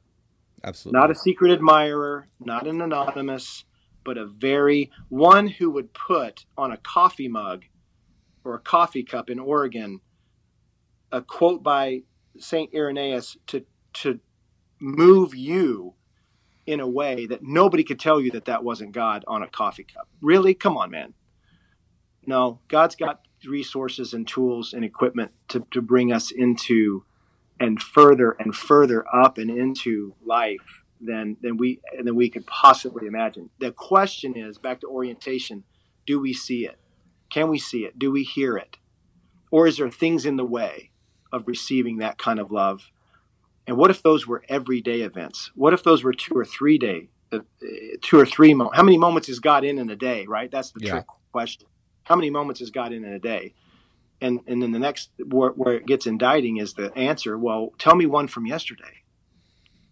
Absolutely. 0.65 0.99
not 0.99 1.11
a 1.11 1.15
secret 1.15 1.53
admirer, 1.53 2.29
not 2.41 2.67
an 2.67 2.81
anonymous, 2.81 3.65
but 4.05 4.19
a 4.19 4.27
very 4.27 4.91
one 5.09 5.49
who 5.49 5.71
would 5.71 5.93
put 5.93 6.45
on 6.57 6.73
a 6.73 6.77
coffee 6.77 7.29
mug 7.29 7.65
or 8.45 8.55
a 8.55 8.61
coffee 8.61 9.03
cup 9.03 9.31
in 9.31 9.39
Oregon 9.39 10.01
a 11.13 11.23
quote 11.23 11.63
by 11.63 12.03
Saint 12.39 12.75
Irenaeus 12.75 13.37
to 13.49 13.65
to 13.95 14.21
move 14.81 15.35
you 15.35 15.95
in 16.67 16.81
a 16.81 16.87
way 16.87 17.27
that 17.27 17.43
nobody 17.43 17.85
could 17.85 18.01
tell 18.01 18.21
you 18.21 18.33
that 18.33 18.47
that 18.47 18.65
wasn't 18.65 18.93
God 18.93 19.25
on 19.27 19.43
a 19.43 19.49
coffee 19.49 19.85
cup. 19.85 20.09
Really? 20.21 20.53
Come 20.53 20.77
on, 20.77 20.91
man. 20.91 21.15
No, 22.27 22.61
God's 22.69 22.97
got 22.97 23.26
resources 23.47 24.13
and 24.15 24.27
tools 24.27 24.73
and 24.73 24.85
equipment 24.85 25.33
to, 25.49 25.67
to 25.71 25.81
bring 25.83 26.13
us 26.13 26.31
into 26.31 27.05
and 27.59 27.81
further 27.83 28.33
and 28.39 28.55
further 28.55 29.05
up 29.15 29.39
and 29.39 29.51
into 29.51 30.15
life 30.25 30.83
than 31.01 31.37
than 31.43 31.57
we 31.57 31.81
than 32.03 32.15
we 32.15 32.29
could 32.31 32.47
possibly 32.47 33.07
imagine. 33.07 33.51
The 33.59 33.73
question 33.73 34.37
is 34.37 34.59
back 34.59 34.81
to 34.81 34.87
orientation: 34.87 35.65
Do 36.07 36.21
we 36.21 36.33
see 36.33 36.67
it? 36.67 36.79
Can 37.31 37.49
we 37.51 37.59
see 37.59 37.85
it? 37.85 37.99
Do 37.99 38.11
we 38.11 38.23
hear 38.25 38.57
it? 38.57 38.77
Or 39.51 39.67
is 39.67 39.79
there 39.79 39.91
things 39.91 40.27
in 40.27 40.37
the 40.37 40.45
way 40.45 40.91
of 41.33 41.47
receiving 41.47 41.99
that 41.99 42.19
kind 42.19 42.39
of 42.39 42.51
love? 42.51 42.91
And 43.67 43.77
what 43.77 43.91
if 43.91 44.03
those 44.03 44.27
were 44.27 44.45
everyday 44.49 45.01
events? 45.03 45.51
What 45.55 45.73
if 45.73 45.83
those 45.83 46.05
were 46.05 46.13
two 46.13 46.35
or 46.35 46.45
three 46.45 46.79
day, 46.79 47.09
uh, 47.33 47.41
two 48.03 48.19
or 48.19 48.27
three 48.27 48.55
moments? 48.55 48.77
How 48.77 48.83
many 48.85 48.99
moments 48.99 49.29
is 49.29 49.41
God 49.41 49.65
in 49.65 49.79
in 49.79 49.91
a 49.91 49.97
day? 49.97 50.27
Right. 50.27 50.51
That's 50.51 50.71
the 50.71 50.81
Yeah. 50.81 50.91
trick 50.91 51.07
question. 51.33 51.67
How 52.07 52.17
many 52.17 52.31
moments 52.31 52.61
is 52.61 52.71
God 52.71 52.93
in 52.93 53.05
in 53.05 53.13
a 53.13 53.19
day? 53.19 53.55
and 54.21 54.41
and 54.47 54.63
then 54.63 54.73
the 54.73 54.79
next 54.79 55.11
where, 55.27 55.51
where 55.51 55.75
it 55.75 55.87
gets 55.87 56.07
indicting 56.07 56.57
is 56.57 56.75
the 56.75 56.93
answer. 56.97 57.39
Well, 57.39 57.73
tell 57.79 57.95
me 57.95 58.07
one 58.07 58.29
from 58.29 58.47
yesterday. 58.47 59.03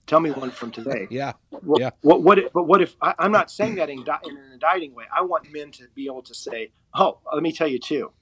Tell 0.06 0.20
me 0.20 0.30
one 0.30 0.50
from 0.50 0.70
today. 0.70 1.08
Yeah. 1.10 1.32
What, 1.50 1.80
Yeah. 1.80 1.90
what, 2.02 2.22
what 2.22 2.38
if, 2.38 2.52
but 2.52 2.64
what 2.64 2.82
if 2.82 2.96
I, 3.00 3.14
I'm 3.18 3.32
not 3.32 3.50
saying 3.50 3.76
that 3.76 3.88
in, 3.88 4.00
in 4.00 4.36
an 4.36 4.52
indicting 4.52 4.94
way? 4.94 5.04
I 5.16 5.22
want 5.22 5.52
men 5.52 5.70
to 5.72 5.84
be 5.94 6.06
able 6.06 6.22
to 6.22 6.34
say, 6.34 6.72
"Oh, 6.94 7.20
let 7.32 7.42
me 7.42 7.52
tell 7.52 7.68
you 7.68 7.78
too. 7.78 8.12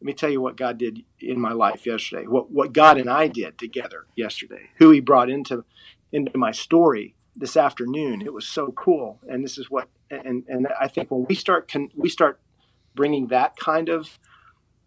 Let 0.00 0.06
me 0.06 0.14
tell 0.14 0.30
you 0.30 0.40
what 0.40 0.56
God 0.56 0.78
did 0.78 1.00
in 1.20 1.40
my 1.40 1.52
life 1.52 1.86
yesterday. 1.86 2.26
What 2.26 2.50
what 2.50 2.72
God 2.72 2.98
and 2.98 3.10
I 3.10 3.28
did 3.28 3.58
together 3.58 4.06
yesterday. 4.16 4.70
Who 4.78 4.90
He 4.90 5.00
brought 5.00 5.28
into 5.28 5.64
into 6.12 6.38
my 6.38 6.50
story 6.52 7.14
this 7.36 7.56
afternoon. 7.56 8.22
It 8.22 8.32
was 8.32 8.46
so 8.46 8.72
cool. 8.72 9.20
And 9.28 9.44
this 9.44 9.58
is 9.58 9.70
what 9.70 9.88
and 10.10 10.44
and 10.48 10.68
I 10.80 10.88
think 10.88 11.10
when 11.10 11.26
we 11.28 11.34
start 11.34 11.70
con, 11.70 11.90
we 11.96 12.08
start 12.08 12.40
bringing 12.94 13.28
that 13.28 13.56
kind 13.56 13.88
of 13.88 14.18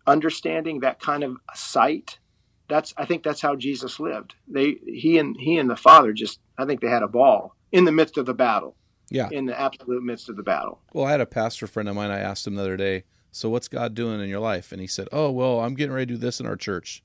understanding, 0.07 0.81
that 0.81 0.99
kind 0.99 1.23
of 1.23 1.37
sight. 1.53 2.19
That's 2.67 2.93
I 2.97 3.05
think 3.05 3.23
that's 3.23 3.41
how 3.41 3.55
Jesus 3.55 3.99
lived. 3.99 4.35
They 4.47 4.75
he 4.85 5.17
and 5.19 5.35
he 5.39 5.57
and 5.57 5.69
the 5.69 5.75
Father 5.75 6.13
just 6.13 6.39
I 6.57 6.65
think 6.65 6.81
they 6.81 6.89
had 6.89 7.03
a 7.03 7.07
ball 7.07 7.55
in 7.71 7.85
the 7.85 7.91
midst 7.91 8.17
of 8.17 8.25
the 8.25 8.33
battle. 8.33 8.75
Yeah. 9.11 9.29
In 9.31 9.45
the 9.45 9.59
absolute 9.59 10.03
midst 10.03 10.29
of 10.29 10.35
the 10.35 10.41
battle. 10.41 10.81
Well, 10.91 11.05
I 11.05 11.11
had 11.11 11.21
a 11.21 11.27
pastor 11.27 11.67
friend 11.67 11.87
of 11.87 11.95
mine. 11.95 12.09
I 12.09 12.19
asked 12.19 12.47
him 12.47 12.55
the 12.55 12.63
other 12.63 12.75
day, 12.75 13.03
So 13.31 13.49
what's 13.49 13.67
God 13.67 13.93
doing 13.93 14.19
in 14.19 14.29
your 14.29 14.39
life? 14.39 14.71
And 14.71 14.81
he 14.81 14.87
said, 14.87 15.07
Oh, 15.11 15.29
well, 15.29 15.59
I'm 15.59 15.75
getting 15.75 15.93
ready 15.93 16.07
to 16.07 16.13
do 16.13 16.17
this 16.17 16.39
in 16.39 16.47
our 16.47 16.55
church. 16.55 17.03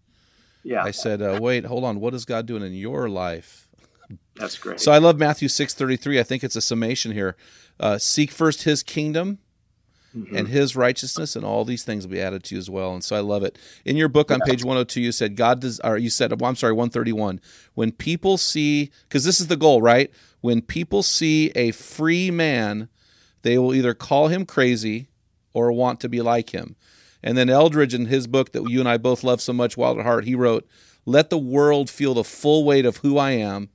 Yeah, 0.63 0.83
I 0.83 0.93
said, 0.93 1.21
uh, 1.21 1.39
Wait, 1.43 1.67
hold 1.67 1.85
on. 1.85 2.01
What 2.01 2.15
is 2.15 2.25
God 2.25 2.47
doing 2.47 2.63
in 2.63 2.73
your 2.73 3.09
life? 3.11 3.69
that's 4.35 4.57
great. 4.57 4.81
So 4.81 4.93
I 4.93 4.99
love 4.99 5.19
Matthew 5.19 5.49
six 5.49 5.75
thirty 5.75 5.97
three. 5.97 6.19
I 6.19 6.23
think 6.23 6.43
it's 6.43 6.57
a 6.57 6.63
summation 6.63 7.13
here. 7.13 7.37
Uh, 7.79 7.99
seek 7.99 8.31
first 8.31 8.63
His 8.63 8.83
kingdom 8.83 9.39
Mm-hmm. 10.17 10.37
and 10.37 10.49
His 10.49 10.75
righteousness, 10.75 11.37
and 11.37 11.45
all 11.45 11.65
these 11.65 11.85
things 11.85 12.05
will 12.05 12.13
be 12.13 12.21
added 12.21 12.43
to 12.45 12.57
you 12.57 12.59
as 12.59 12.69
well. 12.69 12.95
And 12.95 13.05
so 13.05 13.15
I 13.15 13.21
love 13.21 13.45
it. 13.45 13.57
In 13.85 13.97
your 13.97 14.09
book 14.09 14.33
on 14.33 14.41
page 14.41 14.65
one 14.65 14.77
hundred 14.77 14.89
two, 14.89 15.01
you 15.01 15.13
said 15.13 15.37
God 15.37 15.61
does, 15.61 15.79
or 15.81 15.97
you 15.97 16.11
said, 16.11 16.41
well, 16.41 16.51
I'm 16.51 16.57
sorry, 16.57 16.73
one 16.73 16.91
thirty 16.91 17.13
one. 17.13 17.41
When 17.75 17.93
people 17.93 18.37
see, 18.37 18.91
because 19.09 19.25
this 19.25 19.41
is 19.41 19.47
the 19.47 19.57
goal, 19.57 19.81
right? 19.81 20.11
When 20.41 20.63
people 20.63 21.05
see 21.05 21.53
a 21.55 21.71
free 21.71 22.31
man, 22.31 22.89
they 23.43 23.57
will 23.57 23.73
either 23.73 23.95
call 23.95 24.29
him 24.29 24.47
crazy 24.47 25.09
or 25.53 25.71
want 25.71 26.01
to 26.01 26.09
be 26.09 26.21
like 26.21 26.51
him. 26.51 26.75
And 27.23 27.39
then 27.39 27.49
Eldredge, 27.49 27.95
in 27.95 28.07
his 28.07 28.27
book 28.27 28.53
that 28.53 28.69
you 28.69 28.81
and 28.81 28.89
I 28.89 28.97
both 28.97 29.23
love 29.23 29.41
so 29.41 29.53
much, 29.53 29.77
Wild 29.77 29.99
at 29.99 30.05
Heart, 30.05 30.25
he 30.25 30.35
wrote, 30.35 30.67
"Let 31.05 31.31
the 31.31 31.39
world 31.39 31.89
feel 31.89 32.15
the 32.15 32.25
full 32.25 32.65
weight 32.65 32.85
of 32.85 32.99
who 32.99 33.17
I 33.17 33.31
am." 33.33 33.69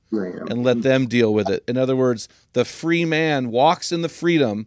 and 0.50 0.64
let 0.64 0.82
them 0.82 1.06
deal 1.06 1.32
with 1.32 1.48
it. 1.48 1.62
In 1.68 1.76
other 1.76 1.96
words, 1.96 2.28
the 2.52 2.64
free 2.64 3.04
man 3.04 3.50
walks 3.50 3.90
in 3.92 4.02
the 4.02 4.08
freedom 4.08 4.66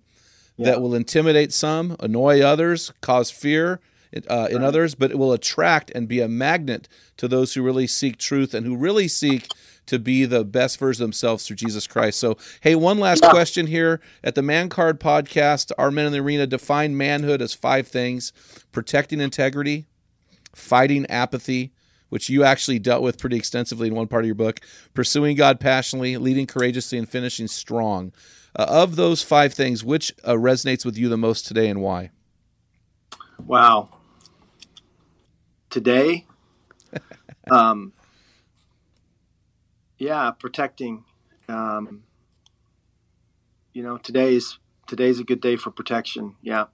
that 0.59 0.81
will 0.81 0.93
intimidate 0.95 1.53
some, 1.53 1.95
annoy 1.99 2.41
others, 2.41 2.93
cause 3.01 3.31
fear 3.31 3.79
uh, 4.27 4.47
in 4.49 4.63
others, 4.63 4.95
but 4.95 5.11
it 5.11 5.17
will 5.17 5.33
attract 5.33 5.91
and 5.93 6.07
be 6.07 6.19
a 6.19 6.27
magnet 6.27 6.87
to 7.17 7.27
those 7.27 7.53
who 7.53 7.61
really 7.61 7.87
seek 7.87 8.17
truth 8.17 8.53
and 8.53 8.65
who 8.65 8.75
really 8.75 9.07
seek 9.07 9.47
to 9.85 9.99
be 9.99 10.25
the 10.25 10.43
best 10.43 10.77
version 10.77 11.03
of 11.03 11.07
themselves 11.07 11.45
through 11.45 11.55
Jesus 11.55 11.87
Christ. 11.87 12.19
So, 12.19 12.37
hey, 12.61 12.75
one 12.75 12.99
last 12.99 13.23
question 13.23 13.67
here 13.67 13.99
at 14.23 14.35
the 14.35 14.43
Man 14.43 14.69
Card 14.69 14.99
podcast. 14.99 15.71
Our 15.77 15.89
Men 15.89 16.05
in 16.05 16.11
the 16.11 16.19
Arena 16.19 16.45
define 16.45 16.95
manhood 16.95 17.41
as 17.41 17.53
five 17.53 17.87
things 17.87 18.31
protecting 18.71 19.19
integrity, 19.19 19.87
fighting 20.53 21.07
apathy, 21.07 21.71
which 22.09 22.29
you 22.29 22.43
actually 22.43 22.79
dealt 22.79 23.01
with 23.01 23.17
pretty 23.17 23.37
extensively 23.37 23.87
in 23.87 23.95
one 23.95 24.07
part 24.07 24.23
of 24.23 24.27
your 24.27 24.35
book, 24.35 24.59
pursuing 24.93 25.35
God 25.35 25.59
passionately, 25.59 26.17
leading 26.17 26.45
courageously, 26.45 26.97
and 26.97 27.09
finishing 27.09 27.47
strong. 27.47 28.11
Uh, 28.59 28.65
of 28.67 28.97
those 28.97 29.23
five 29.23 29.53
things, 29.53 29.85
which 29.85 30.13
uh, 30.25 30.33
resonates 30.33 30.83
with 30.83 30.97
you 30.97 31.07
the 31.07 31.15
most 31.15 31.47
today 31.47 31.69
and 31.69 31.81
why? 31.81 32.09
Wow. 33.45 33.87
Today, 35.69 36.25
um, 37.51 37.93
yeah, 39.97 40.31
protecting. 40.31 41.05
Um, 41.47 42.03
you 43.71 43.81
know, 43.81 43.97
today's 43.97 44.59
today's 44.87 45.21
a 45.21 45.23
good 45.23 45.39
day 45.39 45.55
for 45.55 45.71
protection. 45.71 46.35
Yeah, 46.41 46.65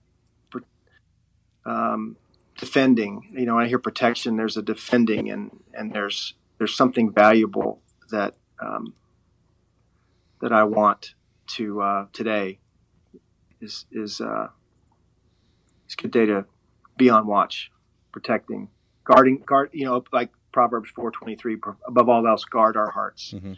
um, 1.68 2.18
defending. 2.58 3.30
You 3.32 3.46
know, 3.46 3.58
when 3.58 3.66
I 3.66 3.68
hear 3.68 3.78
protection, 3.78 4.38
there's 4.38 4.58
a 4.58 4.64
defending, 4.64 5.30
and 5.30 5.52
and 5.72 5.94
there's 5.94 6.34
there's 6.58 6.76
something 6.76 7.12
valuable 7.12 7.80
that 8.10 8.34
um, 8.60 8.96
that 10.42 10.52
I 10.52 10.64
want 10.64 11.14
to 11.48 11.82
uh, 11.82 12.06
today 12.14 12.60
is 13.62 13.86
is 13.92 14.20
uh, 14.22 14.48
it's 15.86 15.94
a 15.94 16.02
good 16.02 16.12
day 16.12 16.26
to 16.26 16.46
be 16.98 17.10
on 17.10 17.28
watch, 17.28 17.72
protecting, 18.12 18.70
guarding, 19.04 19.44
guard. 19.46 19.70
You 19.74 19.86
know, 19.86 20.04
like 20.12 20.30
Proverbs 20.52 20.90
four 20.96 21.12
twenty 21.12 21.36
three. 21.36 21.58
Above 21.88 22.10
all 22.10 22.28
else, 22.28 22.46
guard 22.46 22.76
our 22.78 22.92
hearts, 22.92 23.34
Mhm. 23.36 23.58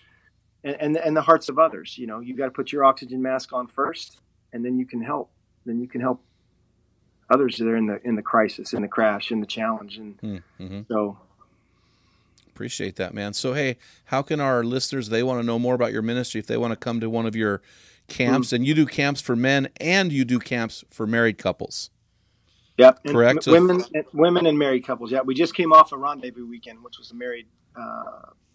and, 0.64 0.76
and 0.80 0.98
and 0.98 1.16
the 1.18 1.22
hearts 1.22 1.50
of 1.50 1.58
others. 1.60 1.98
You 1.98 2.08
know, 2.08 2.20
you 2.20 2.36
got 2.36 2.46
to 2.46 2.52
put 2.52 2.72
your 2.72 2.84
oxygen 2.84 3.22
mask 3.22 3.54
on 3.54 3.68
first, 3.68 4.20
and 4.54 4.64
then 4.66 4.78
you 4.78 4.86
can 4.86 5.02
help. 5.02 5.32
Then 5.66 5.80
you 5.80 5.88
can 5.88 6.02
help 6.02 6.24
others 7.30 7.58
that 7.58 7.68
are 7.68 7.76
in 7.76 7.88
the 7.88 8.00
in 8.04 8.16
the 8.16 8.22
crisis, 8.22 8.74
in 8.74 8.82
the 8.82 8.88
crash, 8.88 9.32
in 9.32 9.40
the 9.42 9.48
challenge, 9.48 9.98
and 9.98 10.18
Mm-hmm. 10.22 10.82
so 10.90 11.18
Appreciate 12.58 12.96
that, 12.96 13.14
man. 13.14 13.34
So, 13.34 13.54
hey, 13.54 13.78
how 14.06 14.24
can 14.24 14.40
our 14.40 14.64
listeners, 14.64 15.10
they 15.10 15.22
want 15.22 15.40
to 15.40 15.46
know 15.46 15.60
more 15.60 15.76
about 15.76 15.92
your 15.94 16.02
ministry, 16.02 16.40
if 16.40 16.48
they 16.48 16.58
want 16.58 16.72
to 16.72 16.76
come 16.76 17.00
to 17.02 17.08
one 17.08 17.28
of 17.28 17.36
your 17.36 17.62
camps, 18.08 18.52
and 18.52 18.66
you 18.66 18.74
do 18.74 18.88
camps 18.88 19.22
for 19.22 19.36
men 19.36 19.68
and 19.80 20.12
you 20.12 20.26
do 20.26 20.40
camps 20.40 20.84
for 20.90 21.06
married 21.06 21.38
couples. 21.38 21.92
Yep. 22.80 23.02
Correct. 23.10 23.48
m- 23.48 23.54
Women, 23.54 23.84
women 24.12 24.46
and 24.48 24.58
married 24.58 24.88
couples. 24.88 25.12
Yeah, 25.12 25.22
we 25.22 25.36
just 25.36 25.54
came 25.54 25.72
off 25.72 25.92
a 25.92 25.98
rendezvous 26.00 26.48
weekend, 26.48 26.84
which 26.84 26.98
was 26.98 27.12
a 27.12 27.14
married, 27.14 27.46
uh, 27.80 27.82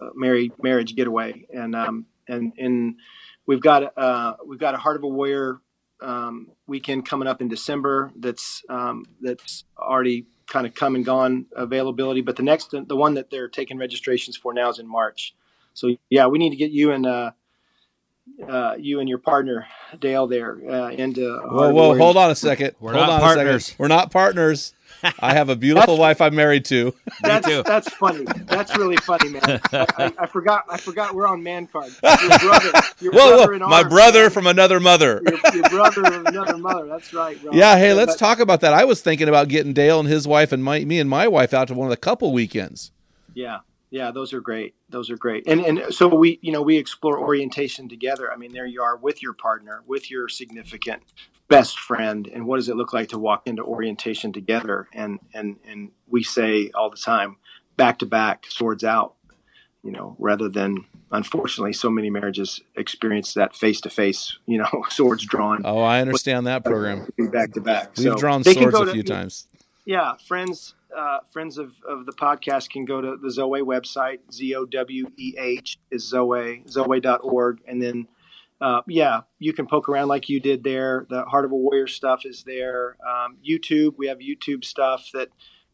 uh, 0.01 0.11
married 0.17 0.51
marriage 0.61 0.97
getaway, 0.97 1.47
and 1.55 1.77
um, 1.77 2.07
and 2.27 2.53
and 2.59 2.97
we've 3.47 3.61
got 3.63 3.97
uh, 3.97 4.35
we've 4.45 4.59
got 4.59 4.75
a 4.75 4.79
Heart 4.79 4.97
of 4.97 5.05
a 5.05 5.09
Warrior 5.09 5.61
um, 6.01 6.49
weekend 6.67 7.07
coming 7.07 7.29
up 7.29 7.41
in 7.41 7.47
December. 7.47 8.11
That's 8.17 8.65
um, 8.69 9.05
that's 9.21 9.63
already 9.79 10.27
kind 10.53 10.67
of 10.67 10.75
come 10.75 10.95
and 10.95 11.05
gone 11.05 11.47
availability, 11.57 12.21
but 12.21 12.37
the 12.37 12.43
next 12.43 12.73
the 12.73 12.97
one 12.97 13.15
that 13.15 13.31
they're 13.31 13.49
taking 13.49 13.79
registrations 13.79 14.37
for 14.37 14.53
now 14.53 14.69
is 14.69 14.79
in 14.79 14.87
March. 14.87 15.35
So 15.73 15.97
yeah, 16.11 16.27
we 16.27 16.39
need 16.39 16.51
to 16.51 16.57
get 16.57 16.71
you 16.71 16.93
and 16.93 17.07
uh, 17.07 17.31
uh, 18.49 18.75
you 18.79 19.01
and 19.01 19.09
your 19.09 19.19
partner 19.19 19.67
Dale 19.99 20.27
there 20.27 20.59
uh, 20.69 20.91
into 20.91 21.23
Whoa, 21.41 21.71
whoa, 21.71 21.73
Warrior. 21.73 21.99
hold 21.99 22.17
on 22.17 22.31
a 22.31 22.35
second. 22.35 22.75
We're 22.81 22.93
hold 22.93 23.07
not 23.07 23.11
on 23.15 23.21
partners. 23.21 23.67
second. 23.67 23.79
We're 23.79 23.89
not 23.89 24.11
partners. 24.11 24.75
I 25.19 25.35
have 25.35 25.49
a 25.49 25.57
beautiful 25.57 25.99
wife 25.99 26.21
I'm 26.21 26.35
married 26.37 26.65
to. 26.67 26.95
That's 27.23 27.47
too. 27.47 27.63
that's 27.65 27.93
funny. 27.95 28.25
That's 28.45 28.77
really 28.77 28.97
funny, 28.99 29.31
man. 29.31 29.43
I, 29.73 29.87
I, 29.99 30.13
I 30.21 30.27
forgot. 30.27 30.65
I 30.71 30.77
forgot 30.77 31.13
we're 31.15 31.27
on 31.27 31.43
man 31.43 31.67
card. 31.67 31.93
Your 32.03 32.39
brother. 32.39 32.73
Your 33.01 33.13
Whoa, 33.13 33.29
brother 33.37 33.47
whoa, 33.49 33.53
in 33.55 33.61
my 33.63 33.79
arms, 33.79 33.89
brother 33.93 34.21
man. 34.23 34.31
from 34.31 34.47
another 34.47 34.79
mother. 34.79 35.21
Your, 35.27 35.55
your 35.57 35.69
brother 35.71 36.05
of 36.05 36.27
another 36.27 36.57
mother. 36.57 36.87
That's 36.87 37.13
right. 37.13 37.41
Bro. 37.43 37.53
Yeah, 37.53 37.77
hey, 37.79 37.95
let's 37.95 38.13
But- 38.13 38.19
talk 38.21 38.39
about 38.39 38.61
that. 38.61 38.75
I 38.75 38.85
was 38.85 39.01
thinking 39.01 39.29
about 39.29 39.49
getting 39.49 39.73
Dale 39.73 39.99
and 39.99 40.09
his 40.09 40.29
wife 40.29 40.53
and 40.53 40.63
my, 40.63 40.85
me 40.85 41.01
and 41.01 41.11
my 41.11 41.27
wife 41.27 41.53
out 41.53 41.67
to 41.69 41.75
one 41.75 41.87
of 41.89 41.91
the 41.91 41.97
couple 41.97 42.33
weekends. 42.33 42.93
Yeah, 43.35 43.61
yeah. 43.93 44.11
Those 44.11 44.33
are 44.33 44.41
great. 44.41 44.75
Those 44.89 45.09
are 45.11 45.17
great. 45.17 45.47
And 45.47 45.61
and 45.61 45.95
so 45.95 46.09
we, 46.09 46.39
you 46.43 46.51
know, 46.51 46.63
we 46.63 46.77
explore 46.77 47.21
orientation 47.21 47.89
together. 47.89 48.33
I 48.33 48.37
mean, 48.37 48.53
there 48.53 48.67
you 48.67 48.83
are 48.83 48.97
with 48.97 49.23
your 49.23 49.35
partner, 49.35 49.85
with 49.87 50.11
your 50.11 50.29
significant 50.29 51.03
best 51.49 51.79
friend, 51.79 52.27
and 52.33 52.47
what 52.47 52.57
does 52.57 52.69
it 52.69 52.77
look 52.77 52.93
like 52.93 53.11
to 53.11 53.19
walk 53.19 53.47
into 53.47 53.63
orientation 53.63 54.33
together? 54.33 54.89
And 54.93 55.21
and 55.33 55.59
and 55.65 55.91
we 56.09 56.23
say 56.25 56.71
all 56.75 56.91
the 56.91 56.97
time, 56.97 57.37
back 57.77 57.99
to 58.01 58.07
back, 58.07 58.47
swords 58.49 58.83
out. 58.83 59.15
You 59.85 59.91
know, 59.91 60.15
rather 60.21 60.49
than 60.49 60.85
unfortunately, 61.11 61.73
so 61.73 61.91
many 61.91 62.09
marriages 62.09 62.61
experience 62.77 63.35
that 63.35 63.55
face 63.57 63.81
to 63.83 63.91
face. 63.91 64.39
You 64.47 64.59
know, 64.59 64.85
swords 64.91 65.25
drawn. 65.27 65.63
Oh, 65.65 65.81
I 65.83 66.01
understand 66.01 66.47
that 66.47 66.65
program. 66.65 67.09
Back 67.19 67.53
to 67.55 67.61
back. 67.61 67.97
We've 67.97 68.05
So 68.05 68.15
drawn 68.15 68.45
swords 68.45 68.79
a 68.79 68.85
to- 68.87 68.93
few 68.93 69.03
times. 69.03 69.49
yeah, 69.85 70.15
friends, 70.27 70.75
uh, 70.97 71.19
friends 71.31 71.59
of, 71.59 71.75
of 71.89 72.07
the 72.07 72.13
podcast 72.13 72.71
can 72.71 72.85
go 72.85 73.01
to 73.01 73.17
the 73.21 73.29
Zoweh 73.29 73.63
website. 73.63 74.19
Z 74.33 74.55
O 74.55 74.65
W 74.65 75.07
E 75.17 75.35
H 75.39 75.79
is 75.91 76.11
Zoweh, 76.13 76.67
Zoweh.org. 76.71 77.61
And 77.67 77.83
then, 77.83 78.09
uh, 78.61 78.83
yeah, 78.87 79.21
you 79.39 79.53
can 79.53 79.67
poke 79.67 79.89
around 79.89 80.09
like 80.09 80.29
you 80.29 80.41
did 80.41 80.65
there. 80.65 81.07
The 81.09 81.25
Heart 81.25 81.47
of 81.47 81.53
a 81.53 81.57
Warrior 81.57 81.87
stuff 81.87 82.23
is 82.25 82.45
there. 82.45 82.97
Um, 83.07 83.39
YouTube, 83.47 83.95
we 83.97 84.09
have 84.09 84.19
YouTube 84.19 84.65
stuff 84.65 85.11
that 85.15 85.29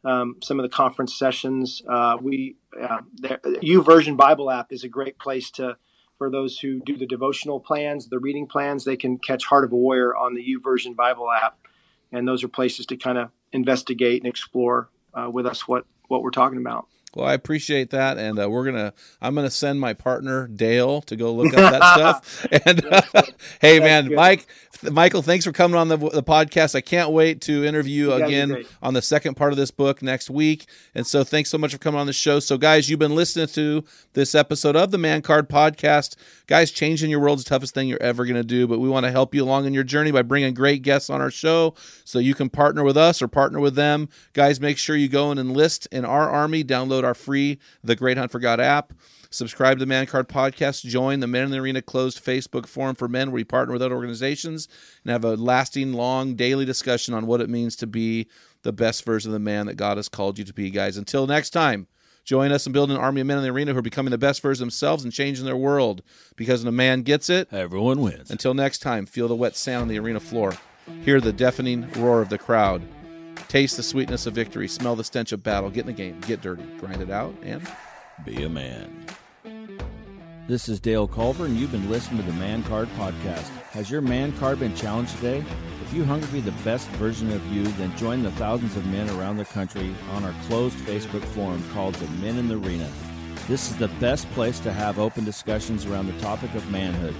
um, 0.05 0.37
some 0.43 0.59
of 0.59 0.62
the 0.62 0.75
conference 0.75 1.19
sessions. 1.19 1.83
Uh, 1.89 2.16
we, 2.21 2.57
uh, 2.81 2.99
there, 3.14 3.39
YouVersion 3.39 4.16
Bible 4.16 4.51
app 4.51 4.73
is 4.73 4.85
a 4.85 4.89
great 4.89 5.19
place 5.19 5.51
to. 5.53 5.77
For 6.16 6.33
those 6.33 6.59
who 6.59 6.81
do 6.81 6.97
the 6.97 7.07
devotional 7.07 7.61
plans, 7.61 8.09
the 8.09 8.19
reading 8.19 8.49
plans, 8.49 8.85
they 8.85 8.97
can 8.97 9.19
catch 9.19 9.45
Heart 9.45 9.66
of 9.66 9.71
a 9.71 9.77
Warrior 9.77 10.16
on 10.16 10.35
the 10.35 10.45
YouVersion 10.45 10.97
Bible 10.97 11.31
app 11.31 11.59
and 12.12 12.27
those 12.27 12.43
are 12.45 12.49
places 12.49 12.87
to 12.87 12.97
kind 12.97 13.19
of 13.19 13.31
investigate 13.53 14.23
and 14.23 14.29
explore 14.29 14.89
uh, 15.19 15.31
with 15.31 15.47
us 15.47 15.66
what 15.66 15.85
what 16.09 16.23
we're 16.23 16.31
talking 16.31 16.59
about. 16.59 16.86
Well, 17.14 17.26
I 17.26 17.32
appreciate 17.32 17.90
that, 17.90 18.18
and 18.18 18.39
uh, 18.39 18.51
we're 18.51 18.66
gonna. 18.66 18.93
I'm 19.20 19.35
gonna 19.35 19.51
send 19.51 19.80
my 19.80 19.94
partner 19.94 20.47
Dale 20.47 21.01
to 21.02 21.16
go 21.16 21.32
look 21.32 21.55
up 21.55 21.72
that 21.72 21.94
stuff. 21.94 22.47
And 22.64 22.85
uh, 22.85 23.02
hey, 23.60 23.78
man, 23.80 24.09
good. 24.09 24.16
Mike, 24.16 24.47
Michael, 24.82 25.22
thanks 25.22 25.44
for 25.44 25.52
coming 25.52 25.76
on 25.76 25.89
the 25.89 25.97
the 25.97 26.22
podcast. 26.22 26.74
I 26.74 26.80
can't 26.82 27.10
wait 27.10 27.40
to 27.43 27.64
interview 27.64 28.06
you 28.09 28.12
again 28.12 28.64
on 28.82 28.94
the 28.94 29.02
second 29.02 29.35
part 29.35 29.52
of 29.52 29.56
this 29.56 29.70
book 29.70 30.02
next 30.02 30.28
week. 30.30 30.66
And 30.94 31.06
so, 31.06 31.24
thanks 31.24 31.51
so 31.51 31.56
much 31.59 31.72
for 31.72 31.78
coming 31.78 31.98
on 31.98 32.06
the 32.06 32.12
show. 32.12 32.40
So, 32.40 32.59
guys, 32.59 32.89
you've 32.89 32.98
been 32.98 33.14
listening 33.14 33.48
to 33.48 33.85
this 34.12 34.35
episode 34.35 34.76
of 34.76 34.90
the 34.90 34.98
Man 34.98 35.22
Card 35.22 35.48
Podcast. 35.48 36.16
Guys, 36.47 36.70
changing 36.70 37.10
your 37.10 37.20
world's 37.20 37.44
the 37.44 37.48
toughest 37.48 37.74
thing 37.74 37.89
you're 37.89 38.02
ever 38.02 38.26
gonna 38.26 38.44
do, 38.44 38.66
but 38.66 38.80
we 38.80 38.89
want 38.89 39.05
to 39.06 39.10
help 39.10 39.35
you 39.35 39.43
along 39.43 39.64
in 39.66 39.74
your 39.74 39.85
journey 39.85 40.10
by 40.10 40.22
bringing 40.22 40.52
great 40.55 40.82
guests 40.82 41.10
on 41.10 41.20
our 41.20 41.30
show, 41.30 41.74
so 42.05 42.18
you 42.18 42.35
can 42.35 42.51
partner 42.51 42.85
with 42.85 42.97
us 42.97 43.22
or 43.22 43.28
partner 43.28 43.60
with 43.60 43.74
them. 43.74 44.09
Guys, 44.35 44.60
make 44.60 44.76
sure 44.78 44.94
you 44.94 45.09
go 45.09 45.30
and 45.30 45.40
enlist 45.40 45.86
in 45.90 46.05
our 46.05 46.28
army. 46.28 46.62
Download 46.62 46.98
our 47.05 47.15
free 47.15 47.59
The 47.83 47.97
Great 47.97 48.16
Hunt 48.16 48.31
for 48.31 48.39
God 48.39 48.61
app. 48.61 48.93
Subscribe 49.31 49.77
to 49.77 49.81
the 49.81 49.87
Man 49.89 50.07
Card 50.07 50.29
Podcast. 50.29 50.85
Join 50.87 51.20
the 51.20 51.27
Men 51.27 51.45
in 51.45 51.51
the 51.51 51.59
Arena 51.59 51.83
closed 51.83 52.25
Facebook 52.25 52.66
forum 52.66 52.95
for 52.95 53.09
men 53.09 53.29
where 53.29 53.37
we 53.37 53.45
partner 53.45 53.75
with 53.75 53.83
other 53.83 53.95
organizations 53.95 54.69
and 55.05 55.12
have 55.12 55.25
a 55.25 55.37
lasting, 55.37 55.93
long, 55.93 56.35
daily 56.35 56.65
discussion 56.65 57.12
on 57.12 57.27
what 57.27 57.41
it 57.43 57.51
means 57.51 57.77
to 57.77 57.87
be 57.87 58.27
the 58.62 58.73
best 58.73 59.05
version 59.05 59.29
of 59.31 59.35
the 59.35 59.39
man 59.39 59.66
that 59.66 59.77
God 59.77 59.99
has 59.99 60.09
called 60.09 60.39
you 60.39 60.45
to 60.45 60.55
be, 60.55 60.70
guys. 60.70 60.97
Until 60.97 61.27
next 61.27 61.51
time, 61.51 61.89
join 62.25 62.53
us 62.53 62.66
in 62.66 62.73
building 62.73 62.97
an 62.97 63.03
army 63.03 63.20
of 63.20 63.27
men 63.27 63.37
in 63.37 63.43
the 63.45 63.51
arena 63.51 63.73
who 63.73 63.79
are 63.79 63.83
becoming 63.83 64.11
the 64.12 64.19
best 64.19 64.41
version 64.41 64.62
themselves 64.62 65.05
and 65.05 65.12
changing 65.12 65.45
their 65.45 65.57
world. 65.57 66.03
Because 66.35 66.62
when 66.65 66.69
a 66.69 66.77
man 66.77 67.03
gets 67.03 67.29
it, 67.29 67.53
Everyone 67.53 68.01
wins. 68.01 68.31
until 68.31 68.55
next 68.55 68.79
time, 68.79 69.05
feel 69.05 69.29
the 69.29 69.37
wet 69.37 69.57
sand 69.57 69.83
on 69.83 69.89
the 69.89 69.99
arena 69.99 70.20
floor. 70.20 70.57
Hear 71.05 71.20
the 71.20 71.35
deafening 71.35 71.91
roar 71.93 72.23
of 72.23 72.31
the 72.31 72.39
crowd. 72.39 72.81
Taste 73.47 73.77
the 73.77 73.82
sweetness 73.82 74.27
of 74.27 74.35
victory, 74.35 74.69
smell 74.69 74.97
the 74.97 75.05
stench 75.05 75.32
of 75.32 75.43
battle, 75.43 75.70
get 75.70 75.82
in 75.82 75.86
the 75.86 75.93
game, 75.93 76.20
get 76.20 76.43
dirty, 76.43 76.65
grind 76.78 77.01
it 77.01 77.10
out, 77.10 77.35
and 77.43 77.62
be 78.24 78.43
a 78.43 78.48
man. 78.48 79.06
This 80.48 80.69
is 80.69 80.81
Dale 80.81 81.06
Culver, 81.06 81.44
and 81.44 81.56
you've 81.56 81.73
been 81.73 81.90
listening 81.90 82.24
to 82.24 82.27
the 82.27 82.39
Man 82.39 82.62
Card 82.65 82.89
Podcast. 82.97 83.48
Has 83.73 83.90
your 83.90 84.01
man 84.01 84.32
card 84.39 84.59
been 84.59 84.74
challenged 84.74 85.15
today? 85.16 85.44
If 85.82 85.93
you 85.93 86.05
hunger 86.05 86.27
to 86.27 86.32
be 86.32 86.40
the 86.40 86.52
best 86.65 86.89
version 86.93 87.31
of 87.32 87.47
you, 87.52 87.65
then 87.65 87.94
join 87.98 88.23
the 88.23 88.31
thousands 88.32 88.74
of 88.77 88.86
men 88.86 89.10
around 89.10 89.36
the 89.36 89.44
country 89.44 89.94
on 90.12 90.24
our 90.24 90.35
closed 90.47 90.77
Facebook 90.78 91.23
forum 91.23 91.62
called 91.73 91.94
The 91.97 92.09
Men 92.23 92.39
in 92.39 92.48
the 92.48 92.56
Arena. 92.56 92.90
This 93.47 93.70
is 93.70 93.77
the 93.77 93.89
best 94.01 94.31
place 94.32 94.59
to 94.60 94.73
have 94.73 94.98
open 94.98 95.24
discussions 95.24 95.86
around 95.86 96.06
the 96.06 96.19
topic 96.20 96.55
of 96.55 96.70
manhood. 96.70 97.15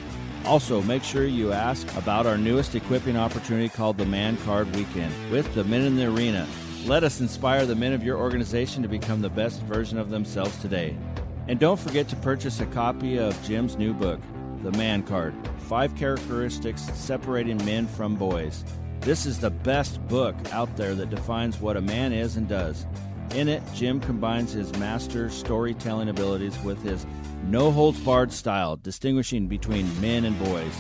Also, 0.49 0.81
make 0.81 1.05
sure 1.05 1.27
you 1.27 1.53
ask 1.53 1.95
about 1.95 2.25
our 2.25 2.39
newest 2.39 2.75
equipping 2.75 3.19
opportunity 3.19 3.69
called 3.69 3.99
the 3.99 4.07
Man 4.07 4.39
Card 4.39 4.75
Weekend 4.75 5.13
with 5.31 5.55
the 5.55 5.63
Men 5.63 5.83
in 5.83 5.95
the 5.95 6.07
Arena. 6.07 6.49
Let 6.87 7.05
us 7.05 7.21
inspire 7.21 7.67
the 7.67 7.75
men 7.75 7.93
of 7.93 8.03
your 8.03 8.17
organization 8.17 8.83
to 8.83 8.89
become 8.89 9.21
the 9.21 9.29
best 9.29 9.61
version 9.65 9.99
of 9.99 10.09
themselves 10.09 10.57
today. 10.57 10.97
And 11.49 11.61
don't 11.61 11.79
forget 11.79 12.09
to 12.09 12.17
purchase 12.17 12.61
a 12.61 12.67
copy 12.67 13.19
of 13.19 13.39
Jim's 13.47 13.77
new 13.77 13.93
book, 13.93 14.21
The 14.63 14.73
Man 14.73 15.03
Card 15.03 15.35
Five 15.59 15.95
Characteristics 15.97 16.81
Separating 16.95 17.63
Men 17.67 17.87
from 17.87 18.15
Boys. 18.15 18.65
This 19.01 19.27
is 19.27 19.39
the 19.39 19.51
best 19.51 20.01
book 20.09 20.35
out 20.51 20.75
there 20.79 20.95
that 20.95 21.11
defines 21.11 21.61
what 21.61 21.77
a 21.77 21.83
man 21.83 22.15
is 22.15 22.39
and 22.39 22.49
does. 22.49 22.87
In 23.35 23.49
it, 23.49 23.63
Jim 23.75 24.01
combines 24.01 24.53
his 24.53 24.75
master 24.79 25.29
storytelling 25.29 26.09
abilities 26.09 26.59
with 26.63 26.83
his 26.83 27.05
no 27.45 27.71
holds 27.71 28.01
barred 28.01 28.33
style, 28.33 28.77
distinguishing 28.77 29.49
between 29.49 30.01
men 30.01 30.25
and 30.25 30.39
boys. 30.39 30.75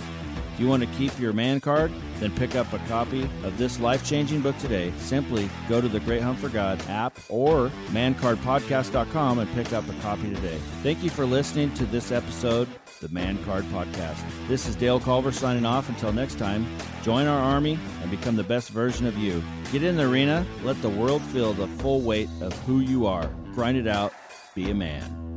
If 0.59 0.63
you 0.63 0.69
want 0.69 0.83
to 0.83 0.89
keep 0.99 1.17
your 1.21 1.33
man 1.33 1.61
card, 1.61 1.93
then 2.19 2.35
pick 2.35 2.57
up 2.57 2.73
a 2.73 2.79
copy 2.89 3.23
of 3.45 3.57
this 3.59 3.79
life 3.79 4.05
changing 4.05 4.41
book 4.41 4.59
today. 4.59 4.93
Simply 4.99 5.49
go 5.69 5.81
to 5.81 5.87
the 5.87 6.01
Great 6.01 6.21
Hunt 6.21 6.37
for 6.41 6.49
God 6.49 6.83
app 6.89 7.17
or 7.29 7.71
mancardpodcast.com 7.91 9.39
and 9.39 9.55
pick 9.55 9.73
up 9.73 9.89
a 9.89 9.93
copy 10.01 10.35
today. 10.35 10.59
Thank 10.83 11.05
you 11.05 11.11
for 11.11 11.25
listening 11.25 11.73
to 11.75 11.87
this 11.87 12.11
episode, 12.11 12.67
the 13.01 13.09
Man 13.11 13.39
Card 13.45 13.63
Podcast. 13.67 14.19
This 14.49 14.67
is 14.67 14.75
Dale 14.75 14.99
Culver 14.99 15.31
signing 15.31 15.65
off. 15.65 15.89
Until 15.89 16.13
next 16.13 16.39
time, 16.41 16.67
join 17.05 17.29
our 17.29 17.41
army 17.41 17.79
and 18.03 18.11
become 18.11 18.35
the 18.35 18.43
best 18.43 18.71
version 18.71 19.07
of 19.07 19.17
you. 19.17 19.41
Get 19.71 19.85
in 19.85 19.97
the 19.97 20.11
arena, 20.11 20.45
let 20.65 20.83
the 20.83 20.89
world 20.89 21.23
feel 21.23 21.53
the 21.53 21.69
full 21.69 22.01
weight 22.01 22.29
of 22.41 22.53
who 22.65 22.81
you 22.81 23.07
are. 23.07 23.29
Grind 23.55 23.79
it 23.79 23.87
out, 23.87 24.13
be 24.57 24.73
a 24.73 24.75
man. 24.75 25.37